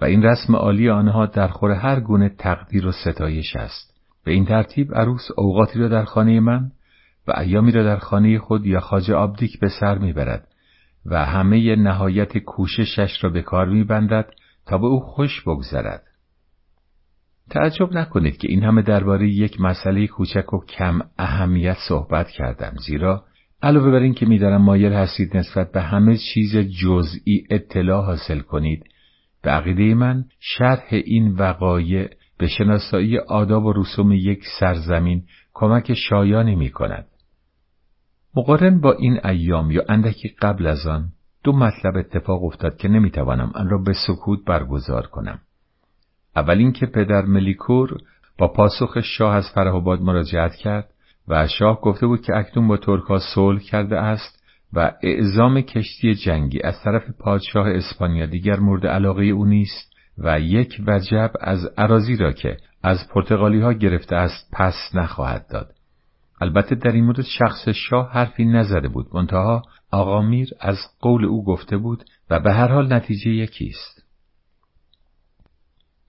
[0.00, 3.94] و این رسم عالی آنها در خور هر گونه تقدیر و ستایش است.
[4.24, 6.70] به این ترتیب عروس اوقاتی را در خانه من
[7.28, 10.48] و ایامی را در خانه خود یا خاج آبدیک به سر می‌برد
[11.06, 14.30] و همه نهایت کوششش را به کار میبندد
[14.66, 16.02] تا به او خوش بگذرد.
[17.50, 23.24] تعجب نکنید که این همه درباره یک مسئله کوچک و کم اهمیت صحبت کردم زیرا
[23.62, 28.84] علاوه بر این که می‌دانم مایل هستید نسبت به همه چیز جزئی اطلاع حاصل کنید
[29.42, 35.22] به عقیده من شرح این وقایع به شناسایی آداب و رسوم یک سرزمین
[35.54, 37.06] کمک شایانی می کند.
[38.36, 41.08] مقارن با این ایام یا اندکی قبل از آن
[41.44, 45.40] دو مطلب اتفاق افتاد که نمی‌توانم آن را به سکوت برگزار کنم.
[46.36, 47.96] اول اینکه پدر ملیکور
[48.38, 50.88] با پاسخ شاه از فرهاباد مراجعت کرد
[51.28, 56.62] و شاه گفته بود که اکنون با ترکا صلح کرده است و اعزام کشتی جنگی
[56.62, 62.32] از طرف پادشاه اسپانیا دیگر مورد علاقه او نیست و یک وجب از عراضی را
[62.32, 65.70] که از پرتغالی ها گرفته است پس نخواهد داد.
[66.40, 71.44] البته در این مورد شخص شاه حرفی نزده بود منتها آقا میر از قول او
[71.44, 73.97] گفته بود و به هر حال نتیجه یکی است.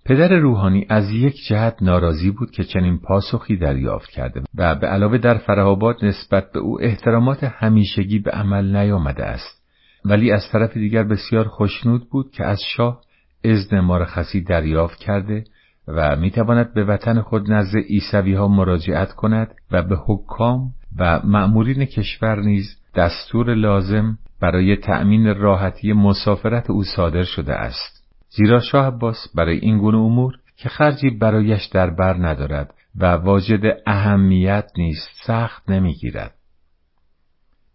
[0.09, 5.17] پدر روحانی از یک جهت ناراضی بود که چنین پاسخی دریافت کرده و به علاوه
[5.17, 9.63] در فرهاباد نسبت به او احترامات همیشگی به عمل نیامده است
[10.05, 13.01] ولی از طرف دیگر بسیار خوشنود بود که از شاه
[13.43, 15.43] اذن مرخصی دریافت کرده
[15.87, 21.85] و می‌تواند به وطن خود نزد عیسوی ها مراجعت کند و به حکام و مأمورین
[21.85, 27.98] کشور نیز دستور لازم برای تأمین راحتی مسافرت او صادر شده است.
[28.29, 33.61] زیرا شاه عباس برای این گونه امور که خرجی برایش در بر ندارد و واجد
[33.87, 36.35] اهمیت نیست سخت نمی‌گیرد.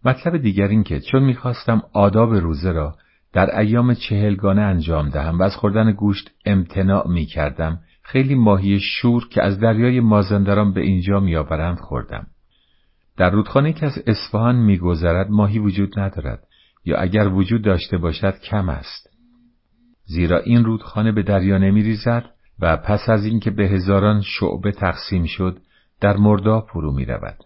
[0.05, 2.95] مطلب دیگر این که چون می‌خواستم آداب روزه را
[3.33, 9.43] در ایام چهلگانه انجام دهم و از خوردن گوشت امتناع می‌کردم خیلی ماهی شور که
[9.43, 12.27] از دریای مازندران به اینجا میآورند خوردم.
[13.17, 16.43] در رودخانه که از اصفهان میگذرد ماهی وجود ندارد
[16.85, 19.04] یا اگر وجود داشته باشد کم است.
[20.05, 22.25] زیرا این رودخانه به دریا نمیریزد
[22.59, 25.57] و پس از اینکه به هزاران شعبه تقسیم شد
[26.01, 27.37] در مرداب فرو می رود.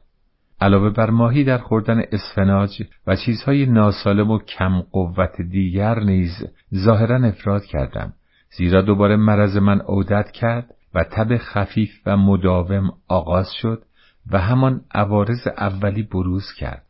[0.61, 6.31] علاوه بر ماهی در خوردن اسفناج و چیزهای ناسالم و کم قوت دیگر نیز
[6.75, 8.13] ظاهرا افراد کردم
[8.57, 13.83] زیرا دوباره مرض من عودت کرد و تب خفیف و مداوم آغاز شد
[14.31, 16.88] و همان عوارض اولی بروز کرد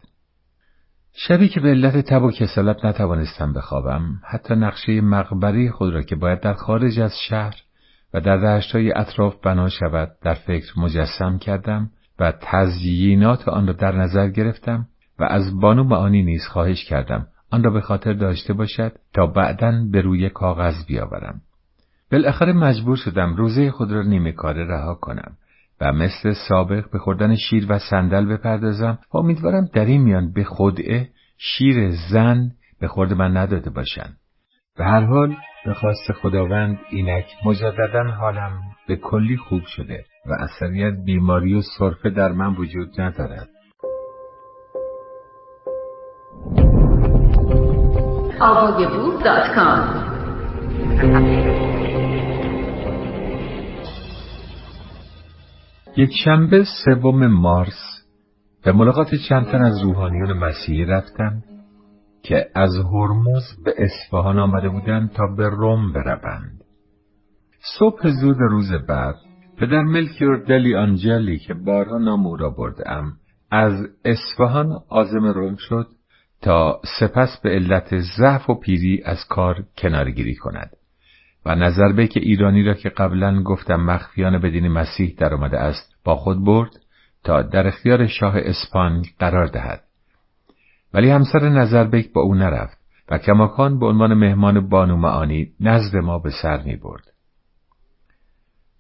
[1.22, 6.16] شبی که به علت تب و کسالت نتوانستم بخوابم حتی نقشه مقبری خود را که
[6.16, 7.56] باید در خارج از شهر
[8.14, 11.90] و در دشتهای اطراف بنا شود در فکر مجسم کردم
[12.20, 14.88] و تزیینات آن را در نظر گرفتم
[15.20, 19.84] و از بانو معانی نیز خواهش کردم آن را به خاطر داشته باشد تا بعدا
[19.92, 21.42] به روی کاغذ بیاورم.
[22.12, 25.32] بالاخره مجبور شدم روزه خود را نیمه کاره رها کنم.
[25.82, 30.44] و مثل سابق به خوردن شیر و صندل بپردازم و امیدوارم در این میان به
[30.44, 34.18] خودعه شیر زن به خورد من نداده باشند.
[34.78, 35.36] به هر حال
[35.66, 38.52] به خواست خداوند اینک مجددا حالم
[38.88, 43.50] به کلی خوب شده و اثریت بیماری و صرفه در من وجود ندارد.
[56.00, 58.06] یک شنبه سوم مارس
[58.64, 61.44] به ملاقات چند تن از روحانیون مسیحی رفتم
[62.24, 66.64] که از هرمز به اصفهان آمده بودند تا به روم بروند.
[67.80, 69.16] صبح زود روز بعد
[69.58, 73.14] پدر ملکیور دلی آنجلی که بارها نام او را بردم
[73.52, 73.74] از
[74.06, 75.88] اصفهان آزم روم شد
[76.42, 80.70] تا سپس به علت ضعف و پیری از کار کنارگیری کند
[81.46, 85.89] و نظر که ایرانی را که قبلا گفتم مخفیانه به دین مسیح در آمده است
[86.04, 86.72] با خود برد
[87.24, 89.84] تا در اختیار شاه اسپانگ قرار دهد
[90.94, 92.78] ولی همسر نظربیک با او نرفت
[93.12, 97.04] و کماکان به عنوان مهمان بانو معانی نزد ما به سر می برد.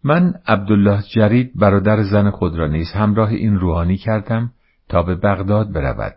[0.03, 4.51] من عبدالله جرید برادر زن خود را نیز همراه این روحانی کردم
[4.89, 6.15] تا به بغداد برود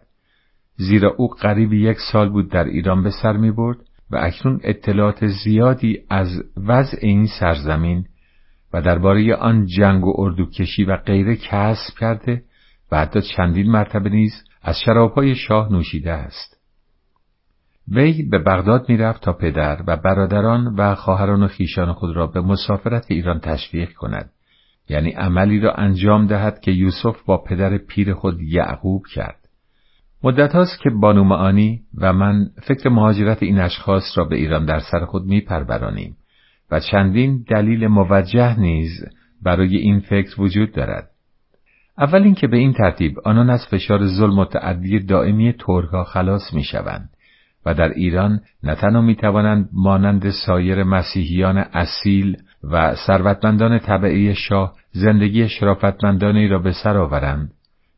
[0.76, 3.76] زیرا او قریب یک سال بود در ایران به سر می برد
[4.10, 8.06] و اکنون اطلاعات زیادی از وضع این سرزمین
[8.72, 12.42] و درباره آن جنگ و اردوکشی و غیره کسب کرده
[12.92, 16.56] و حتی چندین مرتبه نیز از شرابهای شاه نوشیده است.
[17.88, 22.40] وی به بغداد می‌رفت تا پدر و برادران و خواهران و خیشان خود را به
[22.40, 24.30] مسافرت ایران تشویق کند.
[24.88, 29.38] یعنی عملی را انجام دهد که یوسف با پدر پیر خود یعقوب کرد.
[30.24, 34.80] مدت هاست که بانو معانی و من فکر مهاجرت این اشخاص را به ایران در
[34.80, 36.16] سر خود میپرورانیم.
[36.72, 38.90] و چندین دلیل موجه نیز
[39.42, 41.08] برای این فکر وجود دارد.
[41.98, 47.10] اول اینکه به این ترتیب آنان از فشار ظلم و تعدی دائمی ترکها خلاص می‌شوند
[47.66, 54.74] و در ایران نه تنها می توانند مانند سایر مسیحیان اصیل و ثروتمندان طبعی شاه
[54.92, 57.52] زندگی شرافتمندانی را به سر آورند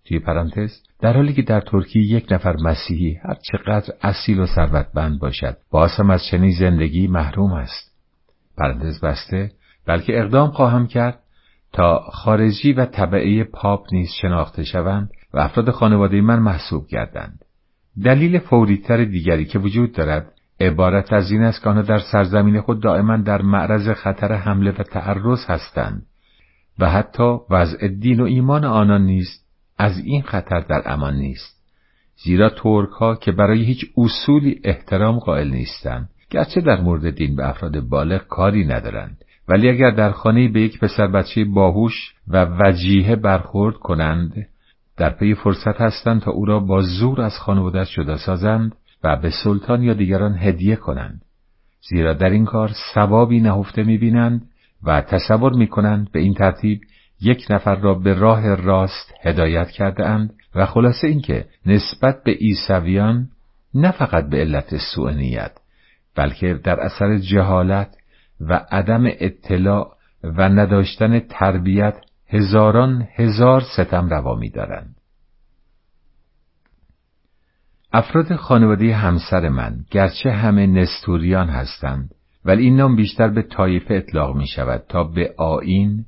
[0.04, 5.18] توی پرانتز در حالی که در ترکیه یک نفر مسیحی هر چقدر اصیل و ثروتمند
[5.18, 7.93] باشد باز هم از چنین زندگی محروم است
[8.58, 9.50] پرانتز بسته
[9.86, 11.18] بلکه اقدام خواهم کرد
[11.72, 17.44] تا خارجی و طبعه پاپ نیز شناخته شوند و افراد خانواده من محسوب گردند.
[18.04, 22.80] دلیل فوریتر دیگری که وجود دارد عبارت از این است که آنها در سرزمین خود
[22.82, 26.06] دائما در معرض خطر حمله و تعرض هستند
[26.78, 29.44] و حتی وضع دین و ایمان آنان نیست
[29.78, 31.54] از این خطر در امان نیست
[32.24, 36.08] زیرا ترک ها که برای هیچ اصولی احترام قائل نیستند.
[36.34, 40.80] گرچه در مورد دین به افراد بالغ کاری ندارند ولی اگر در خانه به یک
[40.80, 44.46] پسر بچه باهوش و وجیه برخورد کنند
[44.96, 49.30] در پی فرصت هستند تا او را با زور از خانوادهش جدا سازند و به
[49.44, 51.22] سلطان یا دیگران هدیه کنند.
[51.88, 54.42] زیرا در این کار ثوابی نهفته می‌بینند
[54.84, 56.80] و تصور می‌کنند به این ترتیب
[57.20, 63.28] یک نفر را به راه راست هدایت کرده اند و خلاصه اینکه نسبت به عیسویان
[63.74, 65.52] نه فقط به علت سوء نیت
[66.16, 67.96] بلکه در اثر جهالت
[68.40, 71.94] و عدم اطلاع و نداشتن تربیت
[72.28, 74.96] هزاران هزار ستم روا دارند.
[77.92, 82.10] افراد خانواده همسر من گرچه همه نستوریان هستند
[82.44, 86.04] ولی این نام بیشتر به طایفه اطلاق می شود تا به آین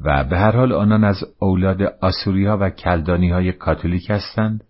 [0.00, 4.64] و به هر حال آنان از اولاد آسوریا و کلدانی های کاتولیک هستند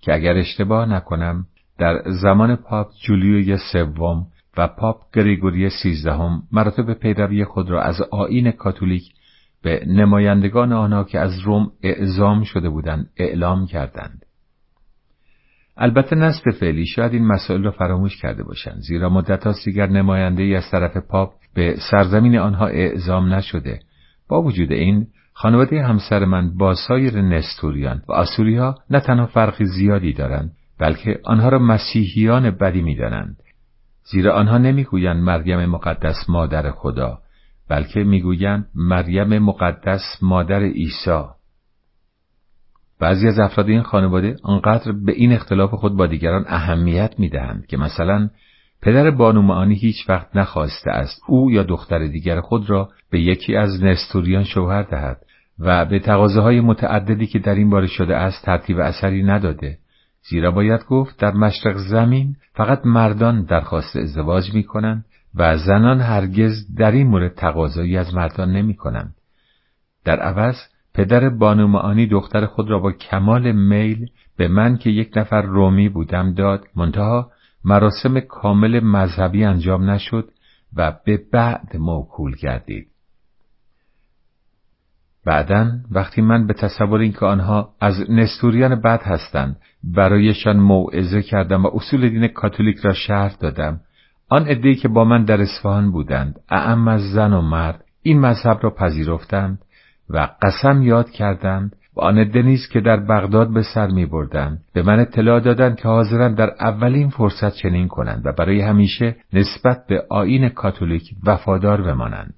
[0.00, 1.46] که اگر اشتباه نکنم
[1.78, 4.26] در زمان پاپ جولیوی سوم
[4.56, 9.02] و پاپ گریگوری سیزدهم مراتب پیروی خود را از آین کاتولیک
[9.62, 14.24] به نمایندگان آنها که از روم اعزام شده بودند اعلام کردند.
[15.76, 20.42] البته نسل فعلی شاید این مسائل را فراموش کرده باشند زیرا مدت ها دیگر نماینده
[20.42, 23.80] ای از طرف پاپ به سرزمین آنها اعزام نشده
[24.28, 28.56] با وجود این خانواده همسر من با سایر نستوریان و آسوری
[28.90, 33.36] نه تنها فرقی زیادی دارند بلکه آنها را مسیحیان بدی می‌دانند.
[34.04, 37.18] زیرا آنها نمی‌گویند مریم مقدس مادر خدا
[37.68, 41.22] بلکه می‌گویند مریم مقدس مادر عیسی.
[43.00, 47.76] بعضی از افراد این خانواده آنقدر به این اختلاف خود با دیگران اهمیت می‌دهند که
[47.76, 48.30] مثلا
[48.82, 53.56] پدر بانو معانی هیچ وقت نخواسته است او یا دختر دیگر خود را به یکی
[53.56, 55.18] از نستوریان شوهر دهد
[55.58, 59.78] و به تقاضاهای متعددی که در این باره شده است ترتیب اثری نداده.
[60.30, 66.74] زیرا باید گفت در مشرق زمین فقط مردان درخواست ازدواج می کنند و زنان هرگز
[66.76, 69.14] در این مورد تقاضایی از مردان نمی کنند.
[70.04, 70.56] در عوض
[70.94, 75.88] پدر بانو معانی دختر خود را با کمال میل به من که یک نفر رومی
[75.88, 77.30] بودم داد منتها
[77.64, 80.28] مراسم کامل مذهبی انجام نشد
[80.76, 82.88] و به بعد موکول گردید.
[85.28, 91.70] بعدا وقتی من به تصور اینکه آنها از نستوریان بد هستند برایشان موعظه کردم و
[91.74, 93.80] اصول دین کاتولیک را شرح دادم
[94.28, 98.58] آن عدهای که با من در اصفهان بودند اعم از زن و مرد این مذهب
[98.62, 99.58] را پذیرفتند
[100.10, 104.82] و قسم یاد کردند و آن دنیز که در بغداد به سر می بردند به
[104.82, 110.04] من اطلاع دادند که حاضرند در اولین فرصت چنین کنند و برای همیشه نسبت به
[110.10, 112.34] آین کاتولیک وفادار بمانند.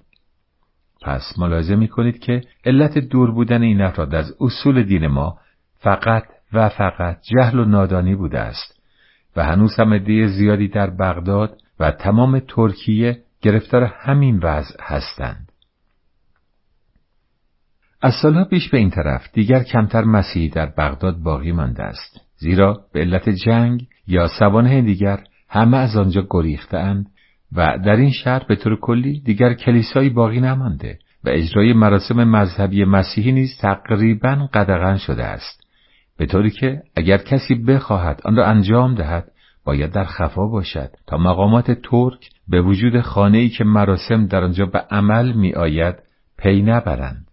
[1.01, 5.37] پس ملاحظه می کنید که علت دور بودن این افراد از اصول دین ما
[5.79, 6.23] فقط
[6.53, 8.81] و فقط جهل و نادانی بوده است
[9.35, 15.51] و هنوز هم عده زیادی در بغداد و تمام ترکیه گرفتار همین وضع هستند.
[18.01, 22.85] از سالها پیش به این طرف دیگر کمتر مسیحی در بغداد باقی مانده است زیرا
[22.93, 27.05] به علت جنگ یا سوانه دیگر همه از آنجا گریختهاند
[27.55, 32.85] و در این شهر به طور کلی دیگر کلیسایی باقی نمانده و اجرای مراسم مذهبی
[32.85, 35.61] مسیحی نیز تقریبا قدغن شده است.
[36.17, 39.31] به طوری که اگر کسی بخواهد آن را انجام دهد
[39.65, 44.79] باید در خفا باشد تا مقامات ترک به وجود خانه‌ای که مراسم در آنجا به
[44.79, 45.95] عمل می آید
[46.37, 47.30] پی نبرند.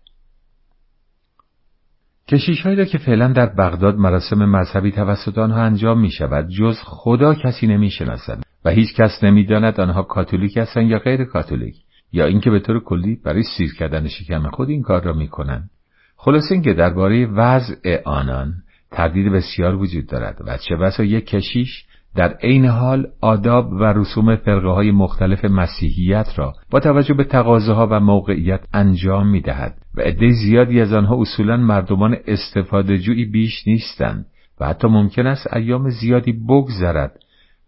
[2.28, 7.34] کشیشهایی را که فعلا در بغداد مراسم مذهبی توسط آنها انجام می شود جز خدا
[7.34, 11.74] کسی نمی شناسد و هیچ کس نمی داند آنها کاتولیک هستند یا غیر کاتولیک
[12.12, 15.70] یا اینکه به طور کلی برای سیر کردن شکم خود این کار را می کنند.
[16.16, 18.55] خلاصه اینکه درباره وضع آنان
[18.90, 21.84] تردید بسیار وجود دارد و چه بسا یک کشیش
[22.16, 27.89] در عین حال آداب و رسوم فرقه های مختلف مسیحیت را با توجه به تقاضاها
[27.90, 33.67] و موقعیت انجام می دهد و عده زیادی از آنها اصولا مردمان استفاده جویی بیش
[33.67, 34.27] نیستند
[34.60, 37.18] و حتی ممکن است ایام زیادی بگذرد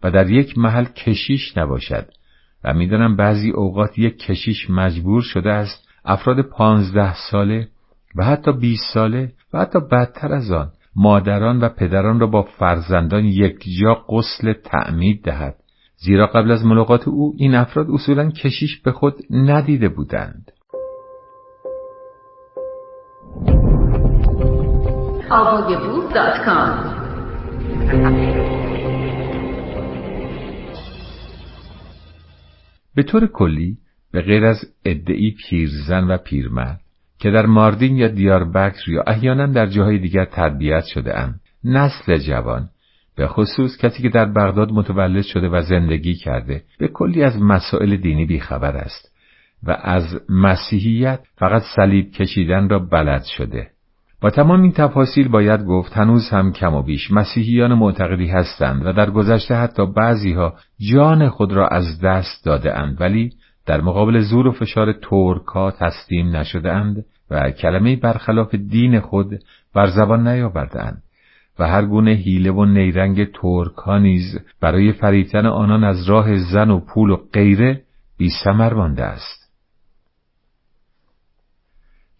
[0.03, 2.05] و در یک محل کشیش نباشد.
[2.63, 7.67] و می‌دانم بعضی اوقات یک کشیش مجبور شده است افراد پانزده ساله
[8.15, 13.25] و حتی بیست ساله و حتی بدتر از آن مادران و پدران را با فرزندان
[13.25, 15.55] یکجا غسل تعمید دهد.
[15.97, 20.51] زیرا قبل از ملاقات او این افراد اصولا کشیش به خود ندیده بودند.
[32.95, 33.77] به طور کلی
[34.11, 36.79] به غیر از ادعی پیرزن و پیرمرد
[37.19, 41.35] که در ماردین یا دیاربکر یا احیانا در جاهای دیگر تربیت شده ام.
[41.63, 42.69] نسل جوان
[43.15, 47.95] به خصوص کسی که در بغداد متولد شده و زندگی کرده به کلی از مسائل
[47.95, 49.10] دینی بیخبر است
[49.63, 53.67] و از مسیحیت فقط صلیب کشیدن را بلد شده.
[54.21, 58.93] با تمام این تفاصیل باید گفت هنوز هم کم و بیش مسیحیان معتقدی هستند و
[58.93, 60.53] در گذشته حتی بعضیها
[60.91, 63.29] جان خود را از دست داده اند ولی
[63.65, 69.39] در مقابل زور و فشار ترکا تسلیم نشدهاند و کلمه برخلاف دین خود
[69.75, 71.03] بر زبان نیاوردهاند
[71.59, 76.79] و هر گونه حیله و نیرنگ ترکا نیز برای فریتن آنان از راه زن و
[76.79, 77.81] پول و غیره
[78.17, 79.40] بی سمر است.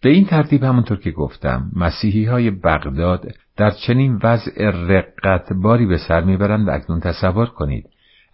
[0.02, 5.98] به این ترتیب همونطور که گفتم مسیحی های بغداد در چنین وضع رقت باری به
[6.08, 7.84] سر می‌برند و اکنون تصور کنید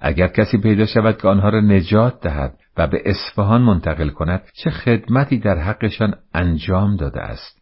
[0.00, 4.70] اگر کسی پیدا شود که آنها را نجات دهد و به اصفهان منتقل کند چه
[4.70, 7.58] خدمتی در حقشان انجام داده است.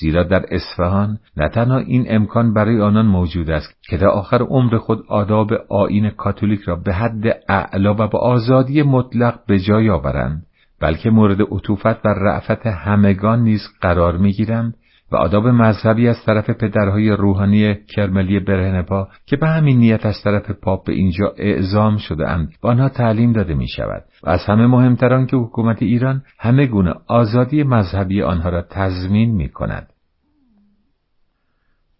[0.00, 4.78] زیرا در اصفهان نه تنها این امکان برای آنان موجود است که در آخر عمر
[4.78, 10.46] خود آداب آین کاتولیک را به حد اعلا و با آزادی مطلق به جای آورند
[10.84, 14.74] بلکه مورد عطوفت و رعفت همگان نیز قرار می‌گیرند
[15.12, 20.50] و آداب مذهبی از طرف پدرهای روحانی کرملی برهنپا که به همین نیت از طرف
[20.50, 24.66] پاپ به اینجا اعزام شده اند و آنها تعلیم داده می شود و از همه
[24.66, 29.93] مهمتران که حکومت ایران همه گونه آزادی مذهبی آنها را تضمین می کند.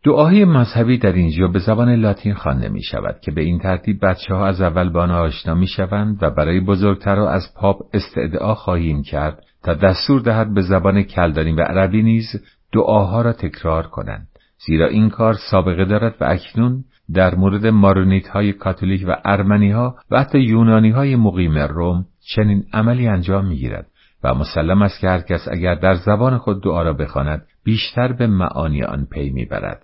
[0.04, 4.34] دعاهای مذهبی در اینجا به زبان لاتین خوانده می شود که به این ترتیب بچه
[4.34, 9.02] ها از اول با آنها آشنا می شوند و برای بزرگترها از پاپ استدعا خواهیم
[9.02, 12.26] کرد تا دستور دهد به زبان کلدانی و عربی نیز
[12.72, 14.28] دعاها را تکرار کنند.
[14.66, 16.84] زیرا این کار سابقه دارد و اکنون
[17.14, 22.64] در مورد مارونیت های کاتولیک و ارمنی ها و حتی یونانی های مقیم روم چنین
[22.72, 23.86] عملی انجام می‌گیرد
[24.24, 28.26] و مسلم است که هر کس اگر در زبان خود دعا را بخواند بیشتر به
[28.26, 29.82] معانی آن پی می‌برد.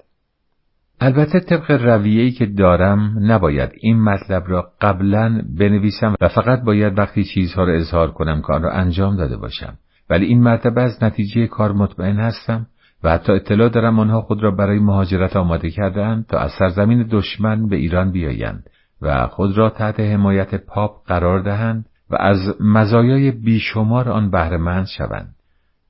[1.00, 7.24] البته طبق رویه‌ای که دارم نباید این مطلب را قبلا بنویسم و فقط باید وقتی
[7.24, 9.74] چیزها را اظهار کنم که آن را انجام داده باشم.
[10.10, 12.66] ولی این مرتبه از نتیجه کار مطمئن هستم
[13.04, 17.68] و حتی اطلاع دارم آنها خود را برای مهاجرت آماده کردهاند تا از سرزمین دشمن
[17.68, 18.70] به ایران بیایند
[19.02, 25.34] و خود را تحت حمایت پاپ قرار دهند و از مزایای بیشمار آن بهرهمند شوند.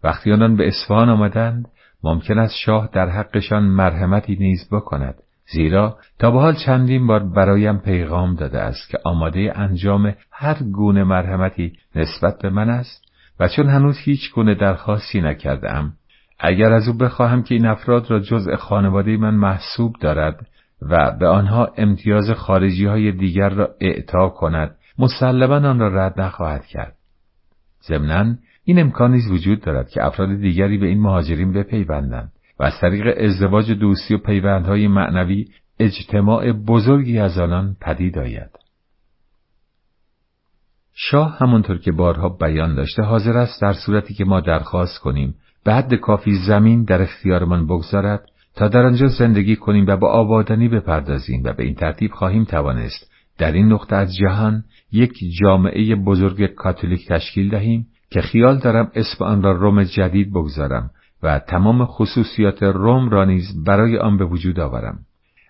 [0.04, 1.68] وقتی آنان به اصفهان آمدند
[2.04, 5.14] ممکن است شاه در حقشان مرحمتی نیز بکند
[5.52, 11.04] زیرا تا به حال چندین بار برایم پیغام داده است که آماده انجام هر گونه
[11.04, 13.04] مرحمتی نسبت به من است
[13.40, 15.92] و چون هنوز هیچ گونه درخواستی نکردم
[16.38, 20.46] اگر از او بخواهم که این افراد را جزء خانواده من محسوب دارد
[20.82, 26.66] و به آنها امتیاز خارجی های دیگر را اعطا کند مسلما آن را رد نخواهد
[26.66, 26.94] کرد.
[27.88, 28.34] ضمنا
[28.70, 33.14] این امکان نیز وجود دارد که افراد دیگری به این مهاجرین بپیوندند و از طریق
[33.16, 38.50] ازدواج دوستی و پیوندهای معنوی اجتماع بزرگی از آنان پدید آید.
[40.94, 45.34] شاه همانطور که بارها بیان داشته حاضر است در صورتی که ما درخواست کنیم
[45.64, 48.24] به حد کافی زمین در اختیارمان بگذارد
[48.56, 53.10] تا در آنجا زندگی کنیم و با آبادانی بپردازیم و به این ترتیب خواهیم توانست
[53.38, 59.24] در این نقطه از جهان یک جامعه بزرگ کاتولیک تشکیل دهیم که خیال دارم اسم
[59.24, 60.90] آن را روم جدید بگذارم
[61.22, 64.98] و تمام خصوصیات روم را نیز برای آن به وجود آورم.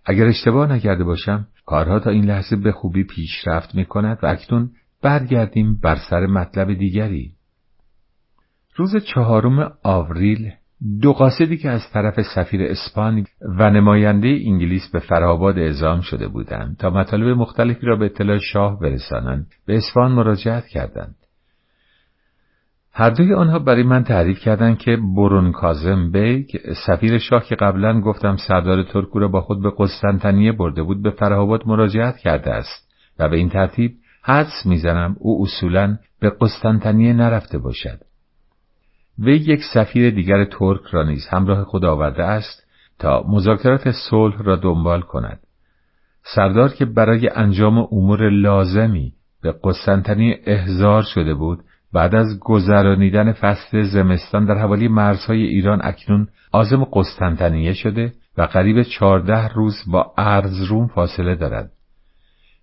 [0.06, 4.70] اگر اشتباه نکرده باشم کارها تا این لحظه به خوبی پیشرفت می کند و اکنون
[5.02, 7.32] برگردیم بر سر مطلب دیگری.
[8.76, 10.52] روز چهارم آوریل
[11.02, 13.24] دو قاصدی که از طرف سفیر اسپانی
[13.58, 18.80] و نماینده انگلیس به فرهاباد اعزام شده بودند تا مطالب مختلفی را به اطلاع شاه
[18.80, 21.19] برسانند به اصفهان مراجعت کردند.
[23.01, 26.47] هر دوی آنها برای من تعریف کردند که برون قاسم بیگ
[26.87, 31.11] سفیر شاه که قبلا گفتم سردار ترکو را با خود به قسطنطنیه برده بود به
[31.11, 32.89] فرهاباد مراجعت کرده است
[33.19, 38.01] و به این ترتیب حدس می‌زنم او اصولا به قسطنطنیه نرفته باشد.
[39.19, 42.67] وی یک سفیر دیگر ترک را نیز همراه خود آورده است
[42.99, 45.41] تا مذاکرات صلح را دنبال کند.
[46.35, 49.12] سردار که برای انجام امور لازمی
[49.43, 51.59] به قسطنطنیه احضار شده بود
[51.94, 58.83] بعد از گذرانیدن فصل زمستان در حوالی مرزهای ایران اکنون آزم قسطنطنیه شده و قریب
[58.83, 61.70] چهارده روز با ارزروم فاصله دارد.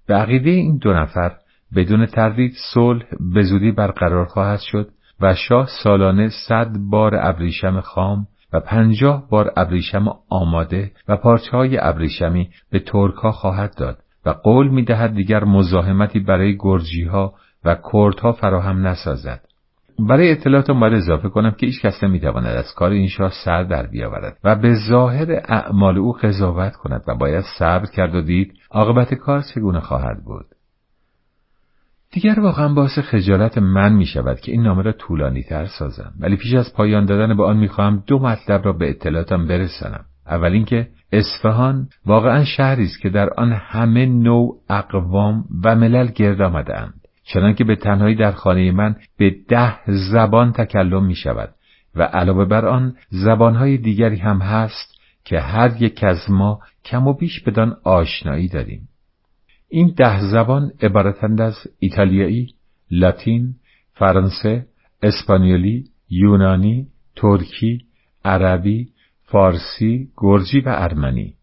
[0.08, 1.32] به عقیده این دو نفر
[1.76, 4.90] بدون تردید صلح به زودی برقرار خواهد شد
[5.22, 12.50] و شاه سالانه صد بار ابریشم خام و پنجاه بار ابریشم آماده و پارچه ابریشمی
[12.72, 17.34] به ترکها خواهد داد و قول می دهد دیگر مزاحمتی برای گرجی ها
[17.66, 19.42] و کردها فراهم نسازد.
[20.00, 23.88] برای اطلاعاتم باید اضافه کنم که هیچ کس نمی‌تواند از کار این شاه سر در
[23.88, 29.14] بیاورد و به ظاهر اعمال او قضاوت کند و باید صبر کرد و دید عاقبت
[29.14, 30.46] کار چگونه خواهد بود.
[32.12, 36.36] دیگر واقعا باعث خجالت من می شود که این نامه را طولانی تر سازم ولی
[36.36, 40.06] پیش از پایان دادن به آن می خواهم دو مطلب را به اطلاعاتم برسانم.
[40.28, 46.42] اول اینکه اصفهان واقعا شهری است که در آن همه نوع اقوام و ملل گرد
[46.42, 46.97] آمدهاند.
[47.28, 51.54] چنانکه به تنهایی در خانه من به ده زبان تکلم می شود
[51.96, 57.14] و علاوه بر آن زبانهای دیگری هم هست که هر یک از ما کم و
[57.14, 58.90] بیش بدان آشنایی داریم.
[59.70, 62.54] این ده زبان عبارتند از ایتالیایی،
[62.92, 63.56] لاتین،
[63.94, 64.66] فرانسه،
[65.04, 67.86] اسپانیولی، یونانی، ترکی،
[68.26, 68.90] عربی،
[69.24, 71.34] فارسی، گرجی و ارمنی.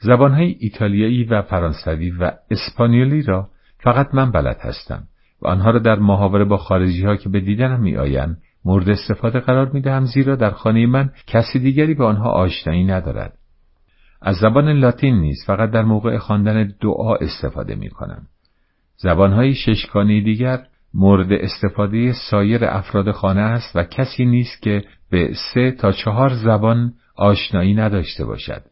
[0.00, 5.08] زبانهای ایتالیایی و فرانسوی و اسپانیولی را فقط من بلد هستم
[5.42, 9.40] و آنها را در محاوره با خارجی ها که به دیدنم می آیند مورد استفاده
[9.40, 13.32] قرار می دهم زیرا در خانه من کسی دیگری به آنها آشنایی ندارد.
[14.22, 18.22] از زبان لاتین نیز فقط در موقع خواندن دعا استفاده می کنم.
[18.96, 25.70] زبانهای ششکانی دیگر مورد استفاده سایر افراد خانه است و کسی نیست که به سه
[25.70, 28.62] تا چهار زبان آشنایی نداشته باشد.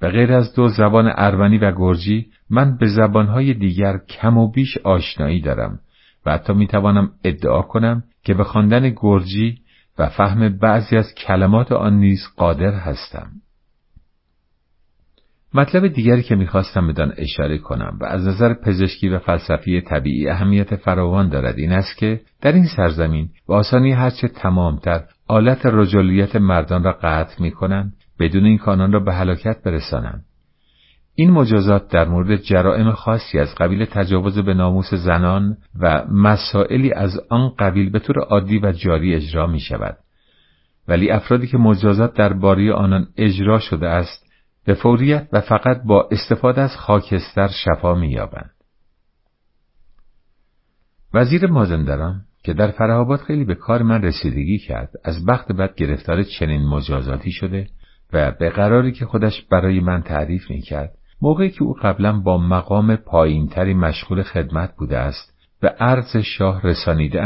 [0.00, 4.78] به غیر از دو زبان ارمنی و گرجی من به زبانهای دیگر کم و بیش
[4.78, 5.78] آشنایی دارم
[6.26, 9.58] و حتی می‌توانم ادعا کنم که به خواندن گرجی
[9.98, 13.30] و فهم بعضی از کلمات آن نیز قادر هستم.
[15.54, 20.76] مطلب دیگری که می‌خواستم بدان اشاره کنم و از نظر پزشکی و فلسفی طبیعی اهمیت
[20.76, 26.84] فراوان دارد این است که در این سرزمین به آسانی هرچه تمامتر آلت رجولیت مردان
[26.84, 30.24] را قطع می کنند بدون این کانان را به هلاکت برسانند.
[31.14, 37.20] این مجازات در مورد جرائم خاصی از قبیل تجاوز به ناموس زنان و مسائلی از
[37.30, 39.96] آن قبیل به طور عادی و جاری اجرا می شود.
[40.88, 44.24] ولی افرادی که مجازات در باری آنان اجرا شده است
[44.64, 48.50] به فوریت و فقط با استفاده از خاکستر شفا می یابند.
[51.14, 56.22] وزیر مازندران که در فرهاباد خیلی به کار من رسیدگی کرد از بخت بد گرفتار
[56.22, 57.68] چنین مجازاتی شده
[58.14, 62.38] و به قراری که خودش برای من تعریف می کرد موقعی که او قبلا با
[62.38, 67.20] مقام پایینتری مشغول خدمت بوده است به عرض شاه رسانیده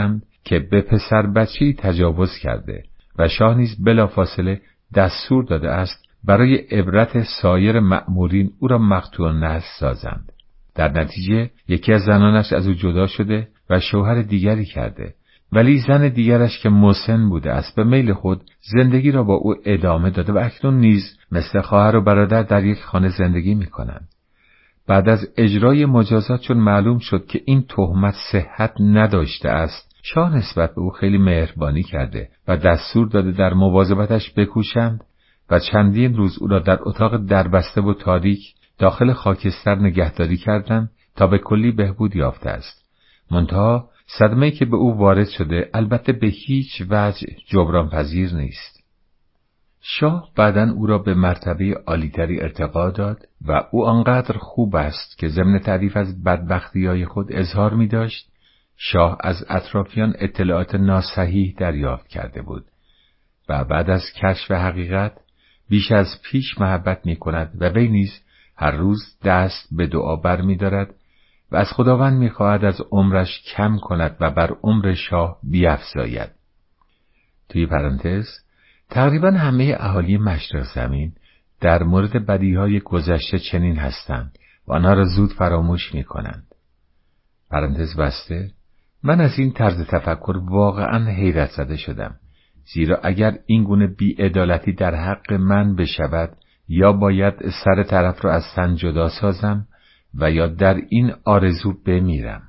[0.45, 2.83] که به پسر بچی تجاوز کرده
[3.19, 4.61] و شاه نیز بلافاصله
[4.95, 10.33] دستور داده است برای عبرت سایر مأمورین او را مقتول نزد سازند.
[10.75, 15.15] در نتیجه یکی از زنانش از او جدا شده و شوهر دیگری کرده
[15.53, 18.41] ولی زن دیگرش که مسن بوده است به میل خود
[18.73, 22.83] زندگی را با او ادامه داده و اکنون نیز مثل خواهر و برادر در یک
[22.83, 24.09] خانه زندگی می کنند.
[24.87, 30.75] بعد از اجرای مجازات چون معلوم شد که این تهمت صحت نداشته است شاه نسبت
[30.75, 35.05] به او خیلی مهربانی کرده و دستور داده در مواظبتش بکوشند
[35.51, 41.27] و چندین روز او را در اتاق دربسته و تاریک داخل خاکستر نگهداری کردند تا
[41.27, 42.85] به کلی بهبود یافته است
[43.31, 48.79] منتها صدمه که به او وارد شده البته به هیچ وجه جبران پذیر نیست.
[49.81, 55.29] شاه بعدا او را به مرتبه عالیتری ارتقا داد و او آنقدر خوب است که
[55.29, 58.29] ضمن تعریف از بدبختی های خود اظهار می داشت
[58.77, 62.65] شاه از اطرافیان اطلاعات ناسحیح دریافت کرده بود
[63.49, 65.13] و بعد از کشف حقیقت
[65.69, 68.21] بیش از پیش محبت می کند و وی نیز
[68.57, 70.95] هر روز دست به دعا بر می دارد
[71.53, 76.31] و از خداوند می خواهد از عمرش کم کند و بر عمر شاه بیافزاید.
[77.49, 78.27] توی پرانتز
[78.91, 81.13] تقریبا همه اهالی مشرق زمین
[81.61, 86.47] در مورد بدیهای گذشته چنین هستند و آنها را زود فراموش می کنند.
[87.51, 88.51] پرانتز بسته
[89.03, 92.15] من از این طرز تفکر واقعا حیرت زده شدم
[92.75, 96.37] زیرا اگر این گونه بیعدالتی در حق من بشود
[96.69, 99.67] یا باید سر طرف را از تن جدا سازم
[100.15, 102.43] و یا در این آرزو بمیرم.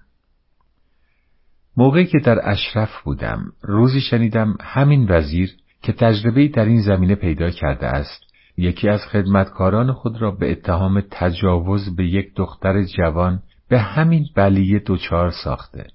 [1.77, 5.49] موقعی که در اشرف بودم روزی شنیدم همین وزیر
[5.81, 8.23] که تجربه در این زمینه پیدا کرده است
[8.57, 14.81] یکی از خدمتکاران خود را به اتهام تجاوز به یک دختر جوان به همین بلیه
[14.85, 15.87] دچار ساخته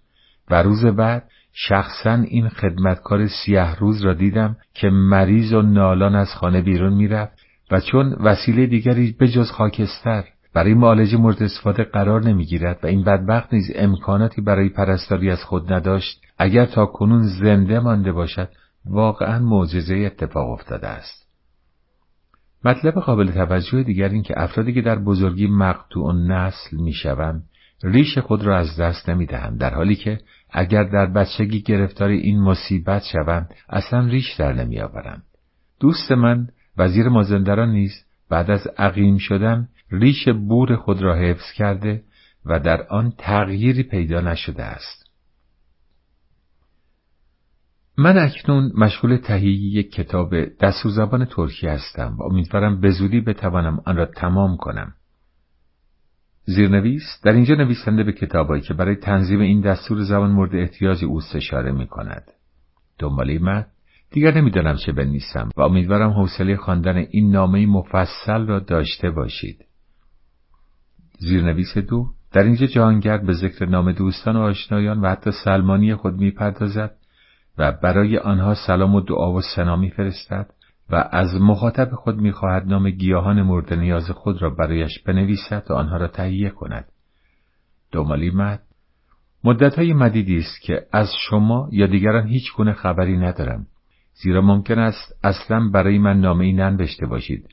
[0.51, 6.35] و روز بعد شخصا این خدمتکار سیه روز را دیدم که مریض و نالان از
[6.35, 7.33] خانه بیرون می‌رفت
[7.71, 10.25] و چون وسیله دیگری بجز خاکستر
[10.55, 15.73] برای معالجه مورد استفاده قرار نمی‌گیرد و این بدبخت نیز امکاناتی برای پرستاری از خود
[15.73, 16.21] نداشت.
[16.39, 18.49] اگر تا کنون زنده مانده باشد
[18.85, 21.25] واقعا معجزه اتفاق افتاده است.
[22.65, 27.43] مطلب قابل توجه دیگر این که افرادی که در بزرگی مقطوع نسل می‌شوند
[27.83, 30.19] ریش خود را از دست نمی‌دهند در حالی که
[30.51, 35.23] اگر در بچگی گرفتار این مصیبت شوند اصلا ریش در نمیآورند.
[35.81, 42.03] دوست من وزیر مازندران نیز بعد از عقیم شدن ریش بور خود را حفظ کرده
[42.47, 45.05] و در آن تغییری پیدا نشده است.
[47.99, 53.81] من اکنون مشغول تهیه یک کتاب دستور زبان ترکی هستم و امیدوارم به زودی بتوانم
[53.87, 54.95] آن را تمام کنم.
[56.45, 61.21] زیرنویس در اینجا نویسنده به کتابایی که برای تنظیم این دستور زبان مورد احتیاج او
[61.35, 62.25] اشاره می کند.
[62.99, 63.67] دنباله من
[64.15, 69.65] دیگر نمی‌دانم چه بنویسم و امیدوارم حوصله خواندن این نامه مفصل را داشته باشید.
[71.19, 76.15] زیرنویس دو در اینجا جهانگرد به ذکر نام دوستان و آشنایان و حتی سلمانی خود
[76.15, 76.97] می‌پردازد
[77.59, 80.51] و برای آنها سلام و دعا و سنا میفرستد
[80.91, 85.97] و از مخاطب خود می‌خواهد نام گیاهان مورد نیاز خود را برایش بنویسد و آنها
[85.97, 86.89] را تهیه کند.
[87.93, 88.63] دومالی مد
[89.45, 93.67] مدت های مدیدی است که از شما یا دیگران هیچ گونه خبری ندارم
[94.23, 97.49] زیرا ممکن است اصلا برای من نامه ای ننوشته باشید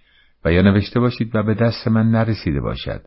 [0.46, 3.02] و یا نوشته باشید و به دست من نرسیده باشد.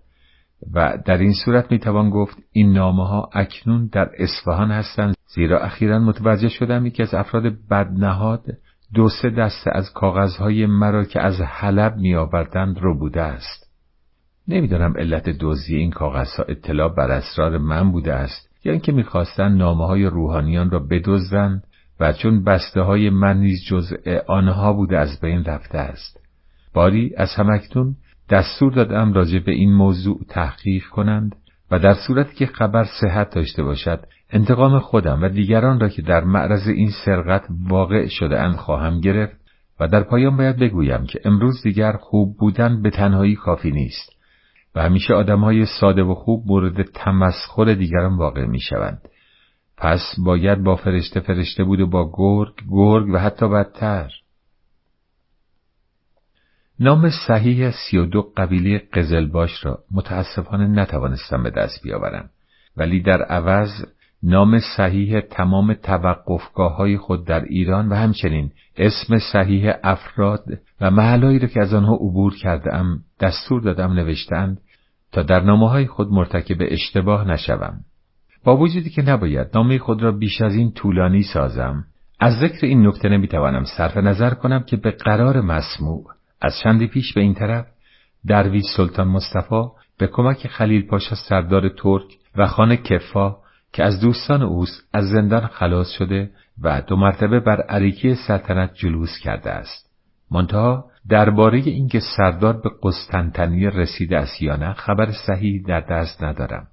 [0.72, 5.98] و در این صورت می‌توان گفت این نامه ها اکنون در اصفهان هستند زیرا اخیرا
[5.98, 8.44] متوجه شدم یکی از افراد بدنهاد
[8.94, 13.70] دو سه دسته از کاغذهای مرا که از حلب میآوردند رو بوده است.
[14.48, 19.86] نمی‌دانم علت دزدی این کاغذها اطلاع بر اسرار من بوده است یا اینکه می‌خواستند نامه
[19.86, 21.62] های روحانیان را بدزدند
[22.00, 26.20] و چون بسته های من نیز جزء آنها بوده از بین رفته است
[26.74, 27.96] باری از همکتون
[28.30, 31.36] دستور دادم راجع به این موضوع تحقیق کنند
[31.70, 36.24] و در صورتی که خبر صحت داشته باشد انتقام خودم و دیگران را که در
[36.24, 39.36] معرض این سرقت واقع شده اند خواهم گرفت
[39.80, 44.12] و در پایان باید بگویم که امروز دیگر خوب بودن به تنهایی کافی نیست
[44.74, 49.08] و همیشه آدمهای ساده و خوب مورد تمسخر دیگران واقع می شوند.
[49.76, 54.10] پس باید با فرشته فرشته بود و با گرگ گرگ و حتی بدتر
[56.80, 62.30] نام صحیح سی و دو قبیله قزلباش را متاسفانه نتوانستم به دست بیاورم
[62.76, 63.70] ولی در عوض
[64.22, 70.44] نام صحیح تمام توقفگاه های خود در ایران و همچنین اسم صحیح افراد
[70.80, 72.70] و محلهایی را که از آنها عبور کرده
[73.20, 74.60] دستور دادم نوشتند
[75.12, 77.80] تا در نامه های خود مرتکب اشتباه نشوم.
[78.44, 81.84] با وجودی که نباید نامه خود را بیش از این طولانی سازم
[82.20, 86.04] از ذکر این نکته نمی‌توانم صرف نظر کنم که به قرار مسموع
[86.40, 87.66] از چندی پیش به این طرف
[88.26, 89.62] درویش سلطان مصطفی
[89.98, 92.04] به کمک خلیل پاشا سردار ترک
[92.36, 93.36] و خان کفا
[93.72, 96.30] که از دوستان اوست از زندان خلاص شده
[96.62, 99.90] و دو مرتبه بر عریکی سلطنت جلوس کرده است.
[100.30, 106.66] منتها درباره اینکه سردار به قسطنطنیه رسیده است یا نه خبر صحیح در دست ندارم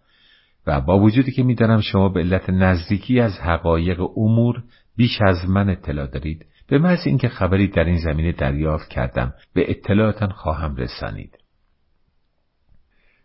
[0.67, 4.64] و با وجودی که می‌دانم شما به علت نزدیکی از حقایق امور
[4.98, 9.72] بیش از من اطلاع دارید به محض اینکه خبری در این زمینه دریافت کردم به
[9.72, 11.38] اطلاعتان خواهم رسانید.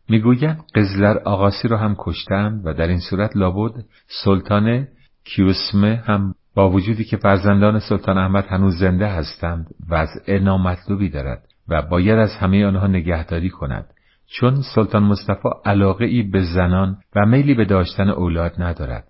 [0.08, 3.84] می‌گویند قزلر آقاسی را هم کشتند و در این صورت لابد
[4.24, 4.88] سلطان
[5.24, 11.82] کیوسمه هم با وجودی که فرزندان سلطان احمد هنوز زنده هستند وضع نامطلوبی دارد و
[11.82, 13.95] باید از همه آنها نگهداری کند.
[14.26, 19.04] چون سلطان مصطفی علاقه ای به زنان و میلی به داشتن اولاد ندارد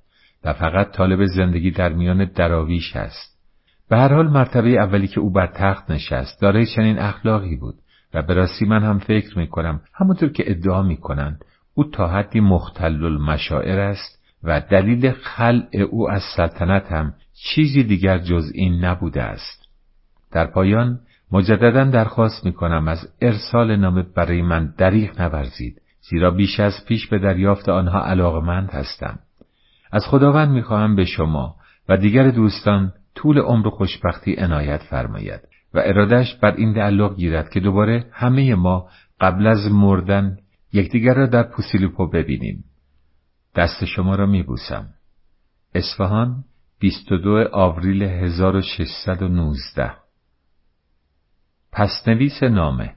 [0.44, 3.36] و فقط طالب زندگی در میان دراویش است.
[3.88, 7.74] به هر حال مرتبه اولی که او بر تخت نشست دارای چنین اخلاقی بود
[8.14, 12.08] و به راستی من هم فکر می کنم همونطور که ادعا می کنند او تا
[12.08, 18.84] حدی مختل المشاعر است و دلیل خلع او از سلطنت هم چیزی دیگر جز این
[18.84, 19.66] نبوده است.
[20.32, 21.00] در پایان
[21.32, 27.06] مجددا درخواست می کنم از ارسال نامه برای من دریغ نورزید زیرا بیش از پیش
[27.06, 29.18] به دریافت آنها علاقمند هستم.
[29.92, 31.56] از خداوند می خواهم به شما
[31.88, 35.40] و دیگر دوستان طول عمر و خوشبختی عنایت فرماید
[35.74, 38.88] و ارادش بر این تعلق گیرد که دوباره همه ما
[39.20, 40.36] قبل از مردن
[40.72, 42.64] یکدیگر را در پوسیلوپو ببینیم.
[43.56, 44.88] دست شما را می بوسم.
[45.74, 46.44] اصفهان
[46.80, 50.05] 22 آوریل 1619
[51.76, 52.92] پس نویس نامه.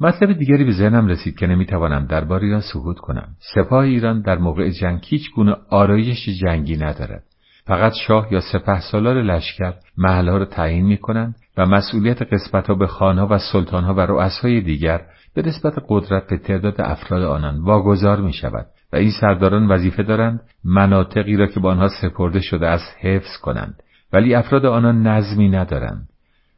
[0.00, 3.28] مطلب دیگری به ذهنم رسید که نمی‌توانم درباره آن سکوت کنم.
[3.54, 7.22] سپاه ایران در موقع جنگ هیچ گونه آرایش جنگی ندارد.
[7.66, 12.74] فقط شاه یا سپه سالار لشکر محلها را تعیین می کنند و مسئولیت قسمت ها
[12.74, 15.00] به خانها و سلطانها و رؤسای دیگر
[15.34, 20.40] به نسبت قدرت به تعداد افراد آنان واگذار می شود و این سرداران وظیفه دارند
[20.64, 23.82] مناطقی را که به آنها سپرده شده است حفظ کنند.
[24.12, 26.11] ولی افراد آنان نظمی ندارند.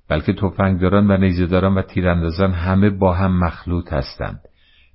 [0.09, 4.41] بلکه تفنگداران و نیزهداران و تیراندازان همه با هم مخلوط هستند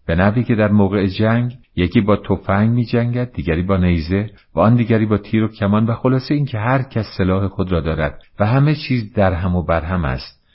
[0.07, 4.59] به نحوی که در موقع جنگ یکی با تفنگ می جنگد دیگری با نیزه و
[4.59, 8.21] آن دیگری با تیر و کمان و خلاصه اینکه هر کس سلاح خود را دارد
[8.39, 10.45] و همه چیز در هم و بر هم است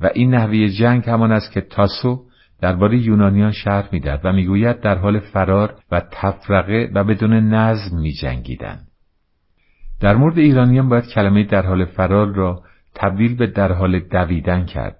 [0.00, 2.24] و این نحوی جنگ همان است که تاسو
[2.60, 8.12] درباره یونانیان شرح می‌دهد و می‌گوید در حال فرار و تفرقه و بدون نظم می
[8.12, 8.86] جنگیدند.
[10.00, 12.62] در مورد ایرانیان باید کلمه در حال فرار را
[12.94, 14.96] تبدیل به در حال دویدن کرد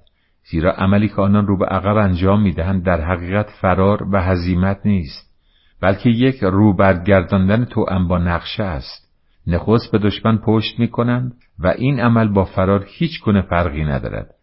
[0.51, 5.35] زیرا عملی که آنان رو به عقب انجام می‌دهند در حقیقت فرار و هزیمت نیست
[5.81, 9.05] بلکه یک رو برگرداندن تو با نقشه است.
[9.47, 14.35] نخست به دشمن پشت می کنند و این عمل با فرار هیچ گونه فرقی ندارد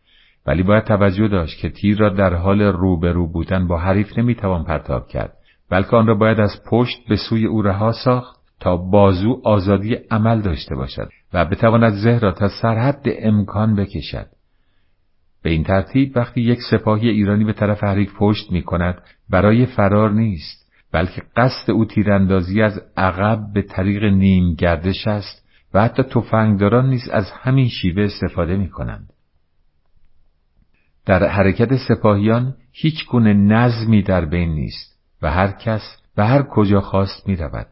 [0.47, 5.07] ولی باید توجه داشت که تیر را در حال روبرو بودن با حریف نمی‌توان پرتاب
[5.07, 5.33] کرد
[5.69, 10.41] بلکه آن را باید از پشت به سوی او رها ساخت تا بازو آزادی عمل
[10.41, 11.09] داشته باشد.
[11.33, 14.27] و بتواند زه را تا سرحد امکان بکشد
[15.43, 20.11] به این ترتیب وقتی یک سپاهی ایرانی به طرف حریف پشت می کند برای فرار
[20.11, 26.89] نیست بلکه قصد او تیراندازی از عقب به طریق نیم گردش است و حتی تفنگداران
[26.89, 29.09] نیز از همین شیوه استفاده می کنند.
[31.05, 36.81] در حرکت سپاهیان هیچ گونه نظمی در بین نیست و هر کس به هر کجا
[36.81, 37.67] خواست می رود.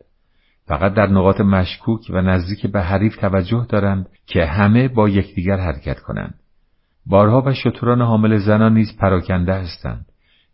[0.70, 6.00] فقط در نقاط مشکوک و نزدیک به حریف توجه دارند که همه با یکدیگر حرکت
[6.00, 6.34] کنند.
[7.06, 10.06] بارها و شتران حامل زنان نیز پراکنده هستند.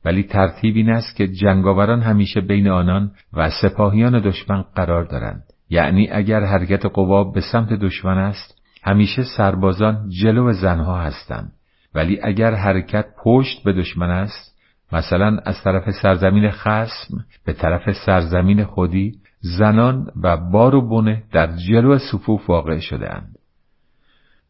[0.05, 5.43] ولی ترتیب این است که جنگاوران همیشه بین آنان و سپاهیان دشمن قرار دارند.
[5.69, 11.51] یعنی اگر حرکت قوا به سمت دشمن است همیشه سربازان جلو زنها هستند.
[11.95, 14.55] ولی اگر حرکت پشت به دشمن است
[14.91, 19.11] مثلا از طرف سرزمین خسم به طرف سرزمین خودی
[19.45, 23.35] زنان و بار و بونه در جلو صفوف واقع شدهاند.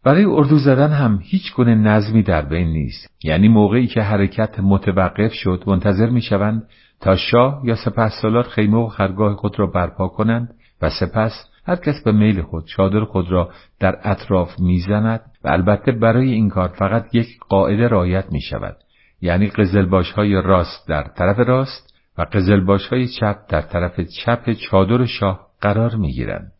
[0.03, 5.33] برای اردو زدن هم هیچ گونه نظمی در بین نیست یعنی موقعی که حرکت متوقف
[5.33, 6.63] شد منتظر می‌شوند
[7.01, 11.31] تا شاه یا سپس سالار خیمه و خرگاه خود را برپا کنند و سپس
[11.67, 13.49] هر کس به میل خود چادر خود را
[13.79, 18.75] در اطراف می‌زند و البته برای این کار فقط یک قاعده رعایت می شود
[19.21, 25.05] یعنی قزلباش های راست در طرف راست و قزلباش های چپ در طرف چپ چادر
[25.05, 26.51] شاه قرار می گیرند.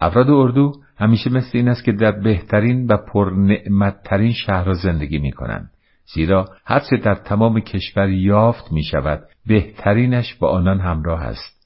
[0.00, 5.70] افراد اردو همیشه مثل این است که در بهترین و پرنعمتترین شهرها زندگی می کنند.
[6.14, 11.56] زیرا هرچه در تمام کشور یافت می شود بهترینش با آنان همراه است.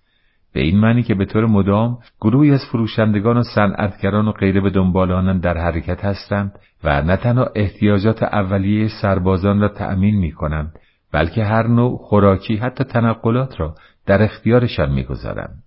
[0.52, 4.70] به این معنی که به طور مدام گروهی از فروشندگان و صنعتگران و غیره به
[4.70, 6.52] دنبال آنان در حرکت هستند
[6.85, 10.73] و نه تنها احتیاجات اولیه سربازان را تأمین می کنند
[11.12, 13.74] بلکه هر نوع خوراکی حتی تنقلات را
[14.06, 15.62] در اختیارشان می‌گذارند.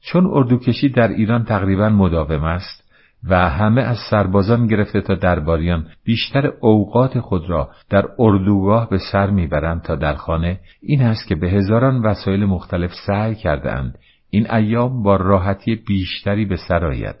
[0.00, 2.90] چون اردوکشی در ایران تقریبا مداوم است
[3.28, 9.30] و همه از سربازان گرفته تا درباریان بیشتر اوقات خود را در اردوگاه به سر
[9.30, 13.98] می‌برند تا در خانه این است که به هزاران وسایل مختلف سعی کردهاند
[14.30, 17.16] این ایام با راحتی بیشتری به سر آید.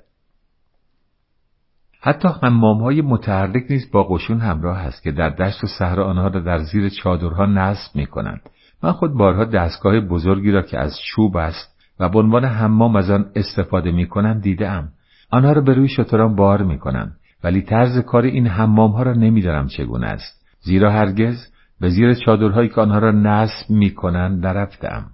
[2.02, 6.26] حتی حمام های متحرک نیز با قشون همراه است که در دشت و صحرا آنها
[6.26, 8.40] را در زیر چادرها نصب می کنند.
[8.82, 13.10] من خود بارها دستگاه بزرگی را که از چوب است و به عنوان حمام از
[13.10, 14.08] آن استفاده می
[14.40, 14.88] دیدم.
[15.30, 19.12] آنها را به روی شتران بار می کنند ولی طرز کار این حمام ها را
[19.12, 20.46] نمی‌دانم چگونه است.
[20.60, 21.36] زیرا هرگز
[21.80, 25.06] به زیر چادرهایی که آنها را نصب می کنند نرفتم.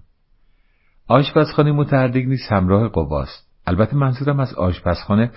[1.08, 3.46] آشپزخانه متحرک نیز همراه قواست.
[3.66, 5.30] البته منظورم از آشپزخانه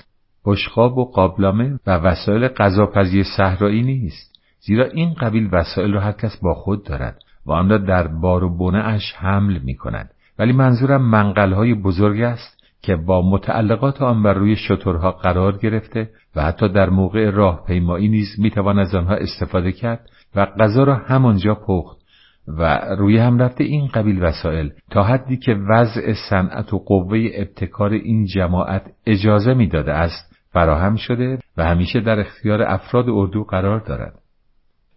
[0.46, 4.40] بشخاب و قابلمه و وسایل غذاپزی صحرایی نیست.
[4.60, 8.44] زیرا این قبیل وسایل را هر کس با خود دارد و آن را در بار
[8.44, 14.02] و بونه اش حمل می کند ولی منظورم منقل های بزرگ است که با متعلقات
[14.02, 19.16] آن بر روی شترها قرار گرفته و حتی در موقع راهپیمایی نیز می‌توان از آنها
[19.16, 22.00] استفاده کرد و غذا را همانجا پخت
[22.48, 27.92] و روی هم رفته این قبیل وسایل تا حدی که وضع صنعت و قوه ابتکار
[27.92, 34.14] این جماعت اجازه می‌داده است فراهم شده و همیشه در اختیار افراد اردو قرار دارد.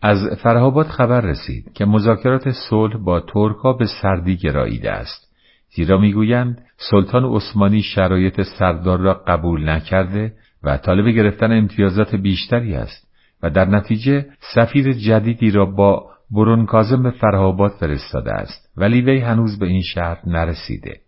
[0.02, 5.32] از فرهابات خبر رسید که مذاکرات صلح با ترکا به سردی گراییده است.
[5.74, 10.32] زیرا می‌گویند سلطان عثمانی شرایط سردار را قبول نکرده
[10.62, 13.08] و طالب گرفتن امتیازات بیشتری است
[13.42, 19.18] و در نتیجه سفیر جدیدی را با برون کازم به فرهابات فرستاده است ولی وی
[19.18, 21.00] هنوز به این شهر نرسیده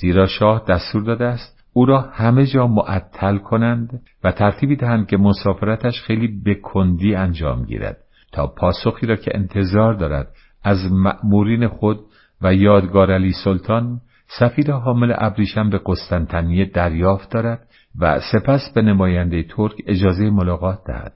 [0.00, 5.16] زیرا شاه دستور داده است او را همه جا معطل کنند و ترتیبی دهند که
[5.16, 7.96] مسافرتش خیلی به کندی انجام گیرد
[8.32, 10.28] تا پاسخی را که انتظار دارد
[10.64, 12.00] از مأمورین خود
[12.42, 14.00] و یادگار علی سلطان
[14.38, 17.66] سفیر حامل ابریشم به قسطنطنیه دریافت دارد
[17.98, 21.12] و سپس به نماینده ترک اجازه ملاقات دهد.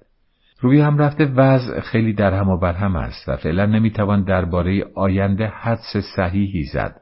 [0.61, 4.85] روی هم رفته وضع خیلی در هم و بر هم است و فعلا نمی‌توان درباره
[4.95, 7.01] آینده حدس صحیحی زد.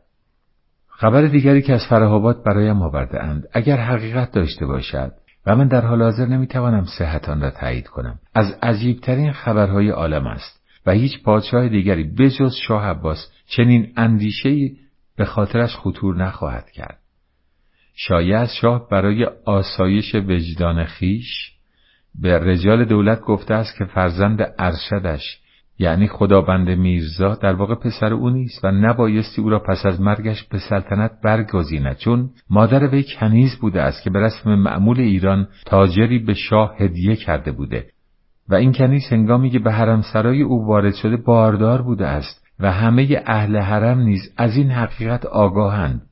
[0.97, 5.13] خبر دیگری که از فرهابات برایم آورده اند اگر حقیقت داشته باشد
[5.47, 8.19] و من در حال حاضر نمی‌توانم صحت آن را تایید کنم.
[8.35, 14.77] از عجیبترین خبرهای عالم است و هیچ پادشاه دیگری بجز شاه عباس چنین اندیشهای
[15.17, 16.99] به خاطرش خطور نخواهد کرد.
[17.97, 21.53] شاید شاه برای آسایش وجدان خیش
[22.21, 25.41] به رجال دولت گفته است که فرزند ارشدش
[25.79, 30.45] یعنی خدابند میرزا در واقع پسر او نیست و نبایستی او را پس از مرگش
[30.45, 31.97] به سلطنت برگزیند.
[31.97, 37.17] چون مادر وی کنیز بوده است که به رسم معمول ایران تاجری به شاه هدیه
[37.17, 37.87] کرده بوده.
[38.49, 43.23] و این کنیز هنگامی که به حرمسرای او وارد شده باردار بوده است و همه
[43.27, 46.03] اهل حرم نیز از این حقیقت آگاهند.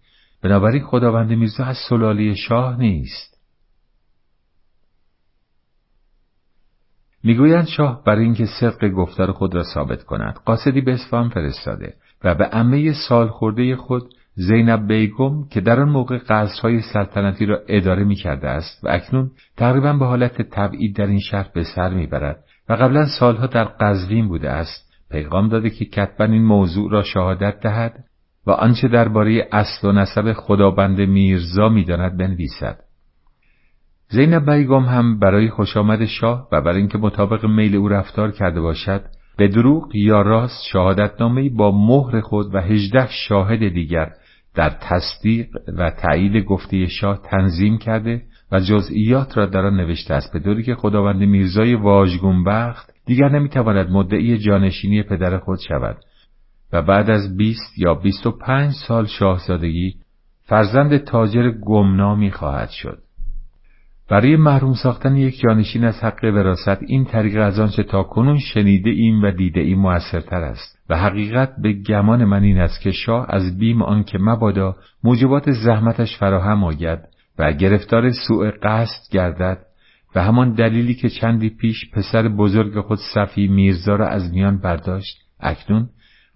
[0.42, 3.31] بنابراین خداوند میرزا از سلاله شاه نیست.
[7.24, 10.38] می‌گویند شاه برای اینکه صدق گفتار خود را ثابت کند.
[10.44, 11.94] قاصدی به اصفهان فرستاده
[12.24, 14.02] و به عمه سال خورده خود
[14.34, 19.30] زینب بیگم که در آن موقع قصرهای سلطنتی را اداره می کرده است و اکنون
[19.56, 24.28] تقریبا به حالت تبعید در این شهر به سر می‌برد و قبلا سالها در قزوین
[24.28, 24.92] بوده است.
[25.10, 28.04] پیغام داده که کتبا این موضوع را شهادت دهد
[28.46, 32.78] و آنچه درباره اصل و نسب خدابند میرزا می‌داند بنویسد.
[34.12, 38.60] زینب بیگم هم برای خوش آمد شاه و برای اینکه مطابق میل او رفتار کرده
[38.60, 39.04] باشد
[39.36, 44.10] به دروغ یا راست شهادتنامه‌ای با مهر خود و هجده شاهد دیگر
[44.54, 45.46] در تصدیق
[45.78, 50.32] و تایید گفته شاه تنظیم کرده و جزئیات را در آن نوشته است.
[50.32, 55.96] به دوری که خداوند میرزای واژگونبخت دیگر نمی‌تواند مدعی جانشینی پدر خود شود
[56.72, 59.94] و بعد از بیست یا بیست و پنج سال شاهزادگی
[60.42, 62.98] فرزند تاجر گمنامی خواهد شد.
[64.10, 68.90] برای محروم ساختن یک جانشین از حق وراست این طریق از آنچه تا کنون شنیده
[68.90, 70.78] ایم و دیده ایم موثرتر است.
[70.92, 76.16] و حقیقت به گمان من این است که شاه از بیم آنکه مبادا موجبات زحمتش
[76.16, 76.98] فراهم آید
[77.38, 79.58] و گرفتار سوء قصد گردد
[80.14, 85.16] و همان دلیلی که چندی پیش پسر بزرگ خود صفی میرزا را از میان برداشت
[85.40, 85.88] اکنون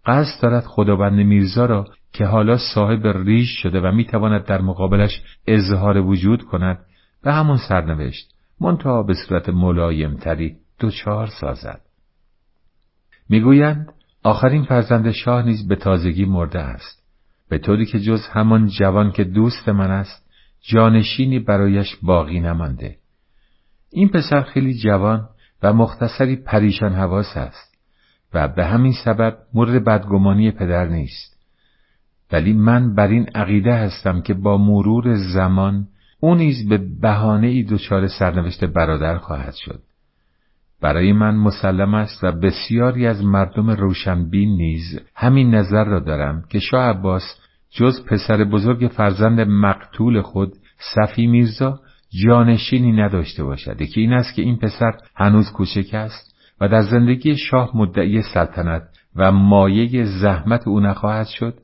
[0.06, 6.00] قصد دارد خداوند میرزا را که حالا صاحب ریش شده و می‌تواند در مقابلش اظهار
[6.00, 6.78] وجود کند
[7.26, 11.80] به همون سرنوشت منتها به صورت ملایمتری دوچار سازد.
[13.28, 17.02] می‌گویند آخرین فرزند شاه نیز به تازگی مرده است.
[17.48, 20.30] به طوری که جز همان جوان که دوست من است
[20.60, 22.96] جانشینی برایش باقی نمانده.
[23.92, 25.28] این پسر خیلی جوان
[25.62, 27.74] و مختصری پریشان حواس است
[28.34, 31.36] و به همین سبب مورد بدگمانی پدر نیست.
[32.32, 35.88] ولی من بر این عقیده هستم که با مرور زمان
[36.20, 39.80] او نیز به بهانه ای دچار سرنوشت برادر خواهد شد.
[40.82, 46.58] برای من مسلم است و بسیاری از مردم روشنبین نیز همین نظر را دارم که
[46.58, 47.22] شاه عباس
[47.70, 50.52] جز پسر بزرگ فرزند مقتول خود
[50.94, 51.80] صفی میرزا
[52.24, 53.80] جانشینی نداشته باشد.
[53.80, 58.82] یکی این است که این پسر هنوز کوچک است و در زندگی شاه مدعی سلطنت
[59.16, 61.54] و مایه زحمت او نخواهد شد.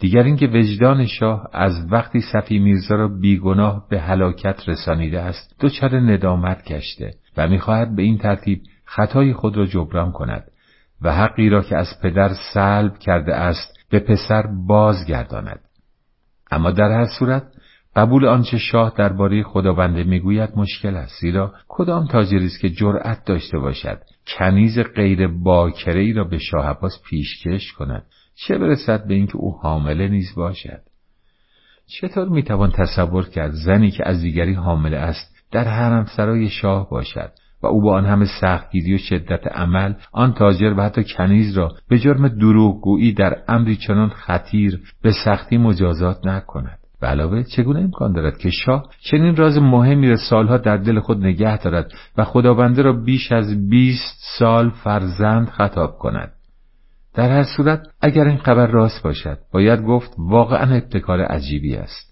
[0.00, 6.00] دیگر اینکه وجدان شاه از وقتی صفی میرزا را بیگناه به هلاکت رسانیده است دچار
[6.00, 10.44] ندامت گشته و می‌خواهد به این ترتیب خطای خود را جبران کند
[11.02, 15.60] و حقی را که از پدر سلب کرده است به پسر بازگرداند.
[16.50, 17.42] اما در هر صورت
[17.96, 23.58] قبول آنچه شاه درباره خداونده می‌گوید مشکل است زیرا کدام تاجری است که جرأت داشته
[23.58, 28.02] باشد کنیز غیر باکره ای را به شاه عباس پیشکش کند؟
[28.46, 30.80] چه برسد به اینکه او حامله نیز باشد؟
[31.86, 37.30] چطور می‌توان تصور کرد زنی که از دیگری حامله است در حرم سرای شاه باشد
[37.62, 41.72] و او با آن همه سختگیری و شدت عمل آن تاجر و حتی کنیز را
[41.88, 48.12] به جرم دروغگویی در امری چنان خطیر به سختی مجازات نکند؟ به علاوه چگونه امکان
[48.12, 52.82] دارد که شاه چنین راز مهمی را سالها در دل خود نگه دارد و خداونده
[52.82, 56.32] را بیش از بیست سال فرزند خطاب کند؟
[57.14, 62.10] در هر صورت اگر این خبر راست باشد باید گفت واقعا ابتکار عجیبی است.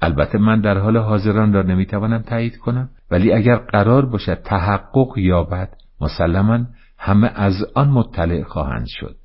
[0.00, 5.68] البته من در حال حاضران را نمی‌توانم تایید کنم ولی اگر قرار باشد تحقق یابد
[6.00, 6.66] مسلما
[6.98, 9.16] همه از آن مطلع خواهند شد.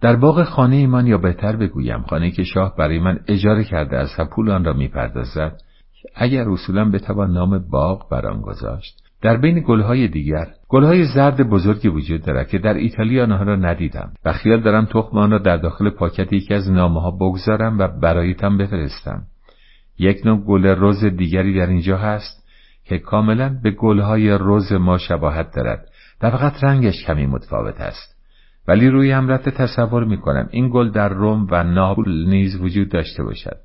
[0.00, 4.20] در باغ خانه من یا بهتر بگویم خانه که شاه برای من اجاره کرده است
[4.20, 5.60] و پول آن را می‌پردازد
[6.14, 9.02] اگر اصولا بتوان نام باغ بر آن گذاشت.
[9.22, 14.12] در بین گلهای دیگر گلهای زرد بزرگی وجود دارد که در ایتالیا آنها را ندیدم.
[14.24, 17.88] و خیال دارم تخم آن را در داخل پاکت یکی از نامه ها بگذارم و
[17.88, 19.22] برایتان بفرستم.
[19.98, 22.48] یک نوع گل روز دیگری در اینجا هست
[22.84, 25.88] که کاملا به گلهای روز ما شباهت دارد
[26.22, 28.16] و فقط رنگش کمی متفاوت است.
[28.68, 33.22] ولی روی امرت تصور می کنم این گل در روم و ناپول نیز وجود داشته
[33.22, 33.56] باشد.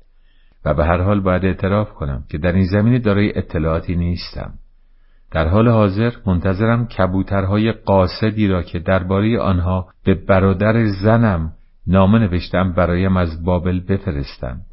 [0.64, 4.52] و به هر حال باید اعتراف کنم که در این زمینه دارای اطلاعاتی نیستم.
[5.30, 11.52] در حال حاضر منتظرم کبوترهای قاصدی را که درباره آنها به برادر زنم
[11.86, 14.66] نامه نوشتم برایم از بابل بفرستند.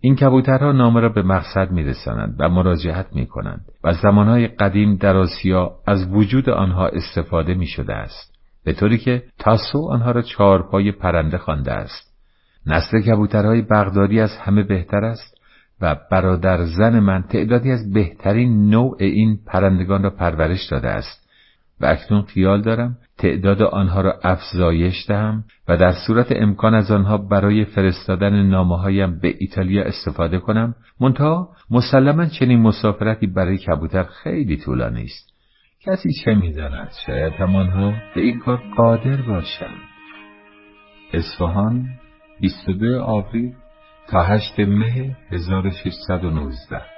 [0.00, 5.16] این کبوترها نامه را به مقصد میرسانند و مراجعت می کنند و زمانهای قدیم در
[5.16, 10.92] آسیا از وجود آنها استفاده می شده است به طوری که تاسو آنها را چهارپای
[10.92, 12.16] پرنده خوانده است.
[12.66, 15.35] نسل کبوترهای بغدادی از همه بهتر است
[15.80, 21.26] و برادر زن من تعدادی از بهترین نوع این پرندگان را پرورش داده است.
[21.80, 27.16] و اکنون خیال دارم تعداد آنها را افزایش دهم و در صورت امکان از آنها
[27.16, 35.04] برای فرستادن نامه به ایتالیا استفاده کنم منتها مسلما چنین مسافرتی برای کبوتر خیلی طولانی
[35.04, 35.32] است.
[35.80, 39.78] کسی چه می‌داند؟ شاید همانها به این کار قادر باشند.
[41.12, 41.88] اصفهان
[42.40, 43.54] 22 آوریل.
[44.08, 46.95] تا هشت مه 1619